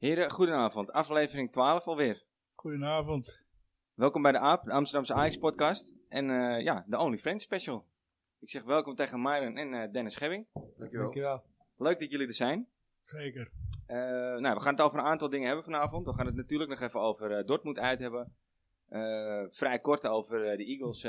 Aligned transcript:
Heren, 0.00 0.30
goedenavond. 0.30 0.92
Aflevering 0.92 1.52
12 1.52 1.86
alweer. 1.86 2.22
Goedenavond. 2.54 3.38
Welkom 3.94 4.22
bij 4.22 4.32
de 4.32 4.38
AAP, 4.38 4.64
de 4.64 4.70
Amsterdamse 4.72 5.14
Ajax 5.14 5.36
podcast. 5.36 5.94
En 6.08 6.30
eh, 6.30 6.64
ja, 6.64 6.84
de 6.86 6.98
Only 6.98 7.18
Friends 7.18 7.44
special. 7.44 7.86
Ik 8.38 8.50
zeg 8.50 8.64
welkom 8.64 8.94
tegen 8.94 9.22
Myron 9.22 9.56
en 9.56 9.74
eh, 9.74 9.92
Dennis 9.92 10.16
Gebbing. 10.16 10.46
Dankjewel. 10.52 11.02
Dankjewel. 11.02 11.42
Leuk 11.76 12.00
dat 12.00 12.10
jullie 12.10 12.26
er 12.26 12.34
zijn. 12.34 12.68
Zeker. 13.04 13.50
Eh, 13.86 13.96
nou, 14.36 14.54
we 14.54 14.60
gaan 14.60 14.74
het 14.74 14.82
over 14.82 14.98
een 14.98 15.04
aantal 15.04 15.28
dingen 15.28 15.46
hebben 15.46 15.64
vanavond. 15.64 16.06
We 16.06 16.14
gaan 16.14 16.26
het 16.26 16.36
natuurlijk 16.36 16.70
nog 16.70 16.80
even 16.80 17.00
over 17.00 17.32
eh, 17.36 17.46
Dortmund 17.46 17.78
uit 17.78 17.98
hebben. 17.98 18.34
Eh, 18.88 19.42
vrij 19.50 19.78
kort 19.78 20.06
over 20.06 20.44
eh, 20.46 20.56
de 20.56 20.64
Eagles 20.64 21.00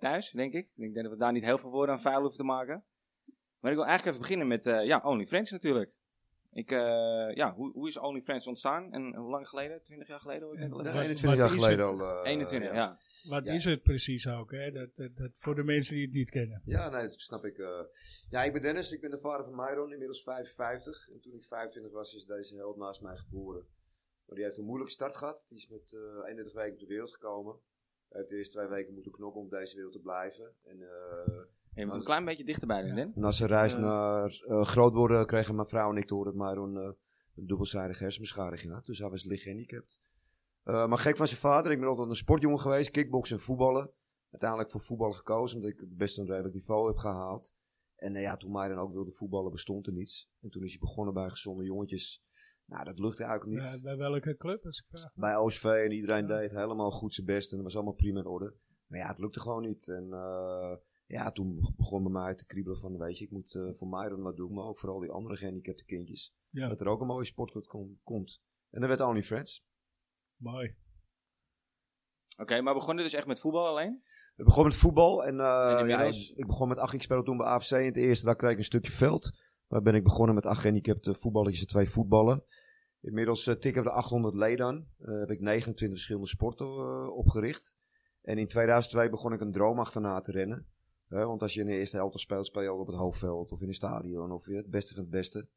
thuis, 0.00 0.30
denk 0.30 0.52
ik. 0.52 0.68
Ik 0.76 0.94
denk 0.94 1.06
dat 1.06 1.12
we 1.12 1.18
daar 1.18 1.32
niet 1.32 1.44
heel 1.44 1.58
veel 1.58 1.70
woorden 1.70 1.94
aan 1.94 2.00
vuil 2.00 2.20
hoeven 2.20 2.38
te 2.38 2.44
maken. 2.44 2.84
Maar 3.60 3.70
ik 3.70 3.76
wil 3.76 3.86
eigenlijk 3.86 4.06
even 4.06 4.20
beginnen 4.20 4.46
met 4.46 4.66
eh, 4.66 4.84
ja, 4.84 5.00
Only 5.04 5.26
Friends 5.26 5.50
natuurlijk. 5.50 5.90
Ik, 6.58 6.70
eh, 6.70 7.34
ja, 7.34 7.54
hoe, 7.54 7.72
hoe 7.72 7.88
is 7.88 7.96
Only 7.98 8.20
Friends 8.22 8.46
ontstaan 8.46 8.92
en 8.92 9.14
hoe 9.14 9.30
lang 9.30 9.48
geleden? 9.48 9.82
20 9.82 10.08
jaar 10.08 10.20
geleden? 10.20 10.42
hoor 10.42 10.54
ik 10.54 10.60
net 10.60 10.72
al 10.72 10.82
Ja, 10.84 10.88
even? 10.88 11.00
21 11.00 11.38
jaar 11.38 11.48
Wat 11.48 11.56
is 11.58 11.64
geleden 11.64 11.86
het? 11.86 12.00
al. 12.00 12.22
eh, 12.24 12.30
21, 12.30 12.72
ja. 12.72 12.98
Wat 13.28 13.44
Ja. 13.44 13.52
is 13.52 13.64
het 13.64 13.82
precies 13.82 14.28
ook, 14.28 14.50
hè? 14.50 14.70
Dat, 14.72 14.88
dat, 14.96 15.16
dat, 15.16 15.30
voor 15.36 15.54
de 15.54 15.62
mensen 15.64 15.94
die 15.94 16.04
het 16.04 16.14
niet 16.14 16.30
kennen. 16.30 16.62
Ja, 16.64 16.88
nee, 16.88 17.02
dat 17.02 17.12
snap 17.20 17.44
ik. 17.44 17.58
eh. 17.58 17.80
ja, 18.30 18.42
ik 18.44 18.52
ben 18.52 18.62
Dennis, 18.62 18.92
ik 18.92 19.00
ben 19.00 19.10
de 19.10 19.18
vader 19.20 19.44
van 19.46 19.54
Myron, 19.54 19.92
inmiddels 19.92 20.22
55. 20.22 21.08
En 21.12 21.20
toen 21.20 21.34
ik 21.34 21.44
25 21.44 21.92
was, 21.92 22.14
is 22.14 22.24
deze 22.24 22.56
held 22.56 22.76
naast 22.76 23.00
mij 23.00 23.16
geboren. 23.16 23.66
Maar 24.26 24.34
die 24.36 24.44
heeft 24.44 24.58
een 24.58 24.64
moeilijke 24.64 24.92
start 24.92 25.16
gehad. 25.16 25.40
Die 25.48 25.58
is 25.58 25.68
met 25.68 25.92
eh 25.92 25.98
31 26.28 26.52
weken 26.54 26.72
op 26.72 26.78
de 26.80 26.86
wereld 26.86 27.12
gekomen. 27.12 27.54
Hij 28.08 28.18
heeft 28.18 28.28
de 28.30 28.36
eerste 28.36 28.56
twee 28.58 28.68
weken 28.68 28.94
moeten 28.94 29.12
knokken 29.12 29.40
om 29.40 29.46
op 29.46 29.52
deze 29.52 29.74
wereld 29.74 29.92
te 29.92 30.00
blijven. 30.00 30.52
En 30.64 30.82
eh, 30.82 31.38
Je 31.78 31.86
moet 31.86 31.94
een 31.94 32.04
klein 32.04 32.24
beetje 32.24 32.44
dichterbij 32.44 32.82
doen, 32.82 32.94
Den. 32.94 33.12
na 33.14 33.30
zijn 33.30 33.48
reis 33.48 33.74
Eh. 33.74 33.80
naar 33.80 34.30
eh, 34.48 34.64
groot 34.64 34.94
worden 34.94 35.26
kregen 35.26 35.54
mijn 35.54 35.68
vrouw 35.68 35.90
en 35.90 35.96
ik 35.96 36.06
te 36.06 36.14
horen 36.14 36.36
dat 36.36 36.46
Myron 36.48 36.76
eh, 36.78 36.90
een 37.36 37.46
dubbelzijdige 37.46 38.02
hersenbeschadiging 38.02 38.72
had. 38.72 38.86
Dus 38.86 38.98
hij 38.98 39.08
was 39.10 39.24
licht 39.24 39.42
gehandicapt. 39.42 40.00
Eh, 40.62 40.86
maar 40.86 40.98
gek 40.98 41.16
van 41.16 41.26
zijn 41.26 41.40
vader. 41.40 41.72
Ik 41.72 41.78
ben 41.78 41.88
altijd 41.88 42.08
een 42.08 42.14
sportjongen 42.16 42.60
geweest. 42.60 42.90
Kickboksen 42.90 43.36
en 43.36 43.42
voetballen. 43.42 43.90
Uiteindelijk 44.30 44.70
voor 44.70 44.80
voetballen 44.80 45.14
gekozen. 45.16 45.56
Omdat 45.56 45.70
ik 45.72 45.96
best 45.96 46.18
een 46.18 46.26
redelijk 46.26 46.54
niveau 46.54 46.86
heb 46.88 46.96
gehaald. 46.96 47.54
En 47.96 48.14
eh, 48.16 48.22
ja, 48.22 48.36
toen 48.36 48.52
Myron 48.52 48.78
ook 48.78 48.92
wilde 48.92 49.12
voetballen 49.12 49.52
bestond 49.52 49.86
er 49.86 49.92
niets. 49.92 50.30
En 50.40 50.50
toen 50.50 50.62
is 50.64 50.70
hij 50.70 50.78
begonnen 50.80 51.14
bij 51.14 51.28
gezonde 51.28 51.64
jongetjes. 51.64 52.22
Nou, 52.64 52.84
dat 52.84 52.98
lukte 52.98 53.24
eigenlijk 53.24 53.60
niet. 53.62 53.70
Ja, 53.72 53.82
bij 53.82 53.96
welke 53.96 54.36
club, 54.36 54.64
als 54.64 54.78
ik 54.78 54.98
vraag? 54.98 55.12
Bij 55.14 55.36
OSV 55.36 55.64
en 55.64 55.92
iedereen 55.92 56.26
Ja. 56.26 56.36
deed 56.38 56.50
helemaal 56.50 56.90
goed 56.90 57.14
zijn 57.14 57.26
best. 57.26 57.50
En 57.50 57.56
dat 57.56 57.64
was 57.66 57.74
allemaal 57.74 57.92
prima 57.94 58.18
in 58.20 58.26
orde. 58.26 58.54
Maar 58.86 58.98
ja, 58.98 59.08
het 59.08 59.18
lukte 59.18 59.40
gewoon 59.40 59.62
niet. 59.62 59.88
En 59.88 60.12
eh, 60.12 60.72
ja, 61.08 61.30
toen 61.32 61.74
begon 61.76 62.02
bij 62.02 62.12
mij 62.12 62.34
te 62.34 62.46
kriebelen 62.46 62.78
van, 62.78 62.98
weet 62.98 63.18
je, 63.18 63.24
ik 63.24 63.30
moet 63.30 63.54
eh, 63.54 63.72
voor 63.72 63.88
Myron 63.88 64.22
wat 64.22 64.36
doen. 64.36 64.52
Maar 64.54 64.64
ook 64.64 64.78
vooral 64.78 64.98
die 65.00 65.10
andere 65.10 65.36
gehandicapte 65.36 65.84
kindjes. 65.84 66.34
Ja, 66.50 66.68
Dat 66.68 66.80
er 66.80 66.86
ook 66.86 67.00
een 67.00 67.06
mooie 67.06 67.24
sportclub 67.24 67.66
kom- 67.66 68.00
komt. 68.04 68.42
En 68.70 68.80
dat 68.80 68.88
werd 68.88 69.00
Only 69.00 69.22
Friends. 69.22 69.66
mooi. 70.36 70.76
Oké, 72.36 72.60
maar 72.60 72.72
we 72.72 72.78
begonnen 72.78 73.04
dus 73.04 73.12
echt 73.14 73.26
met 73.26 73.40
voetbal 73.40 73.66
alleen? 73.66 74.02
We 74.36 74.44
begonnen 74.44 74.72
met 74.72 74.80
voetbal. 74.80 75.24
En, 75.24 75.40
eh, 75.40 75.88
ja, 75.88 76.02
ik 76.36 76.46
begon 76.46 76.68
met 76.68 76.78
acht. 76.78 76.92
Ik 76.94 77.02
speelde 77.02 77.24
toen 77.24 77.36
bij 77.36 77.46
AFC 77.46 77.70
in 77.70 77.84
het 77.84 77.96
eerste. 77.96 78.24
Daar 78.26 78.36
kreeg 78.36 78.50
ik 78.50 78.58
een 78.58 78.64
stukje 78.64 78.92
veld. 78.92 79.38
Daar 79.68 79.82
ben 79.82 79.94
ik 79.94 80.02
begonnen 80.02 80.34
met 80.34 80.46
acht 80.46 80.60
gehandicapte 80.60 81.14
voetballetjes 81.14 81.60
en 81.60 81.66
twee 81.68 81.88
voetballen. 81.90 82.44
Inmiddels 83.00 83.46
uh, 83.46 83.54
tikken 83.54 83.82
we 83.82 83.88
de 83.88 83.94
800 83.94 84.34
leden 84.34 84.66
aan. 84.66 84.88
Eh, 84.98 85.18
heb 85.18 85.30
ik 85.30 85.40
29 85.40 85.88
verschillende 85.98 86.28
sporten 86.28 86.66
eh, 86.66 87.16
opgericht. 87.16 87.76
En 88.22 88.38
in 88.38 88.48
2002 88.48 89.10
begon 89.10 89.32
ik 89.32 89.40
een 89.40 89.52
droom 89.52 89.78
achterna 89.78 90.20
te 90.20 90.30
rennen. 90.32 90.66
Eh, 91.08 91.24
want 91.24 91.42
als 91.42 91.54
je 91.54 91.60
in 91.60 91.66
de 91.66 91.72
eerste 91.78 91.96
helft 91.96 92.18
speelt, 92.20 92.46
speel 92.46 92.62
je 92.62 92.68
ook 92.70 92.80
op 92.80 92.86
het 92.86 92.96
hoofdveld 92.96 93.52
of 93.52 93.60
in 93.60 93.68
een 93.68 93.74
stadion 93.74 94.32
of 94.32 94.44
weer 94.44 94.56
het 94.56 94.70
beste 94.70 94.94
van 94.94 95.02
het 95.02 95.12
beste. 95.12 95.48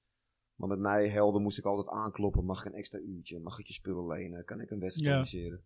Maar 0.55 0.67
met 0.69 0.80
mij 0.80 1.09
helden 1.09 1.41
moest 1.41 1.57
ik 1.57 1.66
altijd 1.66 1.88
aankloppen. 1.95 2.45
Mag 2.45 2.59
ik 2.59 2.66
een 2.66 2.77
extra 2.77 2.99
uurtje? 2.99 3.39
Mag 3.39 3.59
ik 3.59 3.67
je 3.67 3.73
spullen 3.73 4.07
lenen? 4.07 4.45
Kan 4.45 4.61
ik 4.61 4.69
een 4.72 4.79
wedstrijd 4.79 5.09
Ja. 5.11 5.19
organiseren? 5.19 5.63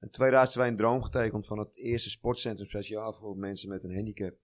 In 0.00 0.10
2002 0.10 0.68
een 0.68 0.76
droom 0.76 1.02
getekend 1.02 1.46
van 1.46 1.58
het 1.58 1.74
eerste 1.76 2.10
sportcentrum 2.10 2.68
speciaal 2.68 3.12
voor 3.12 3.36
mensen 3.36 3.68
met 3.68 3.84
een 3.84 3.94
handicap. 3.94 4.34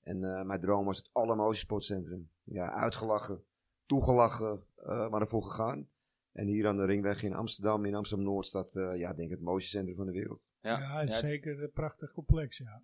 En 0.00 0.24
eh, 0.24 0.42
mijn 0.44 0.60
droom 0.60 0.84
was 0.84 0.96
het 0.96 1.08
allermooiste 1.12 1.64
sportcentrum. 1.64 2.30
Ja, 2.42 2.72
uitgelachen, 2.72 3.44
toegelachen, 3.86 4.62
eh, 4.76 5.08
maar 5.10 5.20
ervoor 5.20 5.42
gegaan. 5.42 5.88
En 6.32 6.46
hier 6.46 6.66
aan 6.68 6.76
de 6.76 6.84
Ringweg 6.84 7.22
in 7.22 7.34
Amsterdam, 7.34 7.84
in 7.84 7.94
Amsterdam-Noord, 7.94 8.46
staat 8.46 8.74
eh, 8.76 8.96
ja, 8.96 9.12
denk 9.12 9.30
ik 9.30 9.36
het 9.36 9.44
mooiste 9.44 9.70
centrum 9.70 9.96
van 9.96 10.06
de 10.06 10.12
wereld. 10.12 10.40
Ja, 10.60 10.78
Ja, 10.78 11.00
het 11.00 11.08
is 11.08 11.16
het- 11.16 11.26
zeker 11.26 11.62
een 11.62 11.70
prachtig 11.72 12.12
complex, 12.12 12.58
ja. 12.58 12.82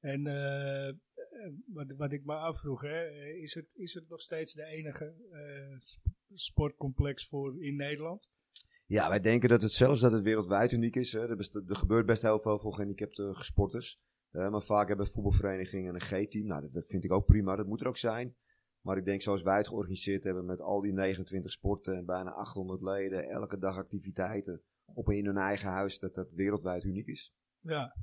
En 0.00 0.26
eh, 0.26 0.88
eh, 0.88 0.94
wat, 1.66 1.86
wat 1.96 2.12
ik 2.12 2.24
me 2.24 2.34
afvroeg, 2.34 2.80
hè, 2.80 3.04
eh, 3.06 3.42
is, 3.42 3.54
het, 3.54 3.66
is 3.74 3.94
het 3.94 4.08
nog 4.08 4.20
steeds 4.20 4.52
de 4.52 4.64
enige 4.64 5.14
sp- 5.80 6.06
sportcomplex 6.34 7.28
voor 7.28 7.62
in 7.64 7.76
Nederland? 7.76 8.28
Ja, 8.86 9.08
wij 9.08 9.20
denken 9.20 9.48
dat 9.48 9.62
het 9.62 9.72
zelfs 9.72 10.00
dat 10.00 10.12
het 10.12 10.22
wereldwijd 10.22 10.72
uniek 10.72 10.96
is. 10.96 11.12
Hè. 11.12 11.28
Er, 11.28 11.36
best- 11.36 11.54
er 11.54 11.76
gebeurt 11.76 12.06
best 12.06 12.22
heel 12.22 12.40
veel 12.40 12.58
voor 12.58 12.72
gehandicapte 12.72 13.34
sporters. 13.38 13.98
Maar 14.30 14.62
vaak 14.62 14.88
hebben 14.88 15.12
voetbalverenigingen 15.12 15.94
een 15.94 16.00
G-team. 16.00 16.46
Nou, 16.46 16.60
dat, 16.60 16.72
dat 16.72 16.86
vind 16.86 17.04
ik 17.04 17.12
ook 17.12 17.26
prima. 17.26 17.56
Dat 17.56 17.66
moet 17.66 17.80
er 17.80 17.86
ook 17.86 17.96
zijn. 17.96 18.34
Maar 18.80 18.96
ik 18.96 19.04
denk 19.04 19.22
zoals 19.22 19.42
wij 19.42 19.56
het 19.56 19.68
georganiseerd 19.68 20.24
hebben 20.24 20.44
met 20.44 20.60
al 20.60 20.80
die 20.80 20.92
29 20.92 21.50
sporten 21.52 21.96
en 21.96 22.04
bijna 22.04 22.30
800 22.30 22.82
leden, 22.82 23.24
elke 23.28 23.58
dag 23.58 23.76
activiteiten 23.76 24.62
op 24.94 25.10
in 25.10 25.24
hun 25.26 25.36
eigen 25.36 25.68
huis, 25.68 25.98
dat 25.98 26.14
dat 26.14 26.30
wereldwijd 26.32 26.84
uniek 26.84 27.06
is. 27.06 27.32
Ja, 27.60 27.96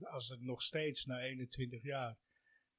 als 0.00 0.28
het 0.28 0.40
nog 0.40 0.62
steeds 0.62 1.04
na 1.04 1.20
21 1.20 1.82
jaar. 1.82 2.16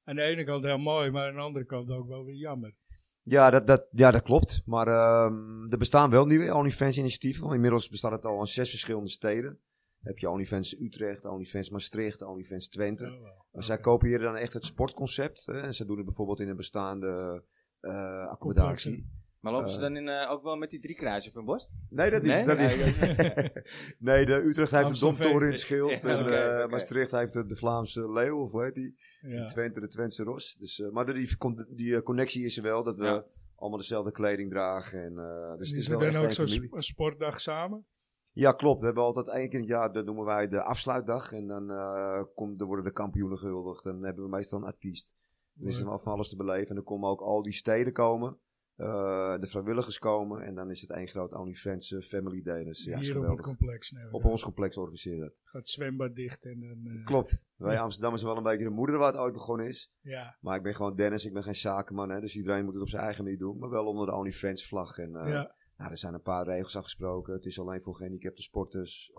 Aan 0.04 0.16
de 0.16 0.22
ene 0.22 0.44
kant 0.44 0.64
heel 0.64 0.78
mooi, 0.78 1.10
maar 1.10 1.28
aan 1.28 1.34
de 1.34 1.40
andere 1.40 1.64
kant 1.64 1.90
ook 1.90 2.08
wel 2.08 2.24
weer 2.24 2.36
jammer. 2.36 2.74
Ja, 3.22 3.50
dat, 3.50 3.66
dat, 3.66 3.86
ja, 3.90 4.10
dat 4.10 4.22
klopt. 4.22 4.62
Maar 4.64 4.86
ehm, 4.86 5.70
er 5.70 5.78
bestaan 5.78 6.10
wel 6.10 6.26
nieuwe 6.26 6.54
OnlyFans-initiatieven. 6.54 7.42
want 7.42 7.54
Inmiddels 7.54 7.88
bestaat 7.88 8.12
het 8.12 8.24
al 8.24 8.40
in 8.40 8.46
zes 8.46 8.70
verschillende 8.70 9.08
steden. 9.08 9.50
Dan 9.98 10.12
heb 10.12 10.18
je 10.18 10.30
OnlyFans 10.30 10.80
Utrecht, 10.80 11.24
OnlyFans 11.24 11.70
Maastricht, 11.70 12.22
OnlyFans 12.22 12.68
Twente. 12.68 13.04
Oh, 13.04 13.22
wel. 13.22 13.44
Maar 13.50 13.62
zij 13.62 13.78
kopiëren 13.78 14.20
dan 14.20 14.36
echt 14.36 14.52
het 14.52 14.64
sportconcept. 14.64 15.46
Hè, 15.46 15.60
en 15.60 15.74
ze 15.74 15.86
doen 15.86 15.96
het 15.96 16.06
bijvoorbeeld 16.06 16.40
in 16.40 16.48
een 16.48 16.56
bestaande 16.56 17.44
eh, 17.80 18.26
accommodatie. 18.26 19.17
Maar 19.40 19.52
lopen 19.52 19.70
ze 19.70 19.76
Eh. 19.76 19.82
dan 19.82 19.96
in, 19.96 20.08
eh, 20.08 20.30
ook 20.30 20.42
wel 20.42 20.56
met 20.56 20.70
die 20.70 20.80
drie 20.80 20.94
kruisen 20.96 21.30
op 21.30 21.36
hun 21.36 21.44
borst? 21.44 21.70
Nee, 21.90 22.10
dat 22.10 22.22
niet. 22.22 22.32
Nee? 22.32 22.44
Dat 22.46 22.56
Nee, 22.58 22.76
niet. 22.76 23.52
nee, 23.98 24.26
de 24.26 24.32
Utrecht 24.34 24.70
heeft 24.70 24.94
de 24.94 24.98
domtoren 25.00 25.42
in 25.42 25.50
het 25.50 25.60
schild. 25.60 26.02
Ja, 26.02 26.08
en 26.08 26.20
oké, 26.20 26.34
eh. 26.34 26.68
Maastricht 26.68 27.10
heeft 27.10 27.32
de, 27.32 27.56
Vlaamse 27.56 28.10
leeuw, 28.12 28.38
of 28.38 28.50
hoe 28.50 28.62
heet 28.64 28.74
die? 28.74 28.98
Ja. 29.20 29.44
Twente, 29.44 29.80
de 29.80 29.88
Twentse 29.88 30.22
ros. 30.22 30.56
Dus, 30.58 30.80
eh, 30.80 30.90
maar 30.90 31.06
de- 31.06 31.12
die, 31.12 31.36
die 31.74 32.02
connectie 32.02 32.44
is 32.44 32.56
er 32.56 32.62
wel, 32.62 32.82
dat 32.82 32.96
we 32.96 33.04
Ja. 33.04 33.24
allemaal 33.54 33.78
dezelfde 33.78 34.12
kleding 34.12 34.50
dragen. 34.50 35.02
En, 35.04 35.18
eh, 35.18 35.56
dus 35.58 35.68
het 35.68 35.78
is 35.78 35.88
er 35.88 36.02
echt 36.02 36.12
dan 36.14 36.24
ook 36.24 36.32
zo'n 36.32 36.48
sp- 36.48 36.74
sportdag 36.82 37.40
samen? 37.40 37.86
Ja, 38.32 38.52
klopt. 38.52 38.78
We 38.80 38.86
hebben 38.86 39.04
altijd 39.04 39.28
één 39.28 39.44
keer 39.48 39.54
in 39.54 39.60
het 39.60 39.68
jaar, 39.68 39.92
dat 39.92 40.04
noemen 40.04 40.24
wij 40.24 40.48
de 40.48 40.62
afsluitdag. 40.62 41.32
En 41.32 41.46
dan, 41.46 41.70
eh 41.70 42.22
komt, 42.34 42.58
dan 42.58 42.66
worden 42.66 42.84
de 42.84 42.92
kampioenen 42.92 43.38
gehuldigd. 43.38 43.86
En 43.86 43.92
dan 43.92 44.04
hebben 44.04 44.24
we 44.24 44.30
meestal 44.30 44.58
een 44.58 44.64
artiest. 44.66 45.16
Dan 45.52 45.68
is 45.68 45.80
er 45.80 45.98
van 46.00 46.12
alles 46.12 46.28
te 46.28 46.36
beleven. 46.36 46.68
En 46.68 46.74
dan 46.74 46.84
komen 46.84 47.08
ook 47.08 47.20
al 47.20 47.42
die 47.42 47.52
steden 47.52 47.92
komen. 47.92 48.38
Eh, 48.78 49.38
de 49.40 49.46
vrijwilligers 49.46 49.98
komen. 49.98 50.42
En 50.42 50.54
dan 50.54 50.70
is 50.70 50.80
het 50.80 50.90
één 50.90 51.08
groot 51.08 51.32
OnlyFans 51.34 51.92
eh, 51.92 52.00
Family 52.00 52.42
Day. 52.42 52.64
Dus 52.64 52.84
ja, 52.84 52.98
is 52.98 53.06
Hier 53.06 53.18
op 53.18 53.28
het 53.36 53.40
complex. 53.40 53.90
Nee, 53.90 54.12
Op 54.12 54.24
ons 54.24 54.42
complex 54.42 54.76
organiseren 54.76 55.20
dat. 55.20 55.32
Gaat 55.42 55.60
het 55.60 55.68
zwembad 55.68 56.14
dicht 56.14 56.44
en 56.44 56.60
dan... 56.60 56.86
eh, 56.96 57.04
Klopt. 57.04 57.46
Wij 57.56 57.74
Ja. 57.74 57.80
Amsterdammers 57.80 58.22
zijn 58.22 58.34
wel 58.34 58.44
een 58.44 58.50
beetje 58.50 58.68
de 58.68 58.74
moeder 58.74 58.98
waar 58.98 59.12
het 59.12 59.20
ooit 59.20 59.32
begonnen 59.32 59.66
is. 59.66 59.92
Ja, 60.00 60.36
Maar 60.40 60.56
ik 60.56 60.62
ben 60.62 60.74
gewoon 60.74 60.96
Dennis, 60.96 61.24
ik 61.24 61.32
ben 61.32 61.42
geen 61.42 61.54
zakenman. 61.54 62.10
Hè, 62.10 62.20
dus 62.20 62.36
iedereen 62.36 62.64
moet 62.64 62.72
het 62.74 62.82
op 62.82 62.88
zijn 62.88 63.02
eigen 63.02 63.24
manier 63.24 63.38
doen. 63.38 63.58
Maar 63.58 63.70
wel 63.70 63.86
onder 63.86 64.06
de 64.06 64.14
OnlyFans 64.14 64.66
vlag. 64.68 64.98
En, 64.98 65.10
ja. 65.10 65.54
nou, 65.76 65.90
er 65.90 65.98
zijn 65.98 66.14
een 66.14 66.22
paar 66.22 66.44
regels 66.46 66.76
afgesproken. 66.76 67.32
Het 67.34 67.44
is 67.44 67.60
alleen 67.60 67.80
voor 67.82 67.94
gehandicapte 67.94 68.42
sporters. 68.42 69.10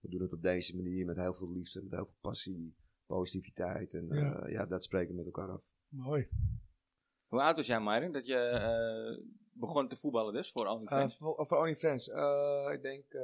We 0.00 0.08
doen 0.10 0.22
het 0.22 0.32
op 0.32 0.42
deze 0.42 0.76
manier 0.76 1.06
met 1.06 1.16
heel 1.16 1.34
veel 1.34 1.52
liefde, 1.52 1.82
met 1.82 1.90
heel 1.92 2.04
veel 2.04 2.16
passie, 2.20 2.74
positiviteit. 3.06 3.94
En 3.94 4.06
Ja. 4.08 4.14
ja, 4.20 4.46
ja 4.48 4.66
dat 4.66 4.84
spreken 4.84 5.08
we 5.10 5.16
met 5.16 5.24
elkaar 5.24 5.48
af. 5.50 5.62
mooi. 5.88 6.28
Hoe 7.34 7.42
oud 7.42 7.56
was 7.56 7.66
jij, 7.66 7.80
Myron, 7.80 8.12
dat 8.12 8.26
je 8.26 8.36
eh, 8.38 9.24
begon 9.52 9.88
te 9.88 9.96
voetballen 9.96 10.32
dus, 10.32 10.50
voor 10.52 10.64
Uh, 10.66 10.72
OnlyFans? 10.72 11.16
voor, 11.16 11.46
voor 11.46 11.58
OnlyFans. 11.58 12.08
Uh, 12.08 12.68
ik 12.72 12.82
denk, 12.82 13.12
uh, 13.12 13.22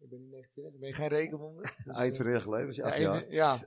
ik 0.00 0.08
ben 0.08 0.18
nu 0.20 0.28
19, 0.28 0.64
ik 0.74 0.80
ben 0.80 0.94
geen 0.94 1.08
rekenwonder. 1.08 1.76
Dus, 1.84 1.96
Eind 1.96 2.16
van 2.16 2.30
jaar 2.30 2.40
geleden 2.40 2.66
was 2.66 2.76
je 2.76 2.82
ja, 2.82 2.88
acht 2.88 2.96
even- 2.96 3.10
jaar. 3.12 3.30
ja. 3.32 3.58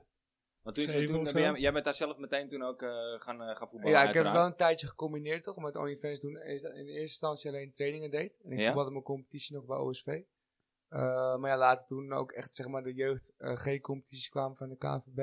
Want 0.62 0.76
toen, 0.76 1.06
toen, 1.06 1.26
of 1.26 1.32
ben 1.32 1.42
jij, 1.42 1.52
jij 1.60 1.72
bent 1.72 1.84
daar 1.84 1.94
zelf 1.94 2.16
meteen 2.16 2.48
toen 2.48 2.62
ook 2.62 2.82
eh, 2.82 2.90
gaan, 3.18 3.42
eh, 3.42 3.56
gaan 3.56 3.68
voetballen, 3.68 3.98
ja, 3.98 4.08
ik 4.08 4.14
heb 4.14 4.24
wel 4.24 4.46
een 4.46 4.56
tijdje 4.56 4.86
gecombineerd 4.86 5.44
toch, 5.44 5.56
met 5.56 5.76
OnlyFans 5.76 6.20
doen. 6.20 6.36
Is 6.36 6.62
dat 6.62 6.72
in 6.72 6.86
eerste 6.86 7.00
instantie 7.00 7.50
alleen 7.50 7.72
trainingen 7.72 8.10
deed. 8.10 8.40
En 8.44 8.52
ik 8.52 8.58
Ja? 8.58 8.64
voetbalde 8.66 8.90
mijn 8.90 9.02
competitie 9.04 9.54
nog 9.54 9.64
bij 9.64 9.76
OSV. 9.76 10.06
Uh, 10.06 11.36
maar 11.36 11.50
ja, 11.50 11.56
later 11.56 11.86
toen 11.86 12.12
ook 12.12 12.32
echt 12.32 12.54
zeg 12.54 12.66
maar 12.68 12.82
de 12.82 12.94
jeugd 12.94 13.32
uh, 13.38 13.52
G-competities 13.56 14.28
kwamen 14.28 14.56
van 14.56 14.68
de 14.68 14.76
KNVB. 14.76 15.16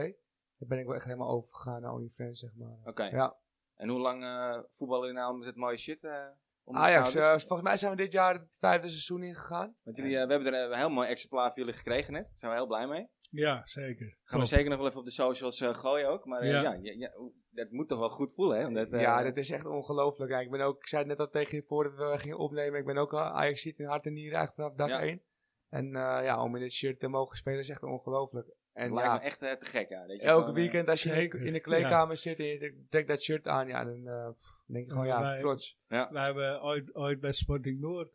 Daar 0.58 0.68
ben 0.70 0.80
ik 0.80 0.86
wel 0.86 0.96
echt 0.96 1.04
helemaal 1.06 1.30
overgegaan 1.30 1.82
naar 1.82 1.94
OnlyFans 1.94 2.40
zeg 2.40 2.56
maar. 2.56 2.78
Oké. 2.86 3.04
Ja. 3.04 3.36
En 3.80 3.90
hoe 3.90 4.00
lang 4.00 4.24
eh 4.24 4.60
voetballen 4.78 5.08
jullie 5.08 5.22
nou 5.22 5.38
met 5.38 5.48
het 5.48 5.56
mooie 5.56 5.78
shit 5.78 6.04
eh 6.04 6.28
Ajax, 6.72 7.16
uh, 7.16 7.30
volgens 7.30 7.62
mij 7.62 7.78
zijn 7.78 7.92
we 7.92 7.98
dit 7.98 8.12
jaar 8.12 8.34
het 8.34 8.58
vijfde 8.60 8.88
seizoen 8.88 9.24
ingegaan. 9.24 9.76
Want 9.84 9.98
jullie, 9.98 10.18
eh, 10.18 10.26
we 10.26 10.32
hebben 10.32 10.54
er 10.54 10.72
een 10.72 10.78
heel 10.78 10.90
mooi 10.90 11.10
exemplaar 11.10 11.50
voor 11.50 11.58
jullie 11.60 11.74
gekregen 11.74 12.14
net. 12.14 12.24
Daar 12.24 12.38
zijn 12.38 12.52
we 12.52 12.58
heel 12.58 12.68
blij 12.68 12.88
mee. 12.88 13.08
Ja, 13.30 13.62
zeker. 13.66 14.18
Gaan 14.24 14.40
we 14.40 14.46
zeker 14.46 14.70
nog 14.70 14.78
wel 14.78 14.88
even 14.88 15.00
op 15.00 15.06
de 15.06 15.12
socials 15.12 15.62
gooien 15.62 16.10
ook. 16.10 16.26
Maar 16.26 16.46
Ja. 16.46 16.62
ja, 16.62 16.78
ja, 16.82 16.94
ja, 16.98 17.12
oeh, 17.18 17.34
dat 17.50 17.72
moet 17.72 17.88
toch 17.88 18.00
wel 18.00 18.10
goed 18.10 18.34
voelen, 18.34 18.60
hè? 18.60 18.66
Omdat, 18.66 18.92
eh, 18.92 19.02
ja, 19.02 19.24
dat 19.24 19.38
is 19.38 19.52
echt 19.52 19.66
ongelooflijk. 19.66 20.32
Ik 20.42 20.52
ben 20.52 20.62
ook, 20.62 20.78
ik 20.78 20.88
zei 20.88 21.02
het 21.02 21.12
net 21.12 21.20
al 21.20 21.30
tegen 21.30 21.58
je 21.58 21.64
voordat 21.64 21.94
we 22.12 22.20
gingen 22.20 22.38
opnemen, 22.38 22.80
ik 22.80 22.86
ben 22.86 22.98
ook 22.98 23.14
al 23.14 23.20
Ajax 23.20 23.66
in 23.66 23.86
hart 23.86 24.06
en 24.06 24.14
nieren 24.14 24.38
eigenlijk 24.38 24.70
vanaf 24.76 24.90
dag 24.90 25.00
Ja. 25.00 25.08
1. 25.08 25.22
En 25.70 25.86
eh, 25.86 26.24
ja, 26.24 26.44
om 26.44 26.56
in 26.56 26.62
dit 26.62 26.72
shirt 26.74 27.00
te 27.00 27.08
mogen 27.08 27.38
spelen 27.38 27.60
is 27.60 27.70
echt 27.70 27.84
ongelooflijk. 27.84 28.48
En 28.80 28.94
lijkt 28.94 29.10
ja, 29.10 29.16
me 29.16 29.22
echt 29.22 29.42
eh, 29.42 29.52
te 29.52 29.66
gek, 29.66 29.90
ja. 29.90 30.08
Dat 30.08 30.22
je 30.22 30.28
elke 30.28 30.48
eh, 30.48 30.54
weekend 30.54 30.88
als 30.90 31.04
je 31.04 31.10
in 31.10 31.16
zeker. 31.16 31.40
de, 31.40 31.46
in 31.46 31.54
de 31.54 31.60
kleedkamer 31.60 32.18
zit 32.18 32.40
en 32.40 32.46
je 32.46 32.86
trekt 32.90 33.08
dat 33.08 33.22
shirt 33.22 33.48
aan, 33.48 33.68
ja, 33.68 33.84
dan 33.86 34.08
eh, 34.08 34.30
denk 34.66 34.86
je 34.86 34.92
gewoon, 34.92 35.08
Ja, 35.08 35.16
ja, 35.16 35.22
wij- 35.22 35.38
trots. 35.38 35.78
Wij 35.88 36.08
hebben 36.26 36.64
ooit, 36.64 36.96
ooit 36.96 37.20
bij 37.20 37.32
Sporting 37.32 37.80
Noord. 37.80 38.14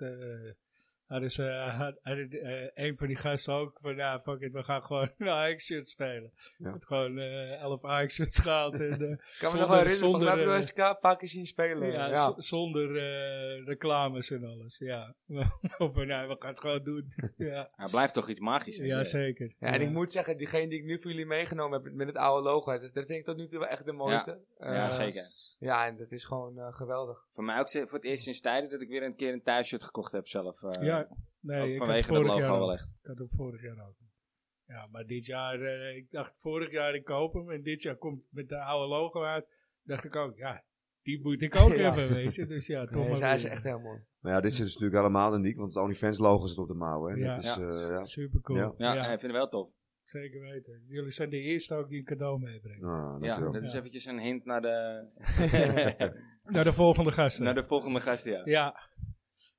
Hadden 1.07 1.31
ze, 1.31 1.43
had, 1.53 1.99
hadden 2.03 2.29
een 2.75 2.97
van 2.97 3.07
die 3.07 3.17
gasten 3.17 3.55
ook 3.55 3.79
van, 3.83 3.97
ja, 3.97 4.21
fuck 4.21 4.41
it, 4.41 4.53
we 4.53 4.63
gaan 4.63 4.83
gewoon 4.83 5.11
een 5.19 5.29
Ajax-shirt 5.29 5.89
spelen. 5.89 6.33
Ja. 6.59 6.71
Met 6.71 6.85
gewoon 6.87 7.19
eh 7.19 7.61
elf 7.61 7.85
Ajax-shirts 7.85 8.39
gehaald. 8.39 8.81
En, 8.81 9.03
eh, 9.03 9.11
Ik 9.11 9.19
kan 9.39 9.53
me 9.53 9.59
Zonder- 9.59 9.59
nog 9.59 9.69
wel 9.69 9.79
herinneren, 9.79 10.27
hebben 10.27 10.47
we 10.47 10.55
eens 10.57 10.73
een 10.75 10.99
paar 11.01 11.17
keer 11.17 11.29
zien 11.29 11.47
spelen. 11.47 11.93
ja, 11.93 12.35
zonder 12.37 12.97
eh, 12.97 13.65
reclames 13.67 14.31
en 14.31 14.45
alles, 14.45 14.79
ja. 14.79 15.15
of 15.79 15.95
we, 15.95 16.05
nou, 16.05 16.29
we 16.29 16.37
gaan 16.39 16.51
het 16.51 16.61
gewoon 16.61 16.83
doen. 16.85 17.13
ja, 17.37 17.67
ja, 17.77 17.89
blijft 17.89 18.15
toch 18.15 18.29
iets 18.29 18.41
magisch. 18.41 18.77
hè? 18.79 18.85
ja, 18.85 19.05
zeker. 19.05 19.55
Ja, 19.59 19.73
en 19.73 19.81
ik 19.81 19.91
moet 19.91 20.13
zeggen, 20.13 20.37
diegene 20.37 20.69
die 20.69 20.79
ik 20.79 20.85
nu 20.85 21.01
voor 21.01 21.11
jullie 21.11 21.27
meegenomen 21.27 21.83
heb 21.83 21.93
met 21.93 22.07
het 22.07 22.17
oude 22.17 22.49
logo, 22.49 22.73
dat, 22.73 22.81
dat 22.83 23.07
vind 23.07 23.11
ik 23.19 23.25
tot 23.25 23.37
nu 23.37 23.47
toe 23.47 23.59
wel 23.59 23.69
echt 23.69 23.85
de 23.85 23.93
mooiste. 23.93 24.39
Ja, 24.59 24.91
zeker. 24.91 25.31
Ja, 25.59 25.87
en 25.87 25.97
dat 25.97 26.11
is 26.13 26.25
gewoon 26.25 26.59
eh, 26.59 26.73
geweldig. 26.75 27.25
Voor 27.35 27.45
mij 27.45 27.59
ook 27.61 27.71
voor 27.71 27.89
het 27.99 28.05
eerst 28.05 28.25
sinds 28.25 28.41
tijden 28.41 28.71
dat 28.71 28.81
ik 28.81 28.89
weer 28.89 29.03
een 29.03 29.15
keer 29.17 29.33
een 29.33 29.43
thuisshirt 29.43 29.83
gekocht 29.83 30.13
heb 30.13 30.29
zelf. 30.29 30.63
eh, 30.63 30.83
Ja, 30.83 31.01
ook 31.01 31.09
nee, 31.41 31.73
ik 31.73 31.79
had 31.79 31.87
vanwege 31.87 32.09
dat 32.09 32.17
vorig 32.17 32.27
logo 32.33 32.41
jaar 32.41 32.59
wel 32.59 32.73
echt. 32.73 32.85
Ik 33.03 33.07
had 33.07 33.19
hem 33.19 33.29
vorig 33.37 33.63
jaar 33.63 33.87
ook. 33.89 33.95
Ja, 34.67 34.87
maar 34.91 35.05
dit 35.07 35.27
jaar, 35.27 35.61
eh, 35.61 35.97
ik 35.97 36.11
dacht 36.11 36.33
vorig 36.41 36.71
jaar 36.71 36.95
ik 36.95 37.05
koop 37.05 37.33
hem 37.35 37.51
en 37.51 37.63
dit 37.63 37.83
jaar 37.83 37.97
komt 37.97 38.23
met 38.31 38.49
de 38.49 38.59
oude 38.61 38.89
logo 38.89 39.23
uit. 39.23 39.47
Dacht 39.83 40.05
ik 40.05 40.17
ook, 40.17 40.37
ja, 40.37 40.65
die 41.03 41.21
moet 41.23 41.43
ik 41.43 41.55
ook 41.57 41.69
Ja. 41.75 41.77
hebben, 41.95 42.09
weet 42.15 42.35
je. 42.35 42.47
Dus 42.47 42.67
ja, 42.67 42.87
toch 42.87 43.07
Nee, 43.07 43.21
maar 43.21 43.35
is 43.35 43.45
echt 43.45 43.63
heel 43.63 43.79
mooi. 43.81 44.01
Maar 44.21 44.33
ja, 44.33 44.41
dit 44.41 44.53
is 44.53 44.59
dus 44.59 44.73
natuurlijk 44.73 44.97
helemaal 44.97 45.35
uniek, 45.35 45.57
want 45.57 45.75
het 45.75 45.83
OnlyFans 45.83 46.19
logo 46.19 46.47
zit 46.47 46.59
op 46.59 46.69
de 46.69 46.75
mouw. 46.75 47.05
Hè. 47.07 47.15
Ja. 47.15 47.35
Dat 47.35 47.45
is, 47.45 47.55
Ja. 47.55 47.69
eh, 47.69 47.89
ja. 47.89 48.05
Super 48.05 48.41
cool. 48.41 48.59
Ja. 48.59 48.65
Ja, 48.77 48.95
Ja, 48.95 48.95
ja. 48.95 49.03
ik 49.13 49.21
vind 49.21 49.23
het 49.23 49.33
wel 49.33 49.49
tof. 49.49 49.71
Zeker 50.05 50.41
weten. 50.41 50.85
Jullie 50.89 51.11
zijn 51.11 51.31
de 51.31 51.39
eerste 51.41 51.75
ook 51.75 51.89
die 51.89 51.99
een 51.99 52.05
cadeau 52.05 52.41
meebrengen. 52.41 52.89
Ah, 52.89 53.17
Ja, 53.21 53.41
dat 53.51 53.63
is 53.63 53.73
Ja. 53.73 53.79
eventjes 53.79 54.05
een 54.05 54.19
hint 54.21 54.45
naar 54.45 54.61
de, 54.63 55.07
Naar 56.55 56.65
de 56.65 56.73
volgende 56.73 57.13
gasten. 57.13 57.45
naar 57.45 57.55
de 57.55 57.65
volgende 57.67 58.01
gast, 58.01 58.25
ja. 58.25 58.41
Ja. 58.45 58.89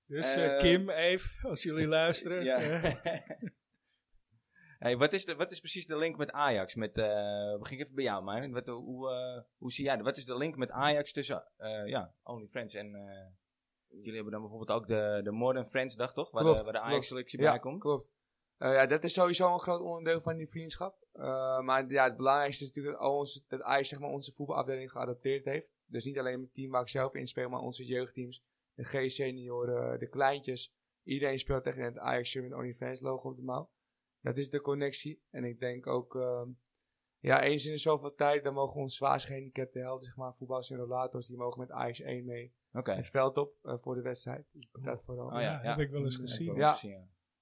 Dus 0.08 0.36
eh, 0.36 0.54
Eh, 0.54 0.60
Kim, 0.60 0.90
Eve, 0.90 1.48
als 1.48 1.64
jullie 1.64 1.88
luisteren. 2.00 2.44
Ja. 2.44 2.58
eh, 2.58 2.94
hey, 4.80 4.98
wat, 4.98 5.14
is 5.14 5.26
de, 5.26 5.36
wat 5.36 5.52
is 5.52 5.60
precies 5.60 5.86
de 5.86 5.98
link 5.98 6.18
met 6.18 6.32
Ajax? 6.32 6.76
Met, 6.76 6.98
eh, 6.98 7.04
we 7.06 7.60
gingen 7.62 7.84
even 7.84 7.96
bij 7.96 8.04
jou, 8.04 8.24
maar 8.24 8.50
wat, 8.50 8.66
hoe, 8.66 9.10
eh, 9.12 9.42
hoe 9.58 9.72
zie 9.72 9.86
jij 9.86 9.96
dat? 9.96 10.06
Wat 10.06 10.18
is 10.18 10.26
de 10.26 10.38
link 10.38 10.56
met 10.56 10.72
Ajax 10.72 11.12
tussen 11.12 11.44
eh 11.58 11.88
ja, 11.88 12.14
OnlyFriends 12.24 12.74
en... 12.74 12.96
eh, 12.96 13.26
jullie 13.90 14.14
hebben 14.14 14.32
dan 14.32 14.42
bijvoorbeeld 14.42 14.80
ook 14.80 14.88
de, 14.88 15.22
de 15.24 15.32
Modern 15.32 15.66
Friends 15.66 15.96
dag, 15.96 16.14
toch? 16.14 16.32
Waar 16.32 16.44
Klopt, 16.44 16.58
de, 16.60 16.64
waar 16.64 16.74
de 16.74 16.80
klopt. 16.80 16.94
Ajax-selectie 16.94 17.42
Ja, 17.42 17.50
bij 17.52 17.60
komt. 17.60 17.80
klopt. 17.82 18.10
Eh, 18.58 18.74
ja, 18.74 18.86
dat 18.86 19.04
is 19.04 19.14
sowieso 19.14 19.54
een 19.54 19.60
groot 19.60 19.82
onderdeel 19.82 20.22
van 20.22 20.38
die 20.38 20.50
vriendschap. 20.50 21.08
Eh, 21.12 21.60
maar 21.60 21.92
ja, 21.92 22.04
het 22.04 22.18
belangrijkste 22.18 22.64
is 22.64 22.70
natuurlijk 22.70 22.98
dat, 22.98 23.12
onze, 23.12 23.44
dat 23.48 23.62
Ajax 23.62 23.90
zeg 23.90 24.00
maar, 24.00 24.10
onze 24.10 24.34
voetbalafdeling 24.34 24.92
geadopteerd 24.92 25.46
heeft. 25.46 25.68
Dus 25.86 26.06
niet 26.06 26.20
alleen 26.20 26.42
het 26.42 26.54
team 26.54 26.72
waar 26.72 26.82
ik 26.82 26.90
zelf 26.90 27.14
in 27.14 27.28
speel, 27.28 27.50
maar 27.50 27.60
onze 27.60 27.86
jeugdteams. 27.86 28.44
De 28.74 28.84
G-senioren, 28.84 30.00
de 30.00 30.10
kleintjes. 30.10 30.76
Iedereen 31.04 31.40
speelt 31.40 31.64
tegen 31.64 31.84
het 31.84 31.98
Ajax 31.98 32.30
shirt 32.30 32.44
met 32.44 32.58
OnlyFans 32.58 33.02
logo 33.02 33.30
op 33.30 33.36
de 33.36 33.42
mouw. 33.42 33.70
Dat 34.22 34.38
is 34.38 34.50
de 34.50 34.62
connectie. 34.62 35.22
En 35.30 35.44
ik 35.44 35.60
denk 35.60 35.88
ook, 35.88 36.16
ehm, 36.16 36.50
ja, 37.20 37.42
eens 37.42 37.66
in 37.66 37.72
de 37.72 37.78
zoveel 37.78 38.16
tijd, 38.16 38.44
dan 38.44 38.54
mogen 38.54 38.82
onze 38.82 38.96
zwaarst 38.96 39.26
gehandicapte 39.26 39.80
helden, 39.80 40.06
zeg 40.06 40.16
maar, 40.16 40.36
voetballers 40.36 40.70
en 40.70 40.78
rollators, 40.78 41.28
die 41.28 41.38
mogen 41.38 41.60
met 41.60 41.72
Ajax 41.72 42.00
1 42.00 42.26
mee 42.26 42.54
Oké. 42.74 42.92
het 42.92 43.08
veld 43.08 43.38
op 43.38 43.54
eh, 43.64 43.78
voor 43.78 43.96
de 43.96 44.02
wedstrijd. 44.02 44.46
Dat 44.72 45.04
vooral. 45.04 45.28
Oh 45.28 45.42
ja, 45.42 45.60
heb 45.62 45.80
ik 45.80 45.90
wel 45.90 46.04
eens 46.04 46.18
gezien. 46.18 46.56
Ja. 46.56 46.78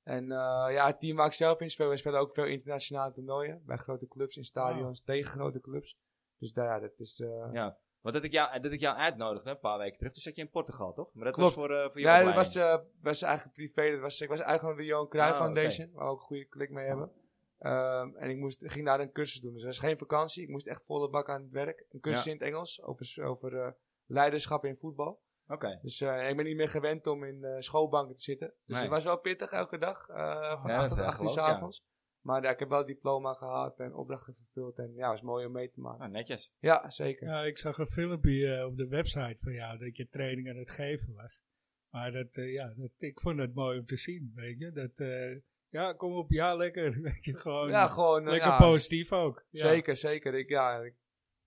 En 0.03 0.23
eh, 0.31 0.65
ja, 0.73 0.87
het 0.87 0.99
team 0.99 1.15
waar 1.15 1.25
ik 1.25 1.33
zelf 1.33 1.59
in 1.59 1.69
speel, 1.69 1.89
we 1.89 1.97
spelen 1.97 2.19
ook 2.19 2.31
veel 2.33 2.45
internationale 2.45 3.13
toernooien. 3.13 3.61
Bij 3.65 3.77
grote 3.77 4.07
clubs, 4.07 4.37
in 4.37 4.43
stadions, 4.43 5.01
tegen 5.03 5.31
grote 5.31 5.61
clubs. 5.61 5.97
Dus 6.37 6.53
daar, 6.53 6.65
ja, 6.65 6.79
dat 6.79 6.99
is... 6.99 7.19
eh, 7.19 7.49
Ja. 7.53 7.77
Want 8.01 8.15
dat 8.15 8.23
ik, 8.23 8.31
jou, 8.31 8.59
dat 8.59 8.71
ik 8.71 8.79
jou 8.79 8.97
uitnodigde 8.97 9.49
een 9.49 9.59
paar 9.59 9.77
weken 9.77 9.97
terug, 9.97 10.13
toen 10.13 10.21
zat 10.21 10.35
je 10.35 10.41
in 10.41 10.49
Portugal, 10.49 10.93
toch? 10.93 11.09
Maar 11.13 11.25
dat 11.25 11.33
Klopt. 11.35 11.55
was 11.55 11.63
voor, 11.65 11.75
eh 11.75 11.89
voor 11.91 11.99
Ja, 11.99 12.23
dat 12.23 12.33
was, 12.35 12.55
was 13.01 13.21
eigenlijk 13.21 13.55
privé. 13.55 13.91
Dat 13.91 13.99
was, 13.99 14.21
ik 14.21 14.29
was 14.29 14.41
uitgenodigd 14.41 14.77
door 14.77 14.87
de 14.87 14.91
Johan 14.93 15.07
Cruijff 15.09 15.33
Ah. 15.33 15.39
Foundation, 15.41 15.89
waar 15.93 16.05
we 16.05 16.11
ook 16.11 16.19
een 16.19 16.25
goede 16.25 16.45
klik 16.45 16.69
mee 16.69 16.85
hebben. 16.85 17.11
Ehm, 17.59 18.15
en 18.15 18.29
ik 18.29 18.37
moest, 18.37 18.59
ging 18.63 18.85
daar 18.85 18.99
een 18.99 19.11
cursus 19.11 19.41
doen. 19.41 19.53
Dus 19.53 19.61
dat 19.63 19.71
was 19.77 19.79
geen 19.89 19.97
vakantie. 19.97 20.43
Ik 20.43 20.49
moest 20.49 20.67
echt 20.67 20.85
volle 20.85 21.09
bak 21.09 21.29
aan 21.29 21.41
het 21.41 21.51
werk. 21.51 21.85
Een 21.91 21.99
cursus 21.99 22.23
Ja. 22.23 22.31
in 22.31 22.37
het 22.37 22.47
Engels 22.47 22.81
over, 22.81 23.23
over 23.23 23.75
leiderschap 24.05 24.65
in 24.65 24.75
voetbal. 24.75 25.19
Oké. 25.47 25.79
Dus 25.81 26.01
eh, 26.01 26.29
ik 26.29 26.35
ben 26.35 26.45
niet 26.45 26.55
meer 26.55 26.69
gewend 26.69 27.07
om 27.07 27.23
in 27.23 27.43
eh, 27.43 27.55
schoolbanken 27.59 28.15
te 28.15 28.21
zitten. 28.21 28.47
Dus 28.47 28.75
Nee. 28.75 28.81
het 28.81 28.89
was 28.91 29.03
wel 29.03 29.19
pittig 29.19 29.51
elke 29.51 29.77
dag, 29.77 30.07
eh, 30.09 30.61
van 30.61 30.69
Ja, 30.71 30.77
8 30.77 30.79
dat, 30.79 30.89
tot 30.89 30.97
eh, 30.97 31.05
8 31.05 31.21
uur 31.21 31.29
s 31.29 31.35
ja. 31.35 31.41
avonds. 31.41 31.83
Maar 32.21 32.43
ja, 32.43 32.49
ik 32.49 32.59
heb 32.59 32.69
wel 32.69 32.85
diploma 32.85 33.33
gehad 33.33 33.79
en 33.79 33.93
opdrachten 33.95 34.35
vervuld. 34.35 34.77
En 34.77 34.93
ja, 34.93 35.01
het 35.01 35.11
was 35.11 35.21
mooi 35.21 35.45
om 35.45 35.51
mee 35.51 35.71
te 35.71 35.79
maken. 35.79 35.99
Nou, 35.99 36.11
netjes. 36.11 36.53
Ja, 36.59 36.89
zeker. 36.89 37.27
Ja, 37.27 37.43
ik 37.43 37.57
zag 37.57 37.77
een 37.77 37.87
filmpje 37.87 38.55
eh, 38.55 38.65
op 38.65 38.77
de 38.77 38.87
website 38.87 39.37
van 39.39 39.53
jou 39.53 39.77
dat 39.77 39.97
je 39.97 40.07
training 40.09 40.49
aan 40.49 40.57
het 40.57 40.69
geven 40.69 41.13
was. 41.13 41.43
Maar 41.89 42.11
dat, 42.11 42.35
eh, 42.35 42.53
ja, 42.53 42.73
dat, 42.75 42.89
ik 42.97 43.19
vond 43.19 43.39
het 43.39 43.53
mooi 43.53 43.79
om 43.79 43.85
te 43.85 43.97
zien, 43.97 44.31
weet 44.35 44.59
je. 44.59 44.71
Dat, 44.71 44.99
eh, 44.99 45.37
ja, 45.69 45.93
kom 45.93 46.13
op, 46.13 46.31
ja, 46.31 46.55
lekker. 46.55 47.01
Weet 47.01 47.25
je, 47.25 47.33
gewoon 47.39 47.69
Ja, 47.69 47.87
gewoon. 47.87 48.23
lekker 48.23 48.49
ja, 48.49 48.57
positief 48.57 49.11
ook. 49.11 49.45
Ja. 49.49 49.59
Zeker, 49.61 49.95
zeker. 49.95 50.33
Ik, 50.33 50.49
ja, 50.49 50.77
ik 50.81 50.95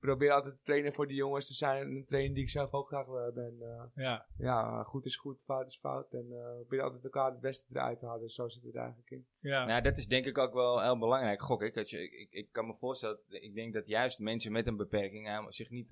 probeer 0.07 0.33
altijd 0.33 0.55
te 0.55 0.63
trainen 0.63 0.93
voor 0.93 1.07
die 1.07 1.17
jongens 1.17 1.47
te 1.47 1.55
zijn. 1.55 1.83
En 1.83 1.89
een 1.91 2.05
trainer 2.07 2.35
die 2.35 2.43
ik 2.43 2.51
zelf 2.51 2.73
ook 2.73 2.87
graag 2.89 3.07
wil 3.07 3.23
hebben. 3.23 3.45
En, 3.45 3.57
eh, 3.61 3.85
Ja, 4.05 4.27
ja, 4.39 4.83
goed 4.83 5.05
is 5.05 5.17
goed, 5.17 5.41
fout 5.45 5.67
is 5.67 5.79
fout. 5.79 6.13
En 6.13 6.27
eh 6.33 6.47
we 6.47 6.57
proberen 6.59 6.85
altijd 6.85 7.05
elkaar 7.05 7.31
het 7.31 7.41
beste 7.41 7.65
eruit 7.73 7.99
te 7.99 8.07
halen. 8.07 8.23
Dus 8.23 8.35
zo 8.35 8.49
zit 8.49 8.63
het 8.63 8.77
eigenlijk 8.77 9.11
in. 9.11 9.27
ja. 9.41 9.65
Nou, 9.65 9.83
dat 9.83 9.97
is 9.97 10.07
denk 10.07 10.27
ik 10.27 10.39
ook 10.39 10.53
wel 10.53 10.83
heel 10.83 10.99
belangrijk, 10.99 11.43
gok 11.43 11.63
ik. 11.63 11.75
Dat 11.75 11.91
je, 11.91 11.99
ik, 12.03 12.13
ik, 12.13 12.31
ik 12.31 12.53
kan 12.53 12.67
me 12.67 12.75
voorstellen, 12.75 13.19
dat- 13.29 13.43
ik 13.43 13.55
denk 13.55 13.75
dat 13.75 13.87
juist 13.87 14.19
mensen 14.19 14.53
met 14.53 14.67
een 14.67 14.77
beperking 14.77 15.27
eh, 15.29 15.45
zich 15.49 15.71
niet 15.71 15.89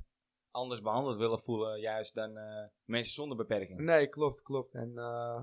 anders 0.50 0.80
behandeld 0.80 1.16
willen 1.18 1.40
voelen, 1.40 1.80
juist 1.80 2.14
dan 2.14 2.36
eh, 2.36 2.64
mensen 2.84 3.12
zonder 3.12 3.36
beperking. 3.36 3.80
Nee, 3.80 4.06
klopt, 4.08 4.42
klopt. 4.42 4.74
En 4.74 4.92
eh, 4.98 5.42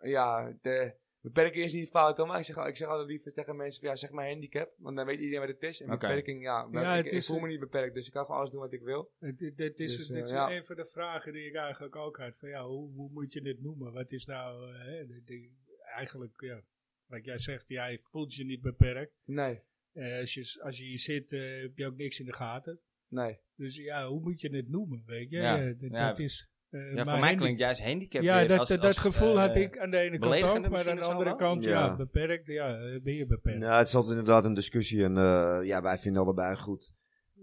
ja, 0.00 0.56
de 0.62 0.94
beperking 1.32 1.64
is 1.64 1.72
niet 1.72 1.88
fout. 1.88 2.26
Maar 2.26 2.38
ik 2.38 2.44
zeg, 2.44 2.66
ik 2.66 2.76
zeg 2.76 2.88
altijd 2.88 3.08
liever 3.08 3.32
tegen 3.32 3.56
mensen, 3.56 3.80
van, 3.80 3.90
ja, 3.90 3.96
zeg 3.96 4.10
maar 4.10 4.28
handicap. 4.28 4.74
Want 4.78 4.96
dan 4.96 5.06
weet 5.06 5.18
iedereen 5.18 5.40
wat 5.40 5.48
het 5.48 5.62
is. 5.62 5.80
En 5.80 5.88
beperking, 5.88 6.42
ja, 6.42 6.68
Ja, 6.72 6.96
ik, 6.96 7.04
het 7.04 7.12
ik 7.12 7.18
is- 7.18 7.26
voel 7.26 7.40
me 7.40 7.48
niet 7.48 7.60
beperkt. 7.60 7.94
Dus 7.94 8.06
ik 8.06 8.12
kan 8.12 8.24
gewoon 8.24 8.38
alles 8.40 8.50
doen 8.52 8.60
wat 8.60 8.72
ik 8.72 8.82
wil. 8.82 9.10
Het- 9.18 9.38
Dit, 9.38 9.56
dit 9.56 9.80
is, 9.80 9.96
Dus, 9.96 10.06
dit 10.06 10.16
eh, 10.16 10.22
is 10.22 10.30
ja. 10.30 10.50
een 10.56 10.64
van 10.64 10.76
de 10.76 10.86
vragen 10.86 11.32
die 11.32 11.46
ik 11.46 11.54
eigenlijk 11.54 11.96
ook 11.96 12.16
had. 12.16 12.36
Van, 12.38 12.48
ja, 12.48 12.64
hoe, 12.66 12.92
hoe 12.92 13.10
moet 13.10 13.32
je 13.32 13.40
dit 13.40 13.60
noemen? 13.62 13.92
Wat 13.92 14.10
is 14.12 14.24
nou, 14.24 14.72
eh, 14.74 14.84
hè, 14.84 15.06
de- 15.06 15.22
de- 15.24 15.50
eigenlijk, 15.94 16.40
ja, 16.40 16.62
wat 17.06 17.24
jij 17.24 17.38
zegt, 17.38 17.64
jij 17.68 17.98
voelt 18.10 18.34
je 18.34 18.44
niet 18.44 18.60
beperkt. 18.60 19.12
Nee, 19.24 19.60
Eh, 19.92 20.18
als, 20.20 20.34
je, 20.34 20.60
als 20.62 20.78
je 20.78 20.84
hier 20.84 20.98
zit, 20.98 21.30
heb 21.30 21.76
je 21.76 21.86
ook 21.86 21.96
niks 21.96 22.20
in 22.20 22.26
de 22.26 22.32
gaten. 22.32 22.80
nee. 23.08 23.38
Dus 23.56 23.76
ja, 23.76 24.08
hoe 24.08 24.20
moet 24.20 24.40
je 24.40 24.56
het 24.56 24.68
noemen, 24.68 25.02
weet 25.06 25.30
je? 25.30 25.36
Ja, 25.36 25.56
dat, 25.66 25.90
ja. 25.90 26.08
dat 26.08 26.18
is... 26.18 26.48
eh, 26.70 26.94
Ja, 26.94 27.04
voor 27.06 27.18
mij 27.18 27.34
klinkt 27.34 27.60
juist 27.60 27.82
handicap 27.82 28.22
Ja, 28.22 28.38
weer 28.38 28.48
dat, 28.48 28.58
als, 28.58 28.68
dat, 28.68 28.84
als, 28.84 28.98
gevoel 28.98 29.34
eh, 29.34 29.46
had 29.46 29.56
ik 29.56 29.78
aan 29.78 29.90
de 29.90 29.98
ene 29.98 30.18
kant 30.18 30.42
ook, 30.42 30.68
maar 30.68 30.90
aan 30.90 30.96
de 30.96 31.02
andere 31.02 31.34
kant, 31.36 31.64
ja, 31.64 31.70
Ja. 31.70 31.96
beperkt, 31.96 32.46
ja, 32.46 32.68
eh, 32.78 33.00
ben 33.02 33.14
je 33.14 33.26
beperkt. 33.26 33.62
Ja, 33.62 33.78
het 33.78 33.86
is 33.86 33.94
altijd 33.94 34.18
inderdaad 34.18 34.44
een 34.44 34.54
discussie 34.54 35.04
en 35.04 35.16
eh, 35.18 35.58
ja, 35.62 35.82
wij 35.82 35.98
vinden 35.98 36.22
allebei 36.22 36.56
goed. 36.56 36.92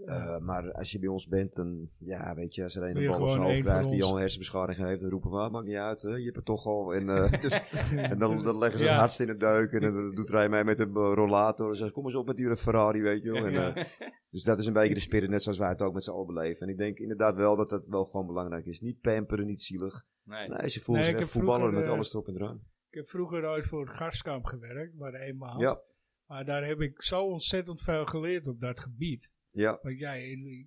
Eh, 0.06 0.38
maar 0.40 0.72
als 0.72 0.92
je 0.92 1.00
bij 1.00 1.10
ons 1.10 1.28
bent, 1.28 1.56
dan 1.56 1.90
ja, 2.00 2.36
weet 2.36 2.56
je, 2.56 2.64
als 2.64 2.76
er 2.76 2.84
een 2.84 2.94
Ben 2.94 3.02
je 3.02 3.08
een 3.08 3.14
bal 3.14 3.24
op 3.24 3.30
zijn 3.30 3.42
hoofd 3.42 3.60
krijgt 3.60 3.90
die 3.90 4.04
al 4.04 4.14
een 4.14 4.20
hersenbeschadiging 4.20 4.88
heeft, 4.88 5.02
dan 5.02 5.10
roepen 5.10 5.32
we, 5.32 5.38
ah, 5.38 5.52
maakt 5.52 5.66
niet 5.66 5.76
uit, 5.76 6.02
hè, 6.02 6.16
je 6.16 6.24
hebt 6.24 6.36
het 6.36 6.46
toch 6.46 6.66
al. 6.66 6.94
En, 6.94 7.10
eh, 7.10 7.40
dus, 7.42 7.62
en 7.96 8.20
dan, 8.20 8.44
dan 8.44 8.58
leggen 8.58 8.80
ze 8.80 8.86
Ja. 8.86 8.92
het 8.92 9.00
hardst 9.00 9.20
in 9.20 9.28
de 9.28 9.38
duik 9.38 9.72
en 9.72 9.80
dan 9.82 10.16
doet 10.16 10.28
hij 10.30 10.50
mij 10.50 10.64
met 10.64 10.80
een 10.80 10.94
rollator 10.94 11.70
en 11.70 11.76
zegt, 11.76 11.92
kom 11.92 12.06
eens 12.06 12.16
op 12.16 12.26
met 12.26 12.38
die 12.38 12.56
Ferrari, 12.56 13.02
weet 13.02 13.24
je 13.24 13.32
wel. 13.32 13.46
En, 13.46 13.52
Ja. 13.52 13.74
eh, 13.76 13.86
dus 14.32 14.44
dat 14.44 14.60
is 14.60 14.66
een 14.66 14.74
beetje 14.74 14.94
de 14.94 15.00
spirit, 15.00 15.30
net 15.30 15.44
zoals 15.44 15.58
wij 15.58 15.70
het 15.70 15.82
ook 15.82 15.94
met 15.94 16.04
z'n 16.04 16.12
allen 16.12 16.26
beleven. 16.28 16.62
En 16.68 16.70
ik 16.74 16.78
denk 16.78 16.98
inderdaad 16.98 17.36
wel 17.36 17.56
dat 17.56 17.70
dat 17.70 17.84
wel 17.88 18.06
gewoon 18.06 18.28
belangrijk 18.28 18.66
is. 18.66 18.80
Niet 18.80 19.00
pamperen, 19.02 19.46
niet 19.46 19.62
zielig. 19.62 20.06
Nee. 20.24 20.50
Nee, 20.50 20.70
ze 20.70 20.80
voelen 20.82 21.06
Nee, 21.06 21.18
zich 21.18 21.30
voetballer 21.30 21.74
met 21.74 21.88
alles 21.88 22.14
erop 22.14 22.28
en 22.28 22.36
eraan. 22.36 22.62
Ik 22.90 22.98
heb 23.02 23.10
vroeger 23.10 23.46
ooit 23.46 23.66
voor 23.66 23.80
het 23.86 23.90
gastkamp 23.96 24.46
gewerkt, 24.46 24.96
maar 24.96 25.14
eenmaal. 25.14 25.60
Ja, 25.62 25.82
Maar 26.26 26.46
daar 26.46 26.66
heb 26.66 26.82
ik 26.82 27.02
zo 27.04 27.24
ontzettend 27.26 27.82
veel 27.82 28.06
geleerd 28.06 28.48
op 28.48 28.60
dat 28.60 28.80
gebied. 28.80 29.32
Ja. 29.56 29.80
Want 29.82 30.00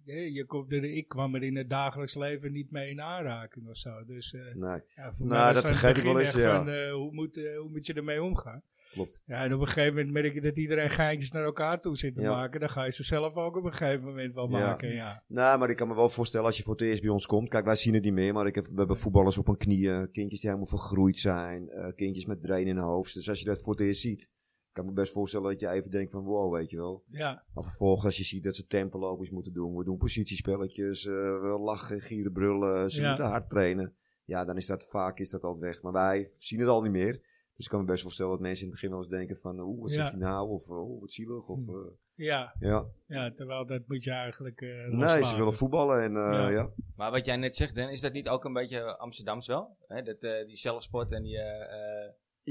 hè, 0.05 0.21
je 0.21 0.45
komt 0.47 0.73
er, 0.73 0.85
ik 0.85 1.09
kwam 1.09 1.35
er 1.35 1.43
in 1.43 1.57
het 1.57 1.71
dagelijks 1.71 2.15
leven 2.15 2.53
niet 2.53 2.71
mee 2.71 2.91
in 2.91 3.01
aanraking 3.01 3.69
of 3.69 3.77
zo. 3.77 4.05
Dus 4.07 4.35
eh, 4.35 4.41
Nee, 4.55 4.81
ja, 4.97 5.13
voor 5.15 5.27
Nou, 5.27 5.45
mij 5.45 5.53
dat 5.53 5.65
vergeet 5.67 5.97
ik 5.97 6.03
wel 6.03 6.21
eens, 6.21 6.33
ja. 6.33 6.57
van, 6.57 6.69
eh, 6.69 6.93
hoe, 6.93 7.13
moet, 7.13 7.37
eh, 7.37 7.59
hoe 7.59 7.71
moet 7.71 7.87
je 7.87 7.93
ermee 7.95 8.23
omgaan? 8.23 8.63
klopt. 8.93 9.23
Ja, 9.27 9.45
en 9.45 9.55
op 9.55 9.61
een 9.61 9.67
gegeven 9.67 9.95
moment 9.95 10.13
merk 10.13 10.35
je 10.35 10.41
dat 10.41 10.57
iedereen 10.57 10.91
geintjes 10.91 11.31
naar 11.33 11.45
elkaar 11.45 11.81
toe 11.81 11.97
zit 11.97 12.15
te 12.15 12.21
Ja. 12.21 12.31
maken. 12.31 12.61
Dan 12.61 12.69
ga 12.71 12.85
je 12.85 12.93
ze 12.93 13.03
zelf 13.05 13.35
ook 13.35 13.57
op 13.57 13.65
een 13.65 13.73
gegeven 13.75 14.05
moment 14.05 14.35
wel 14.35 14.51
Ja. 14.51 14.59
maken. 14.59 14.95
Ja. 14.95 15.23
Nou, 15.27 15.59
maar 15.59 15.71
ik 15.71 15.77
kan 15.77 15.89
me 15.89 15.95
wel 15.95 16.09
voorstellen 16.09 16.47
als 16.47 16.57
je 16.57 16.63
voor 16.63 16.73
het 16.73 16.83
eerst 16.83 17.01
bij 17.03 17.11
ons 17.11 17.27
komt. 17.27 17.49
Kijk, 17.49 17.65
wij 17.65 17.77
zien 17.77 17.95
het 17.95 18.05
niet 18.05 18.13
meer, 18.13 18.33
maar 18.33 18.47
ik 18.47 18.55
heb, 18.55 18.67
we 18.67 18.75
hebben 18.77 18.99
voetballers 18.99 19.39
op 19.39 19.47
hun 19.47 19.57
knieën. 19.57 20.11
Kindjes 20.13 20.41
die 20.41 20.51
helemaal 20.51 20.71
vergroeid 20.79 21.19
zijn. 21.19 21.71
kindjes 21.95 22.25
met 22.27 22.43
drain 22.43 22.67
in 22.67 22.77
hun 22.77 22.85
hoofd. 22.85 23.15
Dus 23.15 23.29
als 23.29 23.39
je 23.39 23.45
dat 23.45 23.63
voor 23.63 23.73
het 23.73 23.83
eerst 23.87 24.01
ziet, 24.01 24.31
kan 24.79 24.87
me 24.87 24.93
best 24.93 25.13
voorstellen 25.13 25.51
dat 25.51 25.61
je 25.61 25.69
even 25.69 25.91
denkt 25.91 26.11
van 26.11 26.25
wow, 26.25 26.53
weet 26.55 26.71
je 26.71 26.77
wel. 26.77 27.03
Ja, 27.11 27.43
Maar 27.55 27.65
vervolgens 27.65 28.05
als 28.05 28.17
je 28.17 28.25
ziet 28.25 28.43
dat 28.45 28.55
ze 28.57 28.67
tempoloopjes 28.67 29.31
moeten 29.31 29.53
doen, 29.53 29.77
we 29.77 29.85
doen 29.85 29.97
positiespelletjes, 29.97 31.07
eh, 31.07 31.13
we 31.15 31.59
lachen, 31.61 32.01
gieren, 32.01 32.33
brullen, 32.33 32.91
ze 32.91 33.01
Ja. 33.03 33.09
moeten 33.09 33.27
hard 33.27 33.51
trainen. 33.51 33.95
Ja, 34.25 34.45
dan 34.45 34.57
is 34.57 34.67
dat 34.67 34.87
vaak 34.89 35.19
is 35.19 35.31
dat 35.31 35.43
altijd 35.43 35.65
weg. 35.65 35.83
Maar 35.83 35.93
wij 35.93 36.31
zien 36.39 36.61
het 36.61 36.69
al 36.69 36.83
niet 36.83 36.93
meer. 36.93 37.13
Dus 37.57 37.65
ik 37.67 37.71
kan 37.73 37.81
me 37.81 37.87
best 37.87 38.03
voorstellen 38.03 38.33
dat 38.33 38.41
mensen 38.41 38.65
in 38.65 38.71
het 38.71 38.75
begin 38.81 38.91
wel 38.95 38.99
eens 39.05 39.09
denken 39.17 39.37
van, 39.37 39.61
oeh, 39.61 39.81
wat 39.83 39.95
Ja. 39.95 40.03
zeg 40.03 40.11
je 40.11 40.17
nou? 40.17 40.49
Of, 40.49 40.69
oh, 40.69 41.01
wat 41.01 41.13
zielig. 41.13 41.49
Of, 41.49 41.59
eh, 41.69 41.75
ja, 42.15 42.55
ja. 42.61 42.87
ja, 43.07 43.31
terwijl 43.33 43.67
dat 43.67 43.83
moet 43.87 44.05
je 44.05 44.11
eigenlijk 44.11 44.61
eh 44.61 44.87
Nee, 44.89 45.25
ze 45.25 45.37
willen 45.37 45.55
voetballen 45.55 46.03
en 46.03 46.17
eh, 46.17 46.23
Ja. 46.33 46.49
ja. 46.49 46.71
Maar 46.97 47.11
wat 47.11 47.25
jij 47.25 47.37
net 47.37 47.57
zegt, 47.57 47.75
Dan, 47.75 47.89
is 47.89 48.01
dat 48.01 48.13
niet 48.13 48.29
ook 48.29 48.45
een 48.45 48.53
beetje 48.53 48.99
Amsterdams 48.99 49.47
wel? 49.47 49.77
Hè? 49.87 50.03
Dat, 50.03 50.17
eh, 50.19 50.47
die 50.47 50.57
zelfsport 50.57 51.13
en 51.13 51.23
die... 51.23 51.39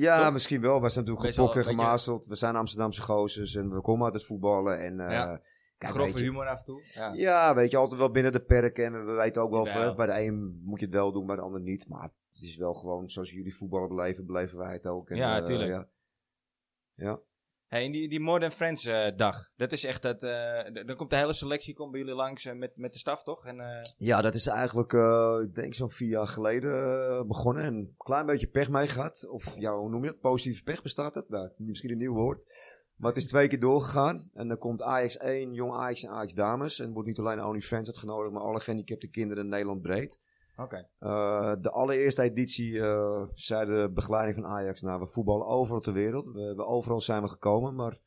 eh, 0.06 0.14
eh, 0.14 0.20
Ja, 0.22 0.30
misschien 0.30 0.62
wel. 0.62 0.82
Wij 0.82 0.90
zijn 0.90 1.06
natuurlijk 1.06 1.26
Best 1.26 1.38
wel 1.38 1.48
gepokt 1.48 1.66
en 1.66 1.72
een 1.72 1.78
beetje- 1.78 1.90
gemazeld. 1.90 2.26
We 2.26 2.36
zijn 2.36 2.56
Amsterdamse 2.56 3.02
gozers 3.02 3.56
en 3.56 3.70
we 3.74 3.82
komen 3.82 4.06
uit 4.06 4.14
het 4.14 4.26
voetballen. 4.26 4.80
En, 4.80 5.00
eh, 5.00 5.12
Ja. 5.12 5.42
kijk, 5.78 5.92
grove 5.94 6.20
humor 6.20 6.48
af 6.48 6.60
en 6.60 6.66
toe. 6.66 6.84
Ja. 6.94 7.14
Ja, 7.14 7.56
weet 7.56 7.72
je, 7.72 7.78
altijd 7.78 8.00
wel 8.00 8.12
binnen 8.12 8.32
de 8.32 8.40
perken. 8.44 8.86
En 8.86 9.06
we 9.06 9.12
weten 9.12 9.42
ook 9.42 9.52
wel, 9.52 9.66
van, 9.66 9.96
bij 9.96 10.06
de 10.06 10.22
een 10.26 10.62
moet 10.64 10.80
je 10.80 10.86
het 10.86 10.96
wel 10.96 11.12
doen, 11.12 11.26
bij 11.26 11.36
de 11.36 11.42
ander 11.42 11.62
niet. 11.62 11.88
Maar 11.90 12.04
het 12.32 12.42
is 12.42 12.58
wel 12.58 12.74
gewoon, 12.74 13.10
zoals 13.10 13.32
jullie 13.32 13.56
voetballen 13.56 13.88
beleven, 13.88 14.26
beleven 14.26 14.58
wij 14.58 14.74
het 14.74 14.86
ook. 14.88 15.10
En, 15.10 15.18
Ja, 15.18 15.40
eh, 15.40 15.46
tuurlijk. 15.46 15.70
ja. 15.72 15.88
Ja. 16.94 17.20
Hey, 17.68 17.92
die, 17.92 18.10
die 18.10 18.20
Modern 18.20 18.52
Friends 18.52 18.86
eh, 18.86 19.08
dag, 19.16 19.50
dat 19.56 19.72
is 19.72 19.84
echt 19.84 20.02
dat... 20.02 20.24
eh, 20.24 20.86
dan 20.86 20.96
komt 20.96 21.10
de 21.10 21.16
hele 21.16 21.34
selectie 21.34 21.74
komt 21.74 21.92
bij 21.92 22.00
jullie 22.00 22.16
langs 22.16 22.46
eh, 22.46 22.54
met, 22.54 22.72
met 22.76 22.94
de 22.94 23.00
staf, 23.00 23.24
toch? 23.24 23.46
En, 23.46 23.82
ja, 23.98 24.22
dat 24.22 24.34
is 24.34 24.48
eigenlijk, 24.48 24.94
ik 25.44 25.56
denk 25.56 25.74
zo'n 25.74 25.90
vier 25.90 26.10
jaar 26.10 26.28
geleden 26.28 27.28
begonnen. 27.28 27.64
En 27.64 27.74
een 27.74 27.94
klein 27.98 28.26
beetje 28.26 28.48
pech 28.48 28.70
mee 28.70 28.88
gehad. 28.88 29.28
Of 29.30 29.56
ja, 29.60 29.78
hoe 29.78 29.90
noem 29.90 30.04
je 30.04 30.10
het? 30.10 30.20
Positieve 30.20 30.64
pech 30.64 30.82
bestaat 30.82 31.16
het? 31.16 31.30
Nou, 31.30 31.50
misschien 31.58 31.92
een 31.92 31.98
nieuw 31.98 32.14
woord. 32.14 32.40
Maar 32.96 33.14
het 33.14 33.24
is 33.24 33.28
twee 33.28 33.48
keer 33.48 33.60
doorgegaan. 33.60 34.30
En 34.34 34.48
dan 34.48 34.58
komt 34.58 34.82
Ajax 34.82 35.18
1, 35.18 35.54
Jong 35.54 35.74
Ajax 35.74 36.04
en 36.04 36.10
Ajax 36.10 36.34
Dames. 36.34 36.80
En 36.80 36.94
wordt 36.94 37.08
niet 37.08 37.20
alleen 37.20 37.44
OnlyFans 37.44 37.88
uitgenodigd, 37.88 38.34
maar 38.34 38.44
alle 38.44 38.60
gehandicapte 38.60 39.08
kinderen 39.08 39.44
in 39.44 39.50
Nederland 39.50 39.82
breed. 39.82 40.20
Eh, 41.00 41.54
de 41.62 41.72
allereerste 41.72 42.22
editie 42.22 42.80
eh, 42.82 43.24
zei 43.34 43.66
de 43.66 43.92
begeleiding 43.94 44.36
van 44.36 44.46
Ajax, 44.46 44.82
nou 44.82 45.00
we 45.00 45.08
voetballen 45.08 45.48
overal 45.48 45.80
ter 45.82 45.94
wereld. 45.94 46.26
We, 46.26 46.54
we- 46.56 46.66
overal 46.66 47.02
zijn 47.02 47.22
we 47.22 47.28
gekomen, 47.28 47.76
maar 47.76 48.00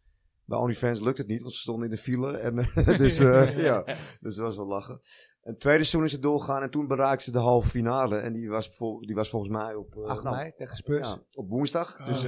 bij 0.45 0.59
OnlyFans 0.59 1.00
lukt 1.00 1.19
het 1.19 1.26
niet, 1.26 1.40
want 1.40 1.54
ze 1.54 1.61
stonden 1.61 1.85
in 1.85 1.95
de 1.95 2.00
file. 2.02 2.37
En, 2.37 2.54
dus 3.04 3.19
eh, 3.19 3.59
ja, 3.69 3.85
dus 4.21 4.35
dat 4.35 4.47
was 4.47 4.57
wel 4.57 4.66
lachen. 4.66 5.00
En 5.42 5.50
het 5.50 5.61
tweede 5.61 5.78
seizoen 5.85 6.04
is 6.04 6.12
het 6.12 6.23
doorgegaan 6.23 6.62
en 6.62 6.71
toen 6.71 6.87
bereikten 6.87 7.25
ze 7.25 7.33
de 7.33 7.38
halve 7.38 7.69
finale. 7.69 8.16
En 8.16 8.33
die 8.33 8.49
was, 8.50 8.78
die 9.00 9.14
was 9.14 9.30
volgens 9.30 9.52
mij 9.52 9.75
op, 9.75 9.97
eh, 9.97 10.02
8 10.04 10.23
nou, 10.25 10.37
mei 10.37 10.52
tegen 10.57 10.76
Spurs. 10.76 11.09
ja, 11.09 11.23
op 11.33 11.49
woensdag. 11.49 12.00
Oh, 12.00 12.07
dus. 12.07 12.25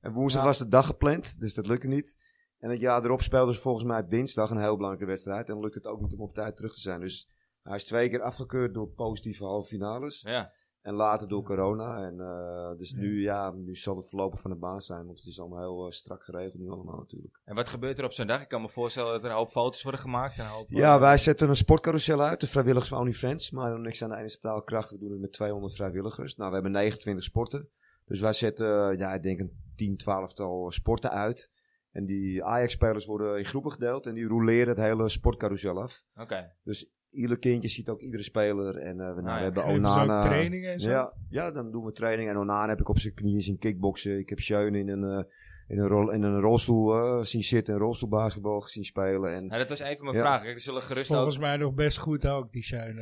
En 0.00 0.12
woensdag 0.12 0.42
Ja. 0.42 0.48
was 0.48 0.58
de 0.58 0.68
dag 0.68 0.86
gepland, 0.86 1.40
dus 1.40 1.54
dat 1.54 1.66
lukte 1.66 1.88
niet. 1.88 2.18
En 2.58 2.70
het 2.70 2.80
jaar 2.80 3.04
erop 3.04 3.22
speelden 3.22 3.54
ze 3.54 3.60
volgens 3.60 3.84
mij 3.84 4.00
op 4.00 4.10
dinsdag 4.10 4.50
een 4.50 4.60
heel 4.60 4.74
belangrijke 4.76 5.06
wedstrijd. 5.10 5.46
En 5.48 5.52
dan 5.54 5.62
lukt 5.62 5.74
het 5.74 5.86
ook 5.86 6.00
niet 6.00 6.12
om 6.12 6.20
op 6.20 6.34
tijd 6.34 6.56
terug 6.56 6.72
te 6.74 6.80
zijn. 6.80 7.00
Dus 7.00 7.30
hij 7.68 7.76
is 7.76 7.84
twee 7.84 8.08
keer 8.08 8.22
afgekeurd 8.22 8.74
door 8.74 8.88
positieve 8.88 9.44
halve 9.44 9.68
finales. 9.68 10.20
Ja. 10.20 10.52
En 10.82 10.94
later 10.94 11.28
door 11.28 11.42
corona. 11.42 12.06
En 12.06 12.20
eh, 12.20 12.78
dus 12.78 12.90
Ja. 12.90 12.96
nu, 12.96 13.22
ja, 13.22 13.50
nu 13.50 13.76
zal 13.76 13.96
het 13.96 14.08
voorlopig 14.08 14.40
van 14.40 14.50
de 14.50 14.56
baan 14.56 14.80
zijn. 14.80 15.06
Want 15.06 15.18
het 15.18 15.26
is 15.26 15.40
allemaal 15.40 15.58
heel 15.58 15.86
eh, 15.86 15.90
strak 15.92 16.24
geregeld 16.24 16.62
nu 16.62 16.70
allemaal 16.70 16.96
natuurlijk. 16.98 17.40
En 17.44 17.54
wat 17.54 17.68
gebeurt 17.68 17.98
er 17.98 18.04
op 18.04 18.12
zo'n 18.12 18.26
dag? 18.26 18.40
Ik 18.42 18.48
kan 18.48 18.62
me 18.62 18.68
voorstellen 18.68 19.12
dat 19.12 19.24
er 19.24 19.30
een 19.30 19.36
hoop 19.36 19.50
foto's 19.50 19.82
worden 19.82 20.00
gemaakt. 20.00 20.38
En 20.38 20.44
een 20.44 20.50
hoop, 20.50 20.66
Ja, 20.68 20.94
eh, 20.94 21.00
wij 21.00 21.18
zetten 21.18 21.48
een 21.48 21.56
sportcarousel 21.56 22.20
uit. 22.22 22.40
De 22.40 22.46
vrijwilligers 22.46 22.88
van 22.88 22.98
OnlyFans. 22.98 23.50
Maar 23.50 23.70
dan 23.70 23.82
niks 23.82 24.02
aan 24.02 24.10
de 24.10 24.16
ene 24.16 24.24
betaalkracht. 24.40 24.90
We 24.90 24.98
doen 24.98 25.10
het 25.10 25.20
met 25.20 25.32
200 25.32 25.74
vrijwilligers. 25.74 26.36
Nou, 26.36 26.48
we 26.48 26.54
hebben 26.54 26.72
29 26.72 27.24
sporten. 27.24 27.68
Dus 28.04 28.20
wij 28.20 28.32
zetten, 28.32 28.98
ja, 28.98 29.14
ik 29.14 29.22
denk 29.22 29.40
een 29.40 29.72
10, 29.76 29.96
12 29.96 30.32
tal 30.34 30.70
sporten 30.72 31.10
uit. 31.10 31.52
En 31.90 32.06
die 32.06 32.44
Ajax-spelers 32.44 33.06
worden 33.06 33.38
in 33.38 33.44
groepen 33.44 33.72
gedeeld. 33.72 34.06
En 34.06 34.14
die 34.14 34.26
roleren 34.26 34.68
het 34.68 34.78
hele 34.78 35.08
sportcarousel 35.08 35.82
af. 35.82 36.02
Oké. 36.16 36.52
Dus 36.62 36.90
ieder 37.10 37.38
kindje 37.38 37.68
ziet 37.68 37.88
ook 37.88 38.00
iedere 38.00 38.22
speler. 38.22 38.76
En 38.76 39.00
eh, 39.00 39.14
we, 39.14 39.20
nou, 39.20 39.26
ja. 39.26 39.36
we 39.36 39.42
hebben 39.42 39.64
Onana. 39.74 40.20
trainingen 40.20 40.72
en 40.72 40.80
zo? 40.80 40.90
Ja, 40.90 41.12
ja, 41.30 41.50
dan 41.50 41.70
doen 41.70 41.84
we 41.84 41.92
training. 41.92 42.28
En 42.28 42.36
Onana 42.36 42.68
heb 42.68 42.80
ik 42.80 42.88
op 42.88 42.98
zijn 42.98 43.14
knieën 43.14 43.40
zien 43.40 43.58
kickboksen. 43.58 44.18
Ik 44.18 44.28
heb 44.28 44.38
Schöne 44.38 44.78
in 44.78 44.88
een, 44.88 45.04
eh, 45.04 45.24
in 45.68 45.78
een, 45.78 45.88
rol, 45.88 46.10
in 46.10 46.22
een 46.22 46.40
rolstoel 46.40 46.94
eh, 46.94 47.22
zien 47.24 47.42
zitten. 47.42 47.74
Een 47.74 47.80
rolstoelbasketbal 47.80 48.62
zien 48.62 48.84
spelen. 48.84 49.34
En 49.34 49.46
Nou, 49.46 49.58
dat 49.58 49.68
was 49.68 49.80
even 49.80 50.04
mijn 50.04 50.16
Ja. 50.16 50.22
vraag. 50.22 50.44
Er 50.44 50.60
zullen 50.60 50.82
gerust 50.82 51.10
ook... 51.10 51.16
Volgens 51.16 51.38
mij 51.38 51.56
nog 51.56 51.74
best 51.74 51.98
goed 51.98 52.26
ook, 52.26 52.52
die 52.52 52.62
zijn. 52.64 52.96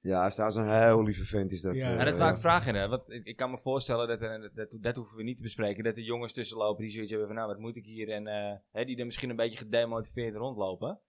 ja, 0.00 0.20
hij 0.20 0.30
staat 0.30 0.52
zo'n 0.54 0.68
heel 0.68 1.02
lieve 1.02 1.24
vent 1.24 1.52
is 1.52 1.60
dat. 1.60 1.74
Ja. 1.74 1.90
Ja, 1.90 2.04
dat 2.04 2.16
wou 2.18 2.28
ja. 2.28 2.34
ik 2.34 2.40
vragen. 2.40 2.74
Hè? 2.74 2.88
Want 2.88 3.10
ik, 3.10 3.24
ik 3.24 3.36
kan 3.36 3.50
me 3.50 3.58
voorstellen 3.58 4.08
dat, 4.08 4.20
dat, 4.54 4.76
dat 4.80 4.96
hoeven 4.96 5.16
we 5.16 5.22
niet 5.22 5.36
te 5.36 5.42
bespreken. 5.42 5.84
Dat 5.84 5.96
er 5.96 6.02
jongens 6.02 6.32
tussenlopen 6.32 6.82
die 6.82 6.92
zoiets 6.92 7.10
hebben 7.10 7.28
van 7.28 7.36
nou 7.36 7.48
wat 7.48 7.58
moet 7.58 7.76
ik 7.76 7.84
hier. 7.84 8.08
En 8.08 8.26
eh, 8.26 8.56
hè, 8.72 8.84
die 8.84 8.96
er 8.98 9.04
misschien 9.04 9.30
een 9.30 9.36
beetje 9.36 9.58
gedemotiveerd 9.58 10.34
rondlopen. 10.34 11.00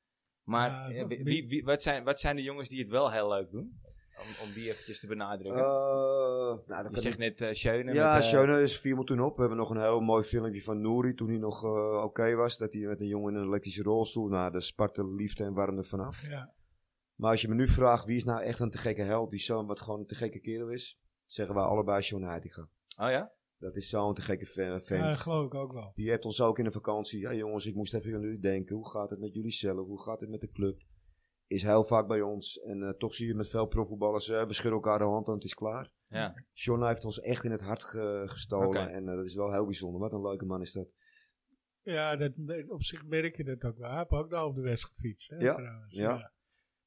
Maar 0.49 0.89
eh, 0.89 0.99
wat- 0.99 1.07
wie, 1.09 1.23
wie- 1.23 1.47
wie- 1.47 1.63
wat, 1.63 1.81
zijn, 1.81 2.03
wat 2.03 2.19
zijn 2.19 2.35
de 2.35 2.41
jongens 2.43 2.69
die 2.69 2.79
het 2.79 2.89
wel 2.89 3.11
heel 3.11 3.29
leuk 3.29 3.51
doen? 3.51 3.79
Om, 4.19 4.47
om 4.47 4.53
die 4.53 4.69
eventjes 4.69 4.99
te 4.99 5.07
benadrukken. 5.07 5.61
Eh, 5.61 5.67
nou, 5.67 6.63
dan 6.67 6.83
Je 6.83 6.89
kan 6.91 7.01
zegt 7.01 7.17
net 7.17 7.41
uh, 7.41 7.51
Schöne. 7.51 7.93
Ja, 7.93 8.13
met, 8.13 8.23
Schöne 8.23 8.61
is 8.61 8.79
viel 8.79 8.95
me 8.95 9.03
toen 9.03 9.21
op. 9.21 9.33
We 9.35 9.39
hebben 9.41 9.57
nog 9.59 9.69
een 9.69 9.81
heel 9.81 9.99
mooi 10.01 10.23
filmpje 10.23 10.63
van 10.63 10.81
Nouri 10.81 11.13
toen 11.13 11.27
hij 11.29 11.37
nog 11.37 11.63
eh, 11.63 12.03
oké 12.03 12.35
was. 12.35 12.57
Dat 12.57 12.73
hij 12.73 12.81
met 12.81 12.99
een 12.99 13.07
jongen 13.07 13.33
in 13.33 13.39
een 13.39 13.47
elektrische 13.47 13.83
rolstoel 13.83 14.27
naar 14.27 14.51
de 14.51 14.61
Sparta 14.61 15.03
liefde 15.03 15.43
en 15.43 15.53
warmde 15.53 15.83
vanaf. 15.83 16.21
ja. 16.29 16.53
Maar 17.15 17.31
als 17.31 17.41
je 17.41 17.47
me 17.47 17.55
nu 17.55 17.67
vraagt 17.67 18.05
wie 18.05 18.15
is 18.17 18.23
nou 18.23 18.41
echt 18.41 18.59
een 18.59 18.69
te 18.71 18.77
gekke 18.77 19.01
held, 19.01 19.29
die 19.29 19.39
zo'n 19.39 19.65
wat 19.67 19.81
gewoon 19.81 19.99
een 19.99 20.05
te 20.05 20.15
gekke 20.15 20.39
kerel 20.39 20.67
is, 20.69 20.99
zeggen 21.25 21.55
wij 21.55 21.63
allebei 21.63 22.01
Sean 22.01 22.23
Heitinga. 22.23 22.61
Oh 22.97 23.09
ja? 23.09 23.31
Dat 23.59 23.75
is 23.75 23.89
zo'n 23.89 24.13
te 24.13 24.21
gekke 24.21 24.45
fa- 24.45 24.79
vent. 24.79 25.11
ja, 25.11 25.15
geloof 25.17 25.45
ik 25.45 25.53
ook 25.53 25.73
wel. 25.73 25.91
Die 25.95 26.09
hebt 26.09 26.25
ons 26.25 26.41
ook 26.41 26.57
in 26.57 26.63
de 26.63 26.71
vakantie. 26.71 27.19
Ja 27.19 27.33
jongens, 27.33 27.65
ik 27.65 27.75
moest 27.75 27.93
even 27.93 28.13
aan 28.13 28.21
jullie 28.21 28.39
denken. 28.39 28.75
Hoe 28.75 28.89
gaat 28.89 29.09
het 29.09 29.19
met 29.19 29.33
jullie 29.33 29.51
zelf? 29.51 29.87
Hoe 29.87 30.01
gaat 30.01 30.19
het 30.19 30.29
met 30.29 30.41
de 30.41 30.51
club? 30.51 30.81
Is 31.47 31.63
heel 31.63 31.83
vaak 31.83 32.07
bij 32.07 32.21
ons. 32.21 32.59
En 32.59 32.83
eh, 32.83 32.89
toch 32.89 33.13
zie 33.13 33.27
je 33.27 33.35
met 33.35 33.49
veel 33.49 33.65
profvoetballers, 33.65 34.29
eh 34.29 34.45
we 34.45 34.53
schudden 34.53 34.73
elkaar 34.73 34.97
de 34.97 35.03
hand 35.05 35.27
en 35.27 35.33
het 35.33 35.43
is 35.43 35.53
klaar. 35.53 35.91
Ja. 36.07 36.43
Sean 36.53 36.87
heeft 36.87 37.05
ons 37.05 37.19
echt 37.19 37.43
in 37.43 37.51
het 37.51 37.61
hart 37.61 37.83
ge- 37.83 38.23
gestolen. 38.25 38.89
En 38.93 39.07
eh, 39.09 39.15
dat 39.15 39.25
is 39.25 39.35
wel 39.35 39.51
heel 39.51 39.65
bijzonder. 39.65 39.99
Wat 40.01 40.13
een 40.13 40.21
leuke 40.21 40.45
man 40.45 40.61
is 40.61 40.71
dat. 40.71 40.87
Ja, 41.81 42.15
dat, 42.15 42.31
op 42.67 42.83
zich 42.83 43.05
merk 43.05 43.35
je 43.37 43.43
dat 43.43 43.63
ook 43.63 43.77
wel. 43.77 43.89
Hij 43.89 43.97
heeft 43.97 44.09
ook 44.11 44.29
daar 44.29 44.45
op 44.45 44.55
de 44.55 44.61
West 44.61 44.85
gefietst. 44.85 45.29
Hè, 45.29 45.37
Ja, 45.37 45.53
trouwens. 45.55 45.95
ja. 45.97 46.31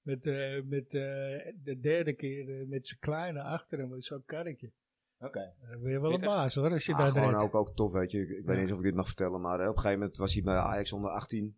Met, 0.00 0.26
eh, 0.26 0.62
met 0.62 0.84
eh, 0.84 1.52
de 1.62 1.78
derde 1.80 2.12
keer 2.14 2.66
met 2.68 2.86
zijn 2.88 3.00
kleine 3.00 3.42
achter 3.42 3.78
hem, 3.78 3.88
met 3.88 4.04
zo'n 4.04 4.24
karretje. 4.24 4.72
Oké. 5.22 5.52
Dan 5.70 5.82
ben 5.82 5.92
je 5.92 6.00
wel 6.00 6.12
een 6.12 6.20
baas 6.20 6.54
hoor, 6.54 6.70
als 6.72 6.86
je 6.86 6.92
Ah, 6.92 6.98
dat 6.98 7.10
gewoon 7.10 7.34
ook, 7.34 7.54
ook 7.54 7.74
tof, 7.74 7.92
weet 7.92 8.10
je. 8.10 8.20
Ik, 8.20 8.28
ik 8.28 8.36
weet 8.44 8.46
niet 8.46 8.56
eens 8.58 8.72
of 8.72 8.78
ik 8.78 8.84
dit 8.84 8.94
mag 8.94 9.06
vertellen. 9.06 9.40
Maar 9.40 9.60
eh, 9.60 9.68
op 9.68 9.74
een 9.74 9.80
gegeven 9.80 9.98
moment 9.98 10.16
was 10.18 10.32
hij 10.34 10.42
bij 10.42 10.56
Ajax 10.56 10.92
onder 10.92 11.10
18. 11.10 11.56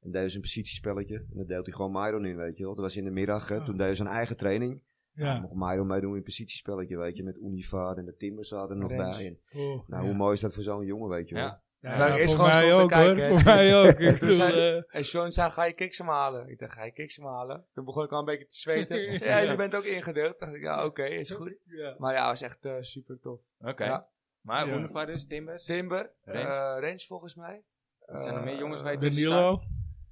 En 0.00 0.10
deed 0.10 0.30
ze 0.30 0.36
een 0.36 0.42
positiespelletje. 0.42 1.16
En 1.16 1.36
dan 1.36 1.46
deelt 1.46 1.66
hij 1.66 1.74
gewoon 1.74 1.92
Myron 1.92 2.24
in, 2.24 2.36
weet 2.36 2.56
je 2.56 2.64
wel. 2.64 2.74
Dat 2.74 2.84
was 2.84 2.96
in 2.96 3.04
de 3.04 3.10
middag. 3.10 3.48
Hè. 3.48 3.56
Oh. 3.56 3.64
Toen 3.64 3.76
deed 3.76 3.86
hij 3.86 3.94
zijn 3.94 4.08
eigen 4.08 4.36
training. 4.36 4.80
Ja. 5.12 5.24
Ja. 5.34 5.40
mocht 5.40 5.54
Myron 5.54 5.86
meedoen 5.86 6.10
in 6.10 6.16
een 6.16 6.22
positiespelletje, 6.22 6.96
weet 6.96 7.16
je. 7.16 7.22
Met 7.22 7.36
Univar 7.36 7.96
en 7.96 8.04
de 8.04 8.16
Timbers 8.16 8.48
zaten 8.48 8.74
er 8.74 8.80
nog 8.82 8.90
Rens. 8.90 9.16
bij. 9.16 9.26
En, 9.26 9.38
Oh, 9.60 9.88
nou, 9.88 10.02
ja. 10.02 10.08
hoe 10.08 10.16
mooi 10.16 10.32
is 10.32 10.40
dat 10.40 10.54
voor 10.54 10.62
zo'n 10.62 10.84
jongen, 10.84 11.08
weet 11.08 11.28
je 11.28 11.34
wel. 11.34 11.44
Ja. 11.44 11.62
Ja, 11.84 11.98
Daar 11.98 12.08
ja, 12.08 12.14
is 12.14 12.34
voor 12.34 12.44
gewoon 12.44 12.60
mij 12.60 12.72
ook 12.74 12.78
hoor. 12.80 12.88
kijken. 12.88 13.28
Voor 13.28 13.44
mij 13.44 13.76
ook. 13.76 13.86
Ik 13.98 14.12
bedoel, 14.20 14.34
zei- 14.34 14.76
eh, 14.76 14.82
En 14.96 15.04
Sean 15.04 15.32
zei, 15.32 15.50
ga 15.50 15.64
je 15.64 15.72
kiksem 15.72 16.08
halen? 16.08 16.48
Ik 16.48 16.58
dacht, 16.58 16.72
ga 16.72 16.84
je 16.84 16.90
kiksem 16.92 17.24
halen? 17.24 17.66
Toen 17.74 17.84
begon 17.84 18.04
ik 18.04 18.10
al 18.12 18.18
een 18.18 18.24
beetje 18.24 18.46
te 18.46 18.58
zweten. 18.58 19.00
Ja, 19.28 19.38
je 19.38 19.56
bent 19.56 19.76
ook 19.76 19.84
ingedeeld. 19.84 20.38
dacht 20.38 20.54
ik, 20.54 20.62
ja, 20.62 20.84
oké, 20.84 21.04
is 21.04 21.30
goed. 21.30 21.56
ja. 21.64 21.94
Maar 21.98 22.14
ja, 22.14 22.26
was 22.26 22.42
echt 22.42 22.64
eh, 22.64 22.74
super 22.80 23.18
tof. 23.20 23.40
Oké. 23.60 23.84
Ja. 23.84 24.08
Maar 24.40 24.66
Ja. 24.66 24.74
Unify 24.74 25.04
dus, 25.04 25.26
Timbers. 25.26 25.64
Timber, 25.64 26.10
Rens? 26.22 26.54
eh 26.54 26.76
Rens 26.78 27.06
volgens 27.06 27.34
mij. 27.34 27.62
Wat 28.06 28.24
zijn 28.24 28.34
er 28.36 28.42
meer 28.44 28.58
jongens 28.58 28.82
tussen 29.00 29.00
Danilo. 29.30 29.60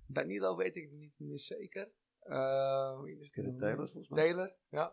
Danilo 0.07 0.57
weet 0.57 0.77
ik 0.77 0.91
niet 0.91 1.13
meer 1.17 1.39
zeker. 1.39 1.89
Eh, 2.21 3.01
het? 3.31 3.59
Taylor 3.59 3.77
volgens 3.89 4.09
mij? 4.09 4.23
Taylor, 4.25 4.53
ja. 4.69 4.93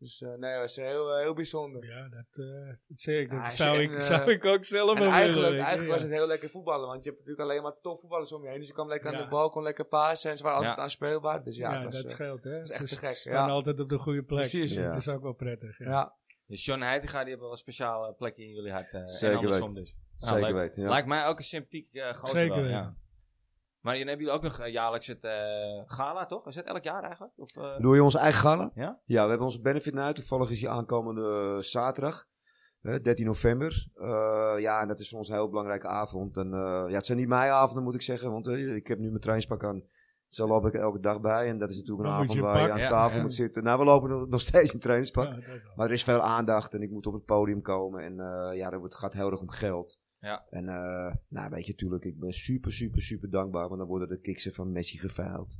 Dus 0.00 0.20
eh, 0.22 0.28
nee, 0.28 0.52
dat 0.52 0.60
was 0.60 0.76
heel, 0.76 1.12
eh, 1.14 1.20
heel 1.22 1.34
bijzonder. 1.34 1.84
Ja, 1.84 2.08
dat, 2.08 2.44
eh, 2.46 2.66
dat 2.88 3.00
zeg 3.00 3.20
ik. 3.20 3.30
Ja, 3.30 3.42
Dat 3.42 3.52
zou, 3.52 3.78
ik, 3.78 4.00
zou 4.00 4.20
eh, 4.22 4.28
ik 4.28 4.44
ook 4.44 4.64
zelf 4.64 4.94
En 4.94 5.02
wel 5.02 5.12
eigenlijk, 5.12 5.58
eigenlijk 5.58 5.90
was 5.90 6.02
het 6.02 6.10
heel 6.10 6.26
lekker 6.26 6.50
voetballen, 6.50 6.86
want 6.88 7.04
je 7.04 7.10
hebt 7.10 7.22
natuurlijk 7.22 7.50
alleen 7.50 7.62
maar 7.62 7.74
top 7.82 8.00
voetballers 8.00 8.32
om 8.32 8.42
je 8.42 8.48
heen. 8.48 8.58
Dus 8.58 8.66
je 8.66 8.72
kwam 8.72 8.88
lekker 8.88 9.14
aan 9.14 9.22
de 9.22 9.28
bal, 9.28 9.50
kon 9.50 9.62
lekker 9.62 9.84
pasen 9.84 10.30
en 10.30 10.36
ze 10.36 10.42
waren 10.42 10.58
altijd 10.58 10.78
aanspeelbaar. 10.78 11.44
Dus 11.44 11.56
ja, 11.56 11.70
Ja, 11.72 11.76
het 11.76 11.84
was, 11.84 11.94
dat 11.94 12.04
eh, 12.04 12.10
scheelt 12.10 12.44
hè. 12.44 12.62
is 12.62 12.70
echt 12.70 12.88
Ze 12.88 12.94
te 12.98 13.06
gek, 13.06 13.14
staan 13.14 13.34
ja. 13.34 13.52
altijd 13.52 13.80
op 13.80 13.88
de 13.88 13.98
goede 13.98 14.22
plek. 14.22 14.40
Precies, 14.40 14.72
ja. 14.72 14.86
Dat 14.86 14.96
is 14.96 15.08
ook 15.08 15.22
wel 15.22 15.32
prettig. 15.32 15.78
Ja. 15.78 15.88
ja. 15.90 16.14
Dus 16.46 16.64
John 16.64 16.80
Heitinga, 16.80 17.18
die 17.18 17.28
hebben 17.28 17.42
wel 17.42 17.52
een 17.52 17.56
speciale 17.62 18.12
plekje 18.12 18.42
in 18.42 18.50
jullie 18.54 18.72
hart. 18.72 18.92
eh, 18.92 19.06
Zeker 19.06 19.30
en 19.36 19.36
andersom 19.44 19.74
dus. 19.74 19.94
Nou, 20.18 20.34
Zeker 20.38 20.54
leuk. 20.54 20.62
weten, 20.66 20.82
ja. 20.82 20.88
Lijkt 20.88 21.06
mij 21.08 21.26
ook 21.26 21.38
een 21.38 21.44
sympathiek 21.44 21.92
eh 21.92 22.14
gozer 22.14 22.38
Zeker 22.38 22.54
wel, 22.54 22.64
weten. 22.64 22.96
Maar 23.80 23.94
dan 23.98 24.06
hebben 24.06 24.24
jullie 24.26 24.40
ook 24.40 24.42
nog 24.44 24.58
eh, 24.58 24.72
jaarlijks 24.72 25.06
het 25.06 25.24
eh, 25.24 25.32
gala, 25.84 26.26
toch? 26.26 26.46
Is 26.46 26.54
dat 26.54 26.64
elk 26.64 26.82
jaar 26.82 27.02
eigenlijk? 27.02 27.32
Of, 27.36 27.56
eh, 27.56 27.78
Doe 27.78 27.94
je 27.94 28.02
onze 28.02 28.18
eigen 28.18 28.40
gala? 28.40 28.70
Ja? 28.74 29.00
Ja, 29.04 29.22
we 29.22 29.28
hebben 29.28 29.46
onze 29.46 29.60
benefit 29.60 29.94
night. 29.94 30.14
Toevallig 30.14 30.50
is 30.50 30.58
die 30.58 30.68
aankomende 30.68 31.56
zaterdag. 31.62 32.24
hè, 32.80 33.00
13 33.00 33.26
november. 33.26 33.88
Eh, 33.94 34.54
ja, 34.58 34.80
en 34.80 34.88
dat 34.88 35.00
is 35.00 35.08
voor 35.08 35.18
ons 35.18 35.28
een 35.28 35.34
heel 35.34 35.48
belangrijke 35.48 35.86
avond. 35.88 36.36
En, 36.36 36.46
eh, 36.54 36.84
ja, 36.88 36.94
het 36.96 37.06
zijn 37.06 37.18
niet 37.18 37.28
mijn 37.28 37.50
avonden, 37.50 37.84
moet 37.84 37.94
ik 37.94 38.02
zeggen. 38.02 38.30
Want 38.32 38.46
ik 38.48 38.86
heb 38.86 38.98
nu 38.98 39.08
mijn 39.08 39.20
trainingspak 39.20 39.64
aan. 39.64 39.82
Zo 40.28 40.46
loop 40.46 40.66
ik 40.66 40.74
elke 40.74 41.00
dag 41.00 41.20
bij. 41.20 41.48
En 41.48 41.58
dat 41.58 41.70
is 41.70 41.76
natuurlijk 41.76 42.02
een 42.08 42.10
Dan 42.14 42.20
avond 42.22 42.32
je 42.32 42.40
waar 42.42 42.66
je 42.66 42.72
aan 42.72 42.78
Ja, 42.78 42.88
tafel 42.88 43.16
ja. 43.16 43.22
moet 43.22 43.34
zitten. 43.34 43.62
Nou, 43.64 43.78
we 43.78 43.84
lopen 43.84 44.28
nog- 44.28 44.40
steeds 44.40 44.72
in 44.74 44.80
trainingspak. 44.80 45.24
Ja. 45.26 45.38
Maar 45.76 45.86
er 45.86 45.92
is 45.92 46.04
veel 46.04 46.20
aandacht 46.20 46.74
en 46.74 46.82
ik 46.82 46.90
moet 46.90 47.06
op 47.06 47.12
het 47.12 47.24
podium 47.24 47.62
komen. 47.62 48.04
En 48.04 48.20
eh, 48.20 48.56
ja, 48.56 48.70
er 48.70 48.78
wordt- 48.78 48.94
het 48.94 49.02
gaat 49.02 49.12
heel 49.12 49.30
erg 49.30 49.40
om 49.40 49.50
geld. 49.50 50.00
Ja. 50.20 50.46
En 50.50 50.64
uh, 50.64 51.14
nou 51.28 51.50
weet 51.50 51.66
je 51.66 51.72
natuurlijk, 51.72 52.04
ik 52.04 52.18
ben 52.18 52.32
super, 52.32 52.72
super, 52.72 53.02
super 53.02 53.30
dankbaar. 53.30 53.66
Want 53.68 53.78
dan 53.78 53.88
worden 53.88 54.08
de 54.08 54.20
kiksen 54.20 54.52
van 54.52 54.72
Messi 54.72 54.98
geveild. 54.98 55.58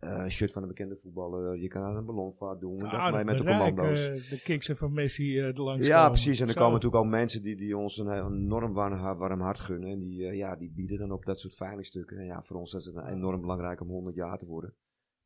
Uh, 0.00 0.10
een 0.10 0.30
shirt 0.30 0.52
van 0.52 0.62
een 0.62 0.68
bekende 0.68 0.98
voetballer. 1.02 1.56
Je 1.56 1.68
kan 1.68 1.82
aan 1.82 1.96
een 1.96 2.04
ballonvaart 2.04 2.60
doen. 2.60 2.72
Een 2.72 2.90
dag 2.90 3.12
mee 3.12 3.24
met 3.24 3.38
de 3.38 3.44
commando's. 3.44 4.08
Uh, 4.08 4.30
de 4.30 4.40
kiksen 4.42 4.76
van 4.76 4.92
Messi 4.92 5.48
uh, 5.48 5.54
langs 5.54 5.86
Ja, 5.86 5.96
komen. 5.96 6.10
precies. 6.10 6.40
En 6.40 6.48
er 6.48 6.54
komen 6.54 6.72
natuurlijk 6.72 7.02
al 7.02 7.10
mensen 7.10 7.42
die, 7.42 7.56
die 7.56 7.76
ons 7.76 7.98
een 7.98 8.12
enorm 8.12 8.72
warm, 8.72 9.18
warm 9.18 9.40
hart 9.40 9.60
gunnen. 9.60 9.90
En 9.90 9.98
die, 9.98 10.16
ja, 10.16 10.56
die 10.56 10.70
bieden 10.70 10.98
dan 10.98 11.12
op 11.12 11.24
dat 11.24 11.40
soort 11.40 11.54
veilingstukken. 11.54 12.18
En 12.18 12.24
ja, 12.24 12.42
voor 12.42 12.56
ons 12.56 12.74
is 12.74 12.84
het 12.84 12.96
enorm 12.96 13.40
belangrijk 13.40 13.80
om 13.80 13.88
100 13.88 14.16
jaar 14.16 14.38
te 14.38 14.46
worden. 14.46 14.74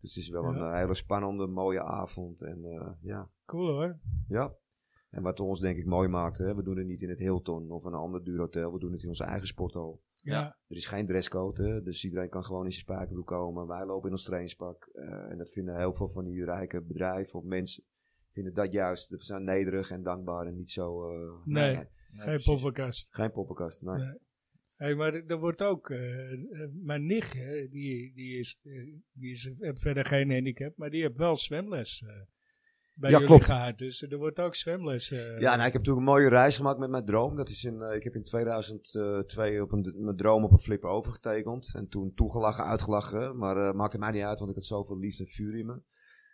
Dus 0.01 0.15
het 0.15 0.25
is 0.25 0.31
wel 0.31 0.53
ja. 0.53 0.61
een 0.61 0.79
hele 0.79 0.95
spannende, 0.95 1.47
mooie 1.47 1.83
avond. 1.83 2.41
En 2.41 2.97
ja. 3.01 3.29
Cool 3.45 3.73
hoor. 3.73 3.99
Ja. 4.29 4.55
En 5.13 5.23
wat 5.23 5.41
ons 5.41 5.61
denk 5.61 5.79
ik 5.79 5.87
mooi 5.87 6.09
maakt, 6.09 6.39
hè, 6.39 6.55
we 6.55 6.63
doen 6.63 6.77
het 6.77 6.87
niet 6.87 7.03
in 7.03 7.09
het 7.09 7.19
Hilton 7.19 7.71
of 7.71 7.85
een 7.85 7.95
ander 7.95 8.25
duur 8.25 8.39
hotel, 8.39 8.73
we 8.73 8.79
doen 8.79 8.93
het 8.93 9.03
in 9.03 9.09
onze 9.09 9.25
eigen 9.25 9.47
sporthal. 9.47 10.03
Ja. 10.17 10.57
Er 10.69 10.77
is 10.77 10.87
geen 10.87 11.07
dresscode, 11.07 11.63
hè, 11.63 11.83
dus 11.83 12.05
iedereen 12.05 12.29
kan 12.29 12.45
gewoon 12.45 12.65
in 12.65 12.73
zijn 12.73 12.85
spijkerbroek 12.85 13.27
komen. 13.27 13.67
Wij 13.67 13.87
lopen 13.87 14.07
in 14.07 14.13
ons 14.13 14.25
trainingspak. 14.25 14.91
Uh, 14.95 15.31
en 15.31 15.39
dat 15.39 15.51
vinden 15.51 15.77
heel 15.77 15.95
veel 15.95 16.09
van 16.09 16.25
die 16.25 16.45
rijke 16.45 16.81
bedrijven 16.81 17.39
of 17.39 17.45
mensen, 17.45 17.85
vinden 18.31 18.55
dat 18.55 18.73
juist. 18.73 19.09
We 19.09 19.17
zijn 19.19 19.45
nederig 19.45 19.91
en 19.91 20.03
dankbaar 20.03 20.47
en 20.47 20.57
niet 20.57 20.71
zo... 20.71 21.13
Uh, 21.13 21.33
nee, 21.45 21.75
nee, 21.75 21.85
nee, 22.11 22.23
geen 22.23 22.43
poppenkast. 22.43 23.15
Geen 23.15 23.33
poppenkast, 23.33 23.83
nee. 23.83 23.97
nee. 23.97 24.19
Hey, 24.77 24.95
maar 24.95 25.15
er 25.15 25.39
wordt 25.39 25.63
ook, 25.63 25.89
uh, 25.89 25.99
mijn 26.73 27.07
nicht, 27.07 27.33
die, 27.71 28.13
die, 28.15 28.39
is, 28.39 28.61
die 29.13 29.31
is, 29.31 29.53
heeft 29.59 29.81
verder 29.81 30.05
geen 30.05 30.31
handicap, 30.31 30.77
maar 30.77 30.91
die 30.91 31.03
heeft 31.03 31.17
wel 31.17 31.37
zwemles 31.37 32.05
bij 33.03 33.11
ja, 33.11 33.19
jullie 33.19 33.33
klopt. 33.35 33.45
gehad. 33.45 33.79
Dus 33.79 34.03
er 34.03 34.19
wordt 34.19 34.41
ook 34.41 34.55
zwemles. 34.55 35.11
Uh, 35.11 35.39
ja, 35.39 35.57
nou, 35.57 35.67
ik 35.67 35.73
heb 35.73 35.85
natuurlijk 35.85 36.07
een 36.07 36.13
mooie 36.13 36.29
reis 36.29 36.57
gemaakt 36.57 36.79
met 36.79 36.91
mijn 36.91 37.05
droom. 37.05 37.37
Dat 37.37 37.49
is 37.49 37.65
in, 37.65 37.75
uh, 37.75 37.95
ik 37.95 38.03
heb 38.05 38.15
in 38.15 38.25
2002 38.25 39.63
op 39.63 39.73
een, 39.73 39.95
mijn 39.97 40.17
droom 40.17 40.45
op 40.45 40.53
een 40.53 40.59
flipper 40.59 40.91
overgetekend. 40.91 41.73
En 41.75 41.89
toen 41.89 42.13
toegelachen, 42.15 42.65
uitgelachen. 42.65 43.37
Maar 43.37 43.57
uh, 43.57 43.73
maakte 43.73 43.99
mij 43.99 44.11
niet 44.11 44.23
uit, 44.23 44.39
want 44.39 44.51
ik 44.51 44.57
had 44.57 44.65
zoveel 44.65 44.99
liefde 44.99 45.25
en 45.25 45.31
vuur 45.31 45.59
in 45.59 45.67
me. 45.67 45.81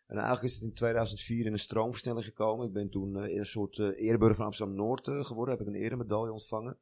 En 0.06 0.16
eigenlijk 0.16 0.44
is 0.44 0.54
het 0.54 0.62
in 0.62 0.72
2004 0.72 1.46
in 1.46 1.52
een 1.52 1.58
stroomversnelling 1.58 2.24
gekomen. 2.24 2.66
Ik 2.66 2.72
ben 2.72 2.90
toen 2.90 3.14
een 3.14 3.46
soort 3.46 3.78
ereburger 3.78 4.36
van 4.36 4.44
Amsterdam-Noord 4.44 5.08
geworden. 5.10 5.56
Heb 5.56 5.66
ik 5.66 5.74
een 5.74 5.80
eremedaille 5.80 6.32
ontvangen. 6.32 6.78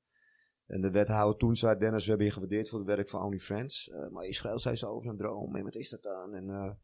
En 0.67 0.81
de 0.81 0.91
wethouder 0.91 1.37
toen 1.39 1.57
zei, 1.57 1.79
Dennis, 1.79 2.03
we 2.03 2.09
hebben 2.09 2.27
je 2.27 2.33
gewaardeerd 2.33 2.69
voor 2.69 2.79
het 2.79 2.89
werk 2.89 3.09
van 3.09 3.23
OnlyFans. 3.23 3.91
maar 4.11 4.27
je 4.27 4.35
schreeuwt 4.35 4.61
steeds 4.61 4.85
over 4.85 5.11
een 5.11 5.17
droom. 5.17 5.57
En 5.57 5.65
wat 5.65 5.75
is 5.75 5.91
dat 5.91 6.03
dan? 6.03 6.35
En 6.35 6.79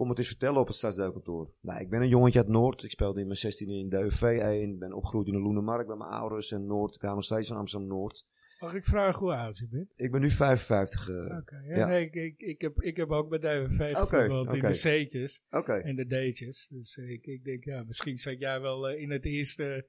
kom 0.00 0.08
het 0.08 0.18
eens 0.18 0.28
vertellen 0.28 0.60
op 0.60 0.66
het 0.66 0.76
stadsdeelkantoor. 0.76 1.50
Nou, 1.60 1.80
ik 1.80 1.90
ben 1.90 2.00
een 2.00 2.08
jongetje 2.08 2.38
uit 2.38 2.48
Noord. 2.48 2.82
Ik 2.82 2.90
speelde 2.90 3.20
in 3.20 3.26
mijn 3.26 3.38
16 3.38 3.68
in 3.68 3.88
DUV 3.88 4.22
1. 4.22 4.78
Ben 4.78 4.92
opgegroeid 4.92 5.26
in 5.26 5.32
de 5.32 5.38
Loenemark 5.38 5.86
bij 5.86 5.96
mijn 5.96 6.10
ouders. 6.10 6.52
En 6.52 6.66
Noord, 6.66 6.94
ik 6.94 7.00
ga 7.00 7.14
nog 7.14 7.24
steeds 7.24 7.48
van 7.48 7.56
Amsterdam-Noord. 7.56 8.26
Mag 8.60 8.74
ik 8.74 8.84
vragen 8.84 9.18
hoe 9.18 9.34
oud 9.34 9.58
je 9.58 9.68
bent? 9.70 9.92
Ik 9.96 10.10
ben 10.10 10.20
nu 10.20 10.30
55. 10.30 11.08
Uh, 11.08 11.16
Oké, 11.16 11.34
okay, 11.34 11.64
ja, 11.64 11.86
nee, 11.86 12.04
ik, 12.04 12.14
ik, 12.14 12.38
ik, 12.38 12.60
heb, 12.60 12.82
ik 12.82 12.96
heb 12.96 13.10
ook 13.10 13.28
bij 13.28 13.38
DUV 13.38 13.80
okay, 13.80 13.94
gevoetbald 13.94 14.46
okay. 14.46 14.58
in 14.58 14.66
de 14.66 15.04
C'tjes 15.04 15.42
okay. 15.50 15.80
en 15.80 15.96
de 15.96 16.06
D'tjes. 16.06 16.66
Dus 16.70 16.96
ik, 16.96 17.26
ik 17.26 17.44
denk, 17.44 17.64
ja, 17.64 17.84
misschien 17.86 18.16
zat 18.16 18.38
jij 18.38 18.60
wel 18.60 18.90
uh, 18.90 19.00
in 19.00 19.10
het 19.10 19.24
eerste 19.24 19.86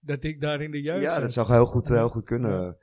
dat 0.00 0.24
ik 0.24 0.40
daar 0.40 0.62
in 0.62 0.70
de 0.70 0.82
jeugd 0.82 1.02
Ja, 1.02 1.10
zat. 1.10 1.22
dat 1.22 1.32
zou 1.32 1.52
heel 1.52 1.66
goed, 1.66 1.88
heel 1.88 2.08
goed 2.08 2.24
kunnen. 2.24 2.76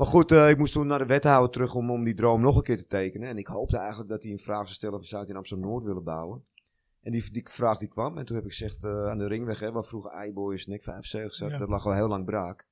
Maar 0.00 0.08
goed, 0.08 0.32
uh, 0.32 0.48
ik 0.48 0.58
moest 0.58 0.72
toen 0.72 0.86
naar 0.86 0.98
de 0.98 1.06
wethouder 1.06 1.50
terug 1.50 1.74
om, 1.74 1.90
om 1.90 2.04
die 2.04 2.14
droom 2.14 2.40
nog 2.40 2.56
een 2.56 2.62
keer 2.62 2.76
te 2.76 2.86
tekenen. 2.86 3.28
En 3.28 3.38
ik 3.38 3.46
hoopte 3.46 3.76
eigenlijk 3.76 4.08
dat 4.08 4.22
hij 4.22 4.32
een 4.32 4.38
vraag 4.38 4.64
zou 4.64 4.68
stellen 4.68 4.98
of 4.98 5.04
zouden 5.04 5.30
in 5.30 5.36
Amsterdam-Noord 5.36 5.84
willen 5.84 6.04
bouwen. 6.04 6.44
En 7.00 7.12
die, 7.12 7.30
die 7.32 7.48
vraag 7.48 7.78
die 7.78 7.88
kwam. 7.88 8.18
En 8.18 8.24
toen 8.24 8.36
heb 8.36 8.44
ik 8.44 8.50
gezegd 8.50 8.84
uh, 8.84 9.08
aan 9.08 9.18
de 9.18 9.26
ringweg, 9.26 9.60
hè, 9.60 9.72
waar 9.72 9.84
vroeger 9.84 10.10
Eiboy 10.10 10.52
en 10.52 10.80
75 10.80 11.34
zat, 11.34 11.50
ja. 11.50 11.58
dat 11.58 11.68
lag 11.68 11.86
al 11.86 11.94
heel 11.94 12.08
lang 12.08 12.24
braak. 12.24 12.66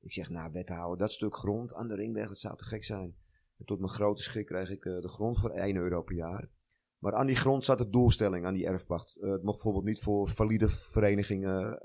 Ik 0.00 0.12
zeg, 0.12 0.30
nou 0.30 0.52
wethouder, 0.52 0.98
dat 0.98 1.12
stuk 1.12 1.36
grond 1.36 1.74
aan 1.74 1.88
de 1.88 1.94
ringweg, 1.94 2.28
dat 2.28 2.38
zou 2.38 2.56
te 2.56 2.64
gek 2.64 2.84
zijn. 2.84 3.16
En 3.58 3.64
tot 3.64 3.78
mijn 3.78 3.92
grote 3.92 4.22
schrik 4.22 4.46
kreeg 4.46 4.70
ik 4.70 4.84
uh, 4.84 5.00
de 5.00 5.08
grond 5.08 5.38
voor 5.38 5.50
1 5.50 5.76
euro 5.76 6.02
per 6.02 6.14
jaar. 6.14 6.48
Maar 6.98 7.14
aan 7.14 7.26
die 7.26 7.36
grond 7.36 7.64
zat 7.64 7.78
de 7.78 7.90
doelstelling, 7.90 8.46
aan 8.46 8.54
die 8.54 8.66
erfpacht. 8.66 9.14
Het 9.20 9.42
mocht 9.42 9.54
bijvoorbeeld 9.54 9.84
niet 9.84 10.00
voor 10.00 10.28
valide 10.28 10.68
verenigingen. 10.68 11.78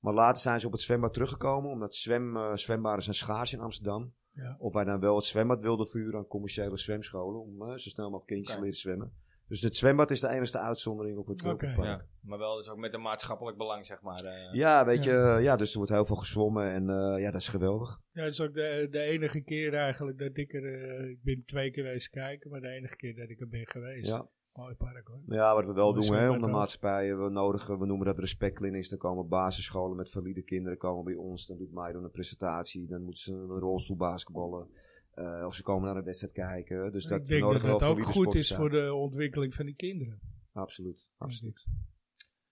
Maar 0.00 0.14
later 0.14 0.42
zijn 0.42 0.60
ze 0.60 0.66
op 0.66 0.72
het 0.72 0.80
zwembad 0.80 1.12
teruggekomen, 1.12 1.70
omdat 1.70 1.94
zwem, 1.94 2.56
zwembaden 2.56 3.02
zijn 3.02 3.16
schaars 3.16 3.52
in 3.52 3.60
Amsterdam. 3.60 4.12
Ja. 4.32 4.56
Of 4.58 4.72
wij 4.72 4.84
dan 4.84 5.00
wel 5.00 5.16
het 5.16 5.24
zwembad 5.24 5.60
wilden 5.60 5.88
vuren 5.88 6.18
aan 6.18 6.26
commerciële 6.26 6.76
zwemscholen, 6.76 7.40
om 7.40 7.78
zo 7.78 7.88
snel 7.88 8.10
mogelijk 8.10 8.26
kindjes 8.26 8.54
te 8.54 8.60
leren 8.60 8.76
zwemmen. 8.76 9.12
Dus 9.50 9.62
het 9.62 9.76
zwembad 9.76 10.10
is 10.10 10.20
de 10.20 10.28
enige 10.28 10.58
uitzondering 10.58 11.18
op 11.18 11.26
het, 11.26 11.44
okay. 11.44 11.74
park. 11.74 11.86
Ja, 11.86 12.04
maar 12.20 12.38
wel 12.38 12.56
dus 12.56 12.68
ook 12.68 12.78
met 12.78 12.94
een 12.94 13.00
maatschappelijk 13.00 13.56
belang, 13.56 13.86
zeg 13.86 14.00
maar. 14.00 14.24
Uh. 14.24 14.54
Ja, 14.54 14.84
weet 14.84 15.04
je, 15.04 15.10
ja. 15.10 15.38
ja. 15.38 15.56
dus 15.56 15.70
er 15.70 15.76
wordt 15.76 15.92
heel 15.92 16.04
veel 16.04 16.16
gezwommen 16.16 16.72
en 16.72 16.82
uh, 16.82 17.22
ja, 17.22 17.30
dat 17.30 17.40
is 17.40 17.48
geweldig. 17.48 18.00
Ja, 18.12 18.22
dat 18.22 18.32
is 18.32 18.40
ook 18.40 18.54
de, 18.54 18.86
de 18.90 19.00
enige 19.00 19.40
keer 19.40 19.74
eigenlijk 19.74 20.18
dat 20.18 20.36
ik 20.36 20.52
er, 20.52 20.62
uh, 20.62 21.10
ik 21.10 21.22
ben 21.22 21.42
twee 21.44 21.70
keer 21.70 21.84
geweest 21.84 22.10
kijken, 22.10 22.50
maar 22.50 22.60
de 22.60 22.68
enige 22.68 22.96
keer 22.96 23.16
dat 23.16 23.28
ik 23.28 23.40
er 23.40 23.48
ben 23.48 23.66
geweest. 23.66 24.08
Ja. 24.08 24.28
Mooi 24.52 24.74
park 24.74 25.06
hoor. 25.06 25.22
Ja, 25.26 25.54
wat 25.54 25.64
we 25.64 25.72
wel 25.72 25.92
doen 25.92 26.14
hè, 26.14 26.30
om 26.30 26.40
de 26.40 26.48
maatschappij, 26.48 27.16
we 27.16 27.28
nodigen, 27.28 27.78
we 27.78 27.86
noemen 27.86 28.06
dat 28.06 28.18
respectclinics, 28.18 28.88
dan 28.88 28.98
komen 28.98 29.28
basisscholen 29.28 29.96
met 29.96 30.10
valide 30.10 30.42
kinderen 30.42 30.78
komen 30.78 31.04
bij 31.04 31.14
ons, 31.14 31.46
dan 31.46 31.58
doet 31.58 31.72
Maido 31.72 32.02
een 32.02 32.10
presentatie, 32.10 32.86
dan 32.86 33.02
moeten 33.02 33.22
ze 33.22 33.32
een 33.32 33.58
rolstoel 33.58 33.96
basketballen. 33.96 34.68
Uh, 35.14 35.44
of 35.46 35.54
ze 35.54 35.62
komen 35.62 35.86
naar 35.86 35.96
een 35.96 36.04
wedstrijd 36.04 36.32
kijken. 36.32 36.92
Dus 36.92 37.04
dat 37.04 37.20
ik 37.20 37.26
denk 37.26 37.42
dat 37.42 37.62
het 37.62 37.82
ook 37.82 38.02
goed 38.02 38.34
is 38.34 38.54
voor 38.54 38.70
de 38.70 38.94
ontwikkeling 38.94 39.54
van 39.54 39.66
die 39.66 39.74
kinderen. 39.74 40.20
Absoluut, 40.52 41.10
absoluut. 41.18 41.66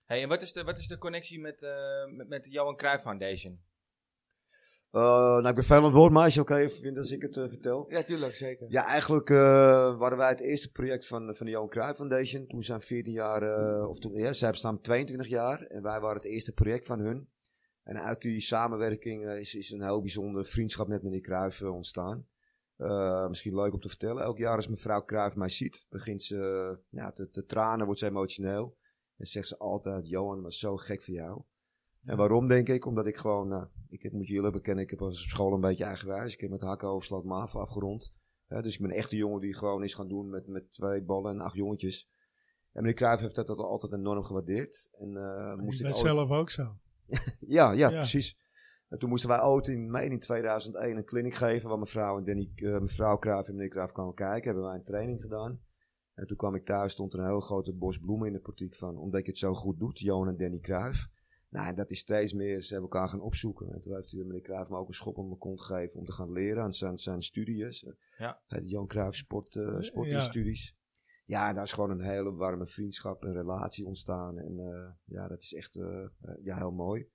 Hey, 0.04 0.22
en 0.22 0.28
wat 0.28 0.42
is 0.42 0.52
de, 0.52 0.64
wat 0.64 0.78
is 0.78 0.87
de 0.87 0.98
connectie 0.98 1.40
met, 1.40 1.62
uh, 1.62 2.16
met, 2.16 2.28
met 2.28 2.44
de 2.44 2.50
Johan 2.50 2.76
Cruijff 2.76 3.02
Foundation? 3.02 3.61
Uh, 4.92 5.03
nou, 5.03 5.48
ik 5.48 5.55
ben 5.55 5.64
veel 5.64 5.77
aan 5.77 5.85
het 5.85 5.92
woord, 5.92 6.12
maar 6.12 6.24
als 6.24 6.35
je 6.35 6.40
oké 6.40 6.53
okay 6.53 6.70
vindt 6.70 6.98
als 6.98 7.11
ik 7.11 7.22
het 7.22 7.37
uh, 7.37 7.48
vertel. 7.48 7.87
Ja, 7.88 8.03
tuurlijk, 8.03 8.35
zeker. 8.35 8.66
Ja, 8.70 8.85
eigenlijk 8.87 9.31
uh, 9.31 9.38
waren 9.98 10.18
wij 10.18 10.29
het 10.29 10.40
eerste 10.40 10.70
project 10.72 11.07
van, 11.07 11.35
van 11.37 11.46
de 11.46 11.53
Johan 11.53 11.68
Cruijff 11.68 11.96
Foundation. 11.96 12.46
Toen 12.46 12.62
zijn 12.62 12.81
14 12.81 13.12
jaar, 13.12 13.42
of 13.88 13.98
toen, 13.98 14.14
ja, 14.14 14.33
zij 14.33 14.51
bestaan 14.51 14.81
22 14.81 15.29
jaar. 15.29 15.62
En 15.62 15.83
wij 15.83 16.01
waren 16.01 16.16
het 16.16 16.27
eerste 16.27 16.53
project 16.53 16.87
van 16.87 16.98
hun. 16.98 17.29
En 17.83 18.03
uit 18.03 18.20
die 18.20 18.40
samenwerking 18.40 19.31
is, 19.31 19.55
is 19.55 19.70
een 19.70 19.83
heel 19.83 20.01
bijzonder 20.01 20.46
vriendschap 20.46 20.88
met 20.88 21.03
meneer 21.03 21.20
Cruijff 21.20 21.62
ontstaan. 21.62 22.27
Misschien 23.29 23.55
leuk 23.55 23.72
om 23.72 23.81
te 23.81 23.88
vertellen. 23.88 24.22
Elk 24.22 24.38
jaar 24.38 24.57
als 24.57 24.68
mevrouw 24.68 25.05
Cruijff 25.05 25.37
mij 25.37 25.48
ziet, 25.48 25.87
begint 25.88 26.22
ze 26.22 26.77
ja, 26.90 27.12
te, 27.12 27.31
te, 27.31 27.44
tranen, 27.44 27.85
wordt 27.85 28.01
ze 28.01 28.07
emotioneel. 28.07 28.77
En 29.16 29.27
zegt 29.27 29.48
ze 29.48 29.59
altijd, 29.59 30.09
Johan 30.09 30.42
was 30.42 30.59
zo 30.59 30.77
gek 30.77 31.03
voor 31.03 31.14
jou. 31.14 31.42
En 32.05 32.16
waarom 32.16 32.48
denk 32.48 32.68
ik? 32.68 32.87
Omdat 32.87 33.07
ik 33.07 33.16
gewoon, 33.16 33.70
ik 33.90 34.12
moet 34.12 34.27
jullie 34.27 34.51
bekennen, 34.51 34.85
ik 34.85 34.90
heb 34.90 35.03
als 35.03 35.22
op 35.22 35.29
school 35.29 35.53
een 35.53 35.61
beetje 35.61 35.85
eigenwijs. 35.85 36.35
Ik 36.35 36.40
heb 36.40 36.51
met 36.51 36.61
hakken 36.61 36.88
over 36.88 37.05
sloot 37.05 37.24
MAVO 37.24 37.61
afgerond. 37.61 38.14
Ja, 38.48 38.61
dus 38.61 38.74
ik 38.74 38.81
ben 38.81 38.90
echt 38.90 39.12
een 39.12 39.18
jongen 39.18 39.40
die 39.40 39.55
gewoon 39.55 39.85
is 39.85 39.94
gaan 39.94 40.09
doen 40.09 40.31
met, 40.31 40.46
met 40.46 40.72
twee 40.72 41.03
ballen 41.03 41.33
en 41.33 41.40
acht 41.40 41.55
jongetjes. 41.55 42.11
En 42.72 42.83
meneer 42.83 42.94
Cruijff 42.94 43.22
heeft 43.22 43.35
dat 43.35 43.48
altijd 43.48 43.92
enorm 43.92 44.22
gewaardeerd. 44.22 44.88
En, 44.98 45.11
uh, 45.11 45.55
moest 45.55 45.81
ik 45.81 45.94
zelf 45.94 46.31
ook 46.31 46.51
zo. 46.51 46.62
ja, 47.07 47.72
ja, 47.72 47.72
ja, 47.72 47.88
precies. 47.88 48.38
En 48.88 48.98
toen 48.98 49.09
moesten 49.09 49.29
wij 49.29 49.42
ooit 49.42 49.66
in 49.66 49.90
mei 49.90 50.11
in 50.11 50.18
2001 50.18 50.96
een 50.96 51.05
kliniek 51.05 51.35
geven 51.35 51.68
waar 51.68 51.79
mevrouw 51.79 52.18
en 52.18 52.24
Danny, 52.24 52.51
uh, 52.55 52.79
mevrouw 52.79 53.18
Cruijff 53.18 53.48
en 53.48 53.55
meneer 53.55 53.70
Cruijff 53.70 53.92
kwamen 53.92 54.14
kijken. 54.14 54.44
Hebben 54.44 54.64
wij 54.64 54.74
een 54.74 54.85
training 54.85 55.20
gedaan. 55.20 55.61
En 56.14 56.27
toen 56.27 56.37
kwam 56.37 56.55
ik 56.55 56.64
thuis, 56.64 56.92
stond 56.92 57.12
er 57.12 57.18
een 57.18 57.27
heel 57.27 57.40
grote 57.40 57.72
bos 57.72 57.98
bloemen 57.98 58.27
in 58.27 58.33
de 58.33 58.40
portiek 58.40 58.74
van, 58.74 58.96
omdat 58.96 59.24
je 59.24 59.31
het 59.31 59.38
zo 59.38 59.55
goed 59.55 59.79
doet, 59.79 59.98
Johan 59.98 60.29
en 60.29 60.37
Danny 60.37 60.59
Cruijff. 60.59 61.09
Nou, 61.48 61.66
en 61.66 61.74
dat 61.74 61.90
is 61.90 61.98
steeds 61.98 62.32
meer, 62.32 62.62
ze 62.62 62.72
hebben 62.72 62.90
elkaar 62.90 63.08
gaan 63.08 63.20
opzoeken. 63.20 63.72
En 63.72 63.80
toen 63.80 63.94
heeft 63.94 64.16
meneer 64.16 64.40
Cruijff 64.40 64.70
me 64.70 64.76
ook 64.76 64.88
een 64.88 64.94
schop 64.94 65.16
om 65.16 65.26
mijn 65.26 65.38
kont 65.38 65.61
gegeven 65.61 66.00
om 66.00 66.06
te 66.06 66.12
gaan 66.12 66.32
leren 66.32 66.62
aan 66.62 66.72
zijn, 66.72 66.98
zijn 66.98 67.22
studies. 67.22 67.87
Ja. 68.18 68.42
De 68.46 68.64
Johan 68.64 68.87
Cruijff 68.87 69.16
Sport, 69.16 69.54
uh, 69.54 69.80
Sportinstudies. 69.80 70.76
Ja. 71.24 71.46
ja, 71.46 71.52
daar 71.52 71.62
is 71.62 71.72
gewoon 71.72 71.90
een 71.90 72.00
hele 72.00 72.32
warme 72.32 72.66
vriendschap 72.66 73.24
en 73.24 73.32
relatie 73.32 73.87
ontstaan. 73.87 74.38
En 74.38 74.58
uh, 74.58 74.90
ja, 75.04 75.28
dat 75.28 75.42
is 75.42 75.54
echt 75.54 75.76
uh, 75.76 76.06
ja, 76.42 76.56
heel 76.56 76.72
mooi. 76.72 77.08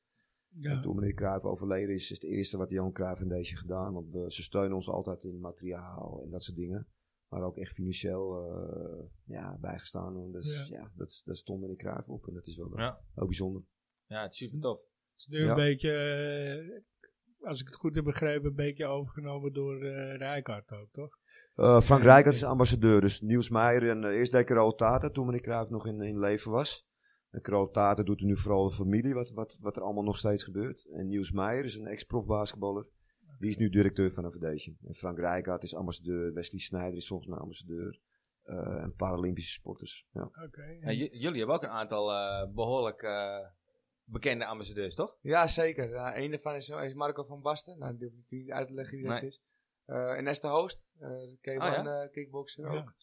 Ja. 0.48 0.72
En 0.72 0.82
toen 0.82 0.96
meneer 0.96 1.13
Cruijff 1.13 1.46
overleden 1.46 1.96
is, 1.96 2.12
is 2.12 2.22
het 2.22 2.24
eerste 2.24 2.58
wat 2.58 2.69
Johan 2.69 2.91
Cruijff 2.91 3.22
en 3.22 3.28
deze 3.28 3.56
gedaan. 3.56 3.93
Want 3.93 4.10
we, 4.12 4.32
ze 4.32 4.43
steunen 4.43 4.76
ons 4.76 4.89
altijd 4.89 5.24
in 5.24 5.39
materiaal 5.39 6.22
en 6.24 6.30
dat 6.30 6.43
soort 6.43 6.58
dingen. 6.58 6.88
Maar 7.28 7.43
ook 7.43 7.58
echt 7.58 7.74
financieel 7.74 8.52
uh, 8.52 9.04
ja, 9.24 9.58
bijgestaan. 9.62 10.32
Dus 10.32 10.67
ja, 10.67 10.78
ja 10.78 10.91
dat, 10.96 11.22
dat 11.26 11.38
stond 11.38 11.62
meneer 11.62 11.78
Cruijff 11.78 12.10
op 12.10 12.28
en 12.28 12.34
dat 12.34 12.48
is 12.48 12.58
wel 12.58 12.80
ja. 12.80 13.02
heel 13.13 13.26
bijzonder. 13.26 13.63
Ja, 14.08 14.22
het 14.22 14.32
is 14.32 14.38
super 14.38 14.60
tof. 14.60 14.80
Het 14.80 15.18
is 15.18 15.28
nu 15.28 15.50
een 15.50 15.56
beetje, 15.56 15.92
uh, 17.39 17.48
als 17.48 17.62
ik 17.62 17.68
het 17.68 17.76
goed 17.76 17.96
heb 17.96 18.04
begrepen, 18.04 18.50
een 18.50 18.56
beetje 18.56 18.86
overgenomen 18.86 19.54
door 19.54 19.84
uh, 19.84 20.16
Rijkaard 20.16 20.72
ook, 20.72 20.92
toch? 20.92 21.18
Uh, 21.56 21.82
Frank 21.82 22.02
Rijkaard 22.02 22.36
is 22.36 22.44
ambassadeur, 22.44 23.02
dus 23.02 23.22
Niels 23.22 23.50
Meijer 23.50 23.89
en 23.89 24.04
eerst 24.04 24.32
deed 24.32 24.42
ik 24.42 24.50
Roel 24.50 24.76
Tata 24.76 25.10
toen 25.10 25.26
meneer 25.26 25.42
Cruijff 25.42 25.70
nog 25.70 25.88
in, 25.88 26.02
in 26.02 26.20
leven 26.20 26.52
was. 26.52 26.88
En 27.34 27.42
Krotaten 27.42 28.06
doet 28.06 28.20
er 28.20 28.26
nu 28.26 28.38
vooral 28.38 28.68
de 28.68 28.76
familie, 28.76 29.13
wat, 29.13 29.32
wat, 29.32 29.58
wat 29.62 29.76
er 29.76 29.82
allemaal 29.82 30.04
nog 30.04 30.18
steeds 30.18 30.44
gebeurt. 30.44 30.89
En 30.92 31.08
Niels 31.08 31.32
Meijer 31.32 31.66
is 31.66 31.76
een 31.76 31.88
ex-prof 31.88 32.26
basketballer. 32.26 32.88
Die 33.39 33.50
is 33.50 33.58
nu 33.58 33.70
directeur 33.70 34.12
van 34.12 34.24
de 34.24 34.30
Foundation. 34.30 34.78
En 34.88 34.96
Frank 34.96 35.18
Rijkaard 35.18 35.63
is 35.63 35.76
ambassadeur. 35.76 36.34
Wesley 36.34 36.60
Snijder 36.60 36.98
is 36.98 37.08
volgens 37.08 37.30
mij 37.30 37.39
ambassadeur. 37.39 38.00
Uh, 38.46 38.82
en 38.82 38.94
Paralympische 38.96 39.52
sporters. 39.52 40.08
Ja. 40.13 40.30
Okay, 40.46 40.80
ja, 40.82 40.92
jullie 40.92 41.38
hebben 41.38 41.56
ook 41.56 41.63
een 41.63 41.70
aantal 41.70 42.12
uh, 42.12 42.54
behoorlijk 42.54 43.02
uh, 43.02 43.38
bekende 44.04 44.46
ambassadeurs, 44.46 44.96
toch? 44.96 45.18
Ja, 45.22 45.48
zeker. 45.48 45.94
Een 45.96 46.32
daarvan 46.32 46.56
is, 46.56 46.70
is 46.70 46.94
Marco 46.94 47.24
van 47.24 47.42
Basten. 47.42 47.78
Nou, 47.80 47.98
die 47.98 48.10
hoef 48.10 48.18
ik 48.20 48.26
niet 48.30 48.52
uit 48.52 48.68
te 48.68 48.74
leggen 48.74 48.98
wie 48.98 49.08
dat 49.08 49.20
Nee. 49.22 49.30
is. 49.30 49.42
Eh 49.86 50.18
en 50.18 50.28
Esther 50.28 50.50
Hoost, 50.50 50.89
uh, 51.02 51.08
K1 51.10 51.46
Oh, 51.46 51.54
ja? 51.68 52.02
eh, 52.04 52.12
kickboxer 52.12 52.66
ook. 52.68 52.74
Ja, 52.74 52.94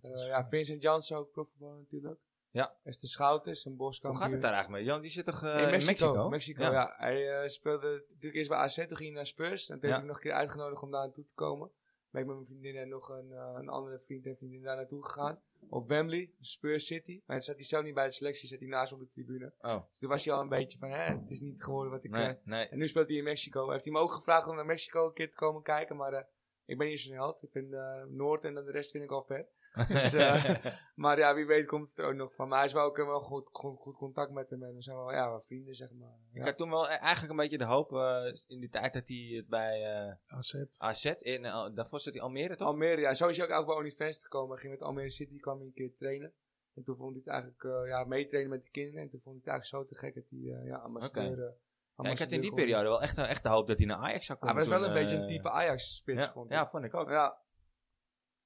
het. 0.00 0.20
Eh, 0.20 0.26
ja, 0.26 0.48
Vincent 0.48 0.82
Janssen 0.82 1.16
ook, 1.16 1.30
profvoetballer 1.30 1.78
natuurlijk. 1.78 2.20
Ja. 2.50 2.74
Esther 2.82 3.08
Schouten, 3.08 3.50
een 3.52 3.58
Hoe 3.64 3.76
boskampion. 3.76 4.22
gaat 4.22 4.32
het 4.32 4.42
daar 4.42 4.52
eigenlijk 4.52 4.82
mee? 4.82 4.92
Jan, 4.92 5.00
die 5.02 5.10
zit 5.10 5.24
toch 5.24 5.42
eh, 5.42 5.62
in 5.62 5.70
Mexico. 5.70 6.06
Mexico? 6.06 6.28
Mexico, 6.28 6.62
ja. 6.62 6.94
Hij 6.96 7.40
eh, 7.42 7.48
speelde 7.48 8.04
natuurlijk 8.08 8.34
eerst 8.34 8.48
bij 8.48 8.58
AZ, 8.58 8.74
toen 8.76 8.86
ging 8.96 8.98
hij 8.98 9.10
naar 9.10 9.26
Spurs. 9.26 9.68
En 9.68 9.80
toen 9.80 9.88
Ja. 9.88 9.94
heb 9.94 10.04
ik 10.04 10.08
nog 10.08 10.16
een 10.16 10.22
keer 10.22 10.32
uitgenodigd 10.32 10.82
om 10.82 10.90
daar 10.90 11.04
naartoe 11.04 11.24
te 11.24 11.32
komen. 11.34 11.70
Ben 12.10 12.20
ik 12.20 12.26
met 12.26 12.36
mijn 12.36 12.46
vriendin 12.46 12.76
en 12.76 12.88
nog 12.88 13.08
een, 13.08 13.32
eh, 13.32 13.54
een 13.56 13.68
andere 13.68 14.00
vriend 14.04 14.26
en 14.26 14.36
vriendin 14.36 14.62
daar 14.62 14.76
naartoe 14.76 15.04
gegaan. 15.04 15.42
Op 15.68 15.88
Wembley, 15.88 16.30
Spurs 16.40 16.86
City. 16.86 17.20
Maar 17.26 17.36
toen 17.36 17.44
zat 17.44 17.54
hij 17.54 17.64
zelf 17.64 17.84
niet 17.84 17.94
bij 17.94 18.06
de 18.06 18.12
selectie, 18.12 18.48
zat 18.48 18.58
hij 18.58 18.68
naast 18.68 18.92
op 18.92 18.98
de 18.98 19.08
tribune. 19.08 19.52
Oh, 19.60 19.82
Dus 19.90 20.00
toen 20.00 20.08
was 20.08 20.24
hij 20.24 20.34
al 20.34 20.40
een 20.40 20.48
beetje 20.48 20.78
van, 20.78 20.90
hè, 20.90 21.02
het 21.02 21.30
is 21.30 21.40
niet 21.40 21.62
geworden 21.62 21.92
wat 21.92 22.04
ik... 22.04 22.10
nee, 22.10 22.26
eh, 22.26 22.34
nee. 22.44 22.68
en 22.68 22.78
nu 22.78 22.88
speelt 22.88 23.08
hij 23.08 23.16
in 23.16 23.24
Mexico. 23.24 23.70
Heeft 23.70 23.84
hij 23.84 23.92
me 23.92 23.98
ook 23.98 24.12
gevraagd 24.12 24.48
om 24.48 24.54
naar 24.56 24.66
Mexico 24.66 25.06
een 25.06 25.12
keer 25.12 25.28
te 25.28 25.34
komen 25.34 25.62
kijken. 25.62 25.96
Maar 25.96 26.12
eh, 26.12 26.24
ik 26.64 26.78
ben 26.78 26.88
niet 26.88 27.00
zo'n 27.00 27.14
held. 27.14 27.42
Ik 27.42 27.50
vind 27.50 27.70
Noord 28.08 28.44
en 28.44 28.54
dan 28.54 28.64
de 28.64 28.70
rest 28.70 28.90
vind 28.90 29.04
ik 29.04 29.10
al 29.10 29.22
ver. 29.22 29.48
Dus, 29.88 30.12
eh, 30.12 30.54
maar 30.94 31.18
ja, 31.18 31.34
wie 31.34 31.46
weet 31.46 31.66
komt 31.66 31.88
het 31.88 31.98
er 31.98 32.04
ook 32.04 32.14
nog 32.14 32.34
van. 32.34 32.48
Maar 32.48 32.58
hij 32.58 32.66
is 32.66 32.72
wel 32.72 32.84
ook 32.84 32.96
wel 32.96 33.20
goed, 33.20 33.48
goed, 33.52 33.78
goed 33.78 33.96
contact 33.96 34.30
met 34.32 34.50
hem. 34.50 34.62
En 34.62 34.74
we 34.74 34.82
zijn 34.82 34.96
wel, 34.96 35.12
ja, 35.12 35.28
wel 35.28 35.40
vrienden, 35.40 35.74
zeg 35.74 35.92
maar. 35.92 36.18
Ik 36.32 36.42
had 36.42 36.56
toen 36.56 36.70
wel 36.70 36.84
e- 36.90 36.94
eigenlijk 36.94 37.30
een 37.30 37.36
beetje 37.36 37.58
de 37.58 37.64
hoop 37.64 37.92
eh, 37.92 38.32
in 38.46 38.60
die 38.60 38.68
tijd 38.68 38.92
dat 38.92 39.08
hij 39.08 39.32
het 39.36 39.46
bij 39.48 39.82
eh, 39.84 40.36
AZ. 40.36 40.54
AZ, 40.78 41.04
in, 41.04 41.42
daarvoor 41.74 42.00
zat 42.00 42.12
hij 42.14 42.22
Almere 42.22 42.56
toch? 42.56 42.66
Almere, 42.68 43.00
ja. 43.00 43.14
Zo 43.14 43.28
is 43.28 43.36
hij 43.36 43.44
ook 43.46 43.50
eigenlijk 43.52 43.66
bij 43.66 43.76
OnlyFans 43.76 44.22
gekomen. 44.22 44.50
Hij 44.50 44.58
ging 44.60 44.72
met 44.72 44.82
Almere 44.82 45.10
City, 45.10 45.38
kwam 45.40 45.56
hij 45.56 45.66
een 45.66 45.72
keer 45.72 45.94
trainen. 45.98 46.32
En 46.74 46.82
toen 46.84 46.96
vond 46.96 47.10
hij 47.10 47.22
het 47.24 47.32
eigenlijk, 47.32 47.86
ja, 47.88 48.04
meetrainen 48.04 48.50
met 48.50 48.62
de 48.64 48.70
kinderen. 48.70 49.02
En 49.02 49.10
toen 49.10 49.20
vond 49.22 49.44
hij 49.44 49.54
het 49.54 49.62
eigenlijk 49.62 49.90
zo 49.90 49.94
te 49.94 50.00
gek 50.00 50.14
dat 50.14 50.24
hij, 50.30 50.64
ja, 50.66 50.76
ambassadeur... 50.76 51.22
eh, 51.46 51.52
Ja, 51.96 52.10
ik 52.10 52.18
had 52.18 52.32
in 52.32 52.40
die 52.40 52.54
periode 52.54 52.88
wel 52.88 53.02
echt, 53.02 53.18
echt 53.18 53.42
de 53.42 53.48
hoop 53.48 53.66
dat 53.66 53.76
hij 53.78 53.86
naar 53.86 53.96
Ajax 53.98 54.26
zou 54.26 54.38
komen. 54.38 54.54
maar 54.54 54.64
dat 54.64 54.72
is 54.74 54.78
wel 54.80 54.88
een 54.88 55.00
beetje 55.02 55.16
een 55.16 55.28
type 55.28 55.50
Ajax-spits, 55.50 56.24
ja, 56.24 56.32
vond 56.32 56.46
ik. 56.46 56.52
ja, 56.52 56.68
vond 56.68 56.84
ik 56.84 56.94
ook. 56.94 57.08
Ja, 57.08 57.38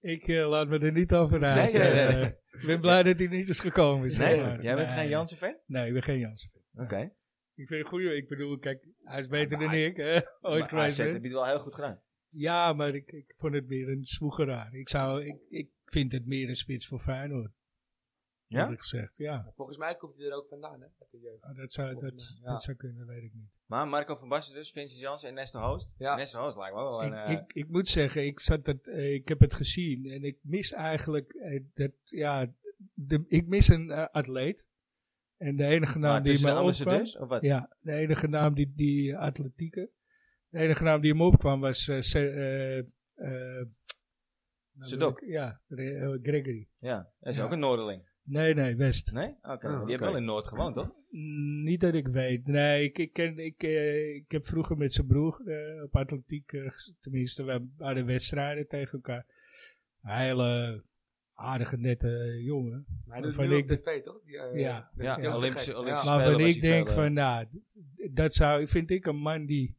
Ik 0.04 0.28
eh, 0.28 0.48
laat 0.48 0.68
me 0.68 0.78
er 0.78 0.92
niet 0.92 1.14
over 1.14 1.44
uit. 1.44 1.72
Nee, 1.72 1.82
nee, 1.82 1.90
Eh, 2.02 2.14
nee. 2.14 2.24
ik 2.60 2.66
ben 2.66 2.80
blij 2.80 3.02
dat 3.02 3.18
hij 3.18 3.28
niet 3.28 3.48
is 3.48 3.60
gekomen. 3.60 4.18
Nee, 4.18 4.40
maar. 4.40 4.62
jij 4.62 4.74
bent 4.74 4.88
Nee. 4.88 4.96
geen 4.96 5.08
Jansen 5.08 5.36
fan? 5.36 5.56
Nee, 5.66 5.86
ik 5.86 5.92
ben 5.92 6.02
geen 6.02 6.18
Jansen. 6.18 6.50
Oké. 6.74 7.00
Ik 7.54 7.66
vind 7.66 7.80
het 7.80 7.86
goed. 7.88 8.00
Ik 8.00 8.28
bedoel, 8.28 8.58
kijk, 8.58 8.88
hij 9.02 9.20
is 9.20 9.26
beter 9.28 9.58
maar 9.58 9.66
dan 9.66 9.76
ik. 9.76 9.96
Hè? 9.96 10.20
Ooit 10.40 10.68
geweest. 10.68 10.96
heb 10.96 11.06
je 11.06 11.12
het 11.20 11.32
wel 11.32 11.46
heel 11.46 11.58
goed 11.58 11.74
gedaan. 11.74 12.00
Ja, 12.28 12.72
maar 12.72 12.94
ik, 12.94 13.06
ik 13.12 13.34
vond 13.36 13.54
het 13.54 13.66
meer 13.68 13.88
een 13.88 14.04
zwoegeraar. 14.04 14.74
Ik, 14.74 14.88
zou, 14.88 15.24
ik, 15.24 15.36
ik 15.48 15.70
vind 15.84 16.12
het 16.12 16.26
meer 16.26 16.48
een 16.48 16.54
spits 16.56 16.86
voor 16.86 17.00
Feyenoord. 17.00 17.52
Ja? 18.46 18.74
Gezegd, 18.74 19.16
ja. 19.16 19.52
Volgens 19.56 19.76
mij 19.76 19.94
komt 19.96 20.16
hij 20.16 20.26
er 20.26 20.32
ook 20.36 20.48
vandaan, 20.48 20.80
hè? 20.80 20.86
Jeugd. 21.10 21.42
Ah, 21.42 21.56
Dat 21.56 21.72
zou, 21.72 22.00
dat, 22.00 22.36
dat 22.42 22.62
zou 22.62 22.76
kunnen, 22.76 23.06
weet 23.06 23.22
ik 23.22 23.32
niet. 23.34 23.50
Maar 23.66 23.88
Marco 23.88 24.16
van 24.16 24.28
Basten 24.28 24.54
dus, 24.54 24.70
Vincent 24.70 25.00
Jansen 25.00 25.28
en 25.28 25.34
Nestor 25.34 25.60
Hoost. 25.62 25.94
Ja. 25.98 26.16
Nestor 26.16 26.40
Hoost 26.40 26.56
lijkt 26.56 26.74
me 26.74 26.80
wel 26.82 27.02
een... 27.04 27.12
ik, 27.12 27.18
eh, 27.18 27.30
ik, 27.32 27.52
ik 27.52 27.68
moet 27.68 27.88
zeggen, 27.88 28.24
ik, 28.26 28.40
zat 28.40 28.66
het, 28.66 28.88
eh, 28.88 29.12
ik 29.14 29.28
heb 29.28 29.40
het 29.40 29.54
gezien 29.54 30.10
en 30.10 30.24
ik 30.24 30.38
mis 30.42 30.72
eigenlijk, 30.72 31.32
eh, 31.32 31.60
dat, 31.74 31.90
ja, 32.04 32.52
de, 32.94 33.24
ik 33.28 33.46
mis 33.46 33.68
een 33.68 33.90
atleet. 33.92 34.66
En 35.36 35.56
de 35.56 35.64
enige 35.64 35.98
maar 35.98 36.10
naam 36.10 36.22
die 36.22 36.32
me 36.32 36.38
de 36.38 36.42
opkwam, 36.44 36.58
ambassadeurs, 36.58 37.16
of 37.16 37.28
wat? 37.28 37.42
ja, 37.42 37.76
de 37.80 37.92
enige 37.92 38.28
naam 38.28 38.54
die, 38.54 38.72
die 38.76 39.16
atletieke, 39.16 39.90
de 40.48 40.58
enige 40.58 40.82
naam 40.82 41.00
die 41.00 41.10
hem 41.10 41.20
opkwam 41.22 41.60
was 41.60 41.88
eh, 41.88 42.14
eh, 42.14 42.78
eh, 43.14 43.66
nou 44.72 44.88
Sedok. 44.88 45.20
Ja, 45.20 45.60
Re- 45.68 46.18
Gregory. 46.22 46.68
Ja, 46.78 47.12
dat 47.20 47.32
is 47.32 47.36
Ja. 47.36 47.44
ook 47.44 47.50
een 47.50 47.58
Noorderling. 47.58 48.08
Nee, 48.26 48.54
nee, 48.54 48.76
West. 48.76 49.12
Nee? 49.12 49.28
Oké, 49.42 49.48
Ah, 49.48 49.60
die 49.60 49.70
oké. 49.80 49.88
heeft 49.90 50.00
wel 50.00 50.16
in 50.16 50.24
Noord 50.24 50.46
gewoond, 50.46 50.74
toch? 50.74 50.90
Niet 51.64 51.80
dat 51.80 51.94
ik 51.94 52.08
weet. 52.08 52.46
Nee, 52.46 52.84
ik, 52.84 52.98
ik, 52.98 53.12
ken, 53.12 53.38
ik, 53.38 53.62
eh, 53.62 54.14
ik 54.14 54.30
heb 54.30 54.46
vroeger 54.46 54.76
met 54.76 54.92
zijn 54.92 55.06
broer 55.06 55.40
eh, 55.46 55.82
op 55.82 55.96
atletiek, 55.96 56.52
eh, 56.52 56.70
tenminste, 57.00 57.44
we 57.44 57.66
hadden 57.78 58.06
wedstrijden 58.06 58.66
tegen 58.68 58.92
elkaar. 58.92 59.26
Een 60.02 60.16
hele 60.16 60.82
aardige, 61.34 61.76
nette 61.76 62.40
jongen. 62.42 62.86
Maar 63.06 63.22
hij 63.22 63.32
doet 63.32 63.50
ik 63.52 63.70
op 63.70 63.76
tv, 63.78 64.02
toch? 64.02 64.22
Die, 64.24 64.34
Ja. 64.60 64.90
Ja, 64.96 65.34
Olympische-. 65.36 65.76
Olympische 65.78 65.82
Ja. 65.90 65.96
Spelen 65.96 66.16
Waarvan 66.16 66.32
was 66.40 66.54
ik 66.54 66.60
denk 66.60 66.90
van, 66.90 67.12
nou, 67.12 67.46
dat 68.12 68.34
zou, 68.34 68.66
vind 68.68 68.90
ik 68.90 69.06
een 69.06 69.16
man 69.16 69.46
die 69.46 69.76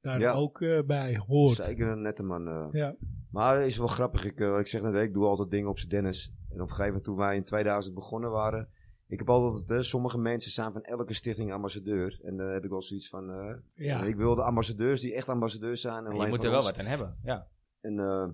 daar 0.00 0.20
Ja. 0.20 0.32
ook 0.32 0.60
eh, 0.60 0.82
bij 0.82 1.16
hoort. 1.26 1.54
Zeker 1.56 1.88
een 1.88 2.02
nette 2.02 2.22
man. 2.22 2.48
eh. 2.48 2.66
Ja. 2.72 2.94
Maar 3.30 3.56
het 3.56 3.66
is 3.66 3.76
wel 3.78 3.86
grappig. 3.86 4.24
Ik, 4.24 4.40
eh, 4.40 4.58
ik 4.58 4.66
zeg 4.66 4.82
net, 4.82 4.94
ik 4.94 5.12
doe 5.12 5.26
altijd 5.26 5.50
dingen 5.50 5.68
op 5.68 5.78
zijn 5.78 5.90
Dennis. 5.90 6.32
En 6.48 6.54
op 6.54 6.60
een 6.60 6.66
gegeven 6.68 6.86
moment 6.86 7.04
toen 7.04 7.16
wij 7.16 7.36
in 7.36 7.44
2000 7.44 7.94
begonnen 7.94 8.30
waren. 8.30 8.68
Ik 9.08 9.18
heb 9.18 9.30
altijd, 9.30 9.84
sommige 9.84 10.18
mensen 10.18 10.50
zijn 10.50 10.72
van 10.72 10.82
elke 10.82 11.12
stichting 11.14 11.52
ambassadeur. 11.52 12.20
En 12.22 12.36
daar 12.36 12.52
heb 12.52 12.64
ik 12.64 12.70
wel 12.70 12.82
zoiets 12.82 13.08
van, 13.08 13.30
eh, 13.30 13.54
Ja. 13.74 14.02
ik 14.02 14.16
wil 14.16 14.34
de 14.34 14.42
ambassadeurs 14.42 15.00
die 15.00 15.14
echt 15.14 15.28
ambassadeurs 15.28 15.80
zijn. 15.80 16.06
En 16.06 16.16
je 16.16 16.26
moet 16.26 16.44
er 16.44 16.50
wel 16.50 16.58
ons. 16.58 16.70
wat 16.70 16.78
aan 16.78 16.86
hebben. 16.86 17.16
Ja. 17.22 17.46
En 17.80 17.98
eh, 17.98 18.28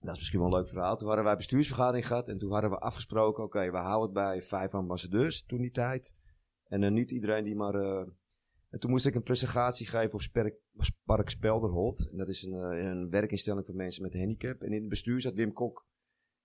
dat 0.00 0.12
is 0.12 0.18
misschien 0.18 0.40
wel 0.40 0.48
een 0.48 0.54
leuk 0.54 0.68
verhaal. 0.68 0.96
Toen 0.96 1.06
hadden 1.06 1.24
wij 1.24 1.36
bestuursvergadering 1.36 2.06
gehad. 2.06 2.28
En 2.28 2.38
toen 2.38 2.52
hadden 2.52 2.70
we 2.70 2.78
afgesproken, 2.78 3.44
oké, 3.44 3.70
we 3.70 3.76
houden 3.76 4.02
het 4.04 4.12
bij 4.12 4.42
vijf 4.42 4.74
ambassadeurs 4.74 5.44
toen 5.44 5.60
die 5.60 5.70
tijd. 5.70 6.14
En 6.68 6.92
niet 6.92 7.10
iedereen 7.10 7.44
die 7.44 7.56
maar... 7.56 8.06
en 8.76 8.82
toen 8.82 8.90
moest 8.90 9.06
ik 9.06 9.14
een 9.14 9.22
presentatie 9.22 9.86
geven 9.86 10.14
op 10.14 10.22
Sperk, 10.22 10.56
Park 11.04 11.28
Spelderholt. 11.30 12.08
En 12.10 12.16
dat 12.16 12.28
is 12.28 12.42
een, 12.42 12.52
eh, 12.52 12.84
een 12.84 13.10
werkinstelling 13.10 13.66
voor 13.66 13.74
mensen 13.74 14.02
met 14.02 14.14
een 14.14 14.20
handicap. 14.20 14.60
En 14.60 14.72
in 14.72 14.80
het 14.80 14.88
bestuur 14.88 15.20
zat 15.20 15.34
Wim 15.34 15.52
Kok. 15.52 15.86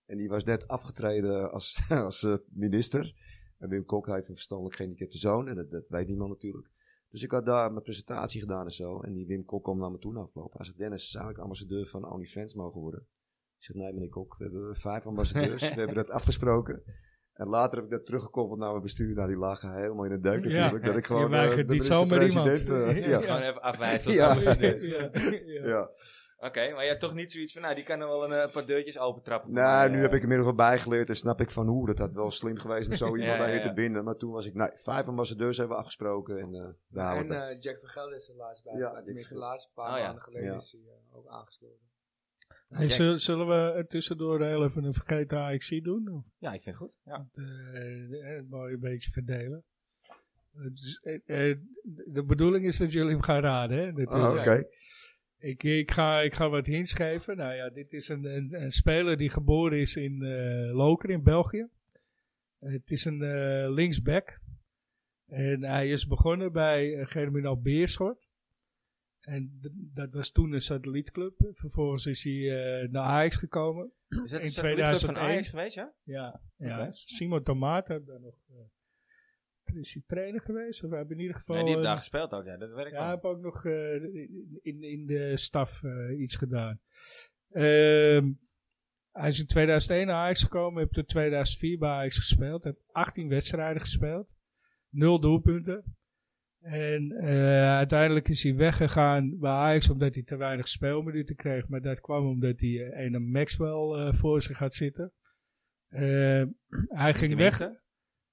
En 0.06 0.18
die 0.18 0.30
was 0.30 0.44
net 0.44 0.68
afgetreden 0.68 1.52
als, 1.52 1.80
als 1.90 2.24
eh, 2.24 2.36
minister. 2.50 3.16
En 3.58 3.70
Wim 3.70 3.86
Kok 3.86 4.06
heeft 4.06 4.28
een 4.28 4.34
verstandelijk 4.34 4.76
gehandicapte 4.76 5.18
zoon. 5.18 5.48
En 5.48 5.56
dat, 5.56 5.72
dat 5.72 5.84
weet 5.88 6.08
niemand 6.08 6.30
natuurlijk. 6.30 6.68
Dus 7.10 7.24
ik 7.24 7.32
had 7.32 7.46
daar 7.46 7.72
mijn 7.72 7.84
presentatie 7.84 8.42
gedaan 8.42 8.66
en 8.66 8.72
zo. 8.72 9.02
En 9.02 9.14
die 9.14 9.26
Wim 9.26 9.46
Kok 9.46 9.64
kwam 9.64 9.78
naar 9.78 9.92
me 9.92 9.98
toe 9.98 10.18
afloop. 10.18 10.54
Hij 10.54 10.66
zei, 10.66 10.78
Dennis, 10.78 11.10
zou 11.10 11.30
ik 11.30 11.38
ambassadeur 11.38 11.88
van 11.88 12.12
OnlyFans 12.12 12.54
mogen 12.54 12.82
worden? 12.82 13.08
Ik 13.58 13.64
zeg, 13.64 13.76
nee 13.76 13.94
meneer 13.94 14.10
Kok, 14.10 14.38
we 14.38 14.44
hebben 14.44 14.76
vijf 14.76 15.06
ambassadeurs. 15.06 15.62
we 15.74 15.76
hebben 15.76 15.96
dat 15.96 16.10
afgesproken. 16.10 16.84
En 17.34 17.48
later 17.48 17.76
heb 17.76 17.86
ik 17.86 17.92
dat 17.92 18.06
teruggekoppeld 18.06 18.60
naar 18.60 18.70
mijn 18.70 18.82
bestuur. 18.82 19.16
Nou, 19.16 19.28
die 19.28 19.38
lagen 19.38 19.74
helemaal 19.74 20.06
in 20.06 20.12
de 20.12 20.20
deuk 20.20 20.46
Ja. 20.46 20.52
natuurlijk. 20.52 20.86
Dat 20.86 20.98
ik 20.98 21.06
gewoon 21.06 21.34
eh, 21.34 21.56
de 21.56 21.64
niet 21.68 21.86
zomaar 21.86 22.26
iemand. 22.26 22.68
Ja. 22.68 22.90
ja. 22.90 23.22
Gewoon 23.22 23.42
even 23.42 23.62
afwijzen 23.62 24.30
als 24.30 24.44
Ja. 24.44 24.58
ja, 24.60 25.10
ja. 25.46 25.68
ja. 25.68 25.90
Oké, 26.48 26.72
maar 26.74 26.84
je 26.84 26.90
hebt 26.90 27.02
toch 27.02 27.14
niet 27.14 27.32
zoiets 27.32 27.54
van, 27.54 27.62
nou, 27.62 27.76
die 27.76 27.84
kan 27.84 28.00
er 28.02 28.08
wel 28.08 28.24
een 28.24 28.32
eh, 28.42 28.52
paar 28.54 28.66
deurtjes 28.66 29.00
opentrappen. 29.00 29.52
Nou, 29.52 29.90
nu 29.90 30.02
heb 30.02 30.14
ik 30.14 30.22
inmiddels 30.22 30.48
wel 30.48 30.56
bijgeleerd 30.68 31.10
en 31.10 31.16
snap 31.16 31.42
ik 31.42 31.52
van 31.52 31.68
hoe. 31.68 31.86
Dat 31.88 31.98
had 31.98 32.14
wel 32.14 32.32
slim 32.32 32.58
geweest 32.58 32.90
om 32.90 32.96
zo 32.96 33.06
iemand 33.16 33.24
Ja, 33.24 33.32
ja, 33.32 33.38
daarheen 33.38 33.56
ja. 33.58 33.68
te 33.68 33.74
binden. 33.74 34.04
Maar 34.04 34.16
toen 34.16 34.32
was 34.32 34.46
ik, 34.46 34.54
nee, 34.54 34.70
vijf 34.76 35.08
ambassadeurs 35.08 35.58
hebben 35.58 35.76
we 35.76 35.82
afgesproken. 35.82 36.38
En 36.40 36.54
uh, 36.54 36.68
daar 36.88 37.16
En 37.18 37.30
het 37.30 37.50
eh, 37.52 37.60
Jack 37.60 37.80
van 37.80 37.90
Gelder 37.90 38.16
is 38.16 38.30
er 38.30 38.36
laatst 38.36 38.64
bij. 38.64 38.74
Ja, 38.78 39.02
Tenminste, 39.04 39.34
de 39.34 39.40
laatste 39.40 39.72
paar 39.74 39.92
Oh, 39.92 39.98
ja. 39.98 40.04
maanden 40.06 40.24
geleden 40.24 40.50
Ja. 40.50 40.56
is 40.56 40.72
hij 40.72 41.18
ook 41.20 41.28
aangesloten. 41.28 41.90
Hey, 42.72 42.88
Jack. 42.88 43.20
zullen, 43.20 43.48
we 43.48 43.54
er 43.54 43.88
tussendoor 43.88 44.44
heel 44.44 44.64
even 44.64 44.84
een 44.84 44.94
vergeten 44.94 45.38
AXC 45.38 45.84
doen? 45.84 46.08
Of? 46.08 46.24
Ja, 46.38 46.54
ik 46.54 46.62
vind 46.62 46.78
het 46.80 46.86
goed. 46.86 47.00
Ja. 47.06 47.28
eh, 47.34 48.36
het 48.36 48.50
mooi 48.50 48.74
een 48.74 48.80
beetje 48.80 49.12
verdelen. 49.12 49.64
Eh, 50.54 50.64
dus, 50.64 51.00
eh, 51.04 51.50
eh, 51.50 51.58
de 52.06 52.24
bedoeling 52.24 52.66
is 52.66 52.78
dat 52.78 52.92
jullie 52.92 53.12
hem 53.12 53.22
gaan 53.22 53.42
raden, 53.42 53.78
hè? 53.78 54.04
Oh. 54.04 54.36
Oké. 54.38 54.64
ik, 55.38 55.64
ik, 55.64 55.92
ga, 55.92 56.22
ik 56.22 56.34
ga 56.34 56.50
wat 56.50 56.66
hints 56.66 56.94
geven. 56.94 57.38
Nou 57.38 57.54
ja, 57.54 57.70
dit 57.70 57.94
is 57.94 58.10
een, 58.10 58.26
een, 58.26 58.62
een 58.62 58.72
speler 58.72 59.18
die 59.18 59.30
geboren 59.30 59.80
is 59.80 59.96
in 59.96 60.24
eh 60.24 60.74
Loker 60.74 61.10
in 61.10 61.24
België. 61.24 61.68
Eh, 62.62 62.72
het 62.72 62.92
is 62.92 63.06
een 63.06 63.22
eh, 63.22 63.74
linksback. 63.74 64.40
En 65.28 65.64
hij 65.64 65.90
is 65.90 66.08
begonnen 66.08 66.52
bij 66.52 66.88
uh, 66.88 67.06
Germinal 67.06 67.62
Beerschot. 67.62 68.21
En 69.22 69.60
dat 69.94 70.14
was 70.14 70.32
toen 70.32 70.52
een 70.54 70.62
satellietclub. 70.62 71.34
Vervolgens 71.54 72.06
is 72.06 72.24
hij 72.24 72.34
eh, 72.82 72.90
naar 72.90 73.04
Ajax 73.04 73.36
gekomen. 73.36 73.92
Is 74.08 74.18
dat 74.18 74.40
In 74.40 74.46
een 74.46 74.52
satellietclub 74.52 75.00
van 75.00 75.14
2001? 75.14 75.30
Ajax 75.32 75.50
geweest, 75.50 75.76
ja? 75.76 75.94
Ja, 76.04 76.42
ja. 76.58 76.90
Simon 76.92 77.44
Tomaat 77.44 77.88
heeft 77.88 78.06
daar 78.06 78.20
nog. 78.20 78.36
eh, 78.48 79.76
is 79.76 79.94
hij 79.94 80.04
trainer 80.08 80.42
geweest? 80.42 80.84
Of 80.84 80.92
heeft 80.92 81.12
in 81.12 81.20
ieder 81.20 81.36
geval. 81.36 81.56
Nee, 81.56 81.64
die 81.66 81.74
heeft 81.74 81.86
eh, 81.86 81.92
daar 81.92 82.00
gespeeld 82.02 82.34
ook, 82.34 82.46
ja. 82.46 82.58
Dat 82.58 82.70
werkt 82.74 82.92
ja, 82.92 83.02
hij 83.02 83.10
heeft 83.12 83.24
ook 83.24 83.40
nog 83.42 83.66
in, 84.62 84.84
in 84.84 85.06
de 85.06 85.38
staf 85.38 85.82
iets 86.18 86.36
gedaan. 86.36 86.80
Ehm, 87.50 88.32
hij 89.12 89.30
is 89.30 89.40
in 89.40 89.46
2001 89.46 90.08
naar 90.08 90.16
Ajax 90.16 90.44
gekomen, 90.44 90.80
heeft 90.80 90.94
tot 90.94 91.08
2004 91.08 91.78
bij 91.78 91.90
Ajax 91.90 92.18
gespeeld. 92.18 92.64
Heeft 92.64 92.84
18 92.92 93.28
wedstrijden 93.30 93.82
gespeeld. 93.82 94.28
Nul 94.90 95.20
doelpunten. 95.20 95.96
En 96.62 97.12
eh, 97.12 97.76
uiteindelijk 97.76 98.30
is 98.30 98.44
hij 98.44 98.56
weggegaan 98.56 99.40
bij 99.40 99.52
Ajax 99.52 99.90
omdat 99.90 100.14
hij 100.14 100.24
te 100.24 100.36
weinig 100.36 100.68
speelminuten 100.68 101.36
kreeg. 101.36 101.68
Maar 101.68 101.82
dat 101.82 102.02
kwam 102.02 102.28
omdat 102.28 102.60
hij 102.60 102.92
eh, 102.92 103.06
een 103.06 103.32
Maxwell 103.32 104.08
eh, 104.08 104.14
voor 104.14 104.42
zich 104.42 104.58
had 104.58 104.76
zitten. 104.76 105.12
Hij, 106.88 107.14
ging 107.14 107.36
weg, 107.36 107.70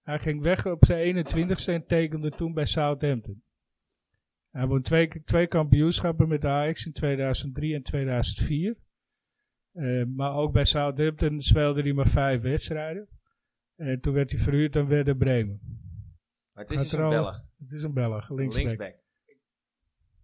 hij 0.02 0.18
ging 0.18 0.42
weg 0.42 0.66
op 0.66 0.84
zijn 0.84 1.26
21ste 1.26 1.72
en 1.72 1.86
tekende 1.86 2.30
toen 2.30 2.54
bij 2.54 2.64
Southampton. 2.64 3.42
Hij 4.50 4.66
won 4.66 4.82
twee, 4.82 5.08
twee 5.24 5.46
kampioenschappen 5.46 6.28
met 6.28 6.44
Ajax 6.44 6.86
in 6.86 6.92
2003 6.92 7.74
en 7.74 7.82
2004. 7.82 8.76
Eh, 9.72 10.04
maar 10.04 10.34
ook 10.34 10.52
bij 10.52 10.64
Southampton 10.64 11.40
speelde 11.40 11.82
hij 11.82 11.92
maar 11.92 12.08
vijf 12.08 12.40
wedstrijden. 12.40 13.08
En 13.76 14.00
toen 14.00 14.14
werd 14.14 14.30
hij 14.30 14.40
verhuurd 14.40 14.76
aan 14.76 14.88
Werder 14.88 15.16
Bremen. 15.16 15.60
Maar 16.52 16.64
het 16.64 16.72
is 16.72 16.82
dus 16.82 16.92
een 16.92 17.08
Belg. 17.08 17.47
Het 17.58 17.72
is 17.72 17.82
een 17.82 17.92
Belg, 17.94 18.30
linksback. 18.30 18.64
Linksback. 18.64 18.94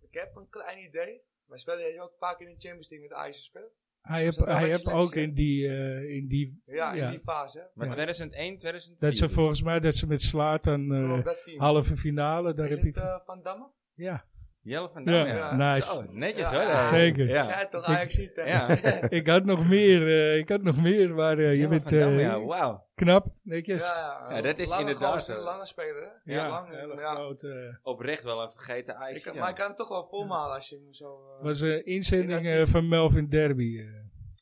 Ik 0.01 0.14
heb 0.20 0.37
een 0.37 0.49
klein 0.49 0.79
idee. 0.85 1.20
Maar 1.47 1.59
speelde 1.59 1.83
jij 1.83 2.01
ook 2.01 2.14
vaak 2.18 2.40
in 2.40 2.47
de 2.47 2.53
Champions 2.59 2.90
League 2.90 3.09
met 3.09 3.16
Ajax 3.18 3.37
gespeeld? 3.37 3.73
Hij 4.01 4.23
heeft 4.23 4.37
heeft 4.44 4.59
selectie, 4.81 4.92
ook 4.92 5.14
in 5.14 5.35
die, 5.35 5.68
eh, 5.68 6.16
in 6.16 6.27
die 6.29 6.61
Ja, 6.64 6.94
Ja. 6.94 7.05
in 7.05 7.11
die 7.11 7.20
fase. 7.20 7.59
hè? 7.59 7.64
Maar 7.75 7.87
Ja. 7.87 7.92
2001, 7.92 8.57
2004. 8.59 9.09
dat 9.09 9.18
ze 9.18 9.29
volgens 9.29 9.62
mij 9.62 9.81
dat 9.81 9.94
ze 9.94 10.07
met 10.07 10.23
Slatan 10.23 10.92
eh 10.92 11.25
dat 11.25 11.42
team. 11.44 11.61
halve 11.61 11.97
finale, 11.97 12.55
daar 12.55 12.68
Is 12.68 12.77
heb 12.77 12.85
het 12.85 12.94
je... 12.94 13.01
eh, 13.01 13.20
Van 13.25 13.42
Damme? 13.42 13.66
ja, 13.94 14.25
Jelle 14.64 14.88
van 14.92 15.05
Ja, 15.05 15.11
Dam, 15.24 15.27
ja. 15.27 15.74
nice. 15.74 16.07
Netjes 16.11 16.50
Ja, 16.50 16.57
hoor. 16.57 16.66
ja, 16.70 16.83
zeker. 16.87 17.29
Ja. 17.29 17.42
Zij 17.42 17.66
toch 17.66 17.85
Ajax? 17.85 18.29
Ja. 18.35 18.68
ik 19.18 19.27
had 19.29 19.44
nog 19.44 19.68
meer, 19.68 20.03
eh, 20.09 20.37
ik 20.38 20.48
had 20.48 20.62
nog 20.62 20.83
meer, 20.83 21.14
maar 21.14 21.38
eh, 21.38 21.59
je 21.61 21.68
bent 21.68 21.88
Dam, 21.90 22.12
eh, 22.18 22.20
ja, 22.20 22.83
knap, 22.94 23.27
netjes. 23.42 23.83
Ja, 24.29 24.40
dat 24.40 24.59
is 24.59 24.68
lange 24.68 24.81
inderdaad 24.81 25.24
zo. 25.24 25.42
lange 25.42 25.66
speler, 25.66 26.03
hè? 26.24 26.33
Ja, 26.35 26.48
lang, 26.48 26.68
hele 26.70 26.94
ja. 26.96 27.14
grote. 27.14 27.79
Oprecht 27.83 28.22
wel 28.24 28.42
een 28.42 28.50
vergeten 28.50 28.96
Ajax. 28.96 29.24
Ik, 29.27 29.35
Maar 29.35 29.48
ik 29.48 29.55
kan 29.55 29.66
het 29.68 29.77
toch 29.77 29.88
wel 29.88 30.05
volmalen 30.05 30.55
als 30.55 30.68
je 30.68 30.77
hem 30.77 30.92
zo... 30.94 31.07
eh, 31.29 31.35
Het 31.37 31.42
was 31.46 31.61
een 31.61 31.85
inzending 31.85 32.46
eh, 32.46 32.66
van 32.66 32.88
Melvin 32.88 33.29
Derby, 33.29 33.79
eh, 33.79 33.87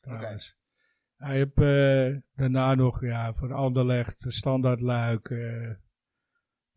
trouwens. 0.01 0.57
Hij 1.17 1.35
heeft 1.35 1.57
eh, 1.61 2.21
daarna 2.35 2.75
nog 2.75 3.01
ja, 3.01 3.33
voor 3.33 3.53
Anderlecht, 3.53 4.25
Standaard 4.27 4.81
Luik. 4.81 5.29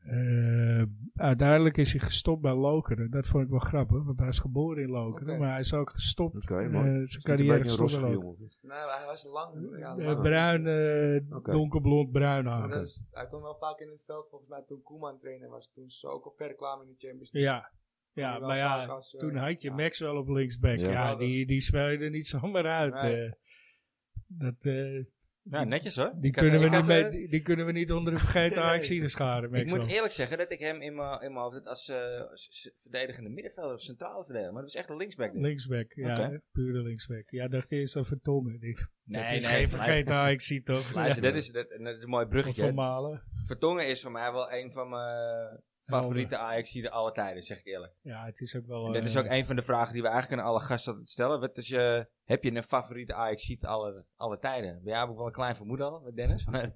Eh, 0.06 0.80
eh, 0.80 0.86
uiteindelijk 1.14 1.76
is 1.76 1.92
hij 1.92 2.00
gestopt 2.00 2.42
bij 2.42 2.54
Lokeren. 2.54 3.10
Dat 3.10 3.26
vond 3.26 3.44
ik 3.44 3.50
wel 3.50 3.58
grappig, 3.58 4.04
want 4.04 4.18
hij 4.18 4.28
is 4.28 4.38
geboren 4.38 4.82
in 4.82 4.90
Lokeren. 4.90 5.38
Maar 5.38 5.50
hij 5.50 5.58
is 5.60 5.74
ook 5.74 5.90
gestopt. 5.90 6.34
Oké, 6.36 6.58
eh, 6.60 6.70
zijn 6.82 7.22
carrière 7.22 7.62
gestopt 7.62 8.00
bij 8.00 8.14
Lokeren. 8.14 8.50
Nee, 8.60 8.70
maar 8.70 8.96
hij 8.98 9.06
was 9.06 9.24
lang. 9.24 9.78
Ja, 9.78 9.96
Eh, 9.96 10.04
lang. 10.06 10.22
bruin, 10.22 10.66
eh, 10.66 11.36
Oké. 11.36 11.52
donkerblond, 11.52 12.12
bruin 12.12 12.46
haar. 12.46 12.68
hij 13.10 13.26
kwam 13.26 13.42
wel 13.42 13.56
vaak 13.60 13.78
in 13.80 13.88
het 13.88 14.02
veld, 14.06 14.26
volgens 14.30 14.50
mij 14.50 14.62
toen 14.66 14.82
Koeman 14.82 15.18
trainer 15.18 15.48
was. 15.48 15.70
Toen 15.74 15.90
ze 15.90 16.08
ook 16.08 16.24
al 16.24 16.34
ver 16.36 16.54
kwamen 16.54 16.86
in 16.86 16.92
de 16.98 17.06
Champions 17.06 17.32
League. 17.32 17.52
Ja, 17.52 17.70
ja 18.12 18.30
maar 18.38 18.40
wel 18.48 18.56
ja, 18.56 18.86
als, 18.86 19.10
toen 19.18 19.36
had 19.36 19.62
je 19.62 19.68
ja. 19.68 19.74
Maxwell 19.74 20.16
op 20.16 20.28
linksback. 20.28 20.78
Ja. 20.78 20.90
Ja, 20.90 21.16
die, 21.16 21.46
die 21.46 21.60
speel 21.60 21.88
je 21.88 21.98
er 21.98 22.10
niet 22.10 22.26
zomaar 22.26 22.66
uit. 22.66 23.02
Nee. 23.02 23.34
dat, 24.26 24.64
eh, 24.64 25.04
Ja, 25.50 25.64
netjes 25.64 25.96
hoor. 25.96 26.12
die, 26.14 26.30
Ik 26.30 26.34
had- 26.34 26.44
kunnen 26.44 26.60
we 26.60 26.66
niet 26.68 26.76
had, 26.76 26.86
mee, 26.86 27.08
die, 27.10 27.28
die 27.28 27.40
kunnen 27.42 27.66
we 27.66 27.72
niet 27.72 27.92
onder 27.92 28.12
de 28.12 28.18
vergeten. 28.28 28.62
Ajaxide 28.62 29.08
scharen, 29.08 29.54
Ik 29.54 29.68
moet 29.68 29.86
eerlijk 29.86 30.12
zeggen 30.12 30.38
dat 30.38 30.50
ik 30.50 30.58
hem 30.58 30.80
in 30.82 30.94
mijn 30.94 31.34
hoofd 31.34 31.66
als 31.66 31.88
eh, 31.88 32.20
s- 32.32 32.48
s- 32.50 32.70
verdedigende 32.82 33.30
middenvelder 33.30 33.74
of 33.74 33.80
centrale 33.80 34.24
verdediger, 34.24 34.52
maar 34.52 34.62
dat 34.62 34.72
was 34.72 34.80
echt 34.82 34.90
een 34.90 34.96
linksback. 34.96 35.34
Linksback, 35.34 35.92
ja, 35.94 36.26
Oké. 36.26 36.40
pure 36.52 36.82
linksback. 36.82 37.30
Ja, 37.30 37.48
dacht 37.48 37.72
eerst 37.72 37.96
over 37.96 38.08
Vertongen. 38.10 38.58
Ik, 38.60 38.86
Nee, 39.04 39.22
dat 39.28 39.32
is 39.32 39.46
nee, 39.46 39.54
geen 39.56 39.68
vergeten 39.68 40.14
Ajaxide 40.14 40.62
toch? 40.62 40.92
Luister, 40.94 41.22
Ja. 41.24 41.28
dat, 41.30 41.38
is, 41.38 41.50
dat, 41.50 41.68
dat 41.78 41.96
is 41.96 42.02
een 42.02 42.08
mooi 42.08 42.26
bruggetje. 42.26 43.20
Vertongen 43.46 43.88
is 43.88 44.02
voor 44.02 44.12
mij 44.12 44.32
wel 44.32 44.52
een 44.52 44.72
van 44.72 44.88
mijn 44.88 45.60
favoriete 45.86 46.36
ajax 46.36 46.88
alle 46.88 47.12
tijden, 47.12 47.42
zeg 47.42 47.58
ik 47.58 47.66
eerlijk. 47.66 47.92
Ja, 48.02 48.24
het 48.24 48.40
is 48.40 48.56
ook 48.56 48.66
wel... 48.66 48.86
En 48.86 48.92
dat 48.92 49.04
is 49.04 49.14
eh, 49.14 49.22
ook 49.22 49.30
een 49.30 49.46
van 49.46 49.56
de 49.56 49.62
vragen 49.62 49.92
die 49.92 50.02
we 50.02 50.08
eigenlijk 50.08 50.42
aan 50.42 50.48
alle 50.48 50.60
gasten 50.60 50.92
altijd 50.92 51.10
stellen. 51.10 51.40
Wat 51.40 51.56
is 51.56 51.68
je, 51.68 52.06
heb 52.24 52.42
je 52.42 52.54
een 52.54 52.62
favoriete 52.62 53.14
ajax 53.14 53.64
alle, 53.64 54.04
alle 54.16 54.38
tijden? 54.38 54.80
Bij 54.82 54.92
jou 54.92 55.00
heb 55.00 55.10
ik 55.10 55.16
wel 55.16 55.26
een 55.26 55.32
klein 55.32 55.56
vermoeden 55.56 55.86
al, 55.86 56.00
met 56.00 56.16
Dennis. 56.16 56.44
Maar 56.50 56.72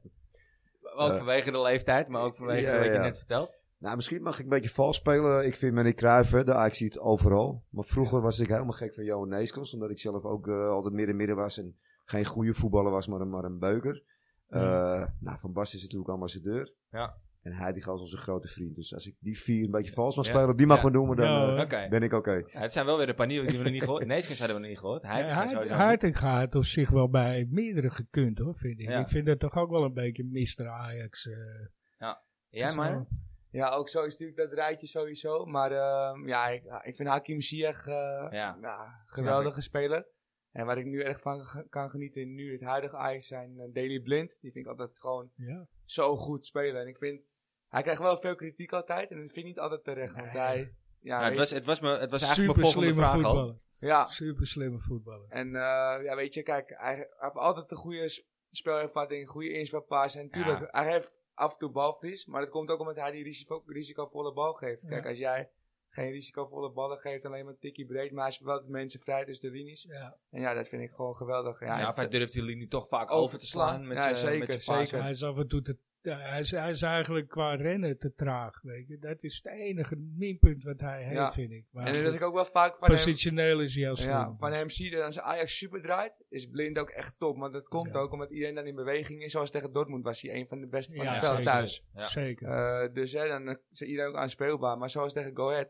ook 0.95 1.11
Eh, 1.11 1.17
vanwege 1.17 1.51
de 1.51 1.61
leeftijd, 1.61 2.09
maar 2.09 2.23
ook 2.23 2.37
vanwege 2.37 2.67
ja, 2.67 2.77
wat 2.77 2.87
je 2.87 2.93
ja. 2.93 3.03
net 3.03 3.17
vertelt. 3.17 3.59
Nou, 3.79 3.97
misschien 3.97 4.23
mag 4.23 4.39
ik 4.39 4.45
een 4.45 4.51
beetje 4.51 4.71
vals 4.71 4.97
spelen. 4.97 5.47
Ik 5.47 5.57
vind 5.57 5.75
Manny 5.75 5.93
Cruijff, 5.93 6.31
hè, 6.31 6.45
de 6.45 6.55
Ajax 6.55 6.77
ziet 6.77 6.99
overal. 6.99 7.65
Maar 7.69 7.85
vroeger 7.85 8.21
was 8.21 8.39
ik 8.39 8.49
helemaal 8.49 8.73
gek 8.73 8.95
van 8.95 9.05
Johan 9.05 9.29
Neeskens. 9.29 9.75
Omdat 9.75 9.91
ik 9.91 9.99
zelf 9.99 10.25
ook 10.25 10.49
eh, 10.49 10.69
altijd 10.69 10.95
midden-midden 10.95 11.37
was. 11.37 11.59
En 11.59 11.77
geen 12.05 12.25
goede 12.25 12.55
voetballer 12.55 12.93
was, 12.93 13.07
maar 13.07 13.21
een, 13.21 13.31
maar 13.31 13.45
een 13.45 13.59
beuker. 13.59 14.03
Eh, 14.49 15.05
nou, 15.19 15.39
Van 15.39 15.53
Basten 15.53 15.79
is 15.79 15.85
natuurlijk 15.85 16.11
ambassadeur. 16.11 16.73
Ja. 16.91 17.17
En 17.43 17.73
die 17.73 17.87
als 17.87 18.01
onze 18.01 18.17
grote 18.17 18.49
vriend. 18.49 18.75
Dus 18.75 18.95
als 18.95 19.07
ik 19.07 19.17
die 19.21 19.39
vier 19.39 19.65
een 19.65 19.71
beetje 19.71 19.93
vals 19.93 20.17
mag 20.17 20.27
Ja. 20.27 20.33
spelen, 20.33 20.57
die 20.57 20.67
mag 20.67 20.77
Ja. 20.83 20.85
me 20.85 20.91
noemen, 20.91 21.17
dan 21.17 21.27
Ja, 21.27 21.67
eh, 21.67 21.89
ben 21.91 22.03
ik 22.03 22.13
oké. 22.13 22.33
Ja, 22.47 22.61
het 22.61 22.73
zijn 22.73 22.87
wel 22.87 22.99
weer 22.99 23.09
een 23.09 23.15
paar 23.15 23.27
nieuwe 23.27 23.47
die 23.47 23.57
we 23.57 23.63
nog 23.63 23.73
niet 23.73 23.83
gehoord 23.83 24.07
Neeskens 24.07 24.39
hadden 24.39 24.57
we 24.57 24.63
nog 24.63 24.71
niet 24.71 24.81
gehoord. 24.81 25.03
Ja. 25.03 25.77
Hartinga 25.77 26.39
had 26.39 26.55
op 26.55 26.65
zich 26.65 26.91
wel 26.91 27.11
bij 27.11 27.47
meerdere 27.51 27.91
gekund 27.91 28.39
hoor, 28.39 28.55
vind 28.55 28.81
ik. 28.81 28.89
Ja. 28.89 29.01
Ik 29.01 29.09
vind 29.09 29.27
dat 29.27 29.39
toch 29.39 29.55
ook 29.57 29.71
wel 29.71 29.85
een 29.85 29.95
beetje 29.95 30.25
Mr. 30.25 30.69
Ajax. 30.69 31.27
eh, 31.27 31.35
Jij 32.49 32.69
zo. 32.69 32.77
maar? 32.77 33.07
Ja, 33.51 33.69
ook 33.71 33.89
zo 33.89 34.05
is 34.05 34.11
natuurlijk 34.19 34.39
dat 34.39 34.53
rijtje 34.53 34.87
sowieso. 34.87 35.45
Maar 35.47 35.73
ehm, 35.73 36.29
ja, 36.29 36.49
ik, 36.49 36.63
ik 36.83 36.97
vind 36.97 37.09
Hakim 37.09 37.41
Ziyech 37.41 37.87
eh 37.87 37.95
Ja. 38.31 38.59
ja, 38.61 39.03
geweldige 39.07 39.61
speler. 39.61 40.07
En 40.53 40.67
waar 40.67 40.79
ik 40.79 40.85
nu 40.87 41.01
echt 41.03 41.21
van 41.21 41.47
kan 41.69 41.91
genieten, 41.91 42.35
nu 42.35 42.53
het 42.53 42.61
huidige 42.61 42.97
Ajax 42.97 43.27
zijn 43.27 43.51
uh, 43.57 43.65
Daily 43.75 44.01
Blind. 44.01 44.39
Die 44.41 44.53
vind 44.53 44.65
ik 44.65 44.71
altijd 44.71 45.01
gewoon 45.01 45.31
Ja. 45.37 45.67
zo 45.85 46.17
goed 46.17 46.45
spelen. 46.47 46.81
En 46.81 46.89
ik 46.89 46.97
vind, 46.97 47.21
hij 47.71 47.83
krijgt 47.83 48.01
wel 48.01 48.17
veel 48.21 48.35
kritiek 48.35 48.73
altijd. 48.73 49.11
En 49.11 49.17
dat 49.17 49.25
vind 49.27 49.37
ik 49.37 49.45
niet 49.45 49.59
altijd 49.59 49.85
terecht. 49.85 50.15
Want 50.15 50.27
Nee. 50.33 50.43
hij, 50.43 50.59
ja, 51.01 51.21
Ja, 51.21 51.29
het, 51.29 51.37
was, 51.39 51.51
het, 51.51 51.67
was 51.67 51.81
me, 51.81 51.89
het 51.99 52.11
was 52.11 52.23
eigenlijk 52.23 52.51
Super 52.51 52.63
mijn 52.63 52.73
volgende 52.73 52.87
slimme 52.87 53.01
vraag 53.03 53.25
al. 53.25 53.35
voetballer. 53.35 53.59
ja, 53.77 54.07
Super 54.07 54.47
slimme 54.47 54.79
voetballer. 54.79 55.27
En 55.29 55.47
eh, 55.47 56.05
ja, 56.05 56.17
weet 56.17 56.35
je, 56.35 56.43
kijk, 56.43 56.69
hij, 56.69 56.95
hij 56.97 57.09
heeft 57.19 57.35
altijd 57.35 57.71
een 57.71 57.77
goede 57.77 58.09
sp- 58.09 58.27
spelervatting, 58.51 59.23
een 59.23 59.29
goede 59.29 59.53
inspelpaas. 59.53 60.15
En 60.15 60.23
natuurlijk, 60.31 60.69
hij 60.75 60.91
heeft 60.93 61.13
af 61.35 61.53
en 61.53 61.59
toe 61.59 61.71
balverlies, 61.71 62.27
maar 62.27 62.41
dat 62.41 62.51
komt 62.51 62.71
ook 62.71 62.81
omdat 62.81 62.97
hij 62.97 63.11
die 63.11 63.23
risico, 63.25 63.63
risicovolle 63.67 64.33
bal 64.33 64.53
geeft. 64.53 64.81
Kijk, 64.89 65.03
Ja. 65.05 65.09
als 65.09 65.19
jij 65.19 65.51
geen 65.93 66.11
risicovolle 66.11 66.71
ballen 66.73 66.99
geeft, 66.99 67.25
alleen 67.25 67.45
maar 67.45 67.53
een 67.53 67.59
tikkie 67.61 67.87
breed, 67.87 68.13
maar 68.13 68.23
hij 68.23 68.33
speelt 68.33 68.49
wel 68.51 68.63
de 68.65 68.71
mensen 68.71 69.01
vrij 69.01 69.25
tussen 69.25 69.51
de 69.51 69.57
linies. 69.57 69.83
Ja. 69.83 70.17
En 70.31 70.41
ja, 70.41 70.55
dat 70.55 70.69
vind 70.69 70.83
ik 70.83 70.91
gewoon 70.91 71.17
geweldig. 71.17 71.61
Ja, 71.61 71.67
Ja, 71.79 71.83
ik- 71.83 71.89
of 71.89 71.97
hij 71.97 72.09
durft 72.09 72.33
die 72.33 72.43
linie 72.43 72.69
toch 72.69 72.89
vaak 72.89 73.11
Over 73.11 73.39
te 73.39 73.47
slaan. 73.47 73.87
Met 73.87 73.97
Ja, 73.97 74.03
zijn- 74.03 74.17
zeker, 74.17 74.39
met 74.49 74.63
zeker. 74.63 75.03
Hij 75.03 75.11
is 75.11 75.23
af 75.23 75.37
en 75.37 75.49
toe 75.49 75.63
te, 75.63 75.77
hij, 76.03 76.39
is, 76.41 76.51
hij 76.51 76.71
is 76.71 76.83
eigenlijk 76.83 77.29
qua 77.29 77.55
rennen 77.55 77.99
te 77.99 78.15
traag. 78.15 78.63
Weet 78.63 78.89
je. 78.89 78.99
Dat 78.99 79.23
is 79.23 79.41
het 79.43 79.53
enige 79.53 79.97
minpunt 79.97 80.63
wat 80.63 80.81
hij 80.81 81.03
heeft, 81.03 81.15
Ja. 81.15 81.33
vind 81.33 81.51
ik. 81.51 81.67
Maar 81.71 81.87
en 81.87 82.05
dat 82.05 82.15
ik 82.15 82.23
ook 82.23 82.35
wel 82.35 82.45
vaak 82.45 82.77
van 82.77 82.89
hem, 82.89 82.97
positioneel 82.97 83.61
is 83.61 83.75
hij 83.75 83.85
heel 83.85 83.97
slim. 83.97 84.11
ja, 84.11 84.35
van 84.39 84.53
hem 84.53 84.71
zie 84.71 84.91
dat 84.91 85.03
als 85.03 85.21
Ajax 85.21 85.57
super 85.59 85.83
draait, 85.83 86.25
is 86.29 86.47
Blind 86.47 86.79
ook 86.79 86.91
echt 86.91 87.15
top. 87.19 87.37
Maar 87.37 87.51
dat 87.51 87.69
komt 87.69 87.93
Ja. 87.93 87.99
ook 87.99 88.13
omdat 88.13 88.31
iedereen 88.31 88.55
dan 88.55 88.67
in 88.67 88.75
beweging 88.75 89.23
is. 89.23 89.33
Zoals 89.33 89.51
tegen 89.51 89.73
Dortmund 89.73 90.05
was 90.05 90.23
hij 90.23 90.35
een 90.35 90.47
van 90.49 90.61
de 90.61 90.67
beste 90.67 90.95
van 90.97 91.05
Ja, 91.05 91.13
het 91.13 91.25
veld 91.25 91.37
zeker. 91.37 91.51
thuis. 91.53 91.85
Ja. 91.95 92.09
Zeker. 92.09 92.49
Eh, 92.49 92.95
dus 92.95 93.13
hè, 93.13 93.29
dan 93.29 93.59
is 93.71 93.83
iedereen 93.83 94.11
ook 94.11 94.17
aanspeelbaar. 94.17 94.79
Maar 94.79 94.91
zoals 94.91 95.13
tegen 95.13 95.37
Go 95.37 95.51
Ahead, 95.51 95.69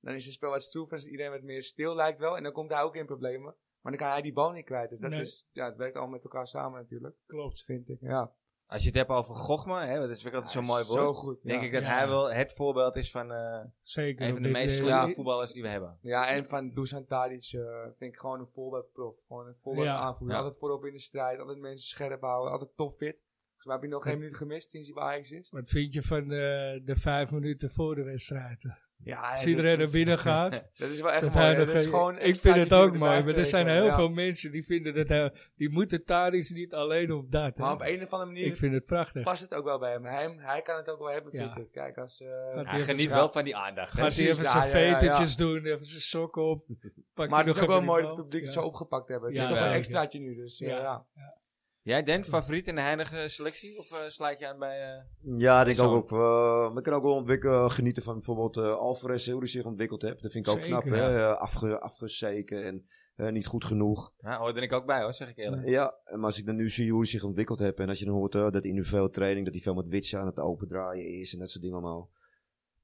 dan 0.00 0.14
is 0.14 0.24
het 0.24 0.34
spel 0.34 0.50
wat 0.50 0.62
stroef 0.62 0.90
en 0.90 0.96
is 0.96 1.06
iedereen 1.06 1.32
wat 1.32 1.42
meer 1.42 1.62
stil 1.62 1.94
lijkt 1.94 2.18
wel. 2.18 2.36
En 2.36 2.42
dan 2.42 2.52
komt 2.52 2.70
hij 2.72 2.82
ook 2.82 2.96
in 2.96 3.06
problemen. 3.06 3.54
Maar 3.80 3.92
dan 3.92 4.00
kan 4.00 4.10
hij 4.10 4.22
die 4.22 4.32
bal 4.32 4.50
niet 4.50 4.64
kwijt. 4.64 4.90
Dus 4.90 4.98
dat 4.98 5.10
Nee. 5.10 5.20
is, 5.20 5.48
ja, 5.52 5.66
het 5.66 5.76
werkt 5.76 5.94
allemaal 5.94 6.14
met 6.14 6.22
elkaar 6.24 6.46
samen 6.48 6.80
natuurlijk. 6.80 7.14
Klopt. 7.26 7.62
Vind 7.64 7.88
ik, 7.88 7.98
ja. 8.00 8.32
Als 8.70 8.82
je 8.82 8.88
het 8.88 8.96
hebt 8.98 9.10
over 9.10 9.34
Gochma, 9.34 9.86
hè, 9.86 9.98
dat 10.00 10.10
is 10.10 10.24
ik 10.24 10.34
altijd 10.34 10.52
zo'n 10.52 10.64
mooi 10.64 10.84
woord. 10.84 10.98
Zo 10.98 11.14
goed. 11.14 11.42
denk 11.42 11.60
ja. 11.60 11.66
ik 11.66 11.72
dat 11.72 11.82
Ja. 11.82 11.88
hij 11.96 12.08
wel 12.08 12.32
het 12.32 12.52
voorbeeld 12.52 12.96
is 12.96 13.10
van 13.10 13.32
eh, 13.32 13.64
Zeker. 13.82 14.26
een 14.26 14.32
van 14.32 14.42
de 14.42 14.48
meest 14.48 14.74
eh, 14.74 14.84
slimme 14.86 15.14
voetballers 15.14 15.52
die 15.52 15.62
we 15.62 15.68
hebben. 15.68 15.98
Ja, 16.00 16.28
en 16.28 16.48
van 16.48 16.70
Dusan 16.74 17.06
Tadic 17.06 17.52
eh, 17.52 17.82
vind 17.98 18.12
ik 18.12 18.18
gewoon 18.18 18.40
een 18.40 18.46
voorbeeldprof. 18.46 19.14
Gewoon 19.26 19.46
een 19.46 19.56
voorbeeld 19.62 19.86
Ja. 19.86 19.98
aanvoerder. 19.98 20.36
Ja. 20.36 20.42
Altijd 20.42 20.58
voorop 20.60 20.84
in 20.84 20.92
de 20.92 20.98
strijd. 20.98 21.38
Altijd 21.38 21.58
mensen 21.58 21.88
scherp 21.88 22.20
houden. 22.20 22.52
Altijd 22.52 22.70
topfit. 22.76 23.16
Volgens 23.46 23.64
mij 23.64 23.74
heb 23.74 23.82
je 23.84 23.90
nog 23.90 24.02
geen 24.02 24.18
minuut 24.18 24.36
gemist 24.36 24.70
sinds 24.70 24.86
hij 24.86 24.96
bij 24.96 25.04
Ajax 25.04 25.30
is. 25.30 25.50
Wat 25.50 25.68
vind 25.68 25.94
je 25.94 26.02
van 26.02 26.28
de, 26.28 26.82
de 26.84 26.96
vijf 26.96 27.30
minuten 27.30 27.70
voor 27.70 27.94
de 27.94 28.02
wedstrijd? 28.02 28.64
Ja, 29.04 29.30
Als 29.30 29.46
iedereen 29.46 29.78
naar 29.78 29.90
binnen 29.90 30.18
gaat. 30.28 30.68
Dat 30.76 30.88
is 30.90 31.00
wel 31.00 31.10
echt 31.12 31.22
mooi. 31.22 31.34
hij 31.34 31.52
hè. 31.52 31.56
nog 31.58 31.66
Dat 31.66 31.74
is 31.76 31.84
gewoon 31.84 32.18
ik 32.18 32.36
vind 32.36 32.56
het 32.56 32.72
ook 32.72 32.96
mooi, 32.96 33.24
maar 33.24 33.34
er 33.36 33.46
zijn 33.46 33.66
heel 33.68 33.84
Ja. 33.84 33.94
veel 33.94 34.08
mensen 34.08 34.50
die 34.52 34.64
vinden 34.64 34.94
dat 34.94 35.08
hij, 35.08 35.32
die 35.56 35.70
moeten 35.70 36.02
niet 36.54 36.74
alleen 36.74 37.12
op 37.12 37.30
dat. 37.30 37.56
hè. 37.56 37.62
Maar 37.64 37.72
op 37.72 37.80
een 37.80 38.02
of 38.02 38.10
andere 38.10 38.30
manier 38.30 38.46
Ik 38.46 38.56
vind 38.56 38.74
het 38.74 38.84
prachtig. 38.84 39.22
past 39.22 39.40
het 39.42 39.54
ook 39.54 39.64
wel 39.64 39.78
bij 39.78 39.90
hem. 39.92 40.04
Hij, 40.04 40.34
hij 40.38 40.62
kan 40.62 40.76
het 40.76 40.88
ook 40.88 40.98
wel 40.98 41.10
hebben, 41.10 41.32
Ja. 41.32 41.52
vind 41.52 41.66
ik. 41.66 41.72
Kijk, 41.72 41.98
als... 41.98 42.20
eh, 42.20 42.28
Gaat 42.54 42.64
Hij 42.66 42.74
even 42.74 42.86
geniet 42.94 43.10
wel 43.10 43.32
van 43.32 43.44
die 43.44 43.56
aandacht. 43.56 43.90
Gaat 43.90 44.14
hij 44.16 44.28
even 44.28 44.44
zijn 44.46 44.68
ja, 44.68 44.76
ja, 44.76 44.98
vetertjes 44.98 45.36
doen, 45.36 45.64
even 45.64 45.84
zijn 45.86 46.00
sokken 46.00 46.42
op. 46.42 46.66
Maar 47.14 47.44
het 47.44 47.56
is 47.56 47.62
ook 47.62 47.68
wel 47.68 47.82
mooi 47.82 48.02
dat 48.02 48.10
het 48.16 48.20
publiek 48.24 48.44
het 48.44 48.54
Ja. 48.54 48.60
zo 48.60 48.66
opgepakt 48.66 49.08
hebben. 49.08 49.28
Het 49.32 49.42
Ja, 49.42 49.50
is 49.50 49.58
toch 49.58 49.66
een 49.68 49.72
extraatje 49.72 50.18
nu, 50.20 50.34
dus 50.34 50.60
eh, 50.60 50.68
Ja. 50.68 51.04
Ja. 51.82 51.92
Jij, 51.92 52.02
Den, 52.02 52.24
favoriet 52.24 52.66
in 52.66 52.74
de 52.74 52.80
heilige 52.80 53.28
selectie? 53.28 53.78
Of 53.78 53.90
eh, 53.92 53.98
sluit 54.08 54.38
je 54.38 54.48
aan 54.48 54.58
bij... 54.58 54.80
eh, 54.80 55.38
Ja, 55.38 55.60
ik 55.60 55.76
denk 55.76 55.88
ook, 55.88 56.12
ook 56.12 56.70
uh, 56.72 56.76
ik 56.76 56.82
kan 56.82 56.92
ook 56.94 57.02
wel 57.02 57.14
ontwikkelen, 57.14 57.70
genieten 57.70 58.02
van 58.02 58.14
bijvoorbeeld 58.14 58.56
uh, 58.56 58.76
Alvarez, 58.76 59.28
hoe 59.28 59.38
hij 59.38 59.48
zich 59.48 59.64
ontwikkeld 59.64 60.02
heeft. 60.02 60.22
Dat 60.22 60.32
vind 60.32 60.46
ik 60.46 60.52
ook 60.52 60.58
Zeker, 60.60 60.80
knap, 60.80 60.94
ja. 60.94 61.08
hè? 61.08 61.16
Uh, 61.16 61.36
Afge, 61.40 61.80
afgezeken 61.80 62.64
en 62.64 62.86
uh, 63.16 63.30
niet 63.32 63.46
goed 63.46 63.64
genoeg. 63.64 64.12
Ja, 64.18 64.38
hoor 64.38 64.56
er 64.56 64.62
ik 64.62 64.72
ook 64.72 64.86
bij 64.86 65.02
hoor, 65.02 65.14
zeg 65.14 65.28
ik 65.28 65.36
eerlijk. 65.36 65.68
Ja, 65.68 65.94
maar 66.04 66.24
als 66.24 66.38
ik 66.38 66.46
dan 66.46 66.56
nu 66.56 66.68
zie 66.68 66.90
hoe 66.90 67.00
hij 67.00 67.08
zich 67.08 67.24
ontwikkeld 67.24 67.58
heeft 67.58 67.78
en 67.78 67.88
als 67.88 67.98
je 67.98 68.04
dan 68.04 68.14
hoort 68.14 68.34
uh, 68.34 68.50
dat 68.50 68.62
hij 68.62 68.72
nu 68.72 68.84
veel 68.84 69.10
training, 69.10 69.44
dat 69.44 69.54
hij 69.54 69.62
veel 69.62 69.74
met 69.74 69.88
witsen 69.88 70.20
aan 70.20 70.26
het 70.26 70.38
opendraaien 70.38 71.06
is 71.20 71.32
en 71.32 71.38
dat 71.38 71.50
soort 71.50 71.62
dingen 71.62 71.78
allemaal. 71.78 72.10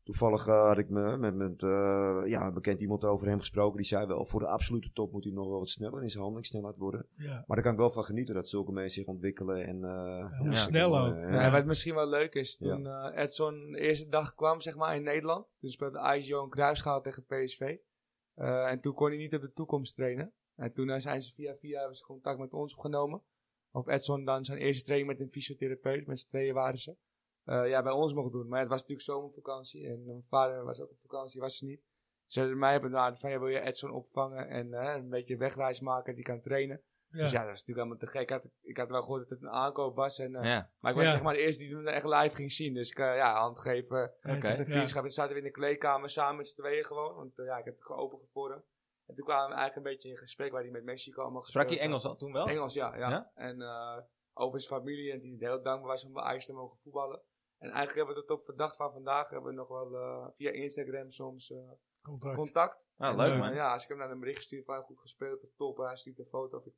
Toevallig 0.06 0.46
uh, 0.46 0.66
had 0.66 0.78
ik 0.78 0.88
me 0.88 1.16
met, 1.16 1.34
met 1.34 1.62
uh, 1.62 2.22
ja, 2.26 2.46
een 2.46 2.54
bekend 2.54 2.80
iemand 2.80 3.04
over 3.04 3.26
hem 3.26 3.38
gesproken. 3.38 3.76
Die 3.76 3.86
zei 3.86 4.06
wel, 4.06 4.24
voor 4.24 4.40
de 4.40 4.46
absolute 4.46 4.90
top 4.92 5.12
moet 5.12 5.24
hij 5.24 5.32
nog 5.32 5.48
wel 5.48 5.58
wat 5.58 5.68
sneller 5.68 6.02
in 6.02 6.10
zijn 6.10 6.22
handelingssnelheid 6.22 6.76
worden. 6.76 7.06
Ja. 7.16 7.32
Maar 7.46 7.56
daar 7.56 7.62
kan 7.62 7.72
ik 7.72 7.78
wel 7.78 7.90
van 7.90 8.04
genieten 8.04 8.34
dat 8.34 8.48
zulke 8.48 8.72
mensen 8.72 9.00
zich 9.00 9.08
ontwikkelen. 9.08 9.66
En, 9.66 9.76
uh, 9.76 10.50
Ja. 10.50 10.54
snel 10.54 10.98
ook. 10.98 11.14
Ja. 11.14 11.32
Ja, 11.32 11.40
en 11.40 11.52
wat 11.52 11.64
misschien 11.66 11.94
wel 11.94 12.08
leuk 12.08 12.34
is, 12.34 12.56
toen 12.56 12.86
eh 12.86 13.22
Edson 13.22 13.70
de 13.70 13.78
eerste 13.80 14.08
dag 14.08 14.34
kwam 14.34 14.60
zeg 14.60 14.76
maar, 14.76 14.96
in 14.96 15.02
Nederland, 15.02 15.46
toen 15.60 15.70
speelde 15.70 15.98
Ajax 15.98 16.26
Johan 16.26 16.50
Cruijffschaal 16.50 17.02
tegen 17.02 17.24
PSV. 17.24 17.76
Eh, 18.34 18.70
en 18.70 18.80
toen 18.80 18.94
kon 18.94 19.08
hij 19.08 19.16
niet 19.16 19.34
op 19.34 19.40
de 19.40 19.52
toekomst 19.52 19.94
trainen. 19.94 20.32
En 20.54 20.72
toen 20.72 20.90
eh, 20.90 21.00
zijn 21.00 21.22
ze 21.22 21.34
via 21.34 21.56
via 21.56 21.78
hebben 21.78 21.96
ze 21.96 22.04
contact 22.04 22.38
met 22.38 22.52
ons 22.52 22.74
opgenomen. 22.74 23.22
Of 23.70 23.88
Edson 23.88 24.24
dan 24.24 24.44
zijn 24.44 24.58
eerste 24.58 24.84
training 24.84 25.10
met 25.10 25.20
een 25.20 25.32
fysiotherapeut, 25.32 26.06
met 26.06 26.20
z'n 26.20 26.28
tweeën 26.28 26.54
waren 26.54 26.78
ze. 26.78 26.96
Eh, 27.46 27.68
ja, 27.68 27.82
bij 27.82 27.92
ons 27.92 28.12
mocht 28.14 28.32
doen. 28.32 28.48
Maar 28.48 28.60
het 28.60 28.68
was 28.68 28.80
natuurlijk 28.80 29.08
zomervakantie 29.08 29.86
en 29.88 30.04
mijn 30.04 30.24
vader 30.28 30.64
was 30.64 30.80
ook 30.80 30.90
op 30.90 30.98
vakantie, 31.00 31.40
was 31.40 31.60
er 31.60 31.66
niet. 31.66 31.80
Ze 32.26 32.40
hebben 32.40 32.58
mij 32.58 32.80
benaderd 32.80 33.20
van, 33.20 33.30
ja, 33.30 33.38
wil 33.38 33.48
je 33.48 33.60
Edson 33.60 33.90
opvangen 33.90 34.48
en 34.48 34.74
eh, 34.74 34.94
een 34.94 35.08
beetje 35.08 35.36
wegwijs 35.36 35.80
maken, 35.80 36.14
die 36.14 36.24
kan 36.24 36.40
trainen. 36.40 36.82
Ja. 37.10 37.18
Dus 37.22 37.30
ja, 37.30 37.44
dat 37.44 37.54
is 37.54 37.64
natuurlijk 37.64 37.88
helemaal 37.88 37.96
te 37.98 38.06
gek. 38.06 38.20
Ik 38.22 38.30
had, 38.30 38.44
ik 38.62 38.76
had 38.76 38.88
wel 38.88 39.00
gehoord 39.02 39.20
dat 39.20 39.30
het 39.30 39.42
een 39.42 39.54
aankoop 39.54 39.96
was. 39.96 40.18
En, 40.18 40.34
eh, 40.34 40.44
Ja, 40.44 40.70
Maar 40.80 40.90
ik 40.90 40.96
was 40.96 41.06
Ja. 41.06 41.12
zeg 41.12 41.22
maar 41.22 41.34
de 41.34 41.40
eerste 41.40 41.64
die 41.64 41.76
hem 41.76 41.86
echt 41.86 42.04
live 42.04 42.34
ging 42.34 42.52
zien. 42.52 42.74
Dus 42.74 42.90
ik, 42.90 42.98
ja, 42.98 43.34
hand 43.38 43.58
geven. 43.58 44.02
Oké. 44.22 44.30
Met 44.32 44.44
een 44.44 44.58
Ja. 44.58 44.64
vriendschap. 44.64 44.96
En 45.02 45.02
toen 45.08 45.10
zaten 45.10 45.32
we 45.32 45.38
in 45.38 45.44
de 45.46 45.50
kleedkamer 45.52 46.08
samen 46.10 46.36
met 46.36 46.48
z'n 46.48 46.60
tweeën 46.60 46.84
gewoon. 46.84 47.14
Want 47.14 47.32
ja, 47.36 47.58
ik 47.58 47.64
heb 47.64 47.74
het 47.74 47.84
geopend 47.84 48.22
voor 48.32 48.50
hem. 48.50 48.62
En 49.06 49.14
toen 49.14 49.24
kwamen 49.24 49.48
we 49.48 49.54
eigenlijk 49.54 49.86
een 49.86 49.92
beetje 49.92 50.08
in 50.08 50.16
gesprek 50.16 50.52
waar 50.52 50.62
hij 50.62 50.70
met 50.70 50.84
Mexico 50.84 51.22
allemaal 51.22 51.44
sprak 51.44 51.68
je. 51.68 51.78
Engels 51.78 52.04
al 52.04 52.16
toen 52.16 52.32
wel? 52.32 52.46
Engels, 52.46 52.74
ja. 52.74 52.96
ja. 52.96 53.10
Ja? 53.10 53.30
En 53.34 53.60
eh, 53.62 53.98
over 54.32 54.60
zijn 54.60 54.80
familie 54.80 55.12
en 55.12 55.20
die 55.20 55.36
heel 55.38 55.62
dankbaar 55.62 55.90
was 55.90 56.04
om 56.04 56.12
bij 56.12 56.22
Ajax 56.22 56.46
te 56.46 56.52
mogen 56.52 56.78
voetballen. 56.82 57.20
En 57.58 57.70
eigenlijk 57.70 57.96
hebben 57.96 58.14
we 58.14 58.24
tot 58.24 58.40
op 58.40 58.46
de 58.46 58.54
dag 58.54 58.76
van 58.76 58.92
vandaag 58.92 59.28
hebben 59.30 59.50
we 59.50 59.56
nog 59.56 59.68
wel 59.68 59.96
eh, 59.96 60.26
via 60.36 60.50
Instagram 60.50 61.10
soms 61.10 61.50
eh, 61.50 61.58
Contact. 62.02 62.36
contact. 62.36 62.86
Ah, 62.96 63.10
En, 63.10 63.16
leuk 63.16 63.32
eh, 63.32 63.38
man. 63.38 63.54
Ja, 63.54 63.72
als 63.72 63.82
ik 63.82 63.88
hem 63.88 63.98
naar 63.98 64.10
een 64.10 64.20
bericht 64.20 64.42
stuur 64.42 64.64
van 64.64 64.82
goed 64.82 64.98
gespeeld 65.00 65.42
of 65.44 65.50
top, 65.56 65.76
hij 65.76 65.96
stuurt 65.96 66.18
een 66.18 66.26
foto. 66.26 66.56
Of 66.58 66.66
ik, 66.66 66.72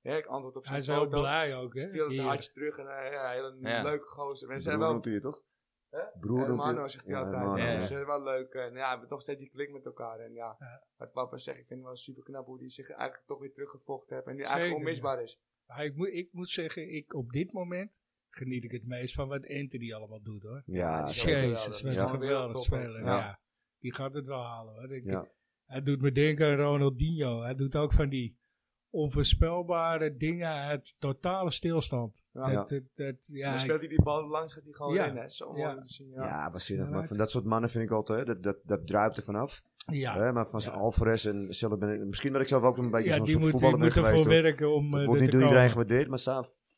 ja, 0.00 0.16
ik 0.16 0.26
antwoord 0.26 0.56
op 0.56 0.64
Hij 0.64 0.80
zijn 0.80 0.96
is 0.98 1.02
ook 1.04 1.10
foto. 1.10 1.20
blij 1.22 1.56
ook, 1.56 1.74
hè? 1.74 1.88
Stuur 1.88 2.08
het 2.08 2.18
een 2.18 2.24
hartje 2.24 2.52
terug 2.52 2.78
en 2.78 2.86
eh, 2.88 3.12
ja, 3.12 3.30
hele 3.30 3.56
Ja. 3.60 3.82
leuke 3.82 4.06
gozer. 4.06 4.48
En 4.50 4.56
ze 4.60 4.62
zijn 4.62 4.78
wel 4.78 5.00
hij 5.02 5.12
je 5.12 5.20
toch? 5.20 5.42
Hè? 5.90 6.02
Broer 6.20 6.36
hij 6.38 6.46
Hermano 6.46 6.82
je? 6.82 6.88
zegt 6.88 7.04
hij 7.04 7.14
Ja, 7.14 7.20
altijd. 7.20 7.42
Ja, 7.58 7.96
ja. 7.96 8.00
Eh, 8.00 8.06
wel 8.06 8.22
leuk. 8.22 8.52
En 8.52 8.72
ja, 8.72 8.82
we 8.82 8.88
hebben 8.88 9.08
toch 9.08 9.22
steeds 9.22 9.38
die 9.38 9.50
klik 9.50 9.70
met 9.72 9.84
elkaar. 9.84 10.18
En 10.20 10.32
ja, 10.32 10.56
Ja. 10.58 10.84
wat 10.96 11.12
papa 11.12 11.38
zegt, 11.38 11.58
ik 11.58 11.66
vind 11.66 11.78
het 11.78 11.88
wel 11.88 11.96
super 11.96 12.22
knap 12.22 12.46
hoe 12.46 12.58
hij 12.58 12.70
zich 12.70 12.90
eigenlijk 12.90 13.26
toch 13.26 13.38
weer 13.38 13.52
teruggevochten 13.52 14.14
heeft. 14.16 14.26
En 14.28 14.36
die 14.36 14.44
Zeker, 14.44 14.58
eigenlijk 14.60 14.86
onmisbaar 14.86 15.22
is. 15.22 15.40
Maar 15.66 15.84
ik, 15.84 15.94
moet, 15.96 16.08
ik 16.08 16.32
moet 16.32 16.48
zeggen, 16.48 16.88
ik, 16.94 17.14
op 17.14 17.30
dit 17.30 17.52
moment 17.52 17.92
geniet 18.30 18.64
ik 18.64 18.70
het 18.72 18.86
meest 18.86 19.14
van 19.14 19.28
wat 19.28 19.48
Anthony 19.48 19.92
allemaal 19.92 20.22
doet, 20.22 20.42
hoor. 20.42 20.62
Ja, 20.66 21.04
die 21.04 21.14
Jezus, 21.14 21.22
geweldig. 21.22 21.82
wat 21.82 21.92
Ja. 21.94 22.02
een 22.02 22.08
geweldig 22.08 22.62
speler. 22.62 23.00
Ja. 23.00 23.16
Ja. 23.16 23.40
Die 23.78 23.94
gaat 23.94 24.14
het 24.14 24.26
wel 24.26 24.42
halen, 24.44 24.74
hoor. 24.74 24.94
Ik- 24.94 25.10
Ja. 25.10 25.28
Hij 25.66 25.82
doet 25.82 26.00
me 26.00 26.12
denken 26.12 26.46
aan 26.46 26.56
Ronaldinho. 26.56 27.42
Hij 27.42 27.54
doet 27.54 27.76
ook 27.76 27.92
van 27.92 28.08
die 28.08 28.38
onvoorspelbare 29.10 30.16
dingen 30.16 30.48
uit 30.48 30.94
totale 30.98 31.50
stilstand. 31.50 32.24
Ja. 32.32 32.52
Dat, 32.52 32.68
dat, 32.68 32.82
dat- 32.94 33.26
ja, 33.32 33.50
dan 33.50 33.58
speelt 33.58 33.80
hij 33.80 33.88
die 33.88 34.02
bal 34.02 34.28
langs, 34.28 34.54
gaat 34.54 34.64
hij 34.64 34.72
gewoon 34.72 34.94
Ja. 34.94 35.04
rennen. 35.04 35.22
hè. 35.22 35.28
Zo 35.28 35.48
mooi 35.52 35.60
Ja. 35.62 35.80
zien. 35.84 36.10
Ja, 36.10 36.24
Ja. 36.24 36.50
waanzinnig. 36.50 36.88
Maar 36.88 37.06
van 37.06 37.16
dat 37.16 37.30
soort 37.30 37.44
mannen 37.44 37.70
vind 37.70 37.84
ik 37.84 37.90
altijd, 37.90 38.18
hè, 38.18 38.24
dat, 38.34 38.42
dat, 38.42 38.56
dat 38.64 38.86
druipt 38.86 39.16
er 39.16 39.22
vanaf. 39.22 39.62
ja. 39.86 40.16
Hè, 40.16 40.32
maar 40.32 40.46
van 40.48 40.60
zijn 40.60 40.74
Ja. 40.74 40.80
Alvarez 40.80 41.26
en 41.26 41.54
zelf 41.54 41.78
ben 41.78 41.94
ik, 41.94 42.06
misschien 42.06 42.32
dat 42.32 42.40
ik 42.40 42.48
zelf 42.48 42.62
ook 42.62 42.76
een 42.76 42.90
beetje 42.90 43.08
ja, 43.08 43.14
zo'n 43.16 43.24
die 43.24 43.32
soort 43.32 43.42
moet, 43.44 43.52
die 43.52 43.60
voetballer 43.60 43.92
ben 43.94 44.02
moet 44.02 44.12
ervoor 44.12 44.28
werken 44.42 44.70
om 44.74 44.98
eh, 44.98 45.06
wordt 45.06 45.20
niet 45.22 45.32
door 45.32 45.42
iedereen 45.42 45.70
gewaardeerd, 45.70 46.08
maar 46.08 46.18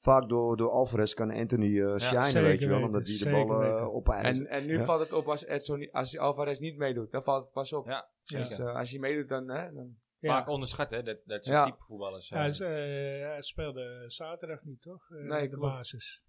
vaak 0.02 0.28
door, 0.28 0.56
door 0.56 0.70
Alvarez 0.70 1.14
kan 1.14 1.30
Anthony 1.30 1.80
eh 1.80 1.96
shinen, 1.98 2.42
weet 2.42 2.60
je 2.60 2.68
wel. 2.68 2.82
Omdat 2.82 3.04
die 3.04 3.24
de 3.24 3.30
bal 3.30 3.58
weten. 3.58 3.92
opeist. 3.94 4.40
En, 4.40 4.46
en 4.46 4.66
nu 4.66 4.76
Ja. 4.76 4.82
valt 4.84 5.00
het 5.00 5.12
op 5.12 5.28
als 5.28 5.44
Edson, 5.46 5.88
als 5.90 6.18
Alvarez 6.18 6.58
niet 6.58 6.76
meedoet. 6.76 7.10
Dan 7.10 7.22
valt 7.22 7.42
het 7.44 7.52
pas 7.52 7.72
op. 7.72 7.86
Ja. 7.86 8.08
Dus 8.24 8.58
eh, 8.58 8.74
als 8.74 8.90
hij 8.90 8.98
meedoet, 9.00 9.28
dan, 9.28 9.48
hè, 9.48 9.72
dan 9.72 9.96
Ja. 10.18 10.28
Vaak 10.34 10.48
onderschat 10.48 10.90
hè, 10.90 11.02
dat, 11.02 11.18
dat 11.24 11.44
soort 11.44 11.56
Ja. 11.56 11.64
type 11.64 11.84
voetballers. 11.84 12.30
eh, 12.30 12.38
Hij, 12.38 13.42
speelde 13.42 14.04
zaterdag 14.06 14.62
niet, 14.62 14.82
toch? 14.82 15.10
Eh, 15.10 15.28
Nee, 15.28 15.48
de 15.48 15.56
klopt. 15.56 15.72
basis. 15.72 16.22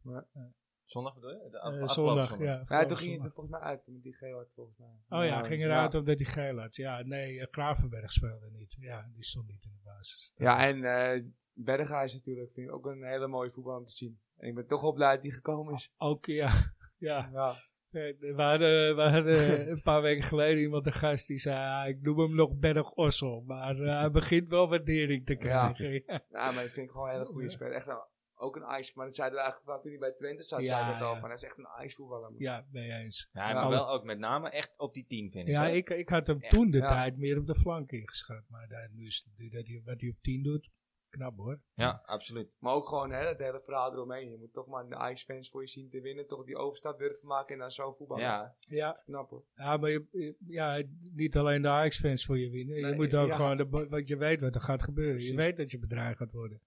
Zondag 0.86 1.14
bedoel 1.14 1.30
je? 1.30 1.50
De 1.50 1.60
afgelopen 1.60 1.94
zondag, 1.94 2.28
zondag. 2.28 2.48
ja. 2.48 2.64
Ja, 2.68 2.86
toen 2.86 2.98
ging 2.98 3.12
het 3.12 3.22
zondag. 3.22 3.26
er 3.26 3.34
volgens 3.34 3.60
mij 3.60 3.60
uit 3.60 3.88
met 3.88 4.04
die 4.04 4.14
geel 4.14 4.38
had 4.38 4.52
volgens 4.56 4.78
mij. 4.78 5.20
Oh 5.20 5.26
ja, 5.26 5.44
ging 5.44 5.64
eruit 5.64 5.96
omdat 5.96 6.20
hij 6.20 6.28
geel 6.28 6.60
had. 6.60 6.76
Ja, 6.76 7.02
nee, 7.02 7.40
eh, 7.40 7.48
Gravenberg 7.52 8.12
speelde 8.12 8.50
niet. 8.52 8.76
Ja, 8.80 9.10
die 9.14 9.24
stond 9.24 9.48
niet 9.48 9.66
in 9.66 9.72
de 9.72 9.90
basis. 9.90 10.34
Ja, 10.36 10.68
en 10.68 10.84
eh 10.84 11.24
Berga 11.56 12.02
is 12.02 12.14
natuurlijk 12.14 12.54
vind 12.54 12.68
ik 12.68 12.74
ook 12.74 12.86
een 12.86 13.04
hele 13.04 13.28
mooie 13.28 13.52
voetbal 13.52 13.78
om 13.78 13.86
te 13.86 13.94
zien. 13.94 14.20
En 14.38 14.48
ik 14.48 14.56
ben 14.56 14.68
toch 14.68 14.82
wel 14.82 14.94
blij 14.94 15.14
dat 15.14 15.24
hij 15.24 15.32
gekomen 15.32 15.74
is. 15.74 15.92
Ook, 15.98 16.26
ja. 16.26 16.52
ja. 16.98 17.30
Ja, 17.34 17.56
Nee, 17.94 18.18
We 18.20 18.42
hadden, 18.42 18.96
we 18.96 19.02
hadden 19.02 19.70
een 19.72 19.82
paar 19.82 20.02
weken 20.02 20.24
geleden 20.24 20.62
iemand, 20.62 20.86
een 20.86 20.94
gast, 20.94 21.28
die 21.28 21.38
zei, 21.38 21.58
ah, 21.58 21.88
ik 21.88 22.02
noem 22.02 22.20
hem 22.20 22.36
nog 22.36 22.56
Berg 22.56 22.92
Ossel. 22.92 23.44
Maar 23.46 23.80
eh, 23.80 24.00
hij 24.00 24.12
begint 24.12 24.50
wel 24.50 24.70
waardering 24.70 25.26
te 25.26 25.36
krijgen. 25.36 25.92
Ja, 26.06 26.24
ja 26.30 26.52
maar 26.52 26.64
dat 26.64 26.72
vind 26.72 26.86
ik 26.86 26.92
gewoon 26.92 27.08
een 27.08 27.14
hele 27.14 27.26
goede 27.26 27.50
speler. 27.50 27.74
Echt 27.74 27.88
een, 27.88 28.04
ook 28.44 28.56
een 28.56 28.80
ice, 28.80 28.92
maar 28.96 29.06
dat 29.06 29.16
zeiden 29.16 29.38
we 29.38 29.44
eigenlijk 29.44 29.82
toen 29.82 29.92
hij 29.92 30.00
bij 30.00 30.12
Twente 30.12 30.44
zat, 30.44 30.60
Ja, 30.60 30.66
zei 30.66 30.88
ik 30.88 30.94
het 30.94 31.04
al 31.04 31.14
ja. 31.14 31.20
van. 31.20 31.26
Hij 31.30 31.38
is 31.38 31.44
echt 31.44 31.58
een 31.58 31.86
ice 31.86 31.96
voetballer. 31.96 32.30
man. 32.32 32.40
ja 32.40 32.66
mee 32.72 32.92
eens. 32.92 33.30
Ja, 33.34 33.48
Ja. 33.50 33.54
maar 33.54 33.70
wel 33.70 33.90
ook 33.90 34.04
met 34.04 34.20
name 34.20 34.50
echt 34.50 34.74
op 34.78 34.94
die 34.94 35.06
10 35.08 35.32
vind 35.32 35.48
ik. 35.48 35.54
Ja, 35.54 35.68
ik, 35.68 35.90
ik 35.90 36.10
had 36.10 36.28
hem 36.28 36.42
Echt, 36.42 36.54
toen 36.54 36.72
de 36.72 36.78
ja. 36.78 36.88
tijd 36.90 37.18
meer 37.18 37.38
op 37.38 37.48
de 37.48 37.56
flank 37.56 37.92
ingeschat. 37.92 38.44
Maar 38.48 38.68
daar, 38.68 38.90
nu 38.92 39.06
is 39.06 39.28
het, 39.38 39.52
dat 39.52 39.68
hij, 39.68 39.82
wat 39.86 40.00
hij 40.02 40.10
op 40.10 40.22
10 40.22 40.44
doet, 40.44 40.70
knap 41.10 41.38
hoor. 41.38 41.60
Ja, 41.74 42.02
absoluut. 42.06 42.50
Maar 42.60 42.74
ook 42.74 42.88
gewoon 42.88 43.12
hè, 43.12 43.28
het 43.28 43.40
hele 43.40 43.62
verhaal 43.62 43.94
eromheen. 43.94 44.30
Je 44.30 44.38
moet 44.38 44.54
toch 44.54 44.68
maar 44.68 44.88
de 44.90 45.12
Ice-fans 45.12 45.50
voor 45.50 45.62
je 45.62 45.68
zien 45.68 45.90
te 45.90 46.02
winnen. 46.02 46.28
Toch 46.28 46.46
die 46.46 46.56
overstap 46.58 47.00
durven 47.00 47.28
maken 47.28 47.54
en 47.54 47.60
dan 47.60 47.72
zo 47.72 47.92
voetballen. 47.94 48.24
Ja, 48.24 48.56
Ja, 48.70 49.02
Knap 49.06 49.30
hoor. 49.30 49.44
ja 49.56 49.78
maar 49.78 49.90
je, 49.90 50.06
je- 50.12 50.36
ja, 50.48 50.84
niet 51.14 51.38
alleen 51.38 51.62
de 51.62 51.68
Ajax-fans 51.68 52.26
voor 52.26 52.40
je 52.40 52.50
winnen. 52.50 52.76
je 52.90 52.96
moet 52.96 53.16
ook 53.16 53.28
ja. 53.28 53.36
gewoon, 53.36 53.58
de, 53.58 53.70
want 53.70 54.08
je 54.08 54.18
weet 54.18 54.40
wat 54.40 54.56
er 54.56 54.62
gaat 54.62 54.84
gebeuren. 54.84 55.14
Precies. 55.14 55.32
Je 55.32 55.38
weet 55.38 55.58
dat 55.58 55.72
je 55.72 55.80
bedreigd 55.80 56.18
gaat 56.18 56.32
worden. 56.32 56.62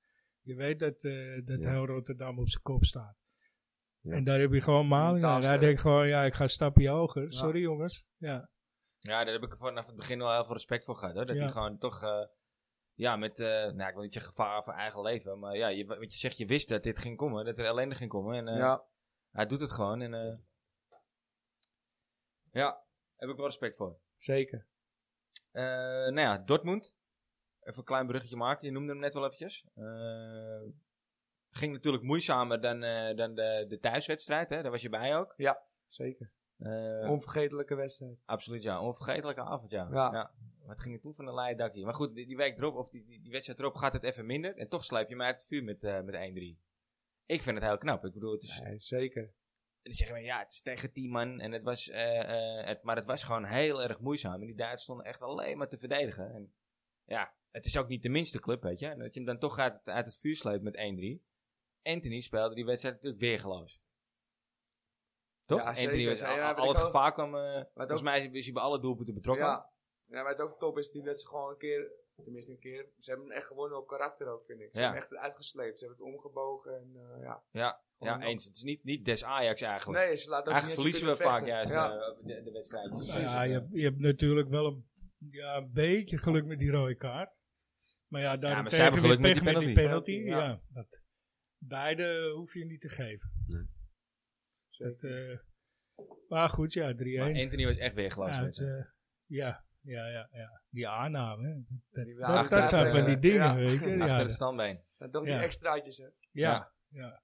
Je 0.46 0.54
weet 0.54 0.78
dat, 0.78 1.04
eh, 1.04 1.44
dat 1.44 1.60
Ja. 1.60 1.70
heel 1.70 1.86
Rotterdam 1.86 2.38
op 2.38 2.48
zijn 2.48 2.62
kop 2.62 2.84
staat. 2.84 3.16
Ja. 4.00 4.12
En 4.12 4.24
daar 4.24 4.38
heb 4.40 4.52
je 4.52 4.60
gewoon 4.60 4.88
maling 4.88 5.24
aan. 5.24 5.32
Hij 5.32 5.42
sterk. 5.42 5.60
denkt 5.60 5.80
gewoon, 5.80 6.08
ja, 6.08 6.22
ik 6.24 6.34
ga 6.34 6.42
een 6.42 6.48
stapje 6.50 6.88
hoger. 6.88 7.32
Sorry 7.32 7.60
jongens. 7.60 8.06
Ja, 8.16 8.50
ja, 8.98 9.24
daar 9.24 9.32
heb 9.32 9.42
ik 9.42 9.56
vanaf 9.56 9.86
het 9.86 9.96
begin 9.96 10.18
wel 10.18 10.32
heel 10.32 10.44
veel 10.44 10.52
respect 10.54 10.84
voor 10.84 10.96
gehad. 10.96 11.14
Hoor. 11.14 11.26
Dat 11.26 11.36
Ja. 11.36 11.42
hij 11.42 11.52
gewoon 11.52 11.78
toch, 11.78 12.02
eh, 12.02 12.24
ja, 12.94 13.16
met, 13.16 13.40
eh, 13.40 13.46
nou 13.46 13.88
ik 13.88 13.94
wil 13.94 14.02
niet 14.02 14.12
zeggen 14.12 14.32
gevaar 14.32 14.62
voor 14.64 14.72
eigen 14.72 15.02
leven. 15.02 15.38
Maar 15.38 15.56
ja, 15.56 15.68
je, 15.68 15.84
wat 15.86 16.12
je 16.12 16.18
zegt, 16.18 16.36
je 16.36 16.46
wist 16.46 16.68
dat 16.68 16.82
dit 16.82 16.98
ging 16.98 17.16
komen. 17.16 17.44
Dat 17.44 17.58
er 17.58 17.64
ellende 17.64 17.94
ging 17.94 18.10
komen. 18.10 18.36
En 18.36 18.48
eh, 18.48 18.56
ja, 18.58 18.84
hij 19.30 19.46
doet 19.46 19.60
het 19.60 19.70
gewoon. 19.70 20.00
En 20.00 20.14
eh, 20.14 20.36
ja, 22.50 22.84
heb 23.16 23.28
ik 23.28 23.36
wel 23.36 23.46
respect 23.46 23.76
voor. 23.76 23.98
zeker. 24.18 24.66
Eh, 25.50 25.62
nou 25.64 26.20
ja, 26.20 26.38
Dortmund. 26.38 26.94
Even 27.66 27.78
een 27.78 27.84
klein 27.84 28.06
bruggetje 28.06 28.36
maken. 28.36 28.66
Je 28.66 28.72
noemde 28.72 28.92
hem 28.92 29.00
net 29.00 29.14
wel 29.14 29.24
eventjes. 29.24 29.66
Eh, 29.74 30.62
ging 31.50 31.72
natuurlijk 31.72 32.04
moeizamer 32.04 32.60
dan, 32.60 32.82
eh, 32.82 33.16
dan 33.16 33.34
de, 33.34 33.64
de 33.68 33.78
thuiswedstrijd. 33.78 34.48
Hè? 34.48 34.62
Daar 34.62 34.70
was 34.70 34.82
je 34.82 34.88
bij 34.88 35.16
ook. 35.16 35.34
Zeker. 35.86 36.32
Eh, 36.58 37.10
Onvergetelijke 37.10 37.74
wedstrijd. 37.74 38.18
absoluut, 38.24 38.62
ja. 38.62 38.80
Onvergetelijke 38.80 39.40
avond, 39.40 39.70
ja. 39.70 39.88
Ja. 39.90 40.34
Wat 40.62 40.80
ging 40.80 40.94
er 40.94 41.00
toen 41.00 41.14
van 41.14 41.26
een 41.26 41.34
leien 41.34 41.56
dakje? 41.56 41.84
Maar 41.84 41.94
goed, 41.94 42.14
die, 42.14 42.26
die 42.26 42.36
week 42.36 42.58
erop, 42.58 42.74
of 42.74 42.88
die, 42.88 43.04
die, 43.04 43.22
die 43.22 43.32
wedstrijd 43.32 43.58
erop, 43.58 43.74
gaat 43.74 43.92
het 43.92 44.02
even 44.02 44.26
minder. 44.26 44.56
En 44.56 44.68
toch 44.68 44.84
sleep 44.84 45.08
je 45.08 45.16
mij 45.16 45.26
uit 45.26 45.36
het 45.36 45.46
vuur 45.46 45.64
met, 45.64 45.80
met 45.80 46.14
1-3. 46.14 46.60
Ik 47.26 47.42
vind 47.42 47.56
het 47.56 47.66
heel 47.66 47.78
knap. 47.78 48.04
Ik 48.04 48.12
bedoel, 48.12 48.32
het 48.32 48.42
is, 48.42 48.60
Nee, 48.60 48.78
zeker. 48.78 49.22
En 49.22 49.92
dan 49.92 49.94
zeggen 49.94 50.16
we, 50.16 50.22
ja, 50.22 50.38
het 50.38 50.52
is 50.52 50.60
tegen 50.60 50.92
10 50.92 51.10
man. 51.10 51.40
En 51.40 51.52
het 51.52 51.62
was, 51.62 51.90
het, 52.64 52.82
maar 52.82 52.96
het 52.96 53.04
was 53.04 53.22
gewoon 53.22 53.44
heel 53.44 53.82
erg 53.82 54.00
moeizaam. 54.00 54.40
En 54.40 54.46
die 54.46 54.56
Duitsers 54.56 54.82
stonden 54.82 55.06
echt 55.06 55.22
alleen 55.22 55.58
maar 55.58 55.68
te 55.68 55.78
verdedigen. 55.78 56.34
En 56.34 56.52
ja, 57.04 57.34
het 57.56 57.64
is 57.66 57.76
ook 57.78 57.88
niet 57.88 58.02
de 58.02 58.08
minste 58.08 58.40
club, 58.40 58.62
weet 58.62 58.78
je. 58.78 58.86
En 58.86 58.98
dat 58.98 59.14
je 59.14 59.20
hem 59.20 59.28
dan 59.28 59.38
toch 59.38 59.58
uit, 59.58 59.80
uit 59.84 60.04
het 60.04 60.18
vuur 60.18 60.36
sleept 60.36 60.62
met 60.62 60.74
1-3. 60.76 61.24
Anthony 61.82 62.20
speelde 62.20 62.54
die 62.54 62.64
wedstrijd 62.64 62.94
natuurlijk 62.94 63.22
weergeloos. 63.22 63.80
Toch? 65.44 65.58
Ja, 65.58 65.66
Anthony 65.66 65.90
zeker. 65.90 66.08
was, 66.08 66.18
Ja, 66.20 66.28
al, 66.30 66.36
ja, 66.36 66.52
al 66.52 66.68
het 66.68 66.78
gevaar 66.78 67.12
kwam, 67.12 67.36
eh, 67.36 67.62
volgens 67.74 68.02
mij 68.02 68.26
is 68.26 68.44
hij 68.44 68.52
bij 68.54 68.62
alle 68.62 68.80
doelpunten 68.80 69.14
betrokken. 69.14 69.44
Ja. 69.46 69.70
ja, 70.06 70.22
maar 70.22 70.30
het 70.32 70.40
ook 70.40 70.58
top 70.58 70.78
is 70.78 70.90
die 70.90 71.02
dat 71.02 71.20
ze 71.20 71.26
gewoon 71.26 71.50
een 71.50 71.56
keer, 71.58 71.90
tenminste 72.24 72.52
een 72.52 72.58
keer, 72.58 72.88
ze 72.98 73.10
hebben 73.10 73.28
hem 73.28 73.36
echt 73.36 73.46
gewonnen 73.46 73.78
op 73.78 73.86
karakter 73.86 74.28
ook, 74.28 74.44
vind 74.46 74.60
ik. 74.60 74.68
Ze 74.72 74.78
Ja. 74.78 74.82
hebben 74.82 75.02
hem 75.02 75.12
echt 75.12 75.22
uitgesleept. 75.24 75.78
Ze 75.78 75.86
hebben 75.86 76.04
het 76.06 76.14
omgebogen 76.14 76.74
en 76.76 76.90
eh, 76.96 77.22
ja. 77.22 77.42
Ja, 77.50 77.80
ja 77.98 78.20
eens. 78.22 78.44
Het 78.44 78.56
is 78.56 78.62
niet, 78.62 78.84
niet 78.84 79.04
des 79.04 79.24
Ajax 79.24 79.60
eigenlijk. 79.60 80.04
Nee, 80.04 80.16
ze 80.16 80.28
laten 80.30 80.46
ook 80.46 80.52
eigenlijk 80.52 80.80
verliezen 80.80 81.08
ze 81.08 81.16
we 81.24 81.30
vaak 81.30 81.46
juist 81.46 81.72
vechten. 81.72 82.00
eh, 82.00 82.26
de, 82.26 82.42
de 82.42 82.50
wedstrijdjes. 82.50 83.14
ja 83.14 83.42
je, 83.42 83.52
hebt- 83.52 83.72
je 83.72 83.82
hebt 83.82 83.98
natuurlijk 83.98 84.48
wel 84.48 84.66
een, 84.66 84.88
ja, 85.30 85.56
een 85.56 85.72
beetje 85.72 86.18
geluk 86.18 86.44
met 86.44 86.58
die 86.58 86.70
rode 86.70 86.94
kaart. 86.94 87.34
Maar 88.16 88.24
ja, 88.24 88.36
daarentegen 88.36 88.70
zij 88.76 88.82
hebben 88.84 89.00
geluk 89.00 89.18
weer 89.20 89.28
met 89.34 89.42
die 89.44 89.52
met 89.54 89.64
die 89.64 89.72
penalty. 89.74 90.12
penalty. 90.12 90.44
Ja. 90.44 90.48
Ja. 90.50 90.60
dat, 90.68 91.00
beide 91.58 92.30
hoef 92.34 92.54
je 92.54 92.64
niet 92.64 92.80
te 92.80 92.88
geven. 92.88 93.30
Dat, 94.78 95.02
eh, 95.02 95.38
maar 96.28 96.48
goed, 96.48 96.72
ja, 96.72 96.94
3-1. 96.94 96.96
Maar 97.18 97.42
Anthony 97.42 97.64
was 97.64 97.76
echt. 97.76 97.96
Ja, 97.96 98.02
weet 98.16 98.40
het, 98.40 98.56
je. 98.56 98.64
eh, 98.76 98.84
ja, 99.26 99.64
ja, 99.80 100.06
ja, 100.06 100.28
ja. 100.32 100.60
Die 100.70 100.88
aanname. 100.88 101.48
hè. 101.48 101.54
Dat, 101.90 102.04
Die 102.04 102.14
dat, 102.14 102.28
achter- 102.28 102.60
dat 102.60 102.68
zijn 102.68 102.92
van 102.92 103.04
die 103.04 103.18
dingen, 103.18 103.38
ja. 103.46 103.54
weet 103.54 103.84
je. 103.84 103.90
Achter 104.00 104.06
Ja, 104.06 104.18
het 104.18 104.30
standbeen. 104.30 104.80
Zijn 104.92 105.10
toch 105.10 105.26
Ja. 105.26 105.34
die 105.36 105.44
extraatjes, 105.44 105.96
hè? 105.96 106.04
ja, 106.04 106.12
Ja. 106.32 106.72
ja, 106.88 107.22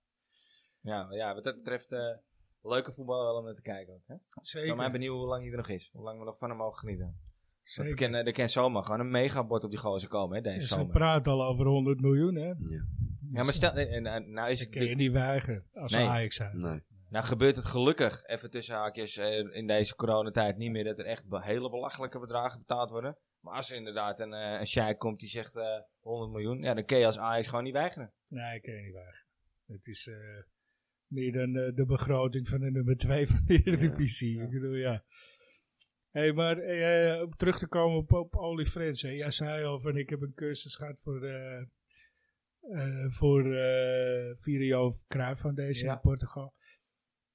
Ja, 0.81 1.07
ja, 1.11 1.35
wat 1.35 1.45
dat 1.45 1.57
betreft, 1.57 1.93
eh, 1.93 2.17
leuke 2.63 2.93
voetbal 2.93 3.23
wel 3.25 3.37
om 3.39 3.45
naar 3.45 3.55
te 3.55 3.63
kijken 3.63 3.95
ook. 3.95 4.07
Hè? 4.07 4.15
Ik 4.15 4.21
zeker. 4.41 4.67
zou 4.67 4.79
mij 4.79 4.91
benieuwen 4.91 5.19
hoe 5.19 5.29
lang 5.29 5.43
hij 5.43 5.51
er 5.51 5.57
nog 5.57 5.69
is. 5.69 5.91
Hoe 5.93 6.03
lang 6.03 6.19
we 6.19 6.25
nog 6.25 6.39
van 6.39 6.49
hem 6.49 6.59
mogen 6.59 6.79
genieten. 6.79 7.21
Er 7.63 7.71
zeker. 7.71 7.95
kan, 7.95 8.15
er 8.15 8.33
kan 8.33 8.49
zomaar 8.49 8.85
gewoon 8.85 9.01
een 9.01 9.11
megabord 9.11 9.65
op 9.65 9.71
die 9.71 9.79
gozer 9.79 10.09
komen, 10.09 10.37
hè, 10.37 10.43
deze 10.43 10.67
Ze 10.67 10.75
zomer. 10.75 10.93
praten 10.93 11.33
al 11.33 11.45
over 11.45 11.67
100 11.67 12.01
miljoen, 12.01 12.35
hè. 12.35 12.47
Ja. 12.47 12.55
Ja, 13.33 13.43
maar 13.43 13.53
stel, 13.53 13.73
eh, 13.73 13.97
eh, 13.97 14.03
nou, 14.27 14.51
is 14.51 14.59
Dat 14.59 14.69
het, 14.69 14.77
kun 14.77 14.87
je 14.89 14.95
niet 14.95 15.13
weigeren 15.13 15.65
als 15.73 15.93
Nee. 15.93 16.07
Ajax 16.07 16.37
zijn. 16.37 16.59
Nee. 16.59 16.81
nou 17.09 17.25
gebeurt 17.25 17.57
het 17.57 17.65
gelukkig, 17.65 18.25
even 18.27 18.51
tussen 18.51 18.75
haakjes, 18.75 19.17
eh, 19.17 19.55
in 19.57 19.67
deze 19.67 19.95
coronatijd 19.97 20.57
niet 20.57 20.71
meer 20.71 20.85
dat 20.85 20.99
er 20.99 21.05
echt 21.05 21.25
hele 21.31 21.71
belachelijke 21.71 22.19
bedragen 22.19 22.59
betaald 22.59 22.91
worden. 22.91 23.17
Maar 23.41 23.55
als 23.55 23.71
er 23.71 23.77
inderdaad 23.77 24.21
een, 24.21 24.33
eh 24.33 24.59
een 24.61 24.67
sheik 24.67 24.99
komt 24.99 25.21
die 25.21 25.29
zegt 25.29 25.57
eh 25.57 25.65
100 26.01 26.31
miljoen, 26.33 26.63
ja, 26.63 26.75
dan 26.75 26.85
kun 26.85 26.99
je 26.99 27.07
als 27.07 27.19
Ajax 27.19 27.49
gewoon 27.49 27.65
niet 27.65 27.73
weigeren. 27.73 28.13
Nee, 28.29 28.55
ik 28.57 28.63
kan 28.63 28.75
je 28.75 28.81
niet 28.81 28.93
weigeren. 28.93 29.27
Het 29.67 29.87
is, 29.87 30.07
eh, 30.07 30.17
Meer 31.07 31.33
dan 31.33 31.57
eh, 31.57 31.75
de 31.75 31.85
begroting 31.87 32.49
van 32.49 32.61
de 32.61 32.71
nummer 32.71 32.97
2 32.97 33.27
van 33.27 33.41
de 33.47 33.63
Eredivisie. 33.65 34.37
ja. 34.37 34.43
Ik 34.45 34.51
bedoel, 34.51 34.75
ja. 34.75 35.03
Hey, 36.13 36.33
maar 36.33 36.59
eh, 36.59 37.23
om 37.23 37.37
terug 37.37 37.59
te 37.59 37.67
komen 37.67 37.97
op, 37.99 38.13
op 38.35 38.61
Friends. 38.67 39.03
hè. 39.03 39.09
Jij 39.11 39.31
zei 39.31 39.65
al 39.65 39.81
van 39.81 39.97
ik 39.97 40.11
heb 40.11 40.21
een 40.21 40.35
cursus 40.35 40.77
gehad 40.77 40.97
voor, 41.03 41.23
eh 41.25 41.61
eh 42.61 43.11
voor 43.11 43.53
eh 43.55 44.35
Virio 44.41 44.93
Cruijff 45.09 45.41
Foundation 45.41 45.89
Ja. 45.89 45.95
in 45.95 46.01
Portugal. 46.01 46.53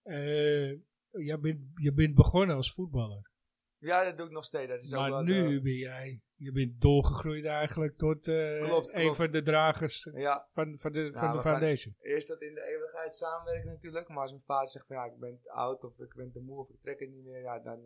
Eh, 0.04 0.70
jij 1.12 1.40
bent, 1.40 1.60
je 1.76 1.94
bent 1.94 2.16
begonnen 2.16 2.56
als 2.56 2.74
voetballer. 2.74 3.30
Ja, 3.78 4.04
dat 4.04 4.18
doe 4.18 4.26
ik 4.26 4.32
nog 4.32 4.46
steeds. 4.46 4.68
Dat 4.70 4.80
is 4.82 4.94
ook 4.94 5.00
maar 5.00 5.10
wel 5.12 5.22
nu 5.24 5.56
de- 5.56 5.62
ben 5.62 5.74
jij, 5.76 6.22
je 6.36 6.52
bent 6.52 6.82
doorgegroeid 6.82 7.46
eigenlijk 7.46 7.98
tot 7.98 8.22
Klopt, 8.24 8.94
een 8.94 9.02
klopt. 9.02 9.16
van 9.16 9.32
de 9.32 9.42
dragers 9.44 10.10
ja, 10.14 10.48
van, 10.54 10.78
van 10.80 10.92
de, 10.92 11.00
Ja, 11.00 11.12
van 11.20 11.32
de 11.32 11.38
we 11.38 11.44
gaan- 11.44 11.58
foundation. 11.60 11.96
eerst 12.02 12.28
dat 12.28 12.42
in 12.42 12.54
de 12.54 12.62
eeuwigheid 12.68 13.14
samenwerken 13.16 13.70
natuurlijk. 13.70 14.08
Maar 14.08 14.18
als 14.22 14.32
mijn 14.32 14.44
vader 14.46 14.70
zegt 14.70 14.86
van 14.88 14.96
ja, 14.96 15.06
ik 15.06 15.20
ben 15.20 15.40
oud 15.44 15.84
of 15.84 16.00
ik 16.00 16.14
ben 16.16 16.32
te 16.32 16.40
moe 16.40 16.60
of 16.60 16.70
ik 16.70 16.82
trek 16.82 17.00
het 17.00 17.10
niet 17.10 17.24
meer. 17.26 17.42
Ja, 17.42 17.60
dan 17.60 17.80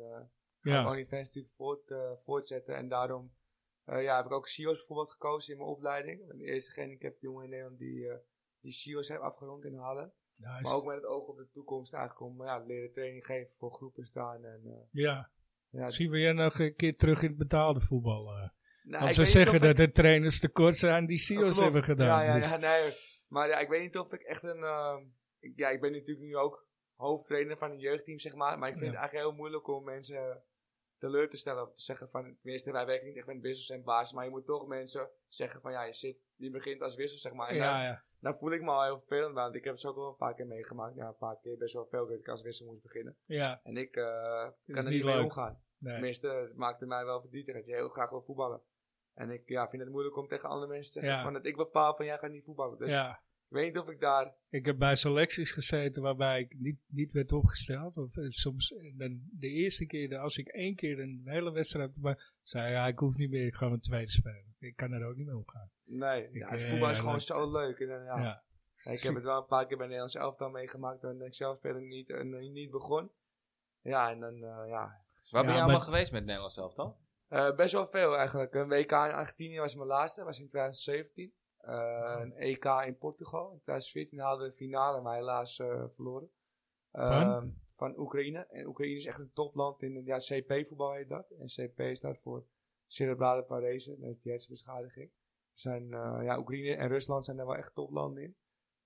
Ja, 0.61 0.89
OnlyFans 0.89 1.27
natuurlijk 1.27 1.53
voort, 1.55 1.91
eh, 1.91 2.11
voortzetten. 2.23 2.75
En 2.75 2.87
daarom 2.87 3.33
eh, 3.83 4.03
ja, 4.03 4.15
heb 4.15 4.25
ik 4.25 4.31
ook 4.31 4.47
CIO's 4.47 4.77
bijvoorbeeld 4.77 5.11
gekozen 5.11 5.51
in 5.53 5.59
mijn 5.59 5.69
opleiding. 5.69 6.21
Ik 6.31 6.37
de 6.37 6.43
eerste 6.43 6.71
gehandicapte 6.71 7.19
jongen 7.21 7.43
in 7.43 7.49
Nederland 7.49 7.77
die, 7.77 8.07
eh 8.09 8.15
die 8.61 8.71
CIO's 8.71 9.07
heeft 9.07 9.21
afgerond 9.21 9.65
in 9.65 9.71
nice. 9.71 10.61
Maar 10.61 10.73
ook 10.73 10.85
met 10.85 10.95
het 10.95 11.05
oog 11.05 11.27
op 11.27 11.37
de 11.37 11.49
toekomst 11.51 11.93
eigenlijk 11.93 12.31
om 12.31 12.43
ja, 12.45 12.57
leren 12.65 12.91
training 12.91 13.25
geven 13.25 13.53
voor 13.57 13.71
groepen 13.73 14.05
staan. 14.05 14.45
En, 14.45 14.87
ja. 14.91 15.29
ja, 15.69 15.89
Zien 15.89 16.09
we 16.09 16.17
je 16.19 16.33
nog 16.33 16.59
een 16.59 16.75
keer 16.75 16.95
terug 16.97 17.21
in 17.21 17.29
het 17.29 17.37
betaalde 17.37 17.81
voetbal? 17.81 18.23
nou, 18.83 19.07
Als 19.07 19.17
ik 19.17 19.25
ze 19.25 19.31
zeggen 19.31 19.61
dat 19.61 19.69
ik- 19.69 19.75
de 19.75 19.91
trainers 19.91 20.39
tekort 20.39 20.77
zijn 20.77 21.05
die 21.05 21.17
Klopt. 21.53 21.63
hebben 21.63 21.83
gedaan. 21.83 22.07
Ja, 22.07 22.33
ja, 22.33 22.39
dus- 22.39 22.49
ja, 22.49 22.57
nee. 22.57 22.93
Maar 23.27 23.47
ja, 23.47 23.59
ik 23.59 23.69
weet 23.69 23.81
niet 23.81 23.97
of 23.97 24.13
ik 24.13 24.21
echt 24.21 24.43
een... 24.43 24.63
ik, 25.39 25.53
ja, 25.55 25.69
ik 25.69 25.81
ben 25.81 25.91
natuurlijk 25.91 26.19
nu 26.19 26.35
ook 26.35 26.67
hoofdtrainer 27.01 27.57
van 27.57 27.71
een 27.71 27.79
jeugdteam, 27.79 28.19
zeg 28.19 28.33
maar. 28.35 28.59
Maar 28.59 28.69
ik 28.69 28.77
vind 28.77 28.85
Ja. 28.85 28.91
het 28.91 28.99
eigenlijk 28.99 29.27
heel 29.29 29.37
moeilijk 29.37 29.67
om 29.67 29.83
mensen 29.83 30.43
teleur 30.97 31.29
te 31.29 31.37
stellen. 31.37 31.63
Of 31.63 31.73
te 31.73 31.81
zeggen 31.81 32.09
van, 32.09 32.37
tenminste, 32.41 32.71
wij 32.71 32.85
werken 32.85 33.07
niet 33.07 33.17
echt 33.17 33.25
met 33.27 33.41
wissels 33.41 33.69
en 33.77 33.83
baas. 33.83 34.13
Maar 34.13 34.23
je 34.25 34.29
moet 34.29 34.45
toch 34.45 34.67
mensen 34.67 35.09
zeggen 35.27 35.61
van, 35.61 35.71
ja, 35.71 35.83
je, 35.83 35.93
zit, 35.93 36.17
je 36.35 36.49
begint 36.51 36.81
als 36.81 36.95
wissel, 36.95 37.19
zeg 37.19 37.33
maar. 37.33 37.49
En 37.49 37.55
ja, 37.55 37.71
dan, 37.73 37.81
ja. 37.83 38.03
dan 38.19 38.35
voel 38.37 38.51
ik 38.51 38.61
me 38.61 38.71
al 38.71 38.83
heel 38.83 38.99
vervelend. 38.99 39.33
Want 39.33 39.55
ik 39.55 39.63
heb 39.63 39.73
het 39.75 39.85
ook 39.85 39.95
wel 39.95 40.07
een 40.09 40.15
paar 40.15 40.33
keer 40.33 40.47
meegemaakt. 40.47 40.95
Ja, 40.95 41.07
een 41.07 41.17
paar 41.17 41.39
keer 41.41 41.57
best 41.57 41.73
wel 41.73 41.85
veel 41.85 42.07
dat 42.07 42.19
ik 42.19 42.27
als 42.27 42.41
wissel 42.41 42.65
moest 42.65 42.81
beginnen. 42.81 43.17
ja. 43.25 43.59
En 43.63 43.77
ik 43.77 43.95
eh, 43.95 44.03
kan 44.03 44.53
er 44.65 44.83
niet 44.83 44.85
niet 44.89 45.03
mee 45.03 45.15
leuk. 45.15 45.23
omgaan. 45.23 45.61
Nee. 45.77 45.93
Tenminste, 45.93 46.27
het 46.27 46.55
maakte 46.55 46.85
mij 46.85 47.05
wel 47.05 47.21
verdrietig 47.21 47.55
dat 47.55 47.65
je 47.65 47.73
heel 47.73 47.89
graag 47.89 48.09
wil 48.09 48.21
voetballen. 48.21 48.61
En 49.13 49.29
ik 49.29 49.49
ja, 49.49 49.69
vind 49.69 49.81
het 49.81 49.91
moeilijk 49.91 50.17
om 50.17 50.27
tegen 50.27 50.49
andere 50.49 50.71
mensen 50.71 50.93
te 50.93 50.99
zeggen 50.99 51.17
Ja. 51.17 51.23
van 51.23 51.33
dat 51.33 51.45
ik 51.45 51.55
bepaal 51.55 51.95
van 51.95 52.05
jij 52.05 52.17
gaat 52.17 52.31
niet 52.31 52.43
voetballen. 52.43 52.77
Dus 52.77 52.91
ja. 52.91 53.21
Ik 53.51 53.57
weet 53.57 53.73
niet 53.73 53.83
of 53.83 53.89
ik 53.89 53.99
daar... 53.99 54.33
Ik 54.49 54.65
heb 54.65 54.77
bij 54.77 54.95
selecties 54.95 55.51
gezeten 55.51 56.01
waarbij 56.01 56.39
ik 56.39 56.55
niet, 56.59 56.79
niet 56.87 57.11
werd 57.11 57.31
opgesteld. 57.31 57.97
Of 57.97 58.17
eh, 58.17 58.29
soms 58.29 58.73
eh, 58.73 58.97
dan 58.97 59.21
de 59.31 59.47
eerste 59.47 59.85
keer, 59.85 60.17
als 60.17 60.37
ik 60.37 60.47
één 60.47 60.75
keer 60.75 60.99
een 60.99 61.21
hele 61.25 61.51
wedstrijd 61.51 61.91
maar 61.95 62.33
zei 62.43 62.71
ja, 62.71 62.87
ik 62.87 62.99
hoef 62.99 63.15
niet 63.15 63.29
meer, 63.29 63.45
ik 63.45 63.55
ga 63.55 63.65
een 63.65 63.79
tweede 63.79 64.11
spelen. 64.11 64.55
Ik 64.59 64.75
kan 64.75 64.91
er 64.91 65.07
ook 65.07 65.15
niet 65.15 65.25
mee 65.25 65.37
omgaan. 65.37 65.69
Nee, 65.83 66.23
Ik, 66.23 66.35
ja, 66.35 66.49
het 66.49 66.61
eh, 66.61 66.69
voetbal 66.69 66.89
is 66.89 66.97
ja, 66.97 67.03
gewoon 67.03 67.21
zo 67.21 67.51
leuk. 67.51 67.79
En, 67.79 67.87
dan, 67.87 68.03
ja. 68.03 68.17
Ja. 68.17 68.43
Ja, 68.75 68.91
ik 68.91 69.01
heb 69.01 69.15
het 69.15 69.23
wel 69.23 69.37
een 69.37 69.45
paar 69.45 69.67
keer 69.67 69.77
bij 69.77 69.85
Nederlands 69.85 70.15
elftal 70.15 70.49
meegemaakt. 70.49 71.03
En 71.03 71.21
ik 71.21 71.35
zelf 71.35 71.57
spelen 71.57 71.87
niet, 71.87 72.09
en 72.09 72.51
niet 72.51 72.71
begon. 72.71 73.11
Ja, 73.81 74.11
en 74.11 74.19
dan 74.19 74.33
eh, 74.33 74.67
ja, 74.67 75.01
Waar 75.29 75.43
ben 75.43 75.53
je 75.53 75.61
allemaal 75.61 75.79
geweest 75.79 76.11
met 76.11 76.25
Nederlands 76.25 76.57
elftal? 76.57 76.97
Eh, 77.27 77.55
best 77.55 77.73
wel 77.73 77.87
veel 77.87 78.17
eigenlijk. 78.17 78.53
Een 78.53 78.67
WK 78.67 78.91
in 78.91 78.97
Argentinië 78.97 79.59
was 79.59 79.75
mijn 79.75 79.87
laatste, 79.87 80.23
was 80.23 80.39
in 80.39 80.47
2017. 80.47 81.33
Eh, 81.61 82.17
een 82.19 82.33
EK 82.33 82.65
in 82.65 82.97
Portugal. 82.97 83.51
In 83.51 83.61
2014 83.61 84.19
hadden 84.19 84.45
we 84.45 84.49
de 84.49 84.55
finale, 84.55 85.01
maar 85.01 85.15
helaas 85.15 85.59
eh, 85.59 85.83
verloren. 85.95 86.29
Ehm, 86.91 87.29
Van? 87.29 87.53
van 87.75 87.99
Oekraïne. 87.99 88.47
En 88.49 88.65
Oekraïne 88.65 88.95
is 88.95 89.05
echt 89.05 89.19
een 89.19 89.33
topland 89.33 89.81
in 89.81 90.03
ja, 90.05 90.17
CP-voetbal 90.17 90.93
heet 90.93 91.09
dat. 91.09 91.31
En 91.31 91.45
CP 91.45 91.95
staat 91.95 92.19
voor 92.19 92.45
cerebrale 92.87 93.43
parese, 93.43 93.99
dat 93.99 94.09
is 94.09 94.21
die 94.21 94.31
hersenbeschadiging. 94.31 95.09
Er 95.09 95.59
zijn, 95.59 95.93
eh, 95.93 96.19
ja, 96.23 96.39
Oekraïne 96.39 96.75
en 96.75 96.87
Rusland 96.87 97.25
zijn 97.25 97.39
er 97.39 97.45
wel 97.45 97.55
echt 97.55 97.73
toplanden 97.73 98.23
in. 98.23 98.35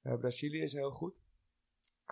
Brazilië 0.01 0.61
is 0.61 0.73
heel 0.73 0.91
goed. 0.91 1.15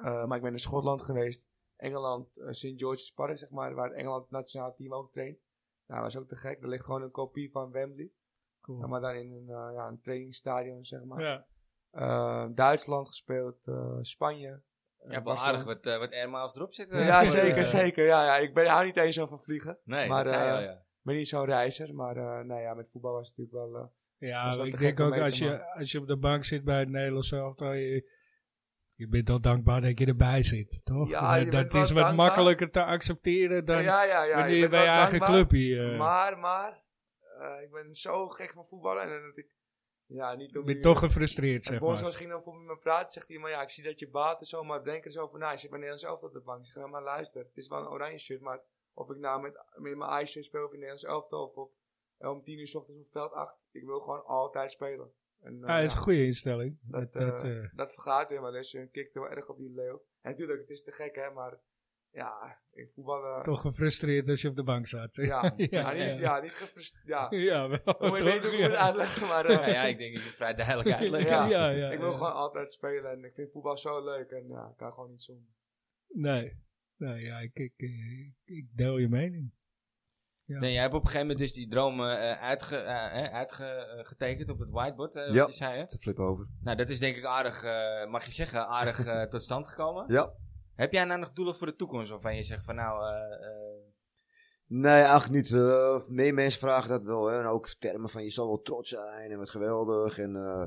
Maar 0.02 0.36
ik 0.36 0.42
ben 0.42 0.52
in 0.52 0.60
Schotland 0.60 1.02
geweest. 1.02 1.44
Engeland, 1.84 2.38
eh, 2.38 2.52
St. 2.52 2.74
George's 2.76 3.12
Park, 3.12 3.38
zeg 3.38 3.50
maar, 3.50 3.74
waar 3.74 3.90
het 3.90 3.98
Engeland 3.98 4.30
nationaal 4.30 4.74
team 4.74 4.94
ook 4.94 5.12
traint. 5.12 5.38
Nou, 5.86 6.04
dat 6.04 6.14
was 6.14 6.22
ook 6.22 6.28
te 6.28 6.36
gek. 6.36 6.62
Er 6.62 6.68
ligt 6.68 6.86
gewoon 6.86 7.02
een 7.02 7.12
kopie 7.12 7.52
van 7.52 7.72
Wembley. 7.72 8.12
Cool. 8.64 8.88
Maar 8.88 9.02
dan 9.02 9.16
in 9.16 9.32
een, 9.32 9.50
eh, 9.56 9.70
ja, 9.76 9.88
een 9.88 10.02
trainingsstadion, 10.02 10.86
zeg 10.86 11.04
maar. 11.04 11.22
Ja. 11.22 11.46
Eh, 11.92 12.46
Duitsland 12.56 13.08
gespeeld, 13.08 13.56
eh, 13.66 13.98
Spanje. 14.02 14.62
Je 15.08 15.14
hebt 15.14 15.26
wel 15.26 15.38
aardig 15.38 15.64
wat, 15.64 15.86
eh 15.86 15.98
wat 15.98 16.12
airmiles 16.12 16.56
erop 16.56 16.74
zitten. 16.74 17.00
Ja, 17.04 17.20
voor, 17.26 17.28
zeker, 17.28 17.66
zeker. 17.66 18.06
Ja, 18.06 18.26
ja. 18.26 18.38
Ik 18.38 18.54
ben, 18.54 18.68
hou 18.68 18.86
niet 18.86 18.98
eens 18.98 19.16
zo 19.16 19.26
van 19.28 19.42
vliegen. 19.42 19.78
Nee, 19.84 20.10
Maar, 20.10 20.24
dat 20.24 20.34
zei 20.34 20.46
je 20.46 20.52
al, 20.52 20.62
ja. 20.62 20.72
Ik 20.72 21.10
ben 21.10 21.16
niet 21.16 21.28
zo'n 21.28 21.46
reiziger, 21.46 21.96
maar 21.96 22.18
eh 22.18 22.46
nou 22.46 22.62
ja, 22.62 22.74
met 22.74 22.92
voetbal 22.92 23.14
was 23.14 23.28
het 23.30 23.38
natuurlijk 23.38 23.72
wel... 23.74 23.82
eh, 24.20 24.30
Ja, 24.30 24.56
wel 24.58 24.66
ik 24.66 24.78
denk 24.78 25.00
ook 25.00 25.18
als 25.18 25.38
je, 25.38 25.50
maken. 25.50 25.66
als 25.74 25.92
je 25.92 26.00
op 26.00 26.08
de 26.08 26.18
bank 26.18 26.44
zit 26.44 26.64
bij 26.64 26.80
het 26.80 26.90
Nederlands 26.90 27.32
elftal, 27.32 27.74
je, 27.74 28.10
je 28.96 29.08
bent 29.08 29.30
al 29.30 29.40
dankbaar 29.42 29.82
dat 29.82 30.00
je 30.00 30.06
erbij 30.06 30.44
zit, 30.44 30.82
toch? 30.84 31.10
Ja, 31.10 31.36
je 31.36 31.52
dat 31.52 31.74
is 31.74 31.80
wat 31.80 31.90
dankbaar. 31.90 32.16
makkelijker 32.16 32.70
te 32.72 32.84
accepteren 32.84 33.66
dan 33.66 33.84
ja, 33.84 34.04
ja, 34.04 34.24
ja. 34.24 34.36
wanneer 34.38 34.56
je 34.58 34.70
bij 34.70 34.84
je 34.84 34.90
eigen 34.90 35.20
clubje... 35.20 35.92
eh, 35.92 35.98
Maar, 35.98 36.38
maar, 36.40 36.82
ik 37.64 37.72
ben 37.72 37.94
zo 37.94 38.28
gek 38.28 38.52
van 38.52 38.66
voetballen. 38.68 39.02
En 39.04 39.22
dat 39.28 39.38
ik, 39.38 39.56
ja, 40.06 40.34
niet 40.36 40.58
om 40.58 40.66
bent 40.66 40.78
nu- 40.78 40.84
toch 40.84 41.00
gefrustreerd, 41.00 41.64
zeg 41.66 41.80
maar. 41.80 42.12
ging 42.12 42.30
dan 42.30 42.42
met 42.46 42.68
me 42.68 42.78
praten. 42.78 43.10
Zegt 43.10 43.28
hij, 43.28 43.38
maar 43.38 43.50
ja, 43.52 43.62
ik 43.62 43.70
zie 43.70 43.84
dat 43.84 44.00
je 44.00 44.10
baat 44.10 44.40
en 44.40 44.46
zo. 44.46 44.64
Maar 44.64 44.84
denk 44.84 45.06
er 45.06 45.12
zo 45.12 45.28
van, 45.28 45.40
nou, 45.40 45.52
je 45.52 45.58
zit 45.58 45.70
bij 45.70 45.80
Nederlands 45.80 46.08
elftal 46.08 46.28
op 46.28 46.34
de 46.34 46.42
bank. 46.42 46.66
Ik 46.66 46.72
zeg, 46.72 46.86
maar 46.88 47.04
luister, 47.04 47.44
het 47.44 47.58
is 47.58 47.68
wel 47.68 47.80
een 47.80 47.88
oranje 47.88 48.18
shirt. 48.18 48.42
Maar 48.42 48.62
of 48.94 49.10
ik 49.10 49.18
nou 49.18 49.42
met, 49.42 49.54
met 49.76 49.98
mijn 49.98 50.10
ijs 50.12 50.32
shirt 50.32 50.46
speel 50.46 50.62
of 50.66 50.74
in 50.74 50.80
Nederlands 50.80 51.04
elftal. 51.04 51.44
Of 51.48 51.56
op, 51.56 51.72
eh, 52.18 52.30
om 52.30 52.44
tien 52.44 52.60
uur 52.60 52.68
's 52.68 52.76
ochtends 52.76 53.02
op 53.02 53.12
veld 53.12 53.32
8. 53.32 53.58
Ik 53.72 53.86
wil 53.86 54.00
gewoon 54.00 54.26
altijd 54.26 54.72
spelen. 54.72 55.12
En, 55.42 55.54
eh, 55.54 55.68
Ja, 55.68 55.76
dat 55.80 55.90
is 55.90 55.94
een 55.96 56.02
goede 56.02 56.26
instelling. 56.26 56.78
dat, 56.82 57.14
Dat, 57.14 57.22
dat, 57.30 57.44
eh, 57.44 57.64
eh, 57.64 57.70
dat 57.74 57.94
vergaat 57.94 58.30
hem 58.30 58.42
wel 58.42 58.56
eens. 58.56 58.74
En 58.74 58.92
kikt 58.92 59.14
wel 59.14 59.30
erg 59.30 59.48
op 59.50 59.58
die 59.58 59.74
leeuw. 59.74 60.04
En 60.22 60.30
natuurlijk, 60.32 60.60
het 60.60 60.70
is 60.70 60.84
te 60.84 60.92
gek, 60.92 61.16
hè. 61.16 61.32
Maar 61.32 61.60
ja, 62.14 62.60
ik 62.72 62.92
voetballen... 62.94 63.44
toch 63.44 63.62
gefrustreerd 63.62 64.30
als 64.30 64.42
je 64.42 64.50
op 64.50 64.56
de 64.56 64.64
bank 64.64 64.88
zat. 64.88 65.16
Ja, 65.16 65.54
ja, 65.56 65.68
ja, 65.70 65.92
ja. 65.92 66.12
niet, 66.14 66.22
ja, 66.22 66.40
niet 66.40 66.54
gefrustreerd. 66.54 67.08
Ja, 67.08 67.28
Ja, 67.30 67.68
wel. 67.68 67.78
ik 67.78 67.86
weet 68.00 68.00
toch? 68.00 68.12
niet 68.12 68.22
hoe 68.22 68.36
ik 68.36 68.42
het 68.44 68.52
moet 68.62 68.72
ja. 68.72 68.86
uitleggen, 68.86 69.28
maar... 69.28 69.46
eh, 69.46 69.56
Ja, 69.56 69.68
ja, 69.68 69.84
ik 69.84 69.98
denk 69.98 70.14
dat 70.14 70.22
je 70.22 70.28
het 70.28 70.38
vrij 70.38 70.54
duidelijk 70.54 70.92
uitlegt. 70.92 71.28
Ja. 71.30 71.46
ja, 71.46 71.70
ja, 71.70 71.92
ik 71.92 72.00
wil 72.00 72.10
ja. 72.10 72.16
gewoon 72.16 72.34
altijd 72.34 72.74
spelen 72.74 73.12
en 73.12 73.24
ik 73.24 73.34
vind 73.34 73.52
voetbal 73.52 73.78
zo 73.78 74.04
leuk 74.04 74.30
en 74.32 74.48
ja, 74.48 74.68
ik 74.72 74.78
kan 74.78 74.94
gewoon 74.94 75.10
niet 75.10 75.22
zonder. 75.22 75.50
Nee. 76.08 76.62
Nee, 76.98 77.24
ja, 77.24 77.40
ik, 77.40 77.56
ik, 77.56 77.74
ik, 77.78 78.34
ik 78.44 78.68
deel 78.76 78.98
je 78.98 79.10
mening. 79.10 79.52
Ja. 80.46 80.60
Nee, 80.60 80.72
jij 80.72 80.82
hebt 80.82 80.94
op 80.94 81.00
een 81.02 81.06
gegeven 81.08 81.28
moment 81.28 81.46
dus 81.46 81.54
die 81.56 81.68
dromen 81.70 82.20
eh 82.20 82.42
uitge, 82.42 82.76
eh, 82.78 83.26
eh, 83.26 83.34
uitgetekend 83.34 84.50
op 84.50 84.60
het 84.60 84.70
whiteboard, 84.70 85.16
eh, 85.16 85.34
Ja. 85.34 85.40
wat 85.42 85.48
je 85.50 85.56
zei, 85.56 85.78
hè? 85.78 85.88
Te 85.90 85.98
flip 85.98 86.20
over. 86.20 86.48
Nou, 86.62 86.78
dat 86.78 86.90
is 86.90 87.00
denk 87.00 87.16
ik 87.16 87.26
aardig, 87.26 87.64
eh, 87.64 88.06
mag 88.10 88.26
je 88.26 88.32
zeggen, 88.32 88.68
aardig 88.68 89.06
eh, 89.06 89.22
tot 89.24 89.44
stand 89.44 89.68
gekomen. 89.68 90.06
Ja. 90.14 90.34
Heb 90.76 90.92
jij 90.92 91.04
nou 91.04 91.20
nog 91.20 91.34
doelen 91.34 91.56
voor 91.56 91.68
de 91.68 91.76
toekomst 91.76 92.10
waarvan 92.10 92.36
je 92.36 92.44
zegt 92.44 92.66
van 92.66 92.76
nou, 92.76 93.04
eh, 93.06 93.48
eh, 93.48 93.94
Nee, 94.68 95.02
eigenlijk 95.02 95.32
niet. 95.32 95.52
Eh, 95.52 96.08
meer 96.08 96.34
mensen 96.34 96.60
vragen 96.60 96.90
dat 96.90 97.04
wel. 97.04 97.26
Hè. 97.26 97.40
En 97.40 97.46
ook 97.46 97.68
termen 97.68 98.10
van 98.10 98.24
je 98.24 98.30
zal 98.30 98.48
wel 98.48 98.62
trots 98.62 98.90
zijn 98.90 99.32
en 99.32 99.38
wat 99.38 99.50
geweldig. 99.50 100.20
En 100.20 100.36
eh, 100.36 100.66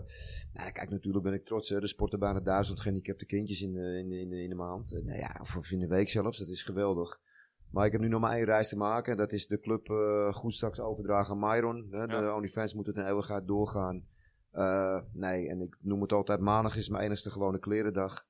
nou, 0.53 0.71
kijk, 0.73 0.91
natuurlijk 0.91 1.25
ben 1.25 1.33
ik 1.33 1.45
trots. 1.45 1.69
Hè. 1.69 1.81
Er 1.81 1.89
sporten 1.89 2.19
bijna 2.19 2.41
duizend 2.41 2.81
gehandicapte 2.81 3.27
kindjes 3.27 3.61
in 3.61 3.73
de, 3.73 3.99
in 3.99 4.09
de, 4.09 4.21
in 4.21 4.29
de, 4.29 4.43
in 4.43 4.49
de 4.49 4.55
maand. 4.55 4.91
Nou 5.05 5.19
ja, 5.19 5.41
of 5.41 5.71
in 5.71 5.79
de 5.79 5.87
week 5.87 6.09
zelfs. 6.09 6.39
Dat 6.39 6.49
is 6.49 6.63
geweldig. 6.63 7.21
Maar 7.71 7.87
ik 7.87 7.93
heb 7.93 8.01
nu 8.01 8.09
nog 8.09 8.21
maar 8.21 8.37
één 8.37 8.45
reis 8.45 8.69
te 8.69 8.77
maken. 8.77 9.13
En 9.13 9.19
dat 9.19 9.33
is 9.33 9.47
de 9.47 9.61
club 9.61 9.87
goed 10.35 10.55
straks 10.55 10.81
overdragen 10.81 11.33
aan 11.33 11.51
Myron. 11.51 11.89
Hè. 11.91 12.07
De 12.07 12.13
Ja. 12.13 12.35
OnlyFans 12.35 12.75
moet 12.75 12.87
het 12.87 12.97
in 12.97 13.07
eeuwigheid 13.07 13.47
doorgaan. 13.47 14.07
Nee, 15.13 15.49
en 15.49 15.61
ik 15.61 15.77
noem 15.81 16.01
het 16.01 16.13
altijd 16.13 16.41
maandag 16.41 16.77
is 16.77 16.89
mijn 16.89 17.05
enigste 17.05 17.31
gewone 17.31 17.59
klerendag. 17.59 18.27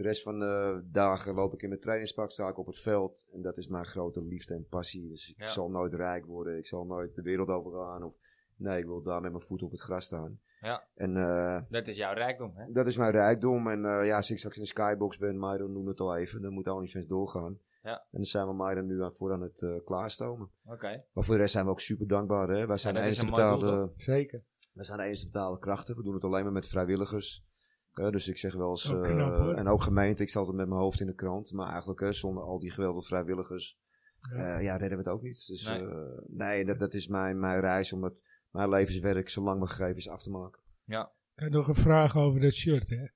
De 0.00 0.06
rest 0.06 0.22
van 0.22 0.38
de 0.38 0.82
dagen 0.84 1.34
loop 1.34 1.52
ik 1.52 1.62
in 1.62 1.68
mijn 1.68 1.80
trainingspak, 1.80 2.30
sta 2.30 2.48
ik 2.48 2.58
op 2.58 2.66
het 2.66 2.78
veld. 2.78 3.26
En 3.32 3.42
dat 3.42 3.56
is 3.56 3.68
mijn 3.68 3.84
grote 3.84 4.22
liefde 4.22 4.54
en 4.54 4.66
passie. 4.68 5.08
Dus 5.08 5.28
ik 5.28 5.36
Ja. 5.38 5.46
zal 5.46 5.70
nooit 5.70 5.94
rijk 5.94 6.26
worden. 6.26 6.58
Ik 6.58 6.66
zal 6.66 6.84
nooit 6.84 7.14
de 7.14 7.22
wereld 7.22 7.48
overgaan. 7.48 8.04
Of, 8.04 8.14
nee, 8.56 8.78
ik 8.78 8.84
wil 8.86 9.02
daar 9.02 9.20
met 9.20 9.32
mijn 9.32 9.44
voet 9.44 9.62
op 9.62 9.70
het 9.70 9.80
gras 9.80 10.04
staan. 10.04 10.40
Ja. 10.60 10.84
En 10.94 11.16
eh, 11.16 11.60
dat 11.68 11.86
is 11.86 11.96
jouw 11.96 12.14
rijkdom, 12.14 12.52
hè? 12.54 12.72
dat 12.72 12.86
is 12.86 12.96
mijn 12.96 13.10
rijkdom. 13.10 13.68
En 13.68 13.84
eh, 13.84 14.06
ja, 14.06 14.16
als 14.16 14.30
ik 14.30 14.38
straks 14.38 14.56
in 14.56 14.62
de 14.62 14.68
skybox 14.68 15.18
ben, 15.18 15.38
Myron 15.38 15.72
noemde 15.72 15.90
het 15.90 16.00
al 16.00 16.16
even, 16.16 16.42
dan 16.42 16.52
moet 16.52 16.68
OnlyFans 16.68 17.06
doorgaan. 17.06 17.58
Ja. 17.82 17.96
En 17.98 18.06
dan 18.10 18.24
zijn 18.24 18.46
we 18.46 18.54
Myron 18.54 18.86
nu 18.86 19.02
aan, 19.02 19.12
voor 19.12 19.32
aan 19.32 19.42
het 19.42 19.62
eh, 19.62 19.70
klaarstomen. 19.84 20.50
Oké. 20.64 21.04
Maar 21.12 21.24
voor 21.24 21.34
de 21.34 21.40
rest 21.40 21.52
zijn 21.52 21.64
we 21.64 21.70
ook 21.70 21.80
super 21.80 22.06
dankbaar. 22.06 22.48
Hè? 22.48 22.66
Wij 22.66 22.76
zijn 22.76 22.94
dat 22.94 23.02
de 23.02 23.08
is 23.08 23.18
enige 23.22 23.40
een 23.40 23.48
mooi 23.48 23.60
doel, 23.60 23.70
betaalde... 23.70 23.92
Zeker. 23.96 24.42
We 24.72 24.84
zijn 24.84 24.98
de 24.98 25.04
enige 25.04 25.26
betaalde 25.26 25.58
krachten. 25.58 25.96
We 25.96 26.02
doen 26.02 26.14
het 26.14 26.24
alleen 26.24 26.44
maar 26.44 26.52
met 26.52 26.66
vrijwilligers. 26.66 27.44
Eh, 28.00 28.10
dus 28.10 28.28
ik 28.28 28.38
zeg 28.38 28.54
wel 28.54 28.70
eens. 28.70 28.92
Ook 28.92 29.04
eh, 29.06 29.10
knap, 29.14 29.56
en 29.56 29.68
ook 29.68 29.82
gemeente. 29.82 30.22
Ik 30.22 30.28
sta 30.28 30.38
altijd 30.38 30.56
met 30.56 30.68
mijn 30.68 30.80
hoofd 30.80 31.00
in 31.00 31.06
de 31.06 31.14
krant. 31.14 31.52
Maar 31.52 31.68
eigenlijk 31.70 32.00
hè, 32.00 32.12
zonder 32.12 32.42
al 32.42 32.58
die 32.58 32.70
geweldige 32.70 33.06
vrijwilligers. 33.06 33.78
Ja. 34.34 34.56
eh, 34.56 34.62
ja, 34.64 34.76
redden 34.76 34.98
we 34.98 35.04
het 35.04 35.12
ook 35.12 35.22
niet. 35.22 35.46
Dus 35.46 35.66
Nee. 35.68 35.80
nee, 35.82 35.94
nee 36.26 36.64
dat, 36.64 36.78
dat 36.78 36.94
is 36.94 37.08
mijn, 37.08 37.38
mijn 37.40 37.60
reis. 37.60 37.92
Om 37.92 38.04
het, 38.04 38.22
mijn 38.50 38.68
levenswerk 38.68 39.28
zo 39.28 39.42
lang 39.42 39.60
me 39.60 39.66
gegeven 39.66 39.96
is 39.96 40.08
af 40.08 40.22
te 40.22 40.30
maken. 40.30 40.60
Ik 40.86 41.46
heb 41.46 41.50
nog 41.52 41.68
een 41.68 41.74
vraag 41.74 42.16
over 42.16 42.40
dat 42.40 42.52
shirt, 42.52 42.88
hè. 42.90 43.06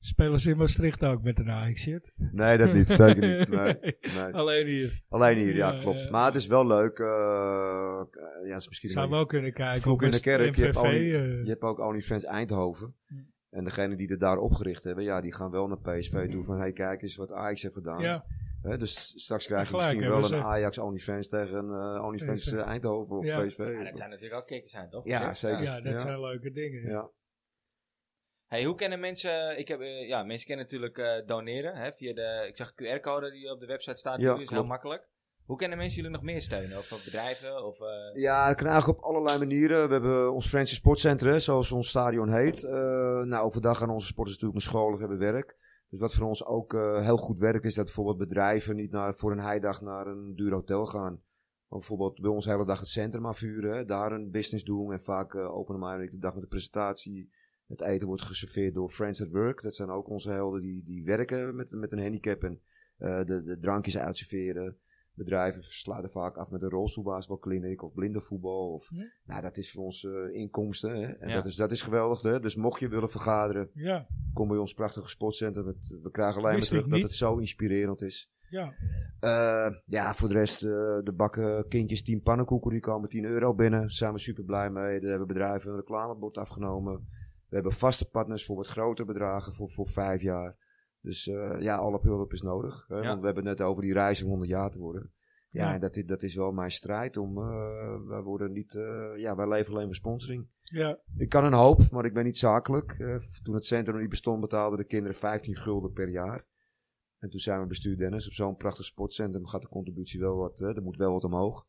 Spelen 0.00 0.40
ze 0.40 0.50
in 0.50 0.56
Maastricht 0.56 1.04
ook 1.04 1.22
met 1.22 1.38
een 1.38 1.50
Ajax-shit? 1.50 2.12
Nee, 2.16 2.58
dat 2.58 2.72
niet. 2.72 2.88
Zeker 2.88 3.38
niet. 3.38 3.48
Nee, 3.58 3.78
nee. 4.14 4.34
Alleen 4.34 4.66
hier. 4.66 5.02
Alleen 5.08 5.36
hier, 5.36 5.54
ja, 5.56 5.72
Ja, 5.72 5.80
klopt. 5.80 6.02
ja. 6.02 6.10
Maar 6.10 6.26
het 6.26 6.34
is 6.34 6.46
wel 6.46 6.66
leuk. 6.66 6.98
eh, 6.98 7.06
ja, 8.44 8.52
het 8.52 8.60
is 8.62 8.68
misschien 8.68 8.90
Zou 8.90 9.04
een 9.06 9.10
wel 9.12 9.26
kunnen 9.26 9.52
kijken. 9.52 9.80
Vroeg 9.80 10.02
in 10.02 10.10
de 10.10 10.20
kerk, 10.20 10.56
je 10.56 10.64
hebt 10.64 10.76
al- 10.76 10.84
eh, 10.84 11.10
Je 11.44 11.48
hebt 11.48 11.62
ook 11.62 11.78
OnlyFans 11.78 12.24
Eindhoven. 12.24 12.94
En 13.58 13.64
degene 13.64 13.96
die 13.96 14.08
het 14.10 14.20
daar 14.20 14.38
opgericht 14.38 14.84
hebben, 14.84 15.04
ja, 15.04 15.20
die 15.20 15.34
gaan 15.34 15.50
wel 15.50 15.66
naar 15.66 15.78
PSV 15.80 16.30
toe 16.30 16.44
van, 16.44 16.58
hey, 16.58 16.72
kijk 16.72 17.02
eens 17.02 17.16
wat 17.16 17.32
Ajax 17.32 17.62
heeft 17.62 17.74
gedaan. 17.74 18.00
ja, 18.02 18.24
Hè, 18.62 18.78
dus 18.78 19.12
straks 19.22 19.46
krijg 19.46 19.62
je 19.62 19.68
Gelijk 19.78 19.96
misschien 19.98 20.20
wel 20.20 20.32
een. 20.38 20.44
Ajax 20.44 20.78
OnlyFans 20.78 21.28
tegen 21.28 21.54
een 21.54 21.96
eh, 21.96 22.04
OnlyFans 22.04 22.52
eh, 22.52 22.66
Eindhoven 22.66 23.16
of 23.16 23.24
Ja. 23.24 23.44
PSV. 23.44 23.58
Ja, 23.58 23.84
dat 23.84 23.98
zijn 23.98 24.10
natuurlijk 24.10 24.40
ook 24.40 24.46
kikkers 24.46 24.72
zijn, 24.72 24.90
toch? 24.90 25.04
Ja, 25.06 25.34
zeker. 25.34 25.62
ja, 25.62 25.80
dat 25.80 25.92
Ja. 25.92 25.98
zijn 25.98 26.20
leuke 26.20 26.50
dingen. 26.52 26.82
Ja. 26.90 27.10
Hey, 28.46 28.64
hoe 28.64 28.74
kennen 28.74 29.00
mensen, 29.00 29.58
ik 29.58 29.68
heb, 29.68 29.80
eh, 29.80 30.08
ja, 30.08 30.22
mensen 30.22 30.46
kunnen 30.46 30.64
natuurlijk 30.64 30.98
eh, 30.98 31.26
doneren, 31.26 31.76
hè, 31.76 31.92
via 31.92 32.14
de, 32.14 32.44
ik 32.48 32.56
zag 32.56 32.72
QR-code 32.74 33.30
die 33.30 33.50
op 33.50 33.60
de 33.60 33.66
website 33.66 33.96
staat, 33.96 34.20
Ja, 34.20 34.36
nu, 34.36 34.42
is 34.42 34.50
heel 34.50 34.64
makkelijk. 34.64 35.08
Hoe 35.48 35.56
kunnen 35.56 35.78
mensen 35.78 35.96
jullie 35.96 36.10
nog 36.10 36.22
meer 36.22 36.40
steunen? 36.40 36.78
Of, 36.78 36.92
of 36.92 37.04
bedrijven? 37.04 37.64
Of, 37.64 37.80
eh, 37.80 38.20
Ja, 38.22 38.46
dat 38.46 38.56
kan 38.56 38.66
eigenlijk 38.66 38.98
op 38.98 39.04
allerlei 39.04 39.38
manieren. 39.38 39.86
We 39.86 39.92
hebben 39.92 40.32
ons 40.32 40.48
Friendship 40.48 40.78
Sportcentrum, 40.78 41.38
zoals 41.38 41.72
ons 41.72 41.88
stadion 41.88 42.32
heet. 42.32 42.64
Eh, 42.64 42.72
nou, 43.22 43.44
overdag 43.44 43.78
gaan 43.78 43.90
onze 43.90 44.06
sporters 44.06 44.36
natuurlijk 44.36 44.64
naar 44.64 44.74
school 44.74 44.92
of 44.92 44.98
hebben 44.98 45.18
werk. 45.18 45.56
Dus 45.90 46.00
wat 46.00 46.14
voor 46.14 46.26
ons 46.26 46.44
ook 46.44 46.74
eh, 46.74 47.04
heel 47.04 47.16
goed 47.16 47.38
werkt, 47.38 47.64
is 47.64 47.74
dat 47.74 47.84
bijvoorbeeld 47.84 48.18
bedrijven 48.18 48.76
niet 48.76 48.90
naar, 48.90 49.14
voor 49.14 49.32
een 49.32 49.40
heidag 49.40 49.80
naar 49.80 50.06
een 50.06 50.34
duur 50.34 50.52
hotel 50.52 50.86
gaan. 50.86 51.12
Maar 51.68 51.78
bijvoorbeeld 51.78 52.20
bij 52.20 52.30
ons 52.30 52.44
de 52.44 52.50
hele 52.50 52.66
dag 52.66 52.80
het 52.80 52.88
centrum 52.88 53.26
afvuren, 53.26 53.86
daar 53.86 54.12
een 54.12 54.30
business 54.30 54.64
doen. 54.64 54.92
En 54.92 55.02
vaak 55.02 55.34
eh 55.34 55.54
openen 55.54 55.80
wij 55.80 56.08
de 56.10 56.18
dag 56.18 56.32
met 56.32 56.42
de 56.42 56.48
presentatie. 56.48 57.30
Het 57.66 57.80
eten 57.80 58.06
wordt 58.06 58.22
geserveerd 58.22 58.74
door 58.74 58.90
Friends 58.90 59.22
at 59.22 59.30
Work. 59.30 59.62
Dat 59.62 59.74
zijn 59.74 59.90
ook 59.90 60.08
onze 60.08 60.30
helden 60.30 60.62
die, 60.62 60.82
die 60.84 61.04
werken 61.04 61.56
met, 61.56 61.70
met 61.72 61.92
een 61.92 62.02
handicap 62.02 62.42
en 62.42 62.60
eh, 62.98 63.24
de, 63.24 63.42
de 63.42 63.58
drankjes 63.58 63.98
uitserveren. 63.98 64.78
Bedrijven 65.18 65.62
sluiten 65.62 66.10
vaak 66.10 66.36
af 66.36 66.50
met 66.50 66.62
een 66.62 66.68
rolstoelbasketbalkliniek 66.70 67.82
of 67.82 67.92
blindenvoetbal. 67.94 68.72
Of, 68.72 68.88
Ja. 68.94 69.04
Nou, 69.24 69.42
dat 69.42 69.56
is 69.56 69.72
voor 69.72 69.84
ons 69.84 70.04
eh, 70.04 70.12
inkomsten. 70.34 70.90
Hè? 70.90 71.06
En 71.06 71.28
Ja. 71.28 71.34
dat, 71.34 71.46
is, 71.46 71.56
dat 71.56 71.70
is 71.70 71.82
geweldig. 71.82 72.22
Hè? 72.22 72.40
Dus 72.40 72.56
mocht 72.56 72.80
je 72.80 72.88
willen 72.88 73.10
vergaderen, 73.10 73.70
Ja, 73.74 74.06
kom 74.34 74.48
bij 74.48 74.56
ons 74.58 74.74
prachtige 74.74 75.08
sportcentrum. 75.08 75.66
Het- 75.66 75.98
we 76.02 76.10
krijgen 76.10 76.40
alleen 76.40 76.52
maar 76.52 76.66
terug 76.66 76.86
dat 76.86 77.00
het 77.02 77.10
zo 77.12 77.36
inspirerend 77.36 78.02
is. 78.02 78.30
ja. 78.50 78.72
Eh, 79.20 79.74
ja, 79.84 80.14
voor 80.14 80.28
de 80.28 80.34
rest, 80.34 80.62
eh, 80.62 80.70
de 81.02 81.12
bakken 81.16 81.68
kindjes 81.68 82.02
10 82.02 82.22
pannenkoeken, 82.22 82.70
die 82.70 82.80
komen 82.80 83.08
10 83.08 83.24
euro 83.24 83.54
binnen. 83.54 83.80
Daar 83.80 83.90
zijn 83.90 84.12
we 84.12 84.18
super 84.18 84.44
blij 84.44 84.70
mee. 84.70 85.00
Daar 85.00 85.10
hebben 85.10 85.28
bedrijven 85.28 85.70
een 85.70 85.76
reclamebord 85.76 86.38
afgenomen. 86.38 86.94
We 87.48 87.54
hebben 87.54 87.72
vaste 87.72 88.10
partners 88.10 88.44
voor 88.46 88.56
wat 88.56 88.66
grotere 88.66 89.06
bedragen 89.06 89.52
voor, 89.52 89.70
voor 89.70 89.88
vijf 89.88 90.22
jaar. 90.22 90.56
Dus 91.08 91.26
eh, 91.28 91.56
ja, 91.60 91.76
alle 91.76 91.98
hulp 92.02 92.32
is 92.32 92.42
nodig. 92.42 92.84
Hè? 92.88 92.94
Want 93.02 93.20
we 93.20 93.26
hebben 93.26 93.46
het 93.46 93.58
net 93.58 93.66
over 93.66 93.82
die 93.82 93.92
reis 93.92 94.22
om 94.22 94.28
100 94.28 94.50
jaar 94.50 94.70
te 94.70 94.78
worden. 94.78 95.12
Ja, 95.50 95.74
en 95.74 95.80
dat, 95.80 95.96
is- 95.96 96.06
dat 96.06 96.22
is 96.22 96.34
wel 96.34 96.52
mijn 96.52 96.70
strijd 96.70 97.16
om. 97.16 97.38
eh 97.38 97.96
wij 98.06 98.20
worden 98.22 98.52
niet. 98.52 98.74
eh, 98.74 99.10
ja, 99.16 99.36
wij 99.36 99.48
leven 99.48 99.72
alleen 99.72 99.86
voor 99.86 99.94
sponsoring. 99.94 100.46
ja. 100.62 100.98
Ik 101.16 101.28
kan 101.28 101.44
een 101.44 101.52
hoop, 101.52 101.90
maar 101.90 102.04
ik 102.04 102.14
ben 102.14 102.24
niet 102.24 102.38
zakelijk. 102.38 102.96
Toen 103.42 103.54
het 103.54 103.66
centrum 103.66 103.98
niet 104.00 104.08
bestond, 104.08 104.40
betaalden 104.40 104.78
de 104.78 104.84
kinderen 104.84 105.16
15 105.16 105.56
gulden 105.56 105.92
per 105.92 106.08
jaar. 106.08 106.46
En 107.18 107.28
toen 107.30 107.40
zijn 107.40 107.60
we 107.60 107.66
bestuur 107.66 107.96
Dennis. 107.96 108.26
Op 108.26 108.32
zo'n 108.32 108.56
prachtig 108.56 108.84
sportcentrum 108.84 109.46
gaat 109.46 109.62
de 109.62 109.68
contributie 109.68 110.20
wel 110.20 110.36
wat. 110.36 110.60
er 110.60 110.82
moet 110.82 110.96
wel 110.96 111.12
wat 111.12 111.24
omhoog. 111.24 111.66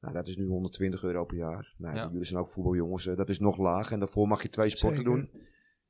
Nou, 0.00 0.14
dat 0.14 0.26
is 0.28 0.36
nu 0.36 0.46
120 0.46 1.02
euro 1.02 1.24
per 1.24 1.36
jaar. 1.36 1.74
Nou, 1.78 1.96
Ja. 1.96 2.08
Jullie 2.10 2.24
zijn 2.24 2.40
ook 2.40 2.48
voetbaljongens. 2.48 3.04
dat 3.04 3.28
is 3.28 3.38
nog 3.38 3.56
laag. 3.58 3.90
En 3.92 3.98
daarvoor 3.98 4.28
mag 4.28 4.42
je 4.42 4.48
twee 4.48 4.68
sporten 4.70 5.04
Zeker. 5.04 5.12
doen. 5.16 5.30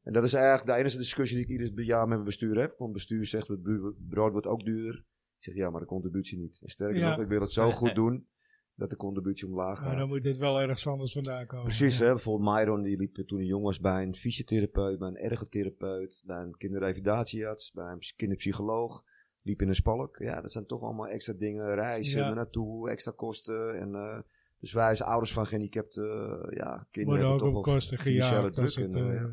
En 0.03 0.13
dat 0.13 0.25
is 0.25 0.33
eigenlijk 0.35 0.67
de 0.67 0.75
enige 0.75 0.97
discussie 0.97 1.37
die 1.37 1.47
ik 1.47 1.61
ieder 1.61 1.85
jaar 1.85 2.01
met 2.01 2.09
mijn 2.09 2.25
bestuur 2.25 2.57
heb. 2.61 2.69
Want 2.69 2.81
het 2.81 2.93
bestuur 2.93 3.27
zegt, 3.27 3.49
het 3.49 3.63
brood 4.09 4.33
wordt 4.33 4.47
ook 4.47 4.65
duurder. 4.65 4.95
Ik 5.37 5.43
zeg, 5.49 5.55
ja, 5.55 5.71
maar 5.71 5.81
de 5.81 5.87
contributie 5.87 6.39
niet. 6.39 6.59
En 6.63 6.69
sterker 6.69 6.97
Ja. 6.99 7.11
nog, 7.11 7.21
ik 7.21 7.29
wil 7.29 7.41
het 7.41 7.53
zo 7.53 7.71
goed 7.71 7.95
doen 7.95 8.27
dat 8.75 8.91
de 8.91 8.97
contributie 8.97 9.47
omlaag 9.49 9.79
gaat. 9.79 9.87
Maar 9.87 9.97
dan 9.97 10.09
moet 10.09 10.25
het 10.25 10.37
wel 10.37 10.61
ergens 10.61 10.87
anders 10.87 11.13
vandaan 11.13 11.47
komen. 11.47 11.65
Precies, 11.65 11.99
ja. 11.99 12.05
hè? 12.05 12.11
bijvoorbeeld 12.11 12.51
Myron 12.55 12.83
die 12.83 12.97
liep 12.97 13.15
toen 13.15 13.39
hij 13.39 13.47
jong 13.47 13.65
was 13.65 13.81
bij 13.81 14.03
een 14.03 14.15
fysiotherapeut, 14.15 14.99
bij 14.99 15.09
een 15.09 15.17
ergotherapeut, 15.17 16.23
bij 16.27 16.43
een 16.43 16.57
kinderrevalidatiearts, 16.57 17.73
bij 17.73 17.93
een 17.93 17.99
kinderpsycholoog. 18.17 19.05
Liep 19.43 19.63
in 19.63 19.69
een 19.69 19.75
spalk. 19.75 20.17
Ja, 20.19 20.41
dat 20.41 20.53
zijn 20.53 20.67
toch 20.67 20.83
allemaal 20.83 21.07
extra 21.09 21.33
dingen. 21.33 21.75
Reizen 21.75 22.21
Ja. 22.21 22.35
naartoe, 22.35 22.91
extra 22.91 23.13
kosten. 23.17 23.79
En, 23.81 23.95
eh, 23.95 24.19
dus 24.59 24.73
wij 24.73 24.89
als 24.89 25.03
ouders 25.03 25.33
van 25.33 25.47
gehandicapte 25.47 26.01
eh, 26.03 26.57
ja, 26.57 26.87
kinderen 26.91 27.19
Worden 27.19 27.19
hebben 27.19 27.33
ook 27.33 27.39
toch 27.39 27.57
op 27.57 27.63
kosten 27.65 27.99
gejaagd. 27.99 28.53
druk. 28.53 28.75
Het, 28.75 28.95
en, 28.95 29.17
eh. 29.19 29.25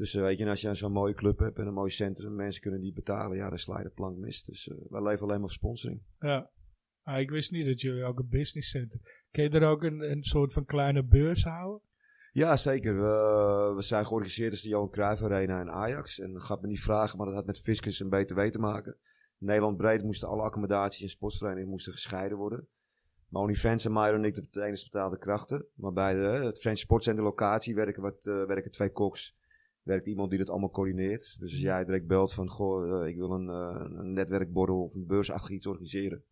Dus 0.00 0.14
eh, 0.14 0.22
weet 0.22 0.38
je, 0.38 0.48
als 0.48 0.60
je 0.60 0.74
zo'n 0.74 0.92
mooie 0.92 1.14
club 1.14 1.38
hebt 1.38 1.58
en 1.58 1.66
een 1.66 1.74
mooi 1.74 1.90
centrum, 1.90 2.34
mensen 2.34 2.62
kunnen 2.62 2.80
die 2.80 2.92
betalen, 2.92 3.36
ja, 3.36 3.48
dan 3.48 3.58
sla 3.58 3.78
je 3.78 3.84
de 3.84 3.90
plank 3.90 4.16
mis. 4.16 4.44
Dus 4.44 4.68
eh, 4.68 4.76
wij 4.88 5.02
leven 5.02 5.22
alleen 5.22 5.36
maar 5.36 5.48
op 5.48 5.50
sponsoring. 5.50 6.02
ja. 6.18 6.50
Ah, 7.02 7.20
ik 7.20 7.30
wist 7.30 7.50
niet 7.50 7.66
dat 7.66 7.80
jullie 7.80 8.04
ook 8.04 8.18
een 8.18 8.28
business 8.28 8.70
center. 8.70 9.26
Kun 9.30 9.42
je 9.42 9.50
er 9.50 9.68
ook 9.68 9.82
een, 9.82 10.10
een 10.10 10.22
soort 10.22 10.52
van 10.52 10.64
kleine 10.64 11.04
beurs 11.04 11.44
houden? 11.44 11.80
Ja, 12.32 12.56
zeker. 12.56 12.94
We, 12.94 13.72
we 13.74 13.82
zijn 13.82 14.06
georganiseerd 14.06 14.50
als 14.50 14.62
de 14.62 14.68
Johan 14.68 14.90
Cruijff 14.90 15.22
Arena 15.22 15.60
en 15.60 15.70
Ajax. 15.70 16.18
En 16.18 16.32
dat 16.32 16.42
gaat 16.42 16.60
me 16.60 16.66
niet 16.66 16.80
vragen, 16.80 17.16
maar 17.16 17.26
dat 17.26 17.34
had 17.34 17.46
met 17.46 17.60
fiscus 17.60 18.00
en 18.00 18.08
BTW 18.08 18.40
te 18.40 18.58
maken. 18.58 18.96
Nederland 19.38 19.76
breed 19.76 20.02
moesten 20.02 20.28
alle 20.28 20.42
accommodaties 20.42 21.02
en 21.02 21.08
sportverenigingen 21.08 21.70
moesten 21.70 21.92
gescheiden 21.92 22.38
worden. 22.38 22.68
Maar 23.28 23.42
OnlyFans 23.42 23.84
en 23.84 23.92
Myron 23.92 24.24
en 24.24 24.24
ik 24.24 24.34
de 24.34 24.62
enige 24.62 24.84
betaalde 24.84 25.18
krachten. 25.18 25.66
Maar 25.74 25.92
bij 25.92 26.14
de, 26.14 26.20
het 26.20 26.60
French 26.60 26.78
Sportcenter 26.78 27.24
locatie 27.24 27.74
werken, 27.74 28.02
wat, 28.02 28.26
eh, 28.26 28.44
werken 28.44 28.70
twee 28.70 28.90
koks. 28.92 29.38
Werkt 29.90 30.06
iemand 30.06 30.30
die 30.30 30.38
dat 30.38 30.48
allemaal 30.50 30.70
coördineert. 30.70 31.20
Dus 31.40 31.52
als 31.52 31.60
jij 31.60 31.84
direct 31.84 32.06
belt 32.06 32.32
van, 32.32 32.48
goh, 32.48 33.02
eh, 33.02 33.08
ik 33.08 33.16
wil 33.16 33.30
een, 33.30 33.48
eh, 33.48 33.98
een 33.98 34.12
netwerkborrel 34.12 34.82
of 34.82 34.94
een 34.94 35.06
beursachtig 35.06 35.50
iets 35.50 35.66
organiseren. 35.66 36.22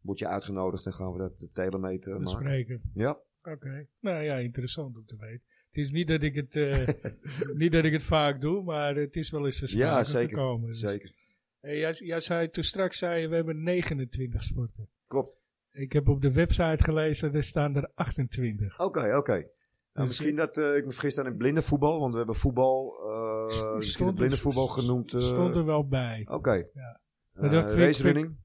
Word 0.00 0.18
je 0.18 0.28
uitgenodigd 0.28 0.86
en 0.86 0.92
gaan 0.92 1.12
we 1.12 1.18
dat 1.18 1.46
telemeter 1.52 2.20
maken. 2.20 2.24
Bespreken. 2.38 2.80
Ja, 2.94 3.18
Oké. 3.42 3.86
Nou 4.00 4.22
ja, 4.24 4.36
interessant 4.36 4.96
om 4.96 5.04
te 5.06 5.16
weten. 5.16 5.42
Het 5.66 5.76
is 5.84 5.90
niet 5.90 6.08
dat 6.08 6.22
ik 6.22 6.34
het, 6.34 6.56
eh, 6.56 6.88
niet 7.62 7.72
dat 7.72 7.84
ik 7.84 7.92
het 7.92 8.02
vaak 8.02 8.40
doe, 8.40 8.62
maar 8.62 8.96
het 8.96 9.16
is 9.16 9.30
wel 9.30 9.44
eens 9.44 9.58
te 9.58 9.66
sprake 9.66 9.86
Ja, 9.86 10.04
zeker. 10.04 10.28
gekomen. 10.28 10.68
Dus- 10.68 10.78
zeker. 10.78 11.12
Hey, 11.60 11.78
jij, 11.78 11.92
jij 11.92 12.20
zei 12.20 12.50
toen 12.50 12.62
straks, 12.62 12.98
zei 12.98 13.20
je, 13.20 13.28
we 13.28 13.34
hebben 13.34 13.62
29 13.62 14.42
sporten. 14.42 14.88
Klopt. 15.06 15.38
Ik 15.72 15.92
heb 15.92 16.08
op 16.08 16.22
de 16.22 16.32
website 16.32 16.84
gelezen, 16.84 17.34
er 17.34 17.42
staan 17.42 17.76
er 17.76 17.90
28. 17.94 18.80
Oké, 18.80 19.16
oké. 19.16 19.46
Nou, 19.94 20.06
misschien 20.06 20.36
dat 20.36 20.56
eh, 20.56 20.76
ik 20.76 20.84
me 20.86 20.92
vergis 20.92 21.18
aan 21.18 21.26
in 21.26 21.36
blindenvoetbal, 21.36 22.00
want 22.00 22.12
we 22.12 22.18
hebben 22.18 22.36
voetbal, 22.36 22.94
eh 23.10 23.74
misschien 23.76 24.06
het 24.06 24.14
blindenvoetbal 24.14 24.66
genoemd. 24.66 25.12
eh, 25.12 25.20
Stond 25.20 25.56
er 25.56 25.64
wel 25.64 25.86
bij. 25.88 26.26
Oké. 26.30 26.52
Ja. 26.52 27.00
Vind 27.34 27.52
ik- 27.52 27.76
racerunning? 27.76 28.42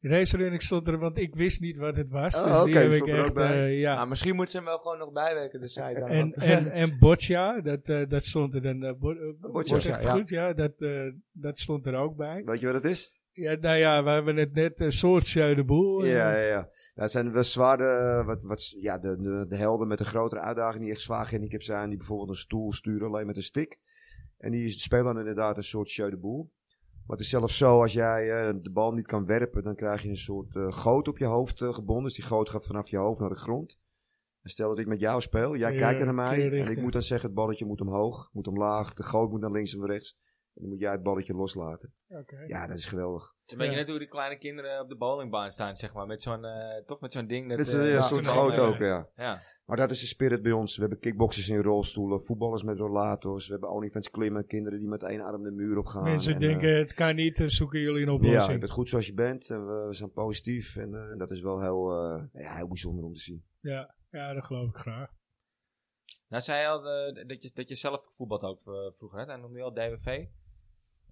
Racerunning 0.00 0.62
stond 0.62 0.88
er, 0.88 0.98
want 0.98 1.18
ik 1.18 1.34
wist 1.34 1.60
niet 1.60 1.76
wat 1.76 1.96
het 1.96 2.10
was. 2.10 2.36
Oh, 2.40 2.54
dus 2.54 2.64
die 2.64 2.74
heb 2.76 2.90
ik 2.92 3.06
echt, 3.06 3.34
bij. 3.34 3.64
eh, 3.66 3.80
ja. 3.80 3.94
Nou, 3.94 4.08
misschien 4.08 4.34
moeten 4.34 4.52
ze 4.52 4.56
hem 4.58 4.66
wel 4.66 4.78
gewoon 4.78 4.98
nog 4.98 5.12
bijwerken, 5.12 5.60
de 5.60 5.68
site. 5.68 5.96
dan. 5.98 6.08
En, 6.08 6.32
en, 6.34 6.70
en 6.82 6.96
Boccia, 6.98 7.60
dat, 7.60 7.88
eh, 7.88 8.08
dat 8.08 8.24
stond 8.24 8.54
er 8.54 8.62
dan. 8.62 8.96
bo 8.98 9.12
uh, 9.12 9.18
Boccia, 9.52 10.00
ja. 10.00 10.10
goed, 10.10 10.28
ja, 10.28 10.52
dat, 10.52 10.72
eh, 10.78 11.00
dat 11.32 11.58
stond 11.58 11.86
er 11.86 11.94
ook 11.94 12.16
bij. 12.16 12.42
Weet 12.44 12.60
je 12.60 12.66
wat 12.66 12.74
het 12.74 12.84
is? 12.84 13.20
Ja, 13.32 13.56
nou 13.60 13.76
ja, 13.76 14.04
we 14.04 14.10
hebben 14.10 14.36
het 14.36 14.52
net 14.54 14.80
een 14.80 14.92
soort 14.92 15.24
Sjeu 15.26 15.54
de 15.54 15.64
Boel. 15.64 16.02
eh, 16.02 16.12
Ja, 16.12 16.32
ja, 16.36 16.46
ja. 16.46 16.68
Het 17.02 17.10
zijn 17.10 17.32
wel 17.32 17.44
zware, 17.44 18.24
wat, 18.24 18.42
wat, 18.42 18.70
ja, 18.70 18.98
de, 18.98 19.16
de, 19.16 19.46
de 19.48 19.56
helden 19.56 19.88
met 19.88 20.00
een 20.00 20.06
grotere 20.06 20.40
uitdaging 20.40 20.82
die 20.82 20.92
echt 20.92 21.00
zwaar 21.00 21.26
gehandicapt 21.26 21.64
zijn, 21.64 21.88
die 21.88 21.98
bijvoorbeeld 21.98 22.28
een 22.28 22.36
stoel 22.36 22.72
sturen 22.72 23.06
alleen 23.06 23.26
met 23.26 23.36
een 23.36 23.42
stick. 23.42 23.78
En 24.38 24.50
die 24.50 24.70
spelen 24.70 25.04
dan 25.04 25.18
inderdaad 25.18 25.56
een 25.56 25.64
soort 25.64 25.88
show 25.88 26.10
de 26.10 26.16
boel. 26.16 26.50
Maar 27.06 27.16
het 27.16 27.20
is 27.20 27.28
zelfs 27.28 27.56
zo, 27.56 27.80
als 27.80 27.92
jij 27.92 28.30
eh, 28.30 28.54
de 28.62 28.70
bal 28.70 28.92
niet 28.92 29.06
kan 29.06 29.26
werpen, 29.26 29.62
dan 29.62 29.74
krijg 29.74 30.02
je 30.02 30.08
een 30.08 30.16
soort 30.16 30.56
eh, 30.56 30.72
goot 30.72 31.08
op 31.08 31.18
je 31.18 31.24
hoofd 31.24 31.60
eh, 31.60 31.74
gebonden. 31.74 32.04
Dus 32.04 32.14
die 32.14 32.24
goot 32.24 32.48
gaat 32.48 32.66
vanaf 32.66 32.88
je 32.88 32.96
hoofd 32.96 33.20
naar 33.20 33.28
de 33.28 33.38
grond. 33.38 33.78
En 34.42 34.50
stel 34.50 34.68
dat 34.68 34.78
ik 34.78 34.86
met 34.86 35.00
jou 35.00 35.20
speel, 35.20 35.56
jij 35.56 35.72
Ja, 35.72 35.78
kijkt 35.78 36.04
naar 36.04 36.14
mij 36.14 36.60
en 36.60 36.70
ik 36.70 36.80
moet 36.80 36.92
dan 36.92 37.02
zeggen, 37.02 37.26
het 37.26 37.36
balletje 37.36 37.66
moet 37.66 37.80
omhoog, 37.80 38.30
moet 38.32 38.46
omlaag, 38.46 38.94
de 38.94 39.02
goot 39.02 39.30
moet 39.30 39.40
naar 39.40 39.50
links 39.50 39.74
en 39.74 39.86
rechts. 39.86 40.18
En 40.58 40.64
dan 40.64 40.72
moet 40.72 40.80
jij 40.80 40.92
het 40.92 41.02
balletje 41.02 41.34
loslaten. 41.34 41.94
Oké. 42.08 42.44
Ja, 42.46 42.66
dat 42.66 42.78
is 42.78 42.86
geweldig. 42.86 43.22
Het 43.22 43.32
is 43.46 43.52
een 43.52 43.58
beetje 43.58 43.72
Ja. 43.72 43.78
net 43.78 43.88
hoe 43.88 43.98
die 43.98 44.08
kleine 44.08 44.38
kinderen 44.38 44.80
op 44.80 44.88
de 44.88 44.96
bowlingbaan 44.96 45.50
staan, 45.50 45.76
zeg 45.76 45.94
maar. 45.94 46.06
Met 46.06 46.22
zo'n, 46.22 46.44
eh, 46.44 46.84
toch 46.84 47.00
met 47.00 47.12
zo'n 47.12 47.26
ding. 47.26 47.48
Dat, 47.48 47.56
Dit 47.58 47.66
is 47.66 47.72
ja, 47.72 48.00
zo'n 48.00 48.22
eh, 48.22 48.68
ook, 48.68 48.76
ja. 48.76 49.08
Ja. 49.16 49.42
Maar 49.64 49.76
dat 49.76 49.90
is 49.90 50.00
de 50.00 50.06
spirit 50.06 50.42
bij 50.42 50.52
ons. 50.52 50.74
We 50.74 50.80
hebben 50.80 50.98
kickboxers 51.00 51.48
in 51.48 51.62
rolstoelen, 51.62 52.22
voetballers 52.22 52.62
met 52.62 52.76
rollators. 52.78 53.46
We 53.46 53.52
hebben 53.52 53.70
OnlyFans 53.70 54.10
klimmen, 54.10 54.46
kinderen 54.46 54.78
die 54.78 54.88
met 54.88 55.02
één 55.02 55.20
arm 55.20 55.42
de 55.42 55.50
muur 55.50 55.78
op 55.78 55.86
gaan. 55.86 56.02
Mensen 56.02 56.34
En, 56.34 56.40
denken, 56.40 56.72
eh, 56.72 56.78
het 56.78 56.94
kan 56.94 57.14
niet, 57.14 57.36
dan 57.36 57.50
zoeken 57.50 57.80
jullie 57.80 58.02
een 58.02 58.12
ja, 58.12 58.14
oplossing. 58.14 58.52
je 58.52 58.58
bent 58.58 58.70
goed 58.70 58.88
zoals 58.88 59.06
je 59.06 59.14
bent 59.14 59.50
en 59.50 59.66
we, 59.66 59.86
we 59.86 59.94
zijn 59.94 60.12
positief. 60.12 60.76
En, 60.76 60.94
eh, 60.94 61.10
en 61.10 61.18
dat 61.18 61.30
is 61.30 61.40
wel 61.40 61.60
heel, 61.60 61.90
eh, 61.92 62.42
ja, 62.42 62.54
heel 62.56 62.68
bijzonder 62.68 63.04
om 63.04 63.12
te 63.12 63.20
zien. 63.20 63.44
Ja, 63.60 63.94
ja, 64.10 64.32
dat 64.34 64.44
geloof 64.44 64.68
ik 64.68 64.76
graag. 64.76 65.10
Nou, 66.28 66.42
zei 66.42 66.60
je 66.60 66.66
al 66.68 66.82
dat, 67.26 67.42
je, 67.42 67.50
dat 67.54 67.68
je 67.68 67.74
zelf 67.74 68.04
gevoetbald 68.04 68.42
ook 68.42 68.62
vroeger, 68.96 69.18
hè? 69.18 69.26
Dan 69.26 69.40
noemde 69.40 69.58
je 69.58 69.64
al 69.64 69.72
DWV. 69.72 70.26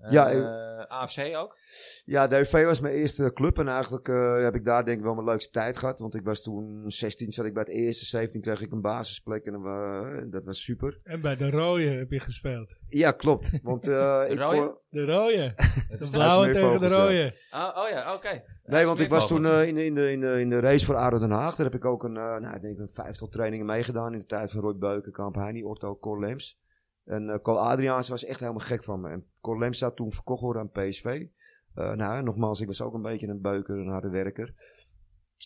Ja, 0.08 0.30
Eh, 0.30 0.84
AFC 0.88 1.18
ook? 1.36 1.56
Ja, 2.04 2.26
de 2.26 2.38
UV 2.38 2.64
was 2.64 2.80
mijn 2.80 2.94
eerste 2.94 3.32
club 3.32 3.58
en 3.58 3.68
eigenlijk 3.68 4.08
eh, 4.08 4.42
heb 4.42 4.54
ik 4.54 4.64
daar 4.64 4.84
denk 4.84 4.98
ik 4.98 5.04
wel 5.04 5.14
mijn 5.14 5.26
leukste 5.26 5.50
tijd 5.52 5.76
gehad. 5.76 5.98
Want 5.98 6.14
ik 6.14 6.24
was 6.24 6.42
toen 6.42 6.82
16, 6.86 7.32
zat 7.32 7.44
ik 7.44 7.54
bij 7.54 7.62
het 7.66 7.72
eerste, 7.72 8.04
17 8.04 8.40
kreeg 8.40 8.60
ik 8.60 8.72
een 8.72 8.80
basisplek 8.80 9.44
en 9.46 9.54
eh, 9.54 10.08
dat 10.30 10.44
was 10.44 10.62
super. 10.62 10.98
En 11.04 11.20
bij 11.20 11.36
de 11.36 11.50
rode 11.50 11.82
heb 11.82 12.10
je 12.10 12.20
gespeeld. 12.20 12.76
Ja, 12.88 13.10
klopt. 13.12 13.50
Want 13.62 13.88
eh, 13.88 14.22
ik 14.30 14.38
rode? 14.38 14.56
kon- 14.56 14.74
De 14.90 15.04
rode. 15.04 15.54
De 15.98 16.08
blauwe 16.10 16.50
tegen 16.52 16.80
de 16.80 16.86
ja. 16.88 17.02
rode. 17.04 17.34
Oh, 17.50 17.82
oh 17.84 17.88
ja, 17.88 18.14
oké. 18.14 18.42
Nee, 18.64 18.84
want 18.86 19.00
ik 19.00 19.08
was 19.08 19.26
toen 19.28 19.46
eh, 19.46 19.66
in, 19.68 19.74
de- 19.74 19.84
in, 19.84 19.94
de, 19.94 20.10
in, 20.12 20.20
de, 20.20 20.40
in 20.40 20.48
de 20.50 20.60
race 20.60 20.84
voor 20.84 20.94
ADO 20.96 21.18
Den 21.18 21.30
Haag. 21.30 21.54
Daar 21.56 21.66
heb 21.66 21.74
ik 21.74 21.84
ook 21.84 22.04
een, 22.04 22.16
eh, 22.16 22.36
nou, 22.36 22.54
ik 22.54 22.62
denk 22.62 22.78
een 22.78 22.90
vijftal 22.92 23.28
trainingen 23.28 23.66
meegedaan 23.66 24.12
in 24.12 24.18
de 24.18 24.26
tijd 24.26 24.50
van 24.50 24.60
Roy 24.60 24.76
Beukenkamp, 24.76 25.34
Heini, 25.34 25.62
Orto, 25.64 25.96
Cor 25.98 26.20
Lems. 26.20 26.58
En 27.06 27.30
eh 27.30 27.38
Col 27.42 27.60
Adriaans 27.60 28.08
was 28.08 28.24
echt 28.24 28.40
helemaal 28.40 28.60
gek 28.60 28.84
van 28.84 29.00
me. 29.00 29.08
En 29.08 29.26
Cor 29.40 29.58
Lems 29.58 29.78
zou 29.78 29.94
toen 29.94 30.12
verkocht 30.12 30.40
worden 30.40 30.62
aan 30.62 30.70
PSV. 30.70 31.26
Eh, 31.74 31.92
nou, 31.92 32.22
nogmaals, 32.22 32.60
ik 32.60 32.66
was 32.66 32.82
ook 32.82 32.94
een 32.94 33.02
beetje 33.02 33.26
een 33.26 33.40
beuker, 33.40 33.76
een 33.76 33.88
harde 33.88 34.08
werker. 34.08 34.54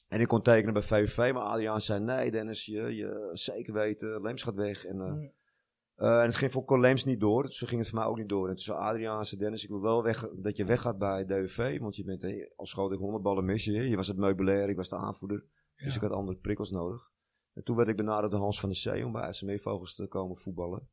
En 0.09 0.21
ik 0.21 0.29
kon 0.29 0.43
tekenen 0.43 0.73
bij 0.73 0.83
VVV, 0.83 1.33
maar 1.33 1.43
Adriaans 1.43 1.85
zei, 1.85 2.01
nee 2.01 2.31
Dennis, 2.31 2.65
je, 2.65 2.95
je 2.95 3.31
zeker 3.33 3.73
weten, 3.73 4.23
Lems 4.23 4.43
gaat 4.43 4.55
weg. 4.55 4.85
En, 4.85 5.01
eh, 5.01 6.07
eh, 6.07 6.21
en 6.21 6.27
het 6.27 6.35
ging 6.35 6.53
voor 6.53 6.65
Cor 6.65 6.81
Lems 6.81 7.05
niet 7.05 7.21
door, 7.21 7.43
dus 7.43 7.59
ging 7.59 7.81
het 7.81 7.89
voor 7.89 7.99
mij 7.99 8.09
ook 8.09 8.19
niet 8.19 8.29
door. 8.29 8.49
En 8.49 8.55
toen 8.55 8.65
zei 8.65 8.79
Adriaanse, 8.79 9.37
Dennis, 9.37 9.63
ik 9.63 9.69
wil 9.69 9.81
wel 9.81 10.03
weg, 10.03 10.29
dat 10.33 10.57
je 10.57 10.65
weggaat 10.65 10.99
bij 10.99 11.27
DUV, 11.27 11.79
want 11.79 11.97
je 11.97 12.05
bent, 12.05 12.23
eh, 12.23 12.51
al 12.57 12.67
schoot 12.67 12.93
ik 12.93 12.99
100 12.99 13.23
ballen 13.23 13.45
mis 13.45 13.65
je. 13.65 13.89
Je 13.89 13.97
was 13.97 14.09
het 14.09 14.17
meubilair, 14.17 14.69
ik 14.69 14.77
was 14.77 14.89
de 14.89 14.97
aanvoerder, 14.97 15.45
dus 15.77 15.95
ik 15.95 16.03
had 16.03 16.11
andere 16.11 16.39
prikkels 16.39 16.71
nodig. 16.71 17.11
En 17.53 17.63
toen 17.63 17.77
werd 17.77 17.89
ik 17.89 17.97
benaderd 17.97 18.33
door 18.33 18.41
Hans 18.41 18.61
van 18.61 18.69
der 18.69 18.79
Zee 18.79 19.05
om 19.05 19.13
bij 19.13 19.23
IJsselmeervogels 19.23 19.95
te 19.95 20.07
komen 20.07 20.37
voetballen. 20.37 20.89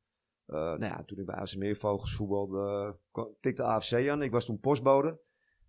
Eh, 0.47 0.55
nou 0.55 0.79
ja, 0.85 1.03
toen 1.05 1.19
ik 1.19 1.25
bij 1.25 1.35
IJsselmeervogels 1.35 2.15
voetbalde, 2.15 2.95
kwam- 3.11 3.35
tikte 3.41 3.63
AFC 3.63 4.07
aan. 4.09 4.21
Ik 4.21 4.31
was 4.31 4.45
toen 4.45 4.59
postbode. 4.59 5.19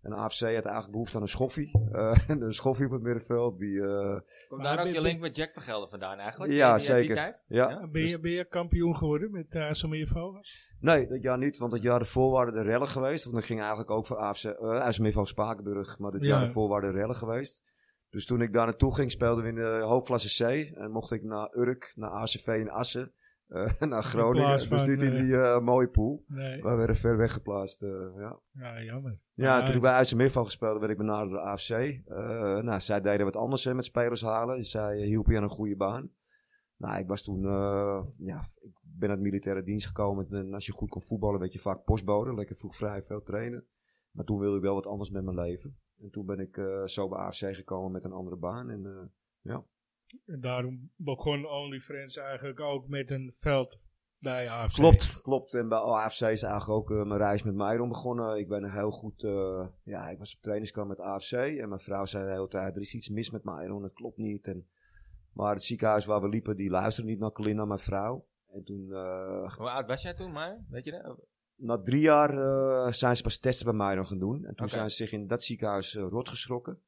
En 0.01 0.13
AFC 0.13 0.39
had 0.39 0.49
eigenlijk 0.51 0.91
behoefte 0.91 1.15
aan 1.15 1.21
een 1.21 1.27
schoffie. 1.27 1.71
Eh, 1.91 2.17
en 2.29 2.41
een 2.41 2.51
schoffie 2.53 2.85
op 2.85 2.91
het 2.91 3.01
middenveld. 3.01 3.59
Die, 3.59 3.81
eh, 3.81 4.19
Komt 4.47 4.63
daar 4.63 4.79
ook 4.87 4.93
je 4.93 5.01
link 5.01 5.19
met 5.19 5.35
Jack 5.35 5.53
van 5.53 5.61
Gelder 5.63 5.89
vandaan 5.89 6.17
eigenlijk? 6.17 6.51
ja, 6.51 6.75
Die- 6.77 6.85
die- 6.87 6.95
die 6.95 7.05
zeker. 7.07 7.15
ja. 7.47 7.69
Ja? 7.69 7.87
Ben, 7.87 8.07
je, 8.07 8.19
ben 8.19 8.31
je 8.31 8.45
kampioen 8.45 8.95
geworden 8.97 9.31
met 9.31 9.55
uh, 9.55 10.05
Vogels? 10.07 10.67
Nee, 10.79 11.07
dat 11.07 11.21
jaar 11.21 11.37
niet, 11.37 11.57
want 11.57 11.71
het 11.71 11.81
jaar 11.81 11.99
ervoor 11.99 12.31
waren 12.31 12.53
er 12.55 12.65
rellen 12.65 12.87
geweest. 12.87 13.23
Want 13.23 13.35
dat 13.35 13.45
ging 13.45 13.59
eigenlijk 13.59 13.91
ook 13.91 14.05
voor 14.05 14.17
AFC, 14.17 14.43
uh, 14.43 14.79
IJsselmeervogels 14.79 15.29
Spakenburg. 15.29 15.99
Maar 15.99 16.11
Ja. 16.19 16.27
jaar 16.27 16.41
ervoor 16.43 16.67
waren 16.69 16.89
er 16.89 16.95
rellen 16.95 17.15
geweest. 17.15 17.63
Dus 18.09 18.25
toen 18.25 18.41
ik 18.41 18.53
daar 18.53 18.65
naartoe 18.65 18.95
ging, 18.95 19.11
speelden 19.11 19.43
we 19.43 19.49
in 19.49 19.55
de 19.55 19.79
hoofdklasse 19.85 20.43
C. 20.43 20.75
En 20.77 20.91
mocht 20.91 21.11
ik 21.11 21.23
naar 21.23 21.49
Urk, 21.57 21.91
naar 21.95 22.09
ACV 22.09 22.47
in 22.47 22.69
Assen. 22.69 23.13
Eh, 23.49 23.81
naar 23.89 24.03
Groningen. 24.03 24.51
Dus 24.51 24.67
van, 24.67 24.89
niet 24.89 25.01
in 25.01 25.13
eh, 25.13 25.19
die 25.19 25.35
eh, 25.37 25.59
mooie 25.59 25.89
pool. 25.89 26.23
Nee. 26.27 26.61
We 26.61 26.75
werden 26.75 26.95
ver 26.95 27.17
weggeplaatst. 27.17 27.81
eh, 27.81 27.89
ja. 28.17 28.39
Ja, 28.51 28.81
jammer. 28.81 29.19
Ja, 29.33 29.65
toen 29.65 29.75
ik 29.75 29.81
bij 29.81 29.91
IJsselmeerval 29.91 30.45
gespeeld 30.45 30.79
werd 30.79 30.91
ik 30.91 30.97
benaderd 30.97 31.29
door 31.31 31.39
AFC. 31.39 31.99
Nou, 32.63 32.79
zij 32.79 33.01
deden 33.01 33.25
wat 33.25 33.35
anders 33.35 33.63
hè, 33.63 33.73
met 33.73 33.85
spelers 33.85 34.21
halen. 34.21 34.63
Zij 34.63 34.97
hielpen 34.97 35.31
je 35.31 35.37
aan 35.37 35.43
een 35.43 35.49
goede 35.49 35.75
baan. 35.75 36.11
Nou, 36.77 36.99
ik 36.99 37.07
was 37.07 37.23
toen, 37.23 37.41
ja, 38.17 38.47
ik 38.61 38.71
ben 38.81 39.09
uit 39.09 39.19
militaire 39.19 39.63
dienst 39.63 39.87
gekomen. 39.87 40.27
En 40.31 40.53
als 40.53 40.65
je 40.65 40.71
goed 40.71 40.89
kon 40.89 41.03
voetballen, 41.03 41.39
werd 41.39 41.53
je 41.53 41.59
vaak 41.59 41.83
postbode. 41.83 42.33
Lekker 42.33 42.55
vroeg 42.55 42.75
vrij, 42.75 43.03
veel 43.03 43.23
trainen. 43.23 43.65
Maar 44.11 44.25
toen 44.25 44.39
wilde 44.39 44.55
ik 44.57 44.63
wel 44.63 44.75
wat 44.75 44.87
anders 44.87 45.09
met 45.09 45.23
mijn 45.23 45.39
leven. 45.39 45.77
En 46.01 46.09
toen 46.09 46.25
ben 46.25 46.39
ik 46.39 46.61
zo 46.85 47.07
bij 47.07 47.19
AFC 47.19 47.55
gekomen 47.55 47.91
met 47.91 48.03
een 48.03 48.11
andere 48.11 48.35
baan. 48.35 48.69
En 48.69 49.11
En 49.43 49.65
daarom 50.25 50.91
begon 50.95 51.47
OnlyFriends 51.47 52.17
eigenlijk 52.17 52.59
ook 52.59 52.87
met 52.87 53.11
een 53.11 53.33
veld 53.35 53.79
bij 54.17 54.49
AFC. 54.49 54.75
Klopt, 54.75 55.21
klopt. 55.21 55.53
En 55.53 55.69
bij 55.69 55.77
AFC 55.77 56.21
is 56.21 56.43
eigenlijk 56.43 56.69
ook 56.69 56.91
eh, 56.91 57.03
mijn 57.03 57.19
reis 57.19 57.43
met 57.43 57.55
Myron 57.55 57.89
begonnen. 57.89 58.37
Ik 58.37 58.47
ben 58.47 58.71
heel 58.71 58.91
goed, 58.91 59.23
eh, 59.23 59.67
ja, 59.83 60.09
ik 60.09 60.17
was 60.17 60.35
op 60.35 60.41
trainingskamp 60.41 60.87
met 60.87 60.99
AFC. 60.99 61.31
En 61.31 61.69
mijn 61.69 61.81
vrouw 61.81 62.05
zei 62.05 62.25
de 62.25 62.31
hele 62.31 62.47
tijd, 62.47 62.75
er 62.75 62.81
is 62.81 62.93
iets 62.93 63.09
mis 63.09 63.29
met 63.29 63.43
Myron, 63.43 63.83
het 63.83 63.93
klopt 63.93 64.17
niet. 64.17 64.47
En, 64.47 64.67
maar 65.33 65.53
het 65.53 65.63
ziekenhuis 65.63 66.05
waar 66.05 66.21
we 66.21 66.29
liepen, 66.29 66.55
die 66.55 66.69
luisterde 66.69 67.09
niet 67.09 67.19
naar 67.19 67.31
Colinda, 67.31 67.65
mijn 67.65 67.79
vrouw. 67.79 68.27
En 68.51 68.63
toen, 68.63 68.93
eh, 68.93 69.55
Hoe 69.55 69.69
oud 69.69 69.87
was 69.87 70.01
jij 70.01 70.13
toen, 70.13 70.31
maar? 70.31 70.65
Weet 70.69 70.85
je 70.85 70.91
dat? 70.91 71.27
na 71.59 71.81
drie 71.81 72.01
jaar 72.01 72.29
eh, 72.29 72.91
zijn 72.91 73.15
ze 73.15 73.23
pas 73.23 73.37
testen 73.37 73.65
bij 73.65 73.87
Myron 73.87 74.07
gaan 74.07 74.19
doen. 74.19 74.45
En 74.45 74.55
toen 74.55 74.69
zijn 74.69 74.89
ze 74.89 74.95
zich 74.95 75.11
in 75.11 75.27
dat 75.27 75.43
ziekenhuis 75.43 75.95
eh, 75.95 76.07
rot 76.09 76.29
geschrokken. 76.29 76.81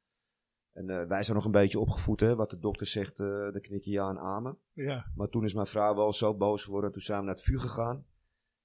En 0.73 0.89
eh, 0.89 1.07
wij 1.07 1.23
zijn 1.23 1.35
nog 1.35 1.45
een 1.45 1.51
beetje 1.51 1.79
opgevoed, 1.79 2.19
hè. 2.19 2.35
Wat 2.35 2.49
de 2.49 2.59
dokter 2.59 2.85
zegt, 2.85 3.19
eh 3.19 3.51
de 3.51 3.59
knik 3.61 3.83
je 3.83 3.91
ja 3.91 4.09
en 4.09 4.19
amen. 4.19 4.57
Ja, 4.73 5.05
Maar 5.15 5.29
toen 5.29 5.43
is 5.43 5.53
mijn 5.53 5.67
vrouw 5.67 5.95
wel 5.95 6.13
zo 6.13 6.35
boos 6.35 6.63
geworden. 6.63 6.91
Toen 6.91 7.01
zijn 7.01 7.19
we 7.19 7.25
naar 7.25 7.35
het 7.35 7.43
vuur 7.43 7.59
gegaan. 7.59 8.05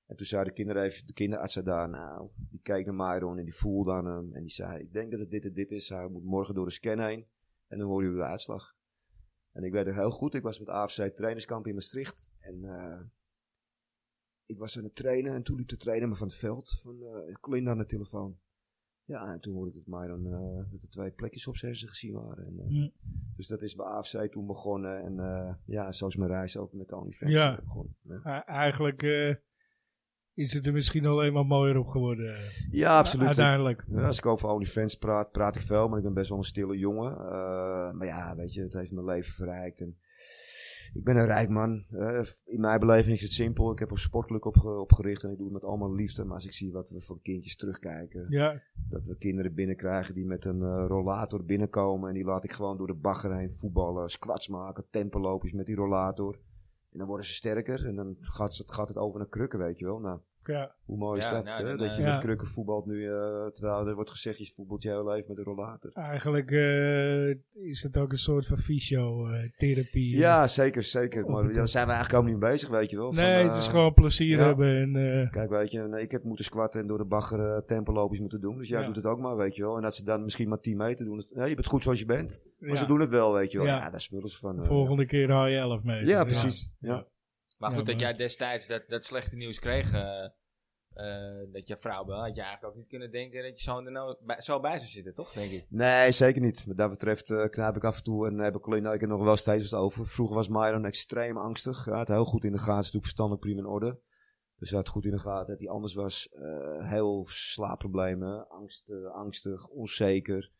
En 0.06 0.16
toen 0.16 0.26
zei 0.26 0.44
de, 0.44 0.52
kinder 0.52 0.76
even, 0.82 1.06
de 1.06 1.12
kinderarts 1.12 1.52
zei 1.52 1.64
daar, 1.64 1.88
nou, 1.88 2.28
die 2.36 2.60
keek 2.62 2.86
naar 2.86 2.94
Myron 2.94 3.38
en 3.38 3.44
die 3.44 3.54
voelde 3.54 3.92
aan 3.92 4.06
hem. 4.06 4.34
En 4.34 4.40
die 4.40 4.50
zei, 4.50 4.80
ik 4.80 4.92
denk 4.92 5.10
dat 5.10 5.20
het 5.20 5.30
dit 5.30 5.44
en 5.44 5.52
dit 5.52 5.70
is. 5.70 5.88
Hij 5.88 6.08
moet 6.08 6.24
morgen 6.24 6.54
door 6.54 6.66
de 6.66 6.72
scan 6.72 7.00
heen. 7.00 7.26
En 7.68 7.78
dan 7.78 7.88
hoor 7.88 8.04
je 8.04 8.10
de 8.10 8.22
uitslag. 8.22 8.76
En 9.52 9.64
ik 9.64 9.72
weet 9.72 9.86
het 9.86 9.94
heel 9.94 10.10
goed. 10.10 10.34
Ik 10.34 10.42
was 10.42 10.58
met 10.58 10.68
AFC 10.68 11.14
trainingskamp 11.14 11.66
in 11.66 11.74
Maastricht. 11.74 12.30
En 12.38 12.64
eh, 12.64 13.00
ik 14.46 14.58
was 14.58 14.78
aan 14.78 14.84
het 14.84 14.94
trainen. 14.94 15.34
En 15.34 15.42
toen 15.42 15.56
liep 15.56 15.68
de 15.68 15.76
trainer 15.76 16.08
me 16.08 16.14
van 16.14 16.26
het 16.26 16.36
veld. 16.36 16.78
Van, 16.82 17.02
eh 17.02 17.34
Colinda 17.40 17.70
aan 17.70 17.78
de 17.78 17.86
telefoon. 17.86 18.38
Ja, 19.06 19.32
en 19.32 19.40
toen 19.40 19.54
hoorde 19.54 19.70
ik 19.70 19.76
dat 19.84 20.00
Myron, 20.00 20.26
eh, 20.26 20.70
dat 20.70 20.82
er 20.82 20.88
twee 20.88 21.10
plekjes 21.10 21.46
op 21.46 21.56
zijn 21.56 21.74
gezien 21.76 22.12
waren. 22.12 22.46
En, 22.46 22.58
eh, 22.58 22.66
Hm. 22.68 22.88
dus 23.36 23.46
dat 23.46 23.62
is 23.62 23.74
bij 23.74 23.86
AFC 23.86 24.32
toen 24.32 24.46
begonnen. 24.46 25.02
En 25.02 25.18
eh, 25.20 25.54
ja, 25.64 25.92
zo 25.92 26.06
is 26.06 26.16
mijn 26.16 26.30
reis 26.30 26.56
ook 26.56 26.72
met 26.72 26.92
OnlyFans 26.92 27.32
Ja. 27.32 27.56
begonnen. 27.64 27.94
Ja. 28.24 28.46
Eigenlijk 28.46 29.02
eh, 29.02 29.34
is 30.34 30.52
het 30.52 30.66
er 30.66 30.72
misschien 30.72 31.06
alleen 31.06 31.32
maar 31.32 31.46
mooier 31.46 31.76
op 31.78 31.86
geworden. 31.86 32.36
Ja, 32.70 32.98
absoluut. 32.98 33.26
Uiteindelijk. 33.26 33.84
Ja, 33.88 34.06
als 34.06 34.18
ik 34.18 34.26
over 34.26 34.48
OnlyFans 34.48 34.94
praat, 34.98 35.30
praat 35.32 35.56
ik 35.56 35.62
veel, 35.62 35.88
maar 35.88 35.98
ik 35.98 36.04
ben 36.04 36.14
best 36.14 36.28
wel 36.28 36.38
een 36.38 36.44
stille 36.44 36.78
jongen. 36.78 37.12
Maar 37.96 38.06
ja, 38.06 38.36
weet 38.36 38.54
je, 38.54 38.62
het 38.62 38.72
heeft 38.72 38.90
mijn 38.92 39.06
leven 39.06 39.32
verrijkt. 39.32 39.80
En 39.80 39.96
ik 40.96 41.04
ben 41.04 41.16
een 41.16 41.26
rijk 41.26 41.48
man. 41.48 41.84
Eh, 41.90 42.20
in 42.44 42.60
mijn 42.60 42.80
beleving 42.80 43.16
is 43.16 43.22
het 43.22 43.30
simpel. 43.30 43.72
Ik 43.72 43.78
heb 43.78 43.90
een 43.90 43.96
sportclub 43.98 44.44
opge- 44.46 44.78
opgericht 44.80 45.22
en 45.22 45.30
ik 45.30 45.36
doe 45.36 45.44
het 45.46 45.54
met 45.54 45.64
allemaal 45.64 45.94
liefde. 45.94 46.24
Maar 46.24 46.34
als 46.34 46.44
ik 46.44 46.52
zie 46.52 46.72
wat 46.72 46.88
we 46.90 47.00
voor 47.00 47.20
kindjes 47.22 47.56
terugkijken, 47.56 48.26
Ja, 48.28 48.62
dat 48.88 49.04
we 49.04 49.16
kinderen 49.16 49.54
binnenkrijgen 49.54 50.14
die 50.14 50.26
met 50.26 50.44
een 50.44 50.62
eh, 50.62 50.84
rollator 50.88 51.44
binnenkomen. 51.44 52.08
En 52.08 52.14
die 52.14 52.24
laat 52.24 52.44
ik 52.44 52.52
gewoon 52.52 52.76
door 52.76 52.86
de 52.86 52.94
bagger 52.94 53.36
heen 53.36 53.52
voetballen, 53.52 54.08
squats 54.10 54.48
maken, 54.48 54.84
tempeloopjes 54.90 55.52
met 55.52 55.66
die 55.66 55.76
rollator. 55.76 56.38
En 56.92 56.98
dan 56.98 57.06
worden 57.06 57.26
ze 57.26 57.34
sterker 57.34 57.86
en 57.86 57.94
dan 57.96 58.16
gaat, 58.20 58.54
ze- 58.54 58.62
gaat 58.66 58.88
het 58.88 58.96
over 58.98 59.18
naar 59.18 59.28
krukken, 59.28 59.58
weet 59.58 59.78
je 59.78 59.84
wel. 59.84 59.98
Nou, 59.98 60.18
ja. 60.46 60.74
hoe 60.84 60.96
mooi 60.98 61.18
is 61.18 61.24
Ja, 61.24 61.30
dat, 61.32 61.44
nou, 61.44 61.62
hè? 61.62 61.68
dan, 61.68 61.76
dat 61.76 61.90
je 61.96 62.00
eh, 62.02 62.06
Ja. 62.06 62.12
met 62.14 62.22
krukken 62.24 62.46
voetbalt 62.46 62.86
nu, 62.86 63.04
eh, 63.06 63.46
terwijl 63.52 63.86
er 63.86 63.94
wordt 63.94 64.10
gezegd, 64.10 64.38
je 64.38 64.52
voetbalt 64.54 64.82
je 64.82 64.88
hele 64.88 65.04
leven 65.10 65.24
met 65.28 65.38
een 65.38 65.44
rollator. 65.44 65.90
Eigenlijk 65.94 66.50
eh, 66.50 67.28
is 67.68 67.82
het 67.82 67.96
ook 67.96 68.12
een 68.12 68.18
soort 68.18 68.46
van 68.46 68.58
fysiotherapie. 68.58 70.16
Ja, 70.16 70.46
zeker, 70.46 70.82
zeker. 70.82 71.30
Maar 71.30 71.52
daar 71.52 71.68
zijn 71.68 71.86
we 71.86 71.92
eigenlijk 71.92 72.22
ook 72.24 72.30
niet 72.30 72.40
mee 72.40 72.50
bezig, 72.50 72.68
weet 72.68 72.90
je 72.90 72.96
wel. 72.96 73.12
Van, 73.12 73.22
Nee, 73.24 73.44
het 73.44 73.54
is 73.54 73.68
gewoon 73.68 73.94
plezier 73.94 74.38
ja. 74.38 74.44
hebben. 74.44 74.76
En, 74.76 75.20
eh, 75.22 75.30
Kijk, 75.30 75.50
weet 75.50 75.70
je, 75.70 75.80
nee, 75.80 76.02
ik 76.02 76.10
heb 76.10 76.22
moeten 76.24 76.44
squatten 76.44 76.80
en 76.80 76.86
door 76.86 76.98
de 76.98 77.04
bagger 77.04 77.38
uh, 77.40 77.56
tempeloopjes 77.66 78.20
moeten 78.20 78.40
doen. 78.40 78.58
Dus 78.58 78.68
jij 78.68 78.80
Ja. 78.80 78.86
doet 78.86 78.96
het 78.96 79.04
ook 79.06 79.18
maar, 79.18 79.36
weet 79.36 79.56
je 79.56 79.62
wel. 79.62 79.76
En 79.76 79.82
dat 79.82 79.96
ze 79.96 80.04
dan 80.04 80.22
misschien 80.22 80.48
maar 80.48 80.60
10 80.60 80.76
meter 80.76 81.04
doen. 81.04 81.24
Nee, 81.30 81.48
je 81.48 81.54
bent 81.54 81.66
goed 81.66 81.82
zoals 81.82 81.98
je 81.98 82.06
bent. 82.06 82.40
Maar 82.58 82.68
ja, 82.70 82.76
ze 82.76 82.86
doen 82.86 83.00
het 83.00 83.08
wel, 83.08 83.32
weet 83.32 83.50
je 83.52 83.58
wel. 83.58 83.66
Ja. 83.66 83.76
Ja, 83.76 83.90
daar 83.90 84.00
smullen 84.00 84.28
ze 84.28 84.38
van. 84.38 84.56
de 84.56 84.62
eh, 84.62 84.68
volgende 84.68 85.06
keer 85.06 85.30
haal 85.30 85.46
je 85.46 85.56
11 85.58 85.82
meter. 85.82 86.06
ja, 86.08 86.24
precies. 86.24 86.70
Ja. 86.80 87.06
Maar 87.56 87.70
Ja, 87.70 87.76
goed, 87.76 87.86
dat 87.86 88.00
jij 88.00 88.12
destijds 88.12 88.66
dat, 88.66 88.82
dat 88.88 89.04
slechte 89.04 89.36
nieuws 89.36 89.58
kreeg, 89.58 89.92
eh, 89.92 90.24
eh, 90.92 91.52
dat 91.52 91.68
je 91.68 91.76
vrouw 91.76 92.06
wel, 92.06 92.20
had 92.20 92.36
je 92.36 92.42
eigenlijk 92.42 92.72
ook 92.72 92.78
niet 92.80 92.88
kunnen 92.88 93.10
denken 93.10 93.42
dat 93.42 93.58
je 93.58 93.70
zo, 93.70 93.84
er 93.84 93.90
nou 93.90 94.16
bij, 94.20 94.40
zo 94.40 94.60
bij 94.60 94.78
zou 94.78 94.88
zitten, 94.88 95.14
toch? 95.14 95.32
Denk 95.32 95.50
ik. 95.50 95.66
Nee, 95.68 96.12
zeker 96.12 96.40
niet. 96.40 96.64
Wat 96.66 96.76
dat 96.76 96.90
betreft 96.90 97.30
uh, 97.30 97.44
knijp 97.44 97.76
ik 97.76 97.84
af 97.84 97.96
en 97.96 98.02
toe 98.02 98.26
en 98.26 98.38
heb 98.38 98.54
ik 98.54 98.60
Colin 98.60 98.86
ik 98.86 99.02
er 99.02 99.08
nog 99.08 99.24
wel 99.24 99.36
steeds 99.36 99.70
wat 99.70 99.80
over. 99.80 100.06
Vroeger 100.06 100.36
was 100.36 100.48
Myron 100.48 100.84
extreem 100.84 101.36
angstig. 101.36 101.84
Hij 101.84 101.96
had 101.96 102.08
heel 102.08 102.24
goed 102.24 102.44
in 102.44 102.52
de 102.52 102.58
gaten, 102.58 102.74
natuurlijk 102.74 103.04
verstandig 103.04 103.38
prima 103.38 103.58
in 103.58 103.66
orde. 103.66 104.00
Dus 104.58 104.70
hij 104.70 104.78
had 104.78 104.88
goed 104.88 105.04
in 105.04 105.10
de 105.10 105.18
gaten 105.18 105.46
dat 105.46 105.58
hij 105.58 105.68
anders 105.68 105.94
was. 105.94 106.28
Heel 106.78 107.26
slaapproblemen, 107.28 108.48
angst, 108.48 108.90
angstig, 109.12 109.66
onzeker. 109.66 110.50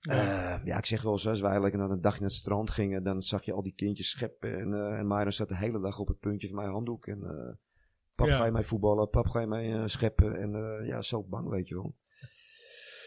Ja. 0.00 0.60
ja, 0.64 0.78
ik 0.78 0.86
zeg 0.86 1.02
wel 1.02 1.12
eens, 1.12 1.28
als 1.28 1.40
wij 1.40 1.60
lekker 1.60 1.78
naar 1.78 1.90
een 1.90 2.00
dagje 2.00 2.20
naar 2.20 2.28
het 2.28 2.38
strand 2.38 2.70
gingen, 2.70 3.02
dan 3.02 3.22
zag 3.22 3.44
je 3.44 3.52
al 3.52 3.62
die 3.62 3.74
kindjes 3.74 4.10
scheppen. 4.10 4.58
En, 4.58 4.68
uh, 4.68 4.98
en 4.98 5.06
Myron 5.06 5.32
zat 5.32 5.48
de 5.48 5.56
hele 5.56 5.80
dag 5.80 5.98
op 5.98 6.08
het 6.08 6.18
puntje 6.18 6.48
van 6.48 6.56
mijn 6.56 6.70
handdoek. 6.70 7.06
En 7.06 7.18
uh, 7.22 7.54
pap, 8.14 8.26
ja. 8.26 8.36
ga 8.36 8.44
je 8.44 8.52
mij 8.52 8.64
voetballen? 8.64 9.10
Pap, 9.10 9.26
ga 9.26 9.40
je 9.40 9.46
mij 9.46 9.88
scheppen? 9.88 10.36
En 10.40 10.84
ja, 10.84 11.02
zo 11.02 11.22
bang, 11.22 11.48
weet 11.48 11.68
je 11.68 11.74
wel. 11.74 11.94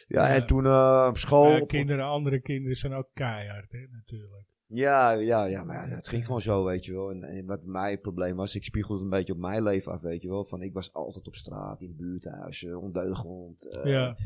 Ja, 0.07 0.29
en 0.29 0.47
toen 0.47 0.67
op 1.07 1.17
school... 1.17 1.65
Kinderen, 1.65 2.05
andere 2.05 2.39
kinderen 2.39 2.77
zijn 2.77 2.93
ook 2.93 3.09
keihard, 3.13 3.71
hè, 3.71 3.85
natuurlijk. 3.91 4.47
Ja, 4.71 5.11
ja, 5.11 5.45
ja, 5.45 5.63
maar 5.63 5.89
het 5.89 6.07
ging 6.07 6.25
gewoon 6.25 6.41
zo, 6.41 6.63
weet 6.63 6.85
je 6.85 6.93
wel. 6.93 7.11
En, 7.11 7.23
en 7.23 7.45
wat 7.45 7.63
mijn 7.63 7.99
probleem 7.99 8.35
was, 8.35 8.55
ik 8.55 8.63
spiegelde 8.63 9.03
een 9.03 9.09
beetje 9.09 9.33
op 9.33 9.39
mijn 9.39 9.63
leven 9.63 9.91
af, 9.91 10.01
weet 10.01 10.21
je 10.21 10.29
wel. 10.29 10.45
Van, 10.45 10.61
ik 10.61 10.73
was 10.73 10.93
altijd 10.93 11.27
op 11.27 11.35
straat, 11.35 11.81
in 11.81 11.95
buurthuizen, 11.95 12.79
ondeugend. 12.79 13.67
Uh, 13.77 13.91
ja. 13.91 14.17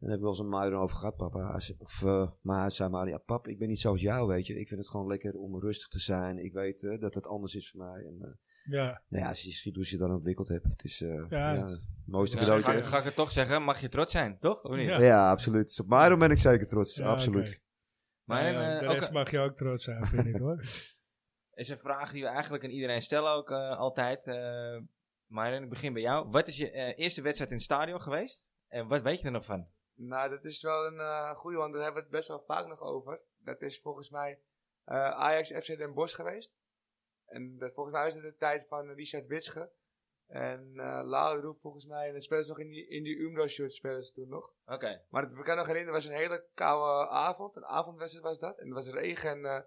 En 0.00 0.06
daar 0.06 0.08
heb 0.10 0.18
ik 0.18 0.24
wel 0.24 0.30
eens 0.30 0.38
een 0.40 0.48
muiden 0.48 0.78
over 0.78 0.96
gehad, 0.96 1.16
papa. 1.16 1.54
Of, 1.78 2.02
uh, 2.04 2.30
maar 2.40 2.60
hij 2.60 2.70
zei 2.70 2.88
maar, 2.90 3.08
ja 3.08 3.18
pap, 3.18 3.48
ik 3.48 3.58
ben 3.58 3.68
niet 3.68 3.80
zoals 3.80 4.00
jou, 4.00 4.28
weet 4.28 4.46
je. 4.46 4.58
Ik 4.60 4.68
vind 4.68 4.80
het 4.80 4.88
gewoon 4.88 5.06
lekker 5.06 5.34
om 5.34 5.60
rustig 5.60 5.88
te 5.88 5.98
zijn. 5.98 6.38
Ik 6.44 6.52
weet 6.52 6.82
uh, 6.82 7.00
dat 7.00 7.14
het 7.14 7.26
anders 7.26 7.54
is 7.54 7.70
voor 7.70 7.80
mij. 7.80 8.04
En, 8.04 8.16
uh, 8.20 8.28
Ja, 8.64 9.02
Nou 9.08 9.22
ja, 9.22 9.28
als 9.28 9.42
je 9.42 9.50
ziet 9.50 9.74
hoe 9.74 9.84
ze 9.86 9.92
je 9.94 10.00
dan 10.00 10.12
ontwikkeld 10.12 10.48
hebt. 10.48 10.64
Het 10.64 10.84
is 10.84 11.00
eh, 11.00 11.08
Ja, 11.28 11.52
ja, 11.52 11.66
het- 11.66 11.80
mooiste 12.06 12.36
Ja, 12.36 12.42
cadeau. 12.42 12.82
ga, 12.82 12.98
ik 12.98 13.04
het 13.04 13.14
toch 13.14 13.32
zeggen, 13.32 13.62
mag 13.62 13.80
je 13.80 13.88
trots 13.88 14.12
zijn, 14.12 14.38
toch? 14.38 14.62
Of 14.62 14.76
niet? 14.76 14.86
Ja. 14.86 15.00
Ja. 15.00 15.30
absoluut. 15.30 15.80
Op 15.80 15.88
Myron 15.88 16.18
ben 16.18 16.30
ik 16.30 16.38
zeker 16.38 16.68
trots. 16.68 16.96
Ja, 16.96 17.06
absoluut. 17.06 17.48
oké. 17.48 17.58
Maar 18.24 18.52
Nou 18.52 18.64
eh, 18.74 18.80
de 18.80 18.86
ook 18.86 18.94
rest 18.94 19.12
mag 19.12 19.30
je 19.30 19.38
ook 19.38 19.56
trots 19.56 19.84
zijn, 19.84 20.06
vind 20.06 20.26
ik 20.26 20.36
hoor. 20.36 20.60
is 21.54 21.68
een 21.68 21.78
vraag 21.78 22.12
die 22.12 22.22
we 22.22 22.28
eigenlijk 22.28 22.64
aan 22.64 22.70
iedereen 22.70 23.02
stellen 23.02 23.30
ook 23.32 23.50
eh, 23.50 23.78
altijd. 23.78 24.26
eh 24.26 24.78
maar 25.26 25.52
ik 25.62 25.68
begin 25.68 25.92
bij 25.92 26.02
jou. 26.02 26.28
Wat 26.30 26.46
is 26.48 26.56
je 26.56 26.70
eh, 26.70 26.98
eerste 27.04 27.22
wedstrijd 27.22 27.50
in 27.50 27.56
het 27.56 27.64
stadion 27.66 28.00
geweest? 28.00 28.50
En 28.68 28.86
wat 28.88 29.02
weet 29.02 29.18
je 29.20 29.24
er 29.26 29.32
nog 29.32 29.44
van? 29.44 29.66
Nou, 30.00 30.30
dat 30.30 30.44
is 30.44 30.62
wel 30.62 30.86
een 30.86 31.00
eh 31.00 31.30
goede, 31.30 31.56
want 31.56 31.72
daar 31.72 31.82
hebben 31.82 32.02
we 32.02 32.08
het 32.08 32.16
best 32.16 32.28
wel 32.28 32.44
vaak 32.46 32.66
nog 32.66 32.80
over. 32.80 33.20
Dat 33.38 33.62
is 33.62 33.80
volgens 33.80 34.10
mij 34.10 34.40
eh, 34.84 35.10
Ajax 35.10 35.52
FC 35.52 35.66
Den 35.66 35.94
Bosch 35.94 36.16
geweest. 36.16 36.56
En 37.24 37.58
dat, 37.58 37.72
volgens 37.74 37.96
mij 37.96 38.06
is 38.06 38.14
het 38.14 38.22
de 38.22 38.36
tijd 38.36 38.66
van 38.68 38.90
Richard 38.90 39.26
Witsche. 39.26 39.70
En 40.26 40.72
uh, 40.74 41.00
Lau 41.04 41.56
volgens 41.60 41.86
mij. 41.86 42.06
En 42.06 42.12
dan 42.12 42.22
spelen 42.22 42.44
ze 42.44 42.48
nog 42.48 42.58
in 42.58 42.68
die, 42.68 42.88
in 42.88 43.02
die 43.02 43.18
Umbro-shirt 43.18 43.74
ze 43.74 44.12
toen 44.14 44.28
nog. 44.28 44.52
Oké. 44.66 45.04
Maar 45.08 45.22
ik 45.22 45.44
kan 45.44 45.56
nog 45.56 45.66
herinneren, 45.66 45.94
het 45.94 46.04
was 46.04 46.04
een 46.04 46.18
hele 46.18 46.46
koude 46.54 47.08
avond. 47.08 47.56
Een 47.56 47.64
avondwedstrijd 47.64 48.26
was 48.26 48.38
dat. 48.38 48.58
En 48.58 48.68
er 48.68 48.74
was 48.74 48.88
regen 48.88 49.30
en 49.30 49.44
eh, 49.44 49.62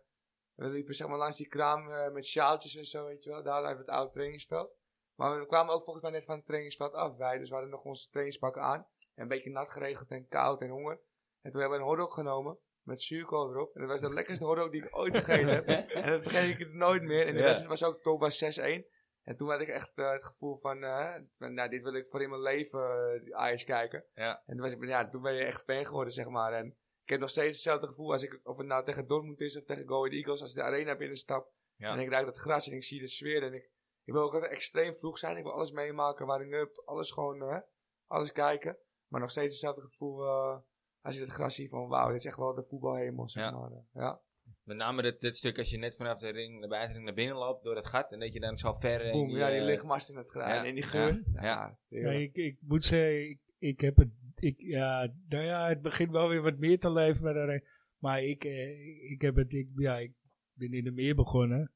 we 0.53 0.67
liepen 0.67 0.93
zeg 0.93 1.07
maar 1.07 1.17
langs 1.17 1.37
die 1.37 1.47
kraam 1.47 1.91
eh, 1.91 2.11
met 2.11 2.25
sjaaltjes 2.25 2.75
en 2.75 2.85
zo, 2.85 3.05
weet 3.05 3.23
je 3.23 3.29
wel. 3.29 3.43
Daar 3.43 3.55
hebben 3.55 3.85
we 3.85 3.91
het 3.91 3.99
oude 3.99 4.11
trainingsveld. 4.11 4.73
Maar 5.15 5.39
we 5.39 5.45
kwamen 5.45 5.73
ook 5.73 5.83
volgens 5.83 6.03
mij 6.03 6.13
net 6.13 6.25
van 6.25 6.35
het 6.35 6.45
trainingsveld 6.45 6.93
af. 6.93 7.17
Wij, 7.17 7.37
dus 7.37 7.47
we 7.47 7.53
hadden 7.53 7.71
nog 7.71 7.83
onze 7.83 8.09
trainingspakken 8.09 8.61
aan. 8.61 8.87
En 9.21 9.27
een 9.27 9.33
beetje 9.33 9.49
nat 9.51 9.71
geregeld 9.71 10.09
en 10.11 10.27
koud 10.27 10.61
en 10.61 10.69
honger. 10.69 10.99
En 11.41 11.51
toen 11.51 11.59
hebben 11.61 11.77
we 11.77 11.83
een 11.83 11.89
hotdog 11.89 12.13
genomen. 12.13 12.57
Met 12.81 13.01
zuurkool 13.01 13.49
erop. 13.49 13.75
En 13.75 13.81
dat 13.81 13.89
was 13.89 13.99
de 14.01 14.13
lekkerste 14.13 14.45
hotdog 14.45 14.69
die 14.69 14.83
ik 14.85 14.97
ooit 14.97 15.17
gegeten 15.17 15.47
heb. 15.47 15.67
En 15.89 16.09
dat 16.09 16.21
vergeet 16.21 16.59
ik 16.59 16.73
nooit 16.73 17.03
meer. 17.03 17.27
En 17.27 17.33
de 17.33 17.39
Ja. 17.39 17.45
wedstrijd 17.45 17.69
was 17.79 17.83
ook 17.83 18.01
top, 18.01 18.19
was 18.19 18.37
6-1. 18.37 18.85
En 19.23 19.35
toen 19.37 19.49
had 19.49 19.61
ik 19.61 19.67
echt 19.67 19.91
eh, 19.97 20.11
het 20.11 20.25
gevoel 20.25 20.57
van, 20.57 20.83
eh, 20.83 21.15
van, 21.37 21.53
nou, 21.53 21.69
dit 21.69 21.83
wil 21.83 21.93
ik 21.93 22.07
voor 22.07 22.21
in 22.21 22.29
mijn 22.29 22.41
leven 22.41 22.79
uh, 23.25 23.35
Ajax 23.35 23.63
kijken. 23.63 24.05
Ja. 24.13 24.43
En 24.45 24.53
toen, 24.55 24.61
was 24.61 24.73
ik, 24.73 24.85
ja, 24.85 25.09
toen 25.09 25.21
ben 25.21 25.33
je 25.33 25.43
echt 25.43 25.63
fan 25.63 25.85
geworden, 25.85 26.13
zeg 26.13 26.27
maar. 26.27 26.53
En 26.53 26.65
ik 27.03 27.09
heb 27.09 27.19
nog 27.19 27.29
steeds 27.29 27.55
hetzelfde 27.55 27.87
gevoel 27.87 28.11
als 28.11 28.23
ik, 28.23 28.39
of 28.43 28.57
het 28.57 28.67
nou 28.67 28.85
tegen 28.85 29.07
Dortmund 29.07 29.39
is 29.39 29.57
of 29.57 29.63
tegen 29.63 29.87
Go 29.87 29.97
Ahead 29.97 30.13
Eagles, 30.13 30.41
als 30.41 30.49
ik 30.49 30.55
de 30.55 30.63
arena 30.63 30.95
binnenstap. 30.95 31.51
Ja. 31.75 31.93
En 31.93 31.99
ik 31.99 32.09
ruik 32.09 32.25
dat 32.25 32.37
gras 32.37 32.67
en 32.67 32.75
ik 32.75 32.83
zie 32.83 32.99
de 32.99 33.07
sfeer. 33.07 33.43
En 33.43 33.53
ik, 33.53 33.69
ik 34.03 34.13
wil 34.13 34.21
ook 34.21 34.43
extreem 34.43 34.95
vroeg 34.95 35.17
zijn. 35.17 35.37
Ik 35.37 35.43
wil 35.43 35.53
alles 35.53 35.71
meemaken, 35.71 36.25
warming 36.25 36.53
up, 36.53 36.81
alles 36.85 37.11
gewoon, 37.11 37.63
alles 38.07 38.31
kijken. 38.31 38.77
Maar 39.11 39.21
nog 39.21 39.31
steeds 39.31 39.51
hetzelfde 39.51 39.81
gevoel 39.81 40.25
eh, 40.25 40.57
als 41.01 41.15
je 41.15 41.21
het 41.21 41.31
gras 41.31 41.55
ziet 41.55 41.69
van, 41.69 41.87
wauw, 41.87 42.07
dit 42.07 42.17
is 42.17 42.25
echt 42.25 42.37
wel 42.37 42.53
de 42.53 42.63
voetbalhemel, 42.69 43.29
zeg 43.29 43.43
Ja. 43.43 43.51
maar. 43.51 43.71
eh, 43.71 43.77
ja. 43.93 44.21
Met 44.63 44.77
name 44.77 45.01
dit, 45.01 45.19
dit 45.21 45.37
stuk 45.37 45.57
als 45.57 45.69
je 45.69 45.77
net 45.77 45.95
vanaf 45.95 46.19
de 46.19 46.29
ring, 46.29 46.61
de 46.61 46.67
buitenring 46.67 47.05
naar 47.05 47.13
binnen 47.13 47.35
loopt 47.35 47.63
door 47.63 47.75
het 47.75 47.87
gat. 47.87 48.11
En 48.11 48.19
dat 48.19 48.33
je 48.33 48.39
dan 48.39 48.57
zo 48.57 48.73
ver... 48.73 49.01
in 49.05 49.11
Boom, 49.11 49.29
ja, 49.29 49.49
die 49.49 49.59
eh, 49.59 49.65
lichtmast 49.65 50.09
in 50.09 50.17
het 50.17 50.29
gras 50.29 50.47
ja, 50.47 50.65
en 50.65 50.73
die 50.73 50.83
geur. 50.83 51.13
ja, 51.33 51.41
Ja, 51.41 51.41
ja. 51.43 51.77
heerlijk. 51.89 52.13
Ja, 52.15 52.19
ik, 52.21 52.35
ik 52.35 52.57
moet 52.61 52.83
zeggen, 52.83 53.29
ik, 53.29 53.39
ik 53.57 53.79
heb 53.81 53.95
het, 53.97 54.09
ik, 54.35 54.55
ja, 54.57 55.13
nou 55.27 55.43
ja, 55.43 55.67
het 55.67 55.81
begint 55.81 56.11
wel 56.11 56.27
weer 56.29 56.41
wat 56.41 56.57
meer 56.57 56.79
te 56.79 56.91
leven 56.91 57.21
bij 57.21 57.33
de 57.33 57.39
Arena. 57.39 57.65
Maar 57.97 58.23
ik, 58.23 58.43
eh, 58.43 59.11
ik 59.11 59.21
heb 59.21 59.35
het, 59.35 59.53
ik, 59.53 59.67
ja, 59.75 59.97
ik 59.97 60.13
ben 60.53 60.73
in 60.73 60.83
de 60.83 60.91
meer 60.91 61.15
begonnen. 61.15 61.71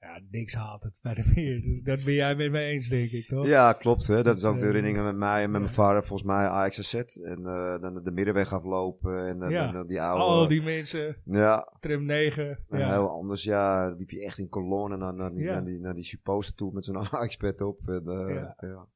Ja, 0.00 0.20
niks 0.30 0.54
haalt 0.54 0.82
het 0.82 1.16
de 1.16 1.22
meer. 1.34 1.80
Dat 1.84 2.04
ben 2.04 2.14
jij 2.14 2.34
met 2.34 2.50
mij 2.50 2.68
eens, 2.70 2.88
denk 2.88 3.10
ik, 3.10 3.26
toch? 3.26 3.46
Ja, 3.46 3.72
klopt. 3.72 4.06
Hè. 4.06 4.22
Dat 4.22 4.36
is 4.36 4.44
ook 4.44 4.54
de 4.54 4.60
Eh, 4.60 4.66
herinneringen 4.66 5.04
met 5.04 5.16
mij 5.16 5.42
en 5.42 5.50
met 5.50 5.60
mijn 5.60 5.72
vader. 5.72 6.04
Volgens 6.04 6.28
mij 6.28 6.46
Ajax 6.46 6.78
AZ. 6.78 6.94
En 7.16 7.46
eh, 7.46 7.80
dan 7.80 8.00
de 8.04 8.10
middenweg 8.10 8.52
aflopen. 8.52 9.26
En 9.26 9.38
dan 9.38 9.50
Ja. 9.50 9.72
dan 9.72 9.86
die 9.86 10.00
oude... 10.00 10.22
Al 10.24 10.48
die 10.48 10.62
mensen, 10.62 11.16
Ja, 11.24 11.72
tram 11.80 12.04
9. 12.04 12.64
en 12.68 12.78
Ja, 12.78 12.90
heel 12.92 13.10
anders. 13.10 13.42
Ja, 13.42 13.94
liep 13.98 14.10
je 14.10 14.24
echt 14.24 14.38
in 14.38 14.48
kolonne 14.48 14.96
naar, 14.96 15.14
naar, 15.14 15.30
die, 15.34 15.42
Ja. 15.42 15.52
naar, 15.52 15.64
die, 15.64 15.78
naar 15.78 15.94
die 15.94 16.04
supposter 16.04 16.54
toe 16.54 16.72
met 16.72 16.84
zo'n 16.84 16.96
Ajax-pet 17.12 17.60
op. 17.60 17.80
En, 17.88 18.02
eh, 18.06 18.34
Ja. 18.60 18.88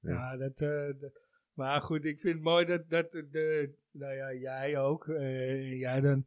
ja. 0.00 0.36
dat, 0.36 0.60
eh, 0.60 1.00
dat- 1.00 1.28
maar 1.54 1.80
goed, 1.80 2.04
ik 2.04 2.20
vind 2.20 2.34
het 2.34 2.42
mooi 2.44 2.64
dat, 2.66 2.88
dat 2.88 3.10
de, 3.12 3.74
nou 3.92 4.14
ja, 4.14 4.32
jij 4.34 4.78
ook, 4.78 5.08
eh, 5.08 5.78
jij 5.78 6.00
dan, 6.00 6.24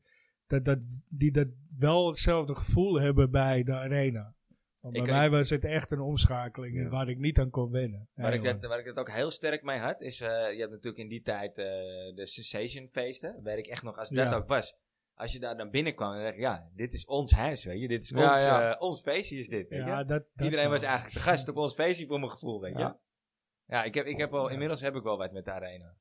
dat, 0.53 0.65
dat, 0.65 0.79
die 1.09 1.31
dat 1.31 1.47
wel 1.77 2.07
hetzelfde 2.07 2.55
gevoel 2.55 2.99
hebben 2.99 3.31
bij 3.31 3.63
de 3.63 3.73
Arena. 3.73 4.35
Want 4.79 4.93
bij 4.93 5.03
Ik- 5.03 5.09
mij 5.09 5.29
was 5.29 5.49
het 5.49 5.65
echt 5.65 5.91
een 5.91 5.99
omschakeling 5.99 6.75
Ja. 6.81 6.89
waar 6.89 7.09
ik 7.09 7.17
niet 7.17 7.39
aan 7.39 7.49
kon 7.49 7.71
wennen. 7.71 8.07
Waar 8.13 8.33
ik, 8.33 8.43
dat, 8.43 8.65
waar 8.65 8.79
ik 8.79 8.85
het 8.85 8.97
ook 8.97 9.11
heel 9.11 9.29
sterk 9.31 9.63
mee 9.63 9.79
had, 9.79 10.01
is, 10.01 10.21
eh, 10.21 10.29
je 10.29 10.59
hebt 10.59 10.71
natuurlijk 10.71 11.03
in 11.03 11.09
die 11.09 11.21
tijd 11.21 11.57
eh, 11.57 11.65
de 12.15 12.21
Sensation 12.25 12.87
feesten, 12.91 13.39
weet 13.43 13.57
ik 13.57 13.67
echt 13.67 13.83
nog 13.83 13.97
als 13.97 14.09
dat 14.09 14.25
Ja. 14.25 14.35
ook 14.35 14.47
was. 14.47 14.75
Als 15.15 15.33
je 15.33 15.39
daar 15.39 15.57
dan 15.57 15.69
binnenkwam, 15.69 16.13
dan 16.13 16.21
dacht 16.21 16.33
ik, 16.33 16.39
ja, 16.39 16.69
dit 16.75 16.93
is 16.93 17.05
ons 17.05 17.31
huis, 17.31 17.63
weet 17.63 17.81
je, 17.81 17.87
dit 17.87 18.01
is 18.01 18.09
Ja, 18.09 18.31
ons, 18.31 18.43
ja. 18.43 18.71
eh, 18.75 18.81
ons 18.81 19.01
feestje 19.01 19.37
is 19.37 19.47
dit, 19.47 19.69
weet 19.69 19.79
je. 19.79 19.85
ja, 19.85 20.03
dat, 20.03 20.23
dat 20.33 20.45
Iedereen 20.45 20.69
was 20.69 20.81
eigenlijk 20.83 21.15
de 21.15 21.21
gast 21.21 21.47
op 21.49 21.55
ons 21.57 21.73
feestje 21.73 22.05
voor 22.07 22.19
mijn 22.19 22.31
gevoel, 22.31 22.61
weet 22.61 22.73
je. 22.73 22.79
Ja. 22.79 22.99
Ja, 23.65 23.83
ik 23.83 23.93
heb, 23.93 24.05
ik 24.05 24.17
heb 24.17 24.31
wel, 24.31 24.49
inmiddels 24.49 24.81
heb 24.81 24.95
ik 24.95 25.03
wel 25.03 25.17
wat 25.17 25.31
met 25.31 25.45
de 25.45 25.51
arena. 25.51 25.95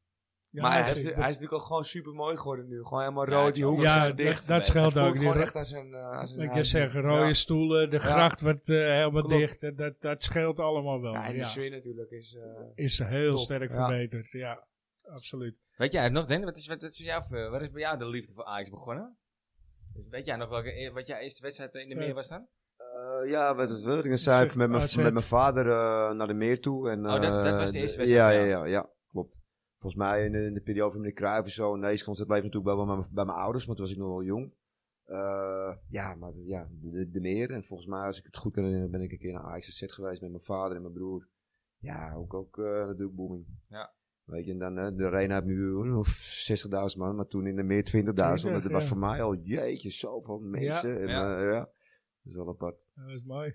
Ja, 0.53 0.63
maar 0.63 0.73
hij 0.73 0.81
is, 0.81 0.89
is- 0.99 1.03
hij 1.03 1.13
is 1.13 1.17
natuurlijk 1.17 1.53
ook 1.53 1.61
gewoon 1.63 1.85
super 1.85 2.13
mooi 2.13 2.37
geworden 2.37 2.69
nu. 2.69 2.83
Gewoon 2.85 3.01
helemaal 3.01 3.27
Ja, 3.29 3.33
rood, 3.35 3.45
het 3.45 3.55
die 3.55 3.63
is 3.63 3.69
hoeken 3.69 3.89
ja, 3.89 4.03
zijn 4.05 4.17
dicht. 4.17 4.39
dat, 4.39 4.57
dat 4.57 4.67
scheelt 4.67 4.99
ook 4.99 5.17
gewoon 5.17 5.37
echt 5.37 5.55
als 5.55 5.71
een, 5.71 5.89
uh, 5.91 6.19
als 6.21 6.31
een 6.31 6.37
Wat 6.37 6.47
je 6.47 6.53
huis. 6.53 6.71
zegt, 6.71 6.95
rode 6.95 7.27
Ja. 7.27 7.33
stoelen, 7.33 7.91
de 7.91 7.97
Ja. 7.97 8.03
gracht 8.03 8.41
wordt 8.41 8.69
eh, 8.69 8.77
helemaal 8.77 9.23
Klopt. 9.23 9.29
dicht. 9.39 9.63
en 9.63 9.77
Dat, 9.77 9.95
dat 10.01 10.23
scheelt 10.23 10.59
allemaal 10.59 11.01
wel. 11.01 11.13
Ja, 11.13 11.25
en 11.25 11.33
de 11.33 11.39
ja. 11.39 11.45
sfeer 11.45 11.71
natuurlijk 11.71 12.11
is... 12.11 12.35
eh, 12.37 12.85
Is 12.85 12.99
heel 12.99 13.31
top, 13.31 13.39
sterk 13.39 13.71
ja. 13.71 13.87
verbeterd. 13.87 14.31
Ja, 14.31 14.67
absoluut. 15.03 15.61
Weet 15.77 15.93
jij 15.93 16.09
nog, 16.09 16.27
Den? 16.27 16.45
Wat 16.45 16.57
is, 16.57 16.67
wat, 16.67 16.83
is 16.83 16.99
jou, 16.99 17.51
wat 17.51 17.61
is 17.61 17.71
bij 17.71 17.81
jou 17.81 17.99
de 17.99 18.07
liefde 18.09 18.35
voor 18.35 18.45
Ajax 18.45 18.71
begonnen? 18.71 19.17
Dus 19.95 20.09
weet 20.11 20.27
jij 20.27 20.37
nog 20.37 20.49
welke, 20.49 20.81
e- 20.81 20.93
wat 20.93 21.07
jouw 21.07 21.19
eerste 21.19 21.43
wedstrijd 21.43 21.75
in 21.75 21.89
de 21.89 21.95
meer 21.95 22.15
was 22.15 22.29
dan? 22.29 22.47
Eh, 22.77 23.31
ja, 23.31 23.55
wat 23.55 23.71
het 23.71 23.81
wilde 23.83 24.09
ik 24.09 24.19
zijn 24.19 24.19
Zeg, 24.19 24.55
met 24.57 24.69
mijn 24.71 24.89
mijn 25.13 25.21
vader 25.25 25.67
eh, 25.69 26.13
naar 26.13 26.27
de 26.27 26.35
meer 26.35 26.61
toe. 26.61 26.91
En, 26.91 26.99
Oh, 27.07 27.13
dat- 27.13 27.23
dat 27.23 27.47
eh, 27.47 27.57
was 27.57 27.71
de 27.71 27.79
eerste 27.79 27.99
wedstrijd, 27.99 28.09
Ja, 28.35 28.41
ja. 28.41 28.45
ja, 28.45 28.59
ja, 28.59 28.65
ja, 28.65 28.91
klopt. 29.11 29.41
Volgens 29.83 30.03
mij 30.03 30.25
in 30.25 30.33
de, 30.33 30.45
in 30.45 30.55
de 30.55 30.61
periode 30.61 30.91
van 30.91 31.01
meneer 31.01 31.17
Cruijff 31.17 31.47
en 31.47 31.53
zo. 31.53 31.77
Nee, 31.77 31.91
het 31.91 32.07
leefde 32.07 32.25
natuurlijk 32.27 32.65
wel 32.65 32.77
bij 32.77 32.87
mijn, 32.87 33.09
bij 33.11 33.25
mijn 33.25 33.39
ouders, 33.39 33.65
want 33.65 33.77
toen 33.77 33.87
was 33.87 33.97
ik 33.97 34.01
nog 34.01 34.11
wel 34.11 34.23
jong. 34.23 34.53
Eh, 35.05 35.77
ja, 35.89 36.15
maar 36.15 36.33
ja, 36.35 36.69
de, 36.81 37.11
de 37.11 37.21
meer. 37.21 37.51
En 37.51 37.65
volgens 37.65 37.89
mij, 37.89 38.07
als 38.07 38.19
ik 38.19 38.25
het 38.25 38.37
goed 38.37 38.53
kan 38.53 38.63
herinneren, 38.63 38.93
ben 38.93 39.03
ik 39.03 39.13
een 39.13 39.19
keer 39.19 39.33
naar 39.33 39.43
Ajax 39.43 39.69
AZ 39.69 39.93
geweest 39.95 40.21
met 40.21 40.31
mijn 40.31 40.43
vader 40.43 40.77
en 40.77 40.83
mijn 40.83 40.95
broer. 40.95 41.29
Ja, 41.79 42.15
ook, 42.15 42.35
ook 42.35 42.59
eh, 42.59 42.65
natuurlijk 42.65 43.15
booming. 43.15 43.47
Ja. 43.69 43.95
Weet 44.25 44.45
je, 44.45 44.53
en 44.53 44.59
dan, 44.59 44.79
eh, 44.79 44.97
de 44.97 45.05
arena 45.05 45.35
heeft 45.35 45.47
nu 45.47 45.77
eh, 45.81 46.05
60.000 46.93 46.99
man, 46.99 47.17
maar 47.17 47.27
toen 47.27 47.47
in 47.47 47.57
de 47.57 47.63
meer 47.63 47.85
20.000. 47.85 48.15
Dat 48.15 48.39
20, 48.39 48.71
was 48.71 48.83
ja. 48.83 48.89
voor 48.89 48.99
mij 48.99 49.23
al, 49.23 49.35
jeetje, 49.35 49.91
zoveel 49.91 50.39
mensen. 50.39 51.01
En, 51.01 51.09
Ja. 51.09 51.41
ja. 51.41 51.53
ja, 51.53 51.61
dat 51.61 51.71
is 52.23 52.35
wel 52.35 52.49
apart. 52.49 52.87
Dat 52.95 53.09
is 53.09 53.23
mooi. 53.23 53.49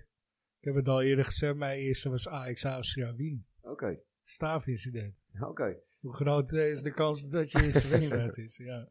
Ik 0.60 0.64
heb 0.64 0.74
het 0.74 0.88
al 0.88 1.02
eerder 1.02 1.24
gezegd, 1.24 1.56
mijn 1.56 1.78
eerste 1.78 2.10
was 2.10 2.28
Ajax 2.28 2.64
Austria 2.64 3.14
Wien. 3.14 3.46
Oké, 3.60 4.00
Staafincident. 4.24 5.14
oké. 5.40 5.76
Hoe 5.98 6.14
groot 6.14 6.52
eh, 6.52 6.68
is 6.68 6.82
de 6.82 6.92
kans 6.92 7.28
dat 7.28 7.50
je 7.50 7.62
eerste 7.62 7.88
wedstrijd 7.88 8.36
is? 8.36 8.56
Ja. 8.56 8.88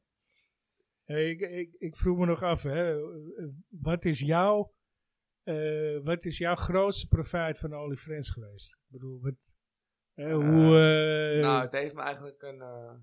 Hey, 1.04 1.30
ik, 1.30 1.40
ik, 1.40 1.74
ik 1.78 1.96
vroeg 1.96 2.18
me 2.18 2.26
nog 2.26 2.42
af, 2.44 2.64
hè, 2.64 2.96
wat, 3.70 4.06
is 4.06 4.20
jouw, 4.20 4.74
eh, 5.44 6.00
wat 6.04 6.26
is 6.26 6.38
jouw 6.38 6.56
grootste 6.56 7.08
profijt 7.08 7.60
van 7.60 7.76
Only 7.76 7.96
Friends 7.96 8.30
geweest? 8.30 8.72
Ik 8.74 8.86
bedoel, 8.88 9.22
wat, 9.22 9.56
hè, 10.14 10.34
hoe 10.34 10.80
eh, 11.36 11.42
nou, 11.42 11.62
het 11.62 11.72
heeft 11.72 11.94
me 11.94 12.02
eigenlijk 12.02 12.42
een... 12.42 12.62
eh 12.62 12.94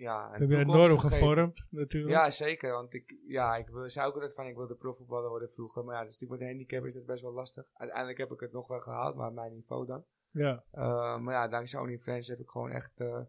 ja, 0.00 0.34
een 0.34 0.40
heb 0.40 0.50
je 0.50 0.56
gegeven. 0.56 0.98
gevormd 0.98 1.66
natuurlijk? 1.70 2.12
Ja, 2.12 2.30
zeker. 2.30 2.72
Want 2.72 2.94
ik, 2.94 3.14
ja, 3.26 3.56
ik 3.56 3.68
wil, 3.68 3.88
zei 3.88 4.06
ook 4.06 4.14
altijd 4.14 4.34
van, 4.34 4.46
ik 4.46 4.56
wilde 4.56 4.74
profvoetballer 4.74 5.28
worden 5.28 5.50
vroeger. 5.50 5.84
Maar 5.84 5.94
ja, 5.94 6.04
dus 6.04 6.12
natuurlijk 6.12 6.40
met 6.40 6.50
een 6.50 6.56
handicap 6.56 6.84
is 6.84 6.94
dat 6.94 7.06
best 7.06 7.22
wel 7.22 7.32
lastig. 7.32 7.64
Uiteindelijk 7.72 8.18
heb 8.18 8.32
ik 8.32 8.40
het 8.40 8.52
nog 8.52 8.66
wel 8.66 8.80
gehaald, 8.80 9.16
maar 9.16 9.28
op 9.28 9.34
mijn 9.34 9.52
niveau 9.52 9.86
dan. 9.86 10.04
Ja, 10.32 10.64
Uh, 10.72 11.18
maar 11.18 11.34
ja, 11.34 11.48
dankzij 11.48 11.80
OnlyFans 11.80 12.28
heb 12.28 12.38
ik 12.38 12.48
gewoon 12.48 12.70
echt 12.70 13.00
uh, 13.00 13.20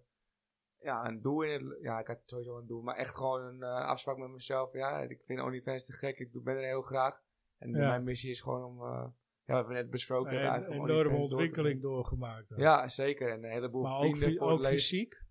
ja, 0.79 1.05
een 1.07 1.21
doel 1.21 1.41
in 1.41 1.51
het... 1.69 1.77
Ja, 1.81 1.99
ik 1.99 2.07
had 2.07 2.21
sowieso 2.25 2.57
een 2.57 2.67
doel, 2.67 2.81
maar 2.81 2.95
echt 2.95 3.15
gewoon 3.15 3.41
een 3.41 3.57
uh, 3.59 3.85
afspraak 3.85 4.17
met 4.17 4.29
mezelf. 4.29 4.73
Ja, 4.73 5.01
ik 5.01 5.21
vind 5.25 5.41
OnlyFans 5.41 5.85
te 5.85 5.93
gek, 5.93 6.19
ik 6.19 6.31
doe- 6.31 6.43
ben 6.43 6.55
er 6.55 6.63
heel 6.63 6.81
graag. 6.81 7.21
En 7.57 7.69
Ja. 7.71 7.87
mijn 7.87 8.03
missie 8.03 8.29
is 8.29 8.41
gewoon 8.41 8.63
om... 8.63 8.81
uh, 8.81 8.87
ja, 8.87 9.11
we 9.45 9.53
hebben 9.53 9.73
net 9.73 9.89
besproken. 9.89 10.33
een 10.33 10.63
enorme 10.63 10.79
OnlyFans 10.79 10.87
door 10.87 11.03
te 11.03 11.15
ontwikkeling 11.35 11.81
doorgemaakt. 11.81 12.49
dan. 12.49 12.59
Ja, 12.59 12.87
zeker. 12.89 13.29
En 13.31 13.43
een 13.43 13.51
heleboel 13.51 13.81
maar 13.81 13.95
ook, 13.95 14.01
vrienden 14.01 14.29
fy- 14.31 14.37
voor 14.37 14.51
ook 14.51 14.59
het 14.59 14.67
fysiek? 14.67 15.23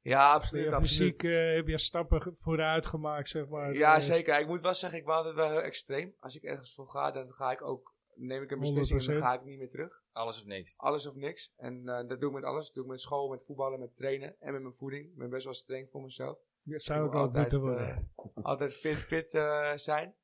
Ja, 0.00 0.32
absoluut. 0.32 0.64
Ja, 0.64 0.70
absoluut. 0.70 1.12
fysiek 1.14 1.22
eh, 1.22 1.54
heb 1.54 1.66
je 1.68 1.78
stappen 1.78 2.36
vooruit 2.36 2.86
gemaakt, 2.86 3.28
zeg 3.28 3.48
maar. 3.48 3.72
Ja, 3.74 3.94
eh, 3.94 4.00
zeker. 4.00 4.40
Ik 4.40 4.46
moet 4.46 4.60
wel 4.60 4.74
zeggen, 4.74 4.98
ik 4.98 5.04
ben 5.04 5.14
altijd 5.14 5.34
wel 5.34 5.50
heel 5.50 5.60
extreem. 5.62 6.14
Als 6.18 6.36
ik 6.36 6.42
ergens 6.42 6.74
voor 6.74 6.88
ga, 6.88 7.10
dan 7.10 7.32
ga 7.32 7.52
ik 7.52 7.62
ook... 7.62 7.94
Neem 8.16 8.42
ik 8.42 8.50
een 8.50 8.58
beslissing 8.58 9.00
en 9.00 9.06
dan 9.06 9.14
100%. 9.14 9.18
ga 9.18 9.34
ik 9.34 9.44
niet 9.44 9.58
meer 9.58 9.70
terug. 9.70 10.02
Alles 10.12 10.40
of 10.40 10.46
niks. 10.46 10.74
Alles 10.76 11.06
of 11.06 11.14
niks. 11.14 11.52
En 11.56 11.88
eh, 11.88 12.08
dat 12.08 12.20
doe 12.20 12.28
ik 12.28 12.34
met 12.34 12.44
alles. 12.44 12.64
Dat 12.66 12.74
doe 12.74 12.84
ik 12.84 12.90
met 12.90 13.00
school, 13.00 13.28
met 13.28 13.44
voetballen, 13.44 13.78
met 13.78 13.96
trainen 13.96 14.36
en 14.40 14.52
met 14.52 14.62
mijn 14.62 14.74
voeding. 14.74 15.06
Ik 15.06 15.16
ben 15.16 15.30
best 15.30 15.44
wel 15.44 15.54
streng 15.54 15.90
voor 15.90 16.02
mezelf. 16.02 16.38
Dat 16.62 16.82
zou 16.82 17.00
Ik 17.00 17.06
ook 17.06 17.14
altijd, 17.14 17.50
moeten 17.52 17.60
worden. 17.60 18.10
eh, 18.16 18.44
altijd 18.44 18.74
fit, 18.74 18.96
fit 18.96 19.34
eh, 19.34 19.72
zijn. 19.76 20.14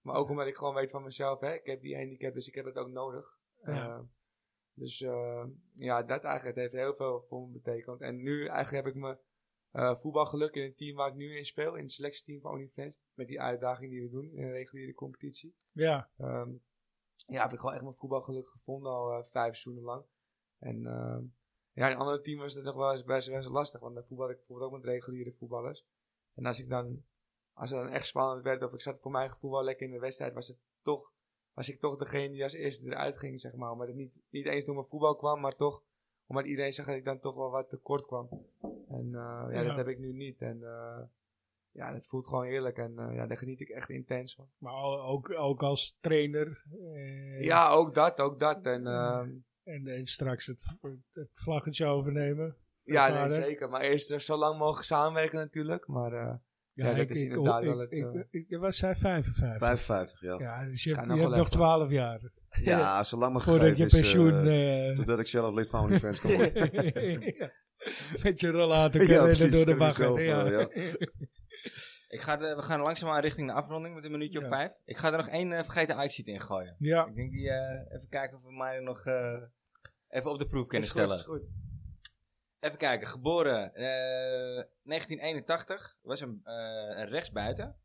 Maar 0.00 0.14
ook 0.14 0.28
omdat 0.28 0.46
ik 0.46 0.56
gewoon 0.56 0.74
weet 0.74 0.90
van 0.90 1.02
mezelf, 1.02 1.40
hè. 1.40 1.54
Ik 1.54 1.66
heb 1.66 1.80
die 1.80 1.96
handicap, 1.96 2.34
dus 2.34 2.48
ik 2.48 2.54
heb 2.54 2.64
het 2.64 2.76
ook 2.76 2.88
nodig. 2.90 3.38
Ja. 3.64 4.04
Dus 4.74 5.00
eh, 5.00 5.44
ja, 5.74 6.02
dat 6.02 6.24
eigenlijk 6.24 6.56
heeft 6.56 6.72
heel 6.72 6.94
veel 6.94 7.24
voor 7.28 7.46
me 7.46 7.52
betekend. 7.52 8.00
En 8.00 8.16
nu 8.22 8.46
eigenlijk 8.46 8.84
heb 8.84 8.94
ik 8.94 9.00
mijn 9.00 9.18
eh, 9.70 9.96
voetbalgeluk 9.96 10.54
in 10.54 10.62
het 10.62 10.76
team 10.76 10.96
waar 10.96 11.08
ik 11.08 11.14
nu 11.14 11.36
in 11.36 11.44
speel. 11.44 11.74
In 11.76 11.82
het 11.82 11.92
selectieteam 11.92 12.40
van 12.40 12.50
OnlyFans. 12.52 13.00
Met 13.14 13.26
die 13.26 13.40
uitdaging 13.40 13.90
die 13.90 14.02
we 14.02 14.08
doen 14.10 14.30
in 14.32 14.42
een 14.42 14.52
reguliere 14.52 14.94
competitie. 14.94 15.54
Ja, 15.72 16.10
Ehm, 16.16 16.50
ja, 17.26 17.42
heb 17.42 17.52
ik 17.52 17.58
gewoon 17.58 17.74
echt 17.74 17.82
mijn 17.82 17.94
voetbalgeluk 17.94 18.48
gevonden 18.48 18.92
al 18.92 19.12
eh, 19.12 19.24
vijf 19.24 19.56
seizoenen 19.56 19.82
lang. 19.82 20.04
En 20.58 20.86
ehm, 20.86 21.22
ja, 21.72 21.88
in 21.88 21.96
andere 21.96 22.20
teams 22.20 22.40
was 22.40 22.54
het 22.54 22.64
nog 22.64 22.74
wel 22.74 22.90
eens 22.90 23.04
best, 23.04 23.30
best 23.30 23.48
lastig, 23.48 23.80
want 23.80 23.94
dan 23.94 24.04
voetbal 24.04 24.30
ik 24.30 24.36
bijvoorbeeld 24.36 24.70
ook 24.70 24.76
met 24.76 24.84
reguliere 24.86 25.32
voetballers. 25.32 25.84
En 26.34 26.46
als 26.46 26.60
ik 26.60 26.68
dan, 26.68 27.04
als 27.52 27.70
het 27.70 27.80
dan 27.80 27.88
echt 27.88 28.06
spannend 28.06 28.42
werd, 28.44 28.62
of 28.62 28.72
ik 28.72 28.80
zat 28.80 29.00
voor 29.00 29.10
mijn 29.10 29.30
gevoel 29.30 29.50
wel 29.50 29.64
lekker 29.64 29.86
in 29.86 29.92
de 29.92 29.98
wedstrijd, 29.98 30.34
was 30.34 30.48
het 30.48 30.58
toch, 30.82 31.12
was 31.52 31.68
ik 31.68 31.80
toch 31.80 31.96
degene 31.96 32.32
die 32.32 32.42
als 32.42 32.52
eerste 32.52 32.86
eruit 32.86 33.18
ging, 33.18 33.40
zeg 33.40 33.54
maar. 33.54 33.70
Omdat 33.70 33.86
het 33.86 33.96
niet, 33.96 34.12
niet 34.30 34.46
eens 34.46 34.64
door 34.64 34.74
mijn 34.74 34.86
voetbal 34.86 35.16
kwam, 35.16 35.40
maar 35.40 35.56
toch, 35.56 35.82
omdat 36.26 36.44
iedereen 36.44 36.72
zag 36.72 36.86
dat 36.86 36.96
ik 36.96 37.04
dan 37.04 37.20
toch 37.20 37.34
wel 37.34 37.50
wat 37.50 37.68
tekort 37.68 38.06
kwam. 38.06 38.28
En 38.88 39.06
eh, 39.06 39.46
ja, 39.50 39.50
Ja. 39.50 39.62
dat 39.62 39.76
heb 39.76 39.88
ik 39.88 39.98
nu 39.98 40.12
niet. 40.12 40.40
En 40.40 40.62
eh, 40.62 41.00
ja, 41.72 41.92
dat 41.92 42.06
voelt 42.06 42.28
gewoon 42.28 42.44
heerlijk 42.46 42.76
en 42.78 42.92
eh, 42.98 43.14
ja, 43.14 43.26
daar 43.26 43.36
geniet 43.36 43.60
ik 43.60 43.68
echt 43.68 43.88
intens 43.90 44.34
van. 44.34 44.46
Maar 44.58 44.72
ook, 45.02 45.34
ook 45.38 45.62
als 45.62 45.96
trainer. 46.00 46.62
eh, 46.94 47.42
Ja, 47.42 47.68
ook 47.68 47.94
dat, 47.94 48.18
ook 48.20 48.40
dat. 48.40 48.62
En 48.62 48.86
ehm, 48.86 49.28
En, 49.64 49.86
en 49.86 50.06
straks 50.06 50.46
het, 50.46 50.58
het 51.12 51.28
vlaggetje 51.34 51.86
overnemen. 51.86 52.56
ja, 52.82 53.08
nee, 53.26 53.30
zeker. 53.30 53.68
Maar 53.68 53.80
eerst 53.80 54.10
er 54.10 54.20
zo 54.20 54.36
lang 54.36 54.58
mogelijk 54.58 54.86
samenwerken 54.86 55.38
natuurlijk. 55.38 55.86
Maar 55.86 56.12
eh, 56.12 56.34
Ja, 56.72 56.94
dat 56.94 57.10
is 57.10 57.20
inderdaad 57.20 57.62
wel 57.64 57.78
het, 57.78 57.92
Ik, 57.92 58.04
eh, 58.14 58.20
ik, 58.30 58.48
ik, 58.48 58.58
was 58.58 58.80
hij 58.80 58.96
55? 58.96 59.58
55, 59.58 60.20
ja. 60.20 60.38
Ja, 60.38 60.64
dus 60.64 60.84
je, 60.84 60.90
Kan 60.92 60.98
hebt- 61.08 61.08
nog 61.10 61.18
je 61.20 61.24
hebt 61.24 61.36
nog 61.36 61.46
even. 61.46 61.60
12 61.60 61.90
jaar. 61.90 62.20
Ja, 62.62 63.02
zolang 63.10 63.32
maar 63.32 63.42
Voordat 63.42 63.76
je 63.76 63.84
is, 63.84 63.92
pensioen... 63.92 64.46
eh, 64.46 64.96
Totdat 64.96 65.18
ik 65.18 65.26
zelf 65.26 65.54
lid 65.54 65.68
van 65.68 65.80
OnlyFans 65.80 66.20
kan 66.20 66.32
worden. 66.32 66.52
Met 68.22 68.40
je 68.40 68.50
rollator 68.50 69.02
Ja, 69.02 69.18
door 69.18 69.28
de 69.28 69.90
zelf, 69.92 70.20
Ja. 70.20 70.68
Ik 72.10 72.20
ga 72.20 72.36
de- 72.36 72.54
we 72.54 72.62
gaan 72.62 72.80
langzaamaan 72.80 73.20
richting 73.20 73.46
de 73.48 73.52
afronding 73.54 73.94
met 73.94 74.04
een 74.04 74.10
minuutje 74.10 74.38
of 74.38 74.46
vijf. 74.48 74.72
Ik 74.84 74.96
ga 74.96 75.10
er 75.10 75.16
nog 75.16 75.28
één 75.28 75.52
eh, 75.52 75.62
vergeten 75.64 75.96
Ajax 75.96 76.18
in 76.18 76.40
gooien. 76.40 76.76
ja. 76.78 77.06
Ik 77.06 77.14
denk 77.14 77.30
die, 77.30 77.50
eh, 77.50 77.94
even 77.96 78.08
kijken 78.08 78.36
of 78.36 78.42
we 78.42 78.52
mij 78.52 78.80
nog 78.80 79.06
eh, 79.06 79.42
even 80.08 80.30
op 80.30 80.38
de 80.38 80.46
proef 80.46 80.66
kunnen 80.66 80.88
is 80.88 80.92
goed, 80.94 81.00
stellen. 81.02 81.16
is 81.16 81.22
goed. 81.24 81.42
Even 82.60 82.78
kijken, 82.78 83.08
geboren 83.08 83.74
eh 83.74 84.64
1981, 84.82 85.96
was 86.02 86.20
een, 86.20 86.40
een 86.44 87.08
rechtsbuiten. 87.08 87.76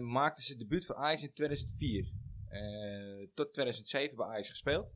Maakte 0.00 0.42
zijn 0.42 0.58
debuut 0.58 0.86
voor 0.86 0.96
Ajax 0.96 1.22
in 1.22 1.32
2004. 1.32 2.12
Eh, 2.48 3.26
tot 3.34 3.52
2007 3.52 4.16
bij 4.16 4.26
Ajax 4.26 4.48
gespeeld. 4.50 4.92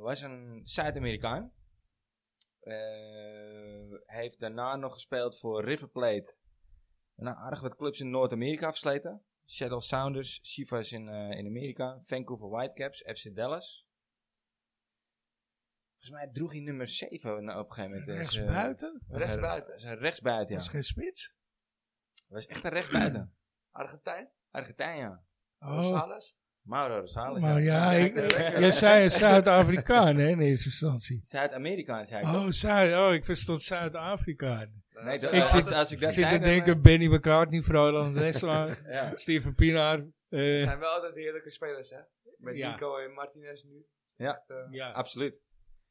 Was 0.00 0.20
een 0.22 0.60
Zuid-Amerikaan. 0.64 1.52
Eh, 2.62 3.98
heeft 4.06 4.40
daarna 4.40 4.76
nog 4.76 4.92
gespeeld 4.92 5.38
voor 5.38 5.64
River 5.64 5.88
Plate. 5.88 6.34
Nou, 7.14 7.36
aardig 7.36 7.60
wat 7.60 7.76
clubs 7.76 8.00
in 8.00 8.10
Noord-Amerika 8.10 8.68
versleten. 8.68 9.22
Seattle 9.44 9.80
Sounders, 9.80 10.40
Chivas 10.42 10.92
in, 10.92 11.08
eh, 11.08 11.38
in 11.38 11.46
Amerika, 11.46 12.00
Vancouver 12.02 12.48
Whitecaps, 12.48 12.98
FC 13.06 13.34
Dallas. 13.34 13.86
Volgens 15.90 16.10
mij 16.10 16.32
droeg 16.32 16.52
hij 16.52 16.60
nummer 16.60 16.88
7 16.88 17.32
op 17.58 17.68
een 17.68 17.72
gegeven 17.74 17.90
moment. 17.90 18.06
Dus, 18.06 18.16
Rechts 18.16 18.36
eh, 18.36 18.42
Rechtsbuiten. 18.44 18.88
een- 18.88 19.02
was 19.72 19.84
een 19.84 19.98
rechtsbuiten, 19.98 20.54
Dat 20.54 20.64
ja. 20.64 20.68
is 20.68 20.68
geen 20.68 20.84
spits? 20.84 21.34
was 22.28 22.46
echt 22.46 22.64
een 22.64 22.70
rechtsbuiten. 22.70 23.34
Argentijn? 23.70 24.30
Argentijn, 24.50 24.98
ja. 24.98 25.24
Oh, 25.58 25.68
Rosales? 25.74 26.36
Mauro 26.62 26.98
Rosales. 27.00 27.40
maar 27.40 27.62
ja, 27.62 27.92
ik, 28.06 28.30
jij 28.58 28.70
zei 28.70 29.10
Zuid-Afrikaan 29.10 30.16
hè, 30.16 30.28
in 30.28 30.40
eerste 30.40 30.68
instantie. 30.68 31.20
Zuid-Amerikaan, 31.22 32.06
zei 32.06 32.20
ik. 32.26 32.34
Oh? 32.34 32.46
Zuid, 32.48 32.96
oh, 32.96 33.12
ik 33.14 33.24
verstond 33.24 33.62
Zuid-Afrikaan. 33.62 34.82
nee, 35.04 35.18
dat- 35.18 35.32
ik 35.32 35.40
als, 35.40 35.50
zit- 35.50 35.72
als 35.72 35.92
ik 35.92 36.00
dat 36.00 36.14
zit 36.14 36.22
zei, 36.24 36.34
te 36.38 36.40
dan, 36.44 36.48
denken, 36.54 36.82
Benny 36.82 37.06
McCartney, 37.14 37.62
Froland 37.62 38.18
Westlaar, 38.18 38.68
eh, 38.68 38.92
ja. 38.96 39.12
Steven 39.14 39.54
Pinaar. 39.54 39.98
eh, 40.28 40.52
Het 40.52 40.62
zijn 40.62 40.78
wel 40.78 40.88
altijd 40.90 41.14
heerlijke 41.14 41.50
spelers, 41.50 41.90
hè? 41.90 41.98
Met 42.38 42.56
Ja. 42.56 42.70
Nico 42.72 42.96
en 42.96 43.12
Martinez 43.12 43.62
nu. 43.62 43.84
Ja. 44.16 44.30
Echt, 44.34 44.50
eh, 44.50 44.56
ja. 44.70 44.90
Absoluut. 44.90 45.34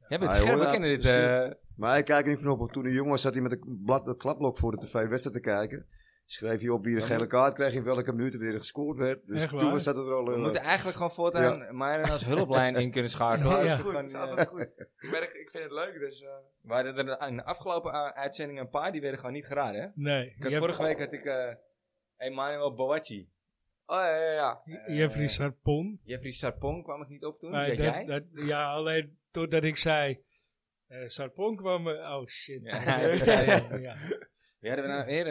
Jij 0.07 0.19
bent 0.19 0.31
Ah, 0.31 0.37
scherp, 0.37 0.57
we 0.59 0.63
ja, 0.65 0.71
kennen 0.71 0.89
dit. 0.89 1.05
eh, 1.05 1.49
Maar 1.75 1.97
ik 1.97 2.05
kijk 2.05 2.25
er 2.25 2.31
niet 2.31 2.41
van 2.41 2.59
op. 2.59 2.71
Toen 2.71 2.83
hij 2.83 2.93
jong 2.93 3.09
was, 3.09 3.21
zat 3.21 3.33
hij 3.33 3.41
met 3.41 3.51
een 3.51 3.81
blad, 3.85 4.07
een 4.07 4.17
klapblok 4.17 4.57
voor 4.57 4.71
de 4.71 4.77
tv-wedstrijd 4.85 5.35
te 5.35 5.41
kijken. 5.41 5.87
Schreef 6.31 6.59
hij 6.59 6.69
op 6.69 6.83
wie 6.83 6.95
de 6.95 7.01
gele 7.01 7.27
kaart 7.27 7.53
kreeg, 7.53 7.73
in 7.73 7.83
welke 7.83 8.11
minuut 8.11 8.33
er 8.33 8.39
weer 8.39 8.57
gescoord 8.57 8.97
werd. 8.97 9.27
Dus 9.27 9.43
Echt 9.43 9.59
toen 9.59 9.71
was 9.71 9.83
dat 9.83 9.95
er 9.95 10.13
al... 10.13 10.25
we 10.25 10.33
eh, 10.33 10.39
moeten 10.41 10.61
eigenlijk 10.61 10.95
gewoon 10.97 11.11
voortaan 11.11 11.77
Myron 11.77 12.09
als 12.09 12.25
hulplijn 12.25 12.75
in 12.75 12.91
kunnen 12.91 13.09
schakelen. 13.09 13.51
Ja, 13.57 13.63
ja. 13.63 13.77
goed, 13.77 14.03
is 14.03 14.13
eh, 14.13 14.37
goed. 14.45 14.61
Ik, 14.61 15.11
merk, 15.11 15.33
ik 15.33 15.49
vind 15.49 15.63
het 15.63 15.71
leuk, 15.71 15.99
dus... 15.99 16.21
eh, 16.21 16.29
We 16.61 16.73
hadden 16.73 16.97
er 16.97 17.27
in 17.27 17.35
de 17.35 17.43
afgelopen 17.43 17.93
uh, 17.93 18.07
uitzendingen 18.07 18.63
een 18.63 18.69
paar 18.69 18.91
die 18.91 19.01
werden 19.01 19.19
gewoon 19.19 19.33
niet 19.35 19.45
geraden. 19.45 19.81
Hè? 19.81 19.87
Nee, 19.95 20.25
Ik 20.35 20.43
had, 20.43 20.51
je 20.51 20.57
vorige 20.57 20.83
week 20.83 20.99
had 20.99 21.13
ik 21.13 21.25
eh 21.25 21.53
Emmanuel 22.17 22.73
Boachi. 22.73 23.29
Oh 23.85 23.97
ja, 23.97 24.15
ja, 24.17 24.31
ja. 24.31 24.61
hebt 24.65 24.91
Jeffrey 24.91 25.27
Sarpon. 25.27 25.99
Jeffrey 26.03 26.31
Sarpong 26.31 26.83
kwam 26.83 27.01
ik 27.01 27.07
niet 27.07 27.25
op 27.25 27.39
toen. 27.39 27.51
Dat, 27.51 27.77
jij? 27.77 28.05
dat, 28.05 28.23
ja, 28.33 28.71
alleen 28.71 29.17
doordat 29.31 29.63
ik 29.63 29.77
zei... 29.77 30.23
eh 30.87 31.07
Sarpon 31.07 31.55
kwam... 31.55 31.87
oh 31.87 32.25
shit. 32.27 32.61
Ja, 32.63 32.81
Ja, 32.83 32.99
je. 33.01 33.81
ja. 33.81 33.95
Wie 34.59 34.69
hadden 34.71 34.89
we 34.89 34.91
nou 34.91 35.05
weer? 35.05 35.25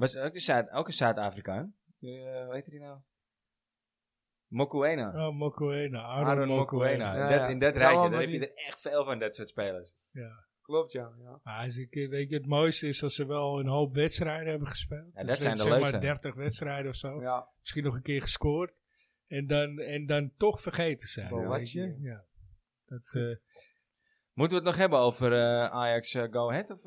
Was 0.00 0.16
ook, 0.16 0.32
de 0.32 0.40
Zuid, 0.40 0.70
ook 0.70 0.86
een 0.86 0.92
Zuid-Afrikaan. 0.92 1.74
Eh, 2.00 2.08
hoe 2.44 2.48
heet 2.54 2.64
die 2.64 2.80
nou? 2.80 2.98
Mokuena. 4.46 5.26
Oh, 5.28 5.34
Mokoena. 5.36 6.02
Aaron, 6.02 6.26
Aaron 6.28 6.48
Mokoena. 6.48 7.12
Mokuena. 7.12 7.16
Ja, 7.16 7.22
In 7.24 7.30
dat, 7.30 7.38
ja. 7.40 7.46
in 7.48 7.58
dat 7.58 7.74
Ja, 7.74 7.80
rijtje, 7.80 8.10
daar 8.10 8.20
heb 8.20 8.28
je 8.28 8.38
er 8.48 8.54
echt 8.66 8.80
veel 8.80 9.04
van, 9.04 9.18
dat 9.18 9.34
soort 9.34 9.48
spelers. 9.48 9.94
Ja. 10.10 10.48
Klopt, 10.62 10.92
ja. 10.92 11.12
ja. 11.18 11.40
Maar 11.42 11.64
als 11.64 11.76
ik, 11.76 11.94
weet 11.94 12.28
je, 12.30 12.36
het 12.36 12.46
mooiste 12.46 12.88
is 12.88 12.98
dat 12.98 13.12
ze 13.12 13.26
wel 13.26 13.58
een 13.60 13.66
hoop 13.66 13.94
wedstrijden 13.94 14.48
hebben 14.48 14.68
gespeeld. 14.68 15.10
Ja, 15.14 15.20
dat 15.20 15.26
Dus 15.26 15.38
zijn 15.40 15.56
de 15.56 15.62
zeg 15.62 15.72
leukste. 15.72 15.92
maar 15.92 16.00
30 16.00 16.34
wedstrijden 16.34 16.88
of 16.90 16.96
zo. 16.96 17.20
ja. 17.20 17.48
Misschien 17.60 17.84
nog 17.84 17.94
een 17.94 18.02
keer 18.02 18.20
gescoord. 18.20 18.80
En 19.26 19.46
dan, 19.46 19.78
en 19.78 20.06
dan 20.06 20.32
toch 20.36 20.60
vergeten 20.60 21.08
zijn. 21.08 21.28
Boachi. 21.28 21.48
weet 21.48 21.70
je? 21.70 21.96
Ja. 22.00 22.24
Dat, 22.84 23.02
eh, 23.12 23.36
Moeten 24.32 24.58
we 24.58 24.64
het 24.64 24.72
nog 24.72 24.76
hebben 24.76 24.98
over 24.98 25.32
eh, 25.32 25.64
Ajax 25.70 26.14
Go 26.30 26.50
Ahead? 26.50 26.70
Of, 26.70 26.84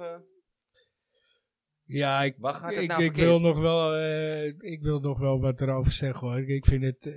ja, 1.85 2.21
ik, 2.23 2.35
waar 2.37 2.53
gaat 2.53 2.73
het 2.73 2.83
ik, 2.83 2.87
nou 2.89 3.03
ik, 3.03 3.15
wil 3.15 3.39
nog 3.39 3.59
wel, 3.59 3.95
eh, 3.95 4.45
ik 4.45 4.81
wil 4.81 4.99
nog 4.99 5.19
wel 5.19 5.39
wat 5.39 5.61
erover 5.61 5.91
zeggen 5.91 6.27
hoor. 6.27 6.49
Ik, 6.49 6.65
vind 6.65 6.83
het 6.83 7.05
eh, 7.05 7.13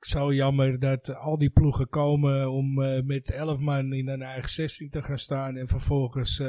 zo 0.00 0.32
jammer 0.32 0.78
dat 0.78 1.14
al 1.14 1.38
die 1.38 1.50
ploegen 1.50 1.88
komen 1.88 2.50
om 2.50 2.82
eh, 2.82 3.02
met 3.02 3.30
11 3.30 3.58
man 3.58 3.92
in 3.92 4.08
een 4.08 4.22
eigen 4.22 4.50
16 4.50 4.90
te 4.90 5.02
gaan 5.02 5.18
staan. 5.18 5.56
En 5.56 5.68
vervolgens 5.68 6.42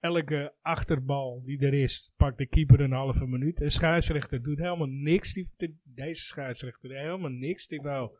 elke 0.00 0.54
achterbal 0.60 1.42
die 1.44 1.58
er 1.58 1.74
is, 1.74 2.12
pakt 2.16 2.38
de 2.38 2.46
keeper 2.46 2.80
een 2.80 2.92
halve 2.92 3.26
minuut. 3.26 3.56
De 3.56 3.70
scheidsrechter 3.70 4.42
doet 4.42 4.58
helemaal 4.58 4.86
niks. 4.86 5.32
Die, 5.32 5.50
de- 5.56 5.76
deze 5.84 6.24
scheidsrechter 6.24 6.88
doet 6.88 6.98
helemaal 6.98 7.30
niks. 7.30 7.66
Die 7.66 7.80
wou, 7.80 8.10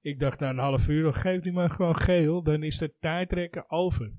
ik 0.00 0.18
dacht 0.18 0.40
na 0.40 0.50
een 0.50 0.58
half 0.58 0.88
uur, 0.88 1.12
geef 1.12 1.40
die 1.40 1.52
maar 1.52 1.70
gewoon 1.70 1.96
geel. 1.96 2.42
Dan 2.42 2.62
is 2.62 2.78
de 2.78 2.94
tijdrekken 2.98 3.70
over. 3.70 4.12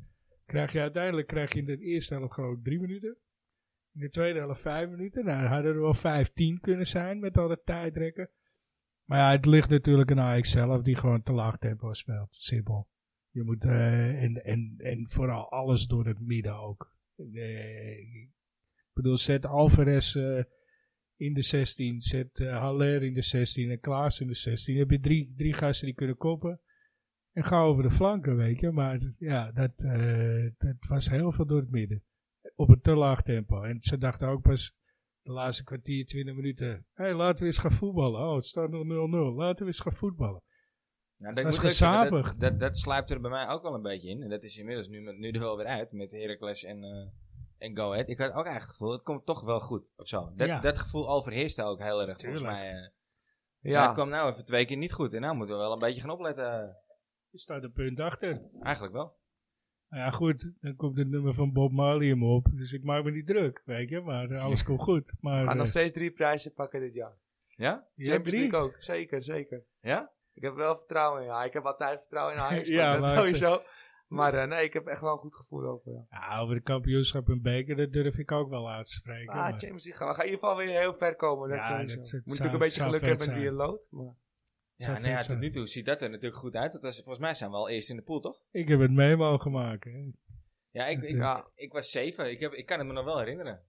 Krijg 0.54 0.72
je 0.72 0.80
uiteindelijk 0.80 1.28
krijg 1.28 1.54
je 1.54 1.60
in 1.60 1.66
de 1.66 1.78
eerste 1.78 2.14
helft 2.14 2.34
gewoon 2.34 2.62
drie 2.64 2.80
minuten. 2.80 3.18
In 3.94 4.00
de 4.00 4.10
tweede 4.10 4.40
helft 4.40 4.62
vijf 4.62 4.90
minuten. 4.90 5.26
Nou, 5.26 5.48
hadden 5.48 5.74
er 5.74 5.82
wel 5.82 5.94
vijftien 5.94 6.60
kunnen 6.60 6.88
zijn 6.88 7.20
met 7.20 7.38
al 7.38 7.48
dat 7.48 7.66
tijdrekken. 7.66 8.30
Maar 9.04 9.18
ja, 9.18 9.32
het 9.32 9.46
ligt 9.46 9.70
natuurlijk 9.70 10.12
aan 10.12 10.20
Ajax 10.20 10.52
zelf 10.52 10.82
die 10.82 10.96
gewoon 10.96 11.24
te 11.24 11.34
laag 11.34 11.58
tempo 11.58 11.94
speelt. 11.94 12.36
Simpel. 12.36 12.88
Je 13.30 13.44
moet, 13.44 13.64
eh, 13.64 14.24
en, 14.24 14.44
en, 14.44 14.76
en 14.78 15.10
vooral 15.10 15.52
alles 15.52 15.86
door 15.86 16.06
het 16.06 16.20
midden 16.20 16.56
ook. 16.56 16.98
Ik 17.16 18.30
bedoel, 18.94 19.18
zet 19.18 19.46
Alvarez 19.46 20.16
eh, 20.16 20.44
in 21.16 21.34
de 21.34 21.42
16, 21.42 22.02
zet 22.02 22.40
eh, 22.40 22.58
Haller 22.58 23.04
in 23.04 23.14
de 23.14 23.22
16 23.22 23.72
en 23.72 23.80
Klaas 23.80 24.20
in 24.20 24.28
de 24.28 24.36
16. 24.36 24.74
Dan 24.74 24.84
heb 24.84 24.92
je 24.92 25.00
drie, 25.00 25.34
drie 25.36 25.54
gasten 25.54 25.88
die 25.88 25.96
kunnen 25.96 26.18
koppen. 26.18 26.62
En 27.34 27.44
ga 27.44 27.62
over 27.62 27.84
de 27.84 27.92
flanken, 27.92 28.36
weet 28.36 28.60
je. 28.60 28.72
Maar 28.72 29.00
ja, 29.18 29.52
dat, 29.52 29.72
eh, 29.84 30.44
dat 30.58 30.76
was 30.88 31.10
heel 31.10 31.32
veel 31.32 31.46
door 31.46 31.60
het 31.60 31.72
midden. 31.72 32.04
Op 32.56 32.70
een 32.70 32.82
te 32.82 32.96
laag 32.96 33.22
tempo. 33.22 33.62
En 33.64 33.78
ze 33.82 33.98
dachten 33.98 34.28
ook 34.28 34.42
pas 34.42 34.74
de 35.22 35.32
laatste 35.32 35.64
kwartier, 35.64 36.06
20 36.06 36.36
minuten. 36.36 36.68
Hé, 36.94 37.04
hey, 37.04 37.14
laten 37.14 37.40
we 37.40 37.46
eens 37.46 37.58
gaan 37.58 37.72
voetballen. 37.72 38.22
Oh, 38.22 38.36
het 38.36 38.46
staat 38.46 38.70
nog 38.70 38.84
0-0. 38.84 39.36
Laten 39.36 39.60
we 39.66 39.66
eens 39.72 39.80
gaan 39.80 39.94
voetballen. 39.94 40.42
Nou, 41.18 41.36
Dat 41.36 41.44
moet 41.44 41.54
is 41.54 41.60
gezapig. 41.60 42.28
Dat, 42.28 42.40
dat, 42.40 42.60
dat 42.60 42.78
sluipt 42.78 43.10
er 43.10 43.22
bij 43.22 43.30
mij 43.32 43.48
ook 43.48 43.62
wel 43.64 43.74
een 43.74 43.82
beetje 43.82 44.10
in. 44.10 44.22
En 44.22 44.30
dat 44.30 44.44
is 44.44 44.58
inmiddels 44.58 44.88
nu, 44.88 45.18
nu 45.18 45.30
er 45.32 45.40
wel 45.40 45.58
weer 45.58 45.66
uit 45.66 45.92
met 45.92 46.12
Heracles 46.12 46.64
en, 46.64 46.84
eh 46.84 47.08
en 47.58 47.76
Go 47.78 47.92
Ahead. 47.92 48.10
Ik 48.10 48.18
had 48.18 48.28
ook 48.30 48.34
eigenlijk 48.36 48.64
het 48.66 48.72
gevoel, 48.72 48.92
het 48.92 49.04
komt 49.04 49.26
toch 49.26 49.42
wel 49.42 49.60
goed. 49.60 49.84
Of 49.96 50.08
zo. 50.08 50.32
Dat, 50.36 50.48
Ja. 50.48 50.60
dat 50.60 50.78
gevoel 50.78 51.10
overheerste 51.10 51.64
ook 51.64 51.80
heel 51.82 52.08
erg 52.08 52.20
volgens 52.22 52.42
mij. 52.42 52.70
eh. 52.72 52.90
Ja. 53.72 53.84
Het 53.84 53.94
kwam 53.94 54.10
nou 54.10 54.32
even 54.32 54.46
twee 54.46 54.66
keer 54.66 54.78
niet 54.78 54.94
goed. 54.94 55.14
En 55.14 55.22
nou 55.22 55.36
moeten 55.36 55.56
we 55.56 55.62
wel 55.62 55.72
een 55.74 55.80
beetje 55.80 56.02
gaan 56.02 56.10
opletten. 56.10 56.78
Je 57.34 57.40
staat 57.40 57.64
een 57.64 57.72
punt 57.72 58.00
achter. 58.00 58.42
Eigenlijk 58.62 58.94
wel. 58.94 59.16
Nou 59.90 60.04
ja, 60.04 60.10
goed. 60.12 60.52
Dan 60.62 60.76
komt 60.76 60.98
het 60.98 61.08
nummer 61.10 61.34
van 61.34 61.54
Bob 61.54 61.72
Marley 61.72 62.08
hem 62.08 62.24
op. 62.24 62.48
Dus 62.54 62.72
ik 62.74 62.84
maak 62.84 63.04
me 63.04 63.12
niet 63.12 63.28
druk, 63.28 63.62
weet 63.66 63.90
je. 63.90 64.00
Maar 64.02 64.30
eh, 64.32 64.44
alles 64.44 64.64
komt 64.64 64.82
goed. 64.82 65.14
Maar 65.20 65.42
We 65.42 65.48
gaan 65.48 65.58
nog 65.58 65.66
eh, 65.66 65.72
steeds 65.72 65.92
drie 65.94 66.12
prijzen 66.12 66.54
pakken 66.54 66.80
dit 66.80 66.94
jaar. 66.94 67.18
Ja? 67.48 67.88
Champions. 67.96 68.34
League 68.34 68.60
ook. 68.60 68.76
Zeker, 68.78 69.22
zeker. 69.22 69.64
Ja? 69.82 70.12
Ik 70.34 70.42
heb 70.44 70.56
wel 70.56 70.78
vertrouwen 70.78 71.22
in. 71.22 71.28
Ja, 71.28 71.44
ik 71.44 71.54
heb 71.54 71.64
altijd 71.66 72.00
vertrouwen 72.00 72.36
in 72.36 72.42
Ajax. 72.44 72.68
Ja, 72.70 72.98
maar 73.00 73.18
sowieso. 73.18 73.62
Maar 74.08 74.34
eh, 74.34 74.48
nee, 74.48 74.64
ik 74.64 74.74
heb 74.74 74.86
echt 74.88 75.02
wel 75.02 75.12
een 75.12 75.18
goed 75.18 75.36
gevoel 75.36 75.64
over. 75.66 75.92
Ja. 75.92 76.06
Ja, 76.10 76.40
over 76.40 76.56
de 76.56 76.62
kampioenschap 76.62 77.30
en 77.30 77.42
beker, 77.42 77.76
dat 77.76 77.92
durf 77.94 78.18
ik 78.18 78.32
ook 78.32 78.50
wel 78.50 78.70
uit 78.70 78.86
te 78.86 78.92
spreken. 78.94 79.34
Ah, 79.34 79.40
maar- 79.40 79.50
Champions 79.50 79.86
League 79.86 80.02
gaan 80.06 80.08
we 80.08 80.14
gaan 80.16 80.26
in 80.26 80.32
ieder 80.32 80.48
geval 80.48 80.64
weer 80.66 80.80
heel 80.80 80.94
ver 80.94 81.16
komen. 81.16 81.50
Dat 81.50 81.58
Ja, 81.58 81.78
dat- 81.78 81.88
dat 81.88 82.12
Moet 82.12 82.26
natuurlijk 82.26 82.54
een 82.54 82.60
beetje 82.60 82.82
geluk 82.82 83.06
hebben 83.06 83.26
met 83.28 83.36
wie 83.36 83.44
je 83.44 83.52
loodt. 83.52 83.92
Maar... 83.92 84.14
Ja, 84.76 84.88
nou 84.92 85.08
ja, 85.08 85.18
tot 85.24 85.40
nu 85.40 85.50
toe 85.52 85.66
ziet 85.68 85.86
dat 85.86 86.02
er 86.02 86.10
natuurlijk 86.10 86.36
goed 86.42 86.56
uit. 86.56 86.72
Want 86.72 86.84
dat 86.84 86.92
is- 86.94 86.98
volgens 86.98 87.20
mij 87.20 87.34
zijn 87.34 87.50
we 87.50 87.56
al 87.56 87.70
eerst 87.70 87.90
in 87.90 87.96
de 87.96 88.02
pool, 88.02 88.20
toch? 88.20 88.40
Ik 88.52 88.68
heb 88.68 88.80
het 88.80 88.92
mee 88.92 89.16
mogen 89.16 89.52
maken. 89.52 89.94
hè. 89.94 90.12
Ja, 90.80 90.86
ik, 90.88 91.02
ik, 91.02 91.16
Ja. 91.16 91.48
ik 91.56 91.72
was 91.72 91.92
zeven. 91.92 92.32
Ik, 92.32 92.40
heb, 92.40 92.54
ik 92.54 92.66
kan 92.66 92.78
het 92.78 92.88
me 92.88 92.94
nog 92.94 93.06
wel 93.06 93.18
herinneren. 93.20 93.62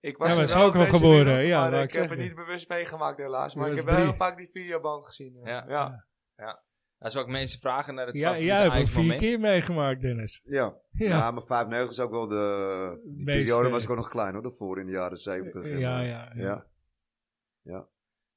Ik 0.00 0.18
Ja, 0.18 0.24
er 0.24 0.30
zijn 0.30 0.48
wel 0.48 0.66
ook 0.66 0.72
wel 0.74 0.86
geboren, 0.86 1.44
ja, 1.46 1.70
maar 1.70 1.82
ik 1.82 1.92
ik 1.92 2.00
heb 2.00 2.10
het 2.10 2.18
niet 2.18 2.34
bewust 2.34 2.68
meegemaakt 2.68 3.18
helaas. 3.18 3.54
Maar 3.54 3.68
ik 3.68 3.74
was 3.74 3.84
heb 3.84 3.94
wel 3.94 4.04
heel 4.04 4.14
vaak 4.14 4.36
die 4.36 4.50
videoband 4.52 5.06
gezien. 5.06 5.40
Ja. 5.44 5.64
Ja. 5.68 6.04
ja. 6.36 6.62
Als 6.98 7.14
we 7.14 7.20
ook 7.20 7.26
mensen 7.28 7.60
vragen 7.60 7.94
naar 7.94 8.06
het 8.06 8.14
Ja, 8.14 8.38
jij 8.38 8.62
hebt 8.62 8.74
hem 8.74 8.86
vier 8.86 9.14
keer 9.16 9.40
meegemaakt, 9.40 10.00
Dennis. 10.00 10.40
Ja. 10.44 10.74
Ja, 10.92 11.06
Ja, 11.08 11.30
maar 11.30 11.42
95 11.42 11.90
is 11.90 12.00
ook 12.00 12.10
wel 12.10 12.26
de... 12.26 13.00
Die 13.04 13.24
periode 13.24 13.68
was 13.68 13.82
ik 13.84 13.90
ook 13.90 13.96
nog 13.96 14.08
klein 14.08 14.32
hoor, 14.32 14.42
daarvoor 14.42 14.80
in 14.80 14.86
de 14.86 14.92
jaren 14.92 15.18
70. 15.18 15.62
En, 15.64 15.78
ja, 15.78 16.00
eh, 16.02 16.08
ja. 16.08 16.32
ja. 16.34 16.42
Ja. 16.42 16.66
Ja. 17.62 17.86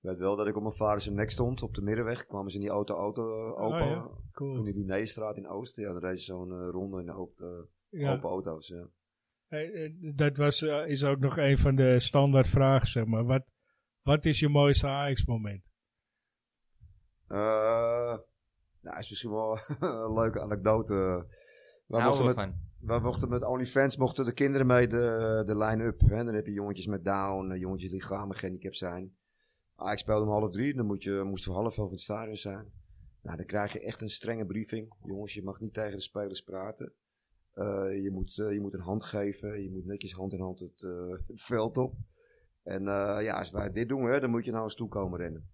Ik 0.02 0.08
weet 0.10 0.18
wel 0.18 0.36
dat 0.36 0.48
ik 0.48 0.56
op 0.56 0.62
mijn 0.62 0.76
vader 0.76 1.02
zijn 1.02 1.16
nek 1.16 1.30
stond 1.30 1.64
op 1.64 1.74
de 1.74 1.82
middenweg. 1.82 2.26
Kwamen 2.26 2.50
ze 2.52 2.56
in 2.58 2.62
die 2.62 2.72
auto-auto 2.72 3.48
uh, 3.48 3.62
open. 3.62 3.82
Oh, 3.82 3.88
ja. 3.88 4.08
Cool. 4.32 4.54
Toen 4.56 4.68
in 4.68 4.74
die 4.74 4.86
Neestraat 4.86 5.38
in 5.38 5.48
Oosten. 5.48 5.84
Ja, 5.84 5.92
dan 5.92 6.02
reed 6.02 6.20
ze 6.20 6.24
zo'n 6.26 6.52
eh, 6.52 6.68
ronde 6.72 7.00
in 7.00 7.06
de 7.06 7.14
open, 7.14 7.68
Ja. 7.90 8.14
open 8.14 8.30
auto's. 8.30 8.68
Ja. 8.68 8.88
Eh, 9.48 9.86
eh, 9.86 9.92
Dat 10.16 10.38
was, 10.38 10.62
eh, 10.62 10.88
is 10.88 11.04
ook 11.04 11.20
nog 11.20 11.38
een 11.38 11.58
van 11.58 11.76
de 11.76 12.00
standaard 12.00 12.48
vragen, 12.48 12.88
zeg 12.88 13.06
maar. 13.06 13.24
Wat, 13.26 13.44
wat 14.02 14.26
is 14.26 14.40
je 14.40 14.50
mooiste 14.50 14.88
Ajax-moment? 14.88 15.64
Eh, 17.28 18.18
nou, 18.82 18.98
is 18.98 19.10
misschien 19.10 19.32
wel 19.32 19.58
een 19.80 20.14
leuke 20.14 20.42
anekdote. 20.42 20.94
We 21.88 21.98
Houden 21.98 22.26
mochten 22.26 22.46
we 22.46 22.50
met, 22.52 22.56
van. 22.80 22.96
we 22.98 23.00
mochten 23.04 23.30
met 23.30 23.44
OnlyFans 23.44 23.98
mochten 23.98 24.26
de 24.26 24.34
kinderen 24.34 24.68
mee 24.68 24.88
de, 24.88 25.44
de 25.46 25.58
line-up. 25.58 26.00
hè. 26.00 26.24
Dan 26.24 26.34
heb 26.34 26.46
je 26.46 26.52
jongetjes 26.52 26.86
met 26.88 27.04
down, 27.04 27.52
eh, 27.52 27.60
jongetjes 27.60 27.90
die 27.90 28.00
lichamelijk 28.00 28.40
gehandicapt 28.40 28.78
zijn. 28.78 29.16
Ah, 29.82 29.92
ik 29.92 29.98
speelde 29.98 30.26
om 30.26 30.32
half 30.32 30.52
drie, 30.52 30.74
dan 30.74 30.86
moet 30.86 31.04
je, 31.04 31.24
moesten 31.26 31.52
we 31.52 31.58
half 31.58 31.78
in 31.78 31.84
het 31.84 32.02
stadion 32.02 32.38
zijn. 32.38 32.72
Nou, 33.22 33.38
dan 33.38 33.46
krijg 33.46 33.74
je 33.74 33.80
echt 33.80 34.02
een 34.02 34.10
strenge 34.10 34.46
briefing. 34.46 34.94
Jongens, 35.04 35.34
je 35.34 35.44
mag 35.44 35.60
niet 35.60 35.74
tegen 35.74 35.96
de 35.96 36.02
spelers 36.02 36.44
praten. 36.44 36.94
Eh, 37.54 38.04
je, 38.04 38.10
moet, 38.12 38.40
eh, 38.40 38.52
je 38.52 38.60
moet 38.60 38.74
een 38.74 38.80
hand 38.80 39.04
geven, 39.04 39.64
je 39.64 39.72
moet 39.72 39.86
netjes 39.86 40.14
hand 40.14 40.34
in 40.34 40.40
hand 40.40 40.60
het, 40.60 40.84
eh, 40.84 41.18
veld 41.50 41.78
op. 41.78 41.96
En 42.64 42.84
ja, 43.24 43.40
als 43.40 43.52
wij 43.52 43.72
dit 43.72 43.90
doen, 43.90 44.04
hè, 44.04 44.20
dan 44.20 44.30
moet 44.30 44.46
je 44.46 44.52
naar 44.52 44.64
ons 44.64 44.76
toe 44.76 44.88
komen 44.88 45.20
rennen. 45.20 45.50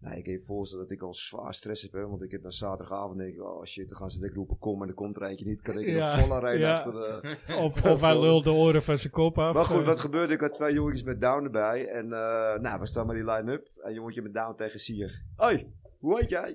Nou, 0.00 0.16
ik 0.16 0.26
je 0.26 0.40
voorstellen 0.40 0.84
dat 0.84 0.96
ik 0.96 1.02
al 1.02 1.14
zwaar 1.14 1.54
stress 1.54 1.82
heb, 1.82 1.92
hè, 1.92 2.06
want 2.06 2.22
ik 2.22 2.30
heb 2.30 2.42
dan 2.42 2.52
zaterdagavond 2.52 3.18
denk 3.18 3.34
ik, 3.34 3.42
oh 3.42 3.64
shit, 3.64 3.88
dan 3.88 3.98
gaan 3.98 4.10
ze 4.10 4.20
dik 4.20 4.34
roepen, 4.34 4.58
kom 4.58 4.80
en 4.80 4.86
dan 4.86 4.96
komt 4.96 5.16
er 5.16 5.22
eentje 5.22 5.46
niet, 5.46 5.62
kan 5.62 5.78
ik 5.78 5.86
er 5.86 5.94
Ja, 5.94 6.12
een 6.12 6.18
volle 6.18 6.40
rijden 6.40 6.60
ja. 6.60 6.76
achter 6.76 6.92
de... 7.46 7.54
Of, 7.54 7.84
of 7.84 8.00
hij 8.00 8.20
lult 8.20 8.44
de 8.44 8.52
oren 8.52 8.82
van 8.82 8.98
zijn 8.98 9.12
kop 9.12 9.38
af. 9.38 9.54
Maar 9.54 9.64
goed, 9.64 9.80
eh. 9.80 9.86
wat 9.86 9.98
gebeurde? 9.98 10.34
Ik 10.34 10.40
had 10.40 10.54
twee 10.54 10.72
jongetjes 10.72 11.02
met 11.02 11.20
down 11.20 11.44
erbij. 11.44 11.86
En 11.86 12.04
eh, 12.04 12.60
nou, 12.60 12.80
we 12.80 12.86
staan 12.86 13.06
met 13.06 13.16
die 13.16 13.24
line-up. 13.24 13.68
Een 13.76 13.94
jongetje 13.94 14.22
met 14.22 14.34
down 14.34 14.54
tegen 14.56 14.80
Sier. 14.80 15.22
Hoi, 15.36 15.72
hoe 15.98 16.18
heet 16.18 16.28
jij? 16.28 16.54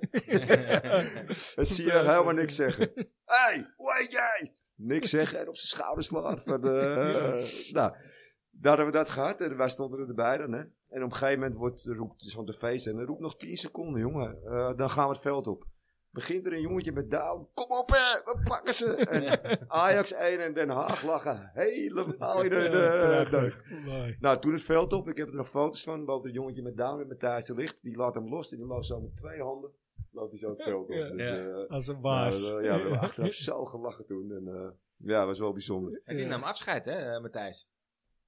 en 1.56 1.66
Sier 1.66 2.00
helemaal 2.00 2.34
niks 2.34 2.56
zeggen. 2.56 2.91
Hoi, 3.36 3.68
hoe 3.76 3.98
heet 4.00 4.12
jij? 4.12 4.54
Niks 4.76 5.10
zeggen 5.10 5.39
en 5.39 5.48
op 5.48 5.58
zijn 5.58 5.68
schouders 5.68 6.08
slaan. 6.08 6.41
Van, 6.46 6.68
eh, 6.68 7.44
nou, 7.72 7.96
daar 8.62 8.76
hebben 8.76 8.93
we 8.93 8.99
dat 8.99 9.10
gehad. 9.10 9.41
En 9.41 9.58
wij 9.58 9.70
stonden 9.70 10.08
erbij 10.08 10.38
dan, 10.38 10.51
hè. 10.51 10.60
En 10.89 11.04
op 11.04 11.10
een 11.12 11.16
gegeven 11.18 11.39
moment 11.39 11.58
wordt, 11.60 11.84
roept 11.86 12.32
van 12.32 12.45
de 12.45 12.54
feest. 12.54 12.88
En 12.88 12.95
dan 12.95 13.06
roept 13.06 13.20
nog 13.22 13.36
10 13.38 13.58
seconden, 13.58 14.01
jongen. 14.01 14.38
Eh, 14.45 14.78
dan 14.78 14.89
gaan 14.89 15.08
we 15.08 15.14
het 15.14 15.22
veld 15.22 15.47
op. 15.47 15.66
Begint 16.10 16.45
er 16.45 16.54
een 16.54 16.62
jongetje 16.62 16.91
met 16.91 17.12
down. 17.12 17.47
Kom 17.54 17.66
op, 17.70 17.89
hè, 17.89 18.22
we 18.34 18.39
pakken 18.43 18.74
ze. 18.74 18.95
En 19.10 19.60
Ajax 19.70 20.14
1 20.14 20.39
en 20.39 20.54
Den 20.54 20.70
Haag 20.70 21.04
lachen 21.04 21.49
helemaal 21.54 22.41
in 22.43 22.49
de, 22.49 22.70
de, 23.30 24.16
nou, 24.20 24.39
toen 24.39 24.51
het 24.54 24.62
veld 24.62 24.93
op. 24.93 25.08
Ik 25.10 25.18
heb 25.18 25.28
er 25.28 25.36
nog 25.36 25.49
foto's 25.49 25.84
van. 25.84 26.06
Boven 26.06 26.26
het 26.28 26.36
jongetje 26.36 26.62
met 26.62 26.78
Down 26.78 27.01
en 27.01 27.08
Matthijs 27.08 27.45
de 27.45 27.54
Licht. 27.54 27.82
Die 27.82 27.95
laat 27.97 28.16
hem 28.16 28.30
los. 28.30 28.51
En 28.51 28.58
die 28.58 28.66
loopt 28.68 28.86
zo 28.86 28.99
met 29.01 29.16
twee 29.16 29.41
handen. 29.41 29.70
Loopt 30.12 30.30
hij 30.30 30.39
zo 30.39 30.49
het 30.49 30.64
veld 30.64 30.84
op. 30.89 30.91
Ja. 30.93 31.10
Dus, 31.10 31.22
Ja. 31.28 31.38
eh, 31.38 31.70
Als 31.70 31.88
een 31.88 31.93
nou, 32.01 32.04
baas. 32.04 32.51
eh, 32.51 32.64
ja, 32.64 32.76
we 32.76 32.82
hebben 32.82 32.99
achteraf 33.08 33.32
zo 33.34 33.66
gelachen 33.66 34.06
toen. 34.06 34.32
En, 34.32 34.47
eh, 34.56 34.70
ja, 34.97 35.26
was 35.26 35.39
wel 35.39 35.51
bijzonder. 35.51 36.01
En 36.06 36.16
die 36.16 36.26
nam 36.26 36.43
afscheid, 36.43 36.86
hè, 36.86 37.20
Matthijs? 37.20 37.70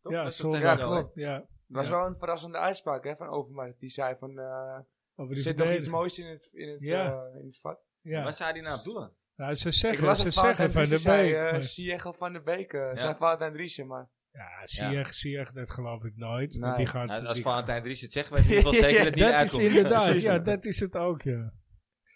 Toch? 0.06 0.14
Ja, 0.14 0.24
Dat 0.24 0.32
is 0.32 0.38
zondag. 0.38 0.62
toch 0.80 0.80
Ja, 0.80 0.86
klopt. 1.00 1.16
Ja, 1.16 1.34
Het 1.36 1.76
was 1.76 1.88
Ja. 1.88 1.92
wel 1.92 2.06
een 2.06 2.18
verrassende 2.18 2.58
uitspraak 2.58 3.04
hè, 3.04 3.16
van 3.16 3.28
Overmars. 3.28 3.78
Die 3.78 3.90
zei 3.90 4.16
van, 4.20 4.40
eh, 4.40 4.46
over 4.46 4.84
er 5.16 5.28
die 5.34 5.42
zit 5.42 5.58
nog 5.58 5.72
iets 5.72 5.88
moois 5.88 6.20
in 6.20 6.26
het, 6.26 6.50
in 6.52 6.70
het, 6.70 6.82
Ja. 6.82 7.06
eh, 7.12 7.40
in 7.40 7.46
het 7.46 7.60
vat. 7.60 7.80
Ja. 8.02 8.24
Wat 8.24 8.36
zei 8.36 8.52
hij 8.52 8.62
nou 8.62 8.78
op 8.78 8.84
doelen? 8.84 9.12
Nou, 9.36 9.56
ze 9.56 9.68
Ik 9.68 9.74
zeggen, 9.74 10.16
ze 10.16 10.32
zeggen 10.32 10.56
van 10.72 10.82
de 10.84 10.88
Driessen 10.88 11.00
zei, 11.00 11.32
Beek. 11.32 11.36
eh, 11.54 11.60
Siegel 11.62 12.14
van 12.14 12.34
de 12.34 12.42
Beek. 12.42 12.74
eh 12.74 12.90
Zei 12.94 13.16
Valentijn 13.16 13.54
Driessen, 13.54 13.88
maar... 13.88 14.10
Ja, 14.32 14.50
Sieg, 14.64 15.14
Sieg, 15.14 15.52
dat 15.52 15.70
geloof 15.72 16.04
ik 16.04 16.16
nooit. 16.16 16.52
Nee. 16.52 16.60
want 16.62 16.78
Die 16.78 16.86
gaat, 16.86 17.08
Nou, 17.08 17.26
als 17.26 17.36
die- 17.36 17.44
Valentijn 17.44 17.84
Dries 17.84 18.02
het 18.02 18.12
zegt, 18.12 18.30
weet 18.30 18.44
ieder 18.44 18.56
geval 18.58 18.74
zeker 18.90 18.98
dat 18.98 19.06
het 19.06 19.16
niet 19.16 19.24
dat 19.32 19.42
is 19.42 19.58
inderdaad, 19.76 20.22
ja, 20.22 20.40
dat 20.40 20.66
is 20.66 20.80
het 20.80 20.96
ook, 20.98 21.22
ja. 21.22 21.54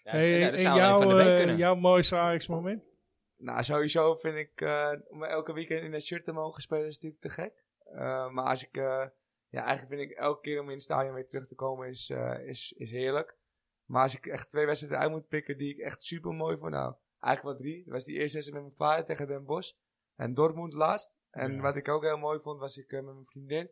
Ja, 0.02 0.10
Hey, 0.10 0.38
ja, 0.38 0.46
en 0.48 0.56
van 1.02 1.08
de 1.08 1.54
jouw, 1.56 1.74
mooiste 1.74 2.16
Ajax-moment? 2.16 2.82
Nou, 3.36 3.64
sowieso 3.64 4.14
vind 4.14 4.36
ik, 4.36 4.60
eh, 4.60 4.90
om 5.08 5.24
elke 5.24 5.52
weekend 5.52 5.82
in 5.82 5.90
dat 5.90 6.02
shirt 6.02 6.24
te 6.24 6.32
mogen 6.32 6.62
spelen 6.62 6.86
is 6.86 6.94
natuurlijk 6.94 7.22
te 7.22 7.28
gek. 7.28 7.52
Eh, 7.94 8.30
maar 8.30 8.44
als 8.44 8.64
ik, 8.66 8.76
eh, 8.76 9.06
ja, 9.48 9.64
eigenlijk 9.64 10.00
vind 10.00 10.10
ik 10.10 10.16
elke 10.16 10.40
keer 10.40 10.60
om 10.60 10.66
in 10.66 10.74
het 10.74 10.82
stadion 10.82 11.14
weer 11.14 11.26
terug 11.26 11.46
te 11.46 11.54
komen 11.54 11.88
is, 11.88 12.10
eh, 12.10 12.46
is, 12.46 12.72
is 12.76 12.90
heerlijk. 12.90 13.36
Maar 13.84 14.02
als 14.02 14.16
ik 14.16 14.26
echt 14.26 14.50
twee 14.50 14.66
wedstrijden 14.66 15.00
uit 15.00 15.10
moet 15.10 15.28
pikken 15.28 15.58
die 15.58 15.70
ik 15.74 15.78
echt 15.78 16.02
super 16.02 16.32
mooi 16.32 16.56
vond, 16.58 16.70
nou, 16.70 16.94
eigenlijk 17.20 17.58
wel 17.58 17.66
drie. 17.66 17.84
Dat 17.84 17.92
was 17.92 18.04
die 18.04 18.18
eerste 18.18 18.36
wedstrijd 18.36 18.64
met 18.64 18.76
mijn 18.76 18.90
vader 18.90 19.04
tegen 19.04 19.26
Den 19.26 19.44
Bosch. 19.44 19.72
En 20.16 20.34
Dortmund 20.34 20.72
laatst. 20.72 21.12
En 21.30 21.52
Ja. 21.52 21.60
wat 21.60 21.76
ik 21.76 21.88
ook 21.88 22.02
heel 22.02 22.18
mooi 22.18 22.40
vond, 22.40 22.60
was 22.60 22.78
ik 22.78 22.90
met 22.90 23.04
mijn 23.04 23.26
vriendin 23.26 23.70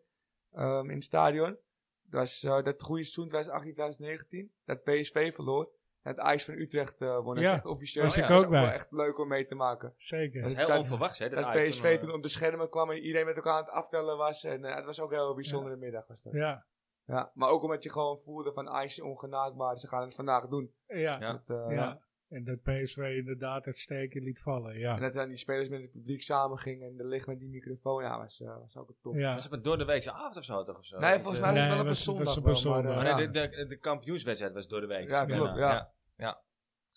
ehm, 0.52 0.88
in 0.88 0.94
het 0.94 1.04
stadion. 1.04 1.58
Dat 2.02 2.20
was 2.20 2.40
dat 2.40 2.82
goede 2.82 3.02
seizoen 3.02 3.28
2018, 3.28 3.72
2019. 3.74 4.52
Dat 4.64 4.82
PSV 4.82 5.34
verloor. 5.34 5.70
En 6.09 6.14
het 6.14 6.22
Ajax 6.24 6.44
van 6.44 6.54
Utrecht 6.54 7.00
eh 7.00 7.18
won. 7.18 7.34
Dat 7.34 7.44
Ja, 7.44 7.50
is 7.50 7.56
echt 7.56 7.64
officieel. 7.66 8.04
was 8.04 8.14
Ja, 8.14 8.22
ik 8.22 8.28
dat 8.28 8.38
is 8.38 8.44
ook 8.44 8.50
wel 8.50 8.66
echt 8.66 8.86
leuk 8.90 9.18
om 9.18 9.28
mee 9.28 9.46
te 9.46 9.54
maken. 9.54 9.94
Zeker. 9.96 10.40
Dat 10.42 10.50
is 10.50 10.56
heel 10.56 10.66
dat- 10.66 10.78
onverwachts, 10.78 11.18
hè? 11.18 11.28
Dat 11.28 11.50
PSV 11.50 11.80
toen, 11.82 11.90
eh, 11.90 11.98
toen 11.98 12.12
op 12.12 12.22
de 12.22 12.28
schermen 12.28 12.68
kwam 12.70 12.90
en 12.90 12.98
iedereen 12.98 13.26
met 13.26 13.36
elkaar 13.36 13.52
aan 13.52 13.64
het 13.64 13.70
aftellen 13.72 14.16
was. 14.16 14.44
En 14.44 14.64
eh, 14.64 14.74
het 14.74 14.84
was 14.84 15.00
ook 15.00 15.11
een 15.12 15.18
heel 15.18 15.34
bijzondere 15.34 15.76
middag. 15.76 16.06
Was 16.06 16.22
dat. 16.22 16.32
Ja. 16.32 16.64
Ja, 17.04 17.30
maar 17.34 17.48
ook 17.50 17.62
omdat 17.62 17.82
je 17.82 17.90
gewoon 17.90 18.18
voelde 18.18 18.52
van 18.52 18.68
Ajax 18.68 18.92
is 18.98 19.04
ongenaakbaar. 19.04 19.76
Ze 19.78 19.88
gaan 19.88 20.02
het 20.02 20.14
vandaag 20.14 20.46
doen. 20.48 20.72
ja, 20.86 20.96
Ja. 20.96 21.16
ja. 21.20 21.32
Dat, 21.46 21.66
eh, 21.68 21.76
ja. 21.76 22.00
En 22.28 22.44
dat 22.44 22.62
PSV 22.62 22.96
inderdaad 22.96 23.64
het 23.64 23.76
steken 23.78 24.22
liet 24.22 24.40
vallen, 24.40 24.72
En 24.72 24.78
ja. 24.78 24.96
dat 24.96 25.12
dan 25.12 25.28
die 25.28 25.36
spelers 25.36 25.68
met 25.68 25.80
het 25.80 25.90
publiek 25.92 26.22
samen 26.22 26.59
gingen 26.59 26.88
en 26.88 26.96
de 26.96 27.06
licht 27.06 27.26
met 27.26 27.38
die 27.38 27.48
microfoon. 27.48 28.02
Ja, 28.02 28.18
was, 28.18 28.40
eh, 28.40 28.56
was 28.59 28.76
ook 28.76 28.88
een 28.88 28.96
top. 29.02 29.14
ja. 29.14 29.34
Was 29.34 29.48
het 29.50 29.64
door 29.64 29.78
de 29.78 29.84
weekse 29.84 30.12
avond 30.12 30.36
of 30.36 30.44
zo, 30.44 30.62
toch? 30.64 30.78
Of 30.78 30.84
zo? 30.84 30.98
Nee, 30.98 31.12
volgens 31.18 31.38
eh, 31.38 31.40
mij 31.40 31.52
was 31.52 31.52
Nee, 31.52 31.62
het 31.62 31.72
wel 31.72 31.80
op 31.80 31.86
een 31.86 32.56
zondag. 32.56 32.82
maar, 32.84 33.06
eh, 33.06 33.14
nee, 33.16 33.26
ja. 33.26 33.32
de, 33.32 33.48
de, 33.48 33.66
de 33.66 33.76
kampioenswedstrijd 33.76 34.52
was 34.54 34.68
door 34.68 34.80
de 34.80 34.86
week. 34.86 35.09
Ja, 35.09 35.24
klopt, 35.24 35.56
ja. 35.56 35.92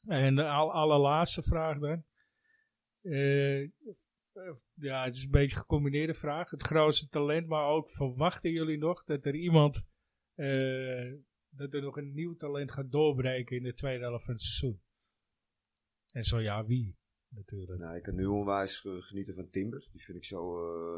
En 0.07 0.35
de 0.35 0.47
al- 0.47 0.73
allerlaatste 0.73 1.43
vraag 1.43 1.79
dan. 1.79 2.03
Eh, 3.01 3.61
ja, 4.73 5.03
het 5.03 5.15
is 5.15 5.23
een 5.23 5.31
beetje 5.31 5.55
een 5.55 5.61
gecombineerde 5.61 6.13
vraag. 6.13 6.49
Het 6.49 6.61
grootste 6.61 7.07
talent, 7.07 7.47
maar 7.47 7.65
ook 7.67 7.89
verwachten 7.89 8.51
jullie 8.51 8.77
nog 8.77 9.03
dat 9.03 9.25
er 9.25 9.35
iemand, 9.35 9.83
eh, 10.35 11.13
dat 11.49 11.73
er 11.73 11.81
nog 11.81 11.97
een 11.97 12.13
nieuw 12.13 12.35
talent 12.35 12.71
gaat 12.71 12.91
doorbreken 12.91 13.57
in 13.57 13.63
de 13.63 13.73
tweede 13.73 14.03
helft 14.03 14.25
van 14.25 14.33
het 14.33 14.43
seizoen? 14.43 14.81
En 16.11 16.23
zo 16.23 16.39
ja, 16.39 16.65
wie? 16.65 16.99
Natuurlijk. 17.27 17.79
Nou, 17.79 17.95
ik 17.95 18.03
kan 18.03 18.15
nu 18.15 18.25
onwijs 18.25 18.85
eh, 18.85 18.91
genieten 19.01 19.35
van 19.35 19.49
Timber. 19.49 19.87
Die 19.91 20.03
vind 20.03 20.17
ik 20.17 20.25
zo 20.25 20.53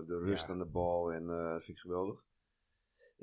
de 0.06 0.18
rust 0.20 0.44
Ja. 0.48 0.50
aan 0.52 0.58
de 0.58 0.66
bal 0.66 1.12
en 1.14 1.26
dat 1.26 1.64
vind 1.64 1.78
ik 1.78 1.84
geweldig. 1.84 2.24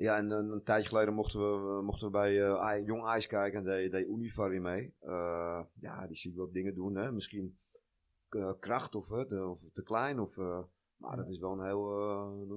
Ja, 0.01 0.17
en 0.17 0.29
een, 0.31 0.49
een 0.49 0.63
tijdje 0.63 0.89
geleden 0.89 1.13
mochten 1.13 1.39
we, 1.39 1.81
mochten 1.81 2.05
we 2.05 2.11
bij 2.11 2.41
eh, 2.41 2.85
Jong 2.85 3.05
IJs 3.05 3.27
kijken 3.27 3.59
en 3.59 3.65
deed, 3.65 3.91
deed 3.91 4.07
Univar 4.07 4.49
weer 4.49 4.61
mee. 4.61 4.93
Eh, 4.99 5.61
ja, 5.79 6.07
die 6.07 6.15
zie 6.15 6.31
ik 6.31 6.37
wat 6.37 6.53
dingen 6.53 6.75
doen. 6.75 6.95
Hè. 6.95 7.11
Misschien 7.11 7.57
eh, 8.29 8.51
kracht 8.59 8.95
of, 8.95 9.11
eh, 9.11 9.21
te, 9.21 9.45
of 9.45 9.59
te 9.73 9.83
klein. 9.83 10.19
Of, 10.19 10.37
eh, 10.37 10.63
maar 10.95 11.15
dat 11.17 11.29
is 11.29 11.39
wel 11.39 11.51
een 11.51 11.65
heel 11.65 11.99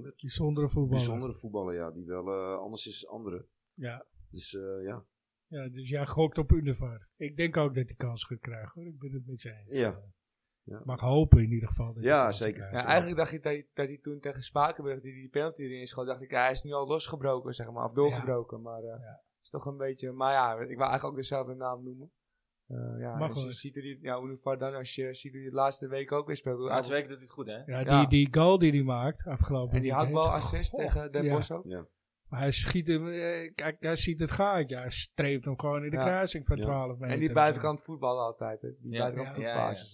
eh? 0.04 0.10
Bijzondere 0.16 0.68
voetballer. 0.68 1.04
bijzondere 1.04 1.34
voetballer, 1.34 1.74
ja. 1.74 1.90
Die 1.90 2.04
wel 2.04 2.26
eh, 2.26 2.58
anders 2.58 2.86
is 2.86 3.00
dan 3.00 3.10
anderen. 3.10 3.46
Ja. 3.74 4.06
Dus 4.30 4.54
eh, 4.54 4.82
ja. 4.82 5.04
ja, 5.46 5.68
dus 5.68 5.88
jij 5.88 6.06
gokt 6.06 6.38
op 6.38 6.52
Univar. 6.52 7.08
Ik 7.16 7.36
denk 7.36 7.56
ook 7.56 7.74
dat 7.74 7.86
hij 7.86 7.96
kans 7.96 8.24
gaat 8.24 8.40
krijgen 8.40 8.72
hoor. 8.74 8.86
Ik 8.86 8.98
ben 8.98 9.12
het 9.12 9.26
met 9.26 9.42
je 9.42 9.52
eens. 9.52 9.78
Ja. 9.78 10.00
Ja. 10.64 10.80
Mag 10.84 11.00
hopen 11.00 11.42
in 11.42 11.52
ieder 11.52 11.68
geval. 11.68 11.86
Dat 11.86 11.94
hij 11.96 12.04
Ja, 12.04 12.32
zeker. 12.32 12.72
Ja, 12.72 12.84
eigenlijk 12.84 13.16
dacht 13.16 13.32
ik 13.32 13.42
dat 13.42 13.52
hij, 13.52 13.66
dat 13.74 13.86
hij 13.86 13.98
toen 14.02 14.20
tegen 14.20 14.42
Spakenburg 14.42 15.00
die, 15.00 15.12
die 15.12 15.28
penalty 15.28 15.62
erin 15.62 15.86
schoot, 15.86 16.06
dacht 16.06 16.22
ik, 16.22 16.30
ja, 16.30 16.40
hij 16.42 16.50
is 16.50 16.62
nu 16.62 16.72
al 16.72 16.86
losgebroken, 16.86 17.54
zeg 17.54 17.70
maar, 17.70 17.84
of 17.84 17.92
doorgebroken. 17.92 18.62
Maar 18.62 18.82
eh 18.82 19.00
Ja. 19.00 19.20
is 19.42 19.50
toch 19.50 19.66
een 19.66 19.76
beetje, 19.76 20.12
maar 20.12 20.32
ja, 20.32 20.52
ik 20.52 20.58
wil 20.58 20.66
eigenlijk 20.68 21.04
ook 21.04 21.16
dezelfde 21.16 21.54
naam 21.54 21.84
noemen. 21.84 22.10
Eh 22.66 22.76
ja, 22.98 23.16
Mag 23.16 23.42
wel. 23.42 23.52
ziet 23.52 23.74
die, 23.74 23.98
ja, 24.02 24.18
Unifar 24.20 24.58
dan, 24.58 24.74
als 24.74 24.94
je 24.94 25.14
ziet 25.14 25.32
hoe 25.32 25.40
hij 25.40 25.50
de 25.50 25.56
laatste 25.56 25.88
week 25.88 26.12
ook 26.12 26.26
weer 26.26 26.36
speelt. 26.36 26.58
hoe 26.58 26.68
Laatste 26.68 26.92
hij- 26.92 27.00
week 27.00 27.10
doet 27.10 27.18
hij 27.18 27.26
het 27.26 27.34
goed, 27.34 27.46
hè? 27.46 27.72
Ja, 27.72 27.80
Ja. 27.80 27.98
die, 27.98 28.08
die 28.08 28.40
goal 28.40 28.58
die 28.58 28.70
hij 28.72 28.82
maakt 28.82 29.26
afgelopen 29.26 29.76
en 29.76 29.82
die 29.82 29.90
weekend. 29.92 30.14
hakbal 30.14 30.32
assist 30.32 30.76
tegen 30.76 31.12
Den 31.12 31.24
ja. 31.24 31.34
Bosch 31.34 31.50
ook. 31.50 31.64
ja. 31.66 31.86
Maar 32.34 32.42
hij 32.42 32.52
schiet 32.52 32.86
hem, 32.86 33.08
eh, 33.08 33.52
kijk, 33.54 33.76
hij 33.82 33.96
ziet 33.96 34.20
het 34.20 34.30
gaatje. 34.30 34.76
Hij 34.76 34.90
streept 34.90 35.44
hem 35.44 35.58
gewoon 35.58 35.84
in 35.84 35.90
de 35.90 35.96
Ja. 35.96 36.02
kruising 36.04 36.46
van 36.46 36.56
Ja. 36.56 36.62
12 36.62 36.98
meter. 36.98 37.14
En 37.14 37.20
die 37.20 37.32
buitenkant 37.32 37.82
voetballen 37.82 38.22
altijd. 38.24 38.62
Hè. 38.62 38.68
Die 38.80 38.92
Ja, 38.92 38.98
buitenkant 38.98 39.36
ja, 39.36 39.42
ja, 39.42 39.52
voetbasis. 39.54 39.92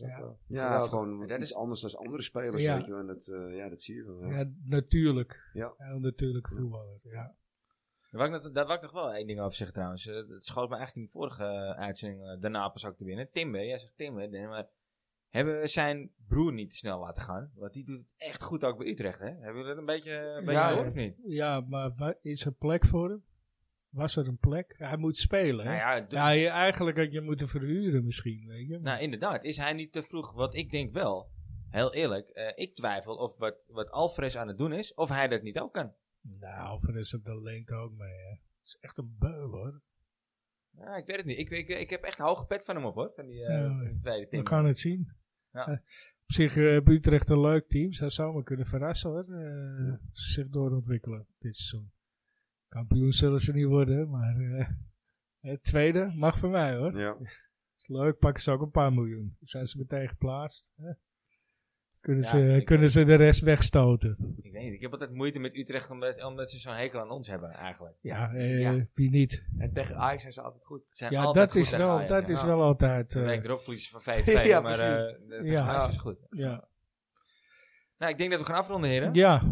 gewoon 0.89 1.27
Dat 1.27 1.39
iets 1.41 1.51
is- 1.51 1.57
anders 1.57 1.81
dan 1.81 1.95
andere 2.01 2.23
spelers, 2.23 2.63
Ja. 2.63 2.75
weet 2.77 2.85
je 2.85 2.91
wel. 2.91 3.01
En 3.01 3.07
dat, 3.07 3.27
eh, 3.29 3.57
ja, 3.57 3.69
dat 3.69 3.83
zie 3.83 3.95
je 3.95 4.05
wel. 4.05 4.25
Ja. 4.31 4.39
Ja, 4.39 4.51
natuurlijk. 4.65 5.51
Ja. 5.53 5.73
Heel 5.77 5.99
natuurlijk 5.99 6.49
voetballer, 6.49 6.99
ja. 7.03 7.35
Daar 8.11 8.21
wou, 8.21 8.35
ik 8.35 8.43
nog, 8.43 8.53
daar 8.53 8.65
wou 8.67 8.77
ik 8.77 8.83
nog 8.83 8.93
wel 8.93 9.15
één 9.15 9.27
ding 9.27 9.41
over 9.41 9.55
zeggen 9.57 9.75
trouwens. 9.77 10.07
Eh, 10.07 10.15
Het 10.15 10.45
schoot 10.45 10.69
me 10.69 10.77
eigenlijk 10.77 10.97
in 10.97 11.13
de 11.13 11.19
vorige 11.19 11.45
eh, 11.45 11.79
uitzending 11.81 12.23
eh, 12.23 12.41
daarna 12.41 12.69
pas 12.69 12.87
ook 12.87 12.97
te 12.97 13.05
winnen. 13.05 13.31
Timber, 13.31 13.65
jij 13.67 13.79
zegt 13.79 13.97
Timber. 13.97 14.29
nee, 14.29 14.47
maar 14.47 14.67
hebben 15.31 15.61
we 15.61 15.67
zijn 15.67 16.11
broer 16.29 16.53
niet 16.53 16.71
te 16.71 16.77
snel 16.77 17.01
laten 17.01 17.23
gaan? 17.23 17.51
Want 17.55 17.73
die 17.73 17.85
doet 17.85 17.99
het 17.99 18.09
echt 18.17 18.43
goed 18.43 18.65
ook 18.65 18.79
bij 18.79 18.87
Utrecht, 18.87 19.19
hè? 19.19 19.27
Hebben 19.27 19.55
jullie 19.55 19.67
dat 19.69 19.77
een 19.79 19.85
beetje, 19.87 20.13
een 20.13 20.45
beetje 20.45 20.61
Ja, 20.61 20.75
door 20.75 20.87
of 20.87 20.95
niet? 20.95 21.15
Ja, 21.25 21.61
maar 21.61 22.15
is 22.23 22.45
er 22.45 22.53
plek 22.53 22.85
voor 22.87 23.09
hem? 23.09 23.25
Was 23.91 24.17
er 24.17 24.27
een 24.29 24.39
plek? 24.39 24.75
Hij 24.79 24.97
moet 24.97 25.19
spelen, 25.19 25.67
hè? 25.67 26.01
Nou 26.09 26.35
ja, 26.35 26.51
eigenlijk 26.53 26.97
had 26.97 27.13
je 27.13 27.21
moeten 27.21 27.49
verhuren 27.49 28.05
misschien, 28.05 28.47
weet 28.47 28.69
je. 28.69 28.79
nou 28.79 29.01
inderdaad. 29.01 29.45
Is 29.45 29.57
hij 29.57 29.73
niet 29.73 29.93
te 29.93 30.03
vroeg? 30.03 30.33
Want 30.33 30.55
ik 30.55 30.71
denk 30.71 30.93
wel, 30.93 31.31
heel 31.69 31.95
eerlijk, 31.95 32.29
eh, 32.29 32.53
ik 32.55 32.75
twijfel 32.75 33.15
of 33.17 33.37
wat, 33.39 33.57
wat 33.67 33.91
Alvarez 33.91 34.37
aan 34.37 34.49
het 34.49 34.59
doen 34.59 34.73
is, 34.73 34.95
of 34.95 35.09
hij 35.09 35.29
dat 35.29 35.43
niet 35.43 35.59
ook 35.59 35.73
kan. 35.73 35.93
Nou, 36.41 36.99
is 36.99 37.13
het 37.13 37.25
de 37.25 37.41
lengte 37.43 37.75
ook 37.75 37.93
mee, 37.93 38.13
hè. 38.13 38.31
Het 38.31 38.41
is 38.65 38.79
echt 38.81 38.99
een 38.99 39.17
beul, 39.19 39.51
hoor. 39.51 39.81
Ja, 40.77 40.97
ik 40.97 41.07
weet 41.07 41.17
het 41.17 41.27
niet. 41.27 41.39
Ik, 41.39 41.51
ik, 41.51 41.69
ik 41.69 41.91
heb 41.91 42.03
echt 42.03 42.19
een 42.19 42.25
hoge 42.25 42.47
pet 42.47 42.65
van 42.65 42.77
hem 42.77 42.85
op, 42.85 42.95
hoor. 42.95 43.13
Van 43.15 43.27
die, 43.27 43.45
eh, 43.45 43.55
Ja, 43.61 43.69
van 43.69 43.85
die 43.85 43.99
tweede 43.99 44.25
We 44.25 44.29
Timber. 44.29 44.49
gaan 44.53 44.65
het 44.67 44.79
zien. 44.79 45.13
Ja. 45.53 45.67
Eh, 45.67 45.73
op 46.23 46.33
zich 46.37 46.57
eh, 46.57 46.65
heeft 46.65 46.89
Utrecht 46.89 47.29
een 47.29 47.41
leuk 47.41 47.69
team. 47.69 47.93
Ze 47.93 48.11
zou 48.11 48.35
me 48.37 48.43
kunnen 48.43 48.67
verrassen, 48.67 49.11
hoor. 49.11 49.25
eh, 49.29 49.95
Zich 50.13 50.49
doorontwikkelen 50.49 51.27
dit 51.39 51.57
seizoen. 51.57 51.91
Kampioen 52.69 53.13
zullen 53.13 53.41
ze 53.41 53.53
niet 53.53 53.67
worden, 53.67 54.11
maar... 54.11 54.35
het 55.41 55.63
tweede 55.63 56.11
mag 56.15 56.39
voor 56.39 56.51
mij, 56.51 56.77
hoor. 56.77 56.99
Ja. 56.99 57.17
is 57.77 57.89
leuk, 57.89 58.19
pakken 58.19 58.43
ze 58.43 58.51
ook 58.51 58.61
een 58.61 58.71
paar 58.71 58.93
miljoen. 58.93 59.37
Dan 59.39 59.49
zijn 59.49 59.67
ze 59.67 59.79
meteen 59.79 60.09
geplaatst. 60.09 60.71
Hè? 60.77 60.93
Kunnen, 62.11 62.25
Ja, 62.25 62.31
ze, 62.31 62.57
ik- 62.57 62.65
kunnen 62.65 62.91
ze 62.91 63.05
de 63.05 63.15
rest 63.15 63.41
wegstoten. 63.41 64.35
Ik 64.43 64.53
weet 64.53 64.63
niet. 64.63 64.73
Ik 64.73 64.81
heb 64.81 64.93
altijd 64.93 65.13
moeite 65.13 65.39
met 65.39 65.57
Utrecht 65.57 65.91
omdat, 65.91 66.25
omdat 66.25 66.51
ze 66.51 66.59
zo'n 66.59 66.75
hekel 66.75 67.01
aan 67.01 67.11
ons 67.11 67.29
hebben, 67.29 67.51
eigenlijk. 67.51 67.95
Ja, 68.01 68.33
eh, 68.33 68.61
Ja. 68.61 68.87
wie 68.95 69.11
niet? 69.11 69.45
En 69.59 69.73
tegen 69.73 69.97
Ajax 69.97 70.21
zijn 70.21 70.33
ze 70.33 70.41
altijd 70.43 70.65
goed. 70.65 70.81
Ze 70.89 70.97
zijn 70.97 71.13
Ja, 71.13 71.23
altijd 71.23 71.45
dat 71.47 71.55
goed 71.57 71.73
is 71.73 71.77
wel, 71.77 71.91
Ajax, 71.91 72.09
dat 72.09 72.27
ja. 72.27 72.33
is 72.33 72.43
wel 72.45 72.63
altijd. 72.63 73.13
De 73.13 73.21
eh, 73.21 73.27
week 73.27 73.45
erop 73.45 73.61
verliezen 73.61 74.01
van 74.01 74.15
5-2, 74.25 74.47
Ja, 74.47 74.61
maar 74.61 74.73
precies. 74.79 75.19
eh 75.23 75.29
de 75.29 75.41
Ja. 75.45 75.67
Ajax 75.67 75.89
is 75.95 76.01
goed. 76.01 76.19
ja. 76.31 76.69
Nou, 77.99 78.13
ik 78.13 78.19
denk 78.19 78.31
dat 78.31 78.41
we 78.41 78.47
gaan 78.47 78.57
afronden, 78.61 78.91
heren. 78.91 79.15
ja, 79.15 79.43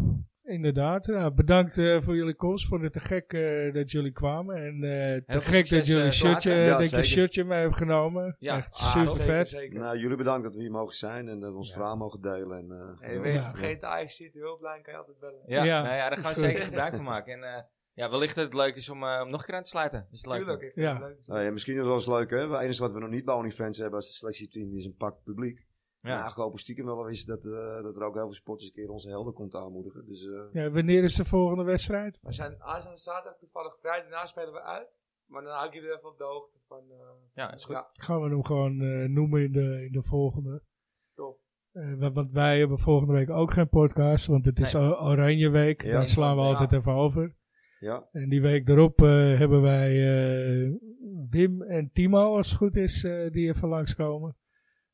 inderdaad. 0.49 1.05
Ja, 1.05 1.31
bedankt 1.31 1.77
eh, 1.77 2.01
voor 2.01 2.15
jullie 2.15 2.33
komst. 2.35 2.67
Vond 2.67 2.81
het 2.81 2.93
te 2.93 2.99
gek 2.99 3.33
eh, 3.33 3.73
dat 3.73 3.91
jullie 3.91 4.11
kwamen. 4.11 4.55
En 4.55 4.73
eh 4.83 5.37
te 5.39 5.41
gek 5.41 5.69
dat 5.69 5.85
jullie 5.87 6.01
eh, 6.01 6.05
een 6.07 6.13
shirtje. 6.13 6.53
Ja, 6.53 6.77
dat 6.77 6.89
je 6.89 7.03
shirtje 7.03 7.43
mee 7.43 7.59
hebt 7.61 7.75
genomen. 7.75 8.35
Ja, 8.39 8.57
Echt 8.57 8.73
ah, 8.73 8.91
super 8.91 9.11
Zeker, 9.11 9.25
vet. 9.33 9.49
zeker. 9.49 9.79
Nou, 9.79 9.97
jullie 9.97 10.17
bedankt 10.17 10.43
dat 10.43 10.55
we 10.55 10.61
hier 10.61 10.71
mogen 10.71 10.95
zijn 10.95 11.27
en 11.27 11.39
dat 11.39 11.51
we 11.51 11.57
ons 11.57 11.67
Ja. 11.69 11.75
verhaal 11.75 11.97
mogen 11.97 12.21
delen. 12.21 12.57
En, 12.57 12.95
eh, 13.01 13.09
je 13.09 13.15
ja. 13.15 13.21
weet, 13.21 13.33
Ja. 13.33 13.49
vergeet 13.49 13.81
de 13.81 13.87
Ajax 13.87 14.15
zit 14.15 14.33
hulplijn, 14.33 14.81
kan 14.81 14.93
je 14.93 14.99
altijd 14.99 15.19
bellen. 15.19 15.41
Ja, 15.45 15.63
Ja, 15.63 15.81
nou 15.81 15.95
ja, 15.95 16.09
daar 16.09 16.17
gaan 16.23 16.33
we 16.33 16.39
zeker 16.39 16.61
gebruik 16.63 16.95
van 16.95 17.03
maken. 17.03 17.33
En 17.33 17.43
eh, 17.43 17.61
ja, 17.93 18.09
wellicht 18.09 18.35
dat 18.35 18.45
het 18.45 18.53
leuk 18.53 18.75
is 18.75 18.89
om, 18.89 19.03
eh, 19.03 19.21
om 19.23 19.29
nog 19.29 19.39
een 19.39 19.45
keer 19.45 19.55
aan 19.55 19.63
te 19.63 19.69
sluiten. 19.69 20.07
Is 20.11 20.17
het 20.17 20.27
leuk? 20.27 20.37
Tuurlijk, 20.37 20.61
ik 20.61 20.71
vind 20.73 20.85
Ja. 20.85 20.93
het 20.93 21.01
leuk. 21.01 21.17
Nou 21.27 21.41
ja, 21.43 21.51
misschien 21.51 21.73
is 21.73 21.79
het 21.79 21.87
wel 21.87 21.97
eens 21.97 22.07
leuk, 22.07 22.29
hè? 22.29 22.51
Het 22.51 22.61
enige 22.61 22.81
wat 22.81 22.91
we 22.91 22.99
nog 22.99 23.09
niet 23.09 23.25
bij 23.25 23.35
OnlyFans 23.35 23.77
hebben 23.77 23.95
als 23.95 24.17
selectieteam 24.17 24.77
is 24.77 24.85
een 24.85 24.95
pak 24.97 25.15
publiek. 25.23 25.67
Maar 26.01 26.11
Ja. 26.11 26.17
eigenlijk 26.17 26.35
hopen 26.35 26.55
we 26.55 26.61
stiekem 26.61 26.85
wel 26.85 27.07
eens 27.07 27.25
dat, 27.25 27.45
eh, 27.45 27.81
dat 27.83 27.95
er 27.95 28.03
ook 28.03 28.13
heel 28.13 28.23
veel 28.23 28.33
sporters 28.33 28.67
een 28.67 28.73
keer 28.73 28.89
onze 28.89 29.09
helden 29.09 29.33
komt 29.33 29.55
aanmoedigen. 29.55 30.05
Dus 30.05 30.25
eh, 30.27 30.41
Ja, 30.63 30.69
wanneer 30.71 31.03
is 31.03 31.15
de 31.15 31.25
volgende 31.25 31.63
wedstrijd? 31.63 32.17
We 32.21 32.33
zijn 32.33 32.61
aanstaande 32.63 32.99
zaterdag 32.99 33.39
toevallig 33.39 33.77
vrij, 33.79 34.01
daarna 34.01 34.25
spelen 34.25 34.53
we 34.53 34.61
uit. 34.61 34.87
Maar 35.25 35.43
dan 35.43 35.53
hou 35.53 35.67
ik 35.67 35.73
jullie 35.73 35.89
even 35.97 36.09
op 36.09 36.17
de 36.17 36.23
hoogte 36.23 36.57
van... 36.67 36.83
eh, 36.89 36.97
Ja, 37.33 37.53
is 37.53 37.65
goed. 37.65 37.75
Ja, 37.75 37.89
Gaan 37.93 38.21
we 38.21 38.29
hem 38.29 38.45
gewoon 38.45 38.81
eh, 38.81 39.09
noemen 39.09 39.43
in 39.43 39.51
de, 39.51 39.85
in 39.85 39.91
de 39.91 40.03
volgende. 40.03 40.61
top. 41.15 41.39
Eh, 41.71 41.93
wa- 41.99 42.11
want 42.11 42.31
wij 42.31 42.59
hebben 42.59 42.79
volgende 42.79 43.13
week 43.13 43.29
ook 43.29 43.51
geen 43.51 43.69
podcast, 43.69 44.25
want 44.27 44.45
het 44.45 44.59
is 44.59 44.73
Nee. 44.73 44.83
Oranje 44.99 45.49
Week. 45.49 45.83
Ja. 45.83 45.91
Daar 45.91 46.07
slaan 46.07 46.35
we 46.35 46.41
Ja. 46.41 46.47
altijd 46.47 46.71
even 46.73 46.91
over. 46.93 47.35
ja, 47.79 48.07
En 48.11 48.29
die 48.29 48.41
week 48.41 48.67
erop 48.69 49.01
eh, 49.01 49.37
hebben 49.37 49.61
wij 49.61 49.89
eh, 49.89 50.71
Wim 51.29 51.61
en 51.61 51.89
Timo, 51.93 52.35
als 52.35 52.49
het 52.49 52.57
goed 52.57 52.75
is, 52.75 53.03
eh, 53.03 53.31
die 53.31 53.47
even 53.49 53.67
langskomen. 53.69 54.35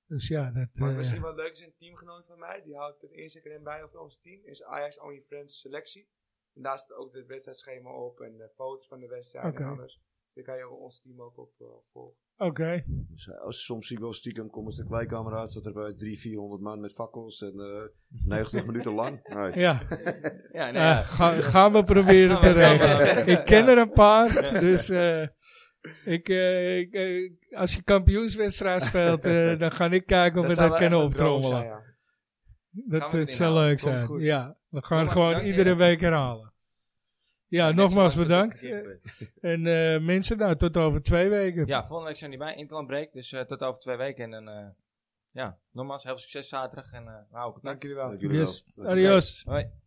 Dus 0.07 0.27
ja, 0.27 0.51
dat... 0.51 0.67
Maar 0.73 0.89
eh, 0.89 0.95
misschien 0.95 1.21
wel 1.21 1.35
leuk 1.35 1.51
is, 1.51 1.59
een 1.61 1.73
teamgenoot 1.77 2.25
van 2.25 2.39
mij, 2.39 2.61
die 2.63 2.75
houdt 2.75 3.01
het 3.01 3.11
Instagram 3.11 3.63
bij 3.63 3.83
over 3.83 3.99
ons 3.99 4.19
team, 4.21 4.41
is 4.43 4.63
Ajax 4.63 4.99
Only 4.99 5.21
Friends 5.27 5.59
Selectie. 5.59 6.09
En 6.53 6.61
daar 6.61 6.77
staat 6.77 6.97
ook 6.97 7.15
het 7.15 7.27
wedstrijdschema 7.27 7.89
op 7.91 8.19
en 8.19 8.37
de 8.37 8.49
foto's 8.55 8.87
van 8.87 8.99
de 8.99 9.07
wedstrijd 9.07 9.55
en 9.55 9.65
alles. 9.65 10.01
Daar 10.33 10.43
kan 10.43 10.57
je 10.57 10.69
ons 10.69 11.01
team 11.01 11.21
ook 11.21 11.37
op 11.37 11.51
eh, 11.59 11.67
volgen. 11.91 12.17
Oké, 12.37 12.83
dus, 12.87 13.27
eh, 13.27 13.41
als 13.41 13.63
soms 13.65 13.87
zie 13.87 13.95
ik 13.95 14.01
wel 14.01 14.13
stiekem 14.13 14.49
komen 14.49 14.71
ze 14.71 14.81
de 14.81 14.87
kleedkamer 14.87 15.33
uit, 15.33 15.49
staat 15.51 15.65
er 15.65 15.73
bij 15.73 15.93
300, 15.93 16.19
400 16.21 16.61
man 16.61 16.79
met 16.79 16.93
fakkels 16.93 17.41
en 17.41 17.59
eh 17.59 18.25
90 18.27 18.65
minuten 18.65 18.93
lang. 18.93 19.23
Nee. 19.23 19.59
ja. 19.59 19.81
Ja, 20.51 20.71
nee, 20.71 20.81
Eh, 20.81 20.89
ja. 20.89 21.01
ga- 21.01 21.31
gaan 21.33 21.71
we 21.73 21.83
proberen 21.83 22.39
te 22.39 22.51
regelen. 22.51 23.27
Ik 23.27 23.45
ken 23.45 23.67
er 23.67 23.77
een 23.77 23.91
paar, 23.91 24.27
dus 24.59 24.89
eh, 24.89 25.27
ik, 26.05 26.29
eh, 26.29 26.77
ik, 26.77 26.93
eh, 26.93 27.31
als 27.59 27.75
je 27.75 27.83
kampioenswedstrijd 27.83 28.83
speelt, 28.83 29.25
eh, 29.25 29.57
dan 29.59 29.71
ga 29.71 29.89
ik 29.91 30.05
kijken 30.05 30.41
of 30.41 30.47
we 30.47 30.55
dat 30.55 30.77
kunnen 30.77 31.03
optrommelen. 31.03 31.57
zijn, 31.57 31.65
ja. 31.65 31.83
Dat 32.69 33.01
het 33.01 33.11
het 33.11 33.33
zou 33.33 33.53
leuk 33.53 33.67
Komt 33.81 33.93
zijn. 33.93 34.01
goed. 34.01 34.21
Ja, 34.21 34.57
we 34.69 34.81
gaan 34.83 34.97
Nogmaals 34.97 35.13
gewoon 35.13 35.27
bedankt, 35.27 35.49
iedere 35.49 35.75
week 35.75 35.99
herhalen. 35.99 36.53
Ja, 37.47 37.71
nogmaals 37.71 38.15
bedankt. 38.15 38.61
het. 38.61 38.99
En 39.41 39.67
eh, 39.67 40.01
mensen, 40.01 40.37
nou, 40.37 40.55
tot 40.55 40.77
over 40.77 41.01
twee 41.01 41.29
weken. 41.29 41.65
Ja, 41.65 41.79
volgende 41.79 42.09
week 42.09 42.17
zijn 42.17 42.29
die 42.29 42.39
bij. 42.39 42.55
Interland 42.55 42.87
break. 42.87 43.13
Dus 43.13 43.31
eh, 43.31 43.41
tot 43.41 43.61
over 43.61 43.79
twee 43.79 43.97
weken. 43.97 44.23
En 44.23 44.31
dan, 44.31 44.49
eh, 44.49 44.67
ja, 45.31 45.57
nogmaals, 45.71 46.03
heel 46.03 46.11
veel 46.11 46.21
succes 46.21 46.47
zaterdag. 46.47 46.91
En 46.91 47.07
eh 47.31 47.43
contact. 47.43 47.63
Dank 47.63 47.81
jullie 47.81 47.97
wel. 47.97 48.07
Dank 48.07 48.21
jullie 48.21 48.37
wel. 48.37 48.45
Yes. 48.45 48.63
Dank 48.75 48.87
jullie 48.87 49.03
wel. 49.03 49.11
Adios. 49.11 49.43
Hoi. 49.43 49.84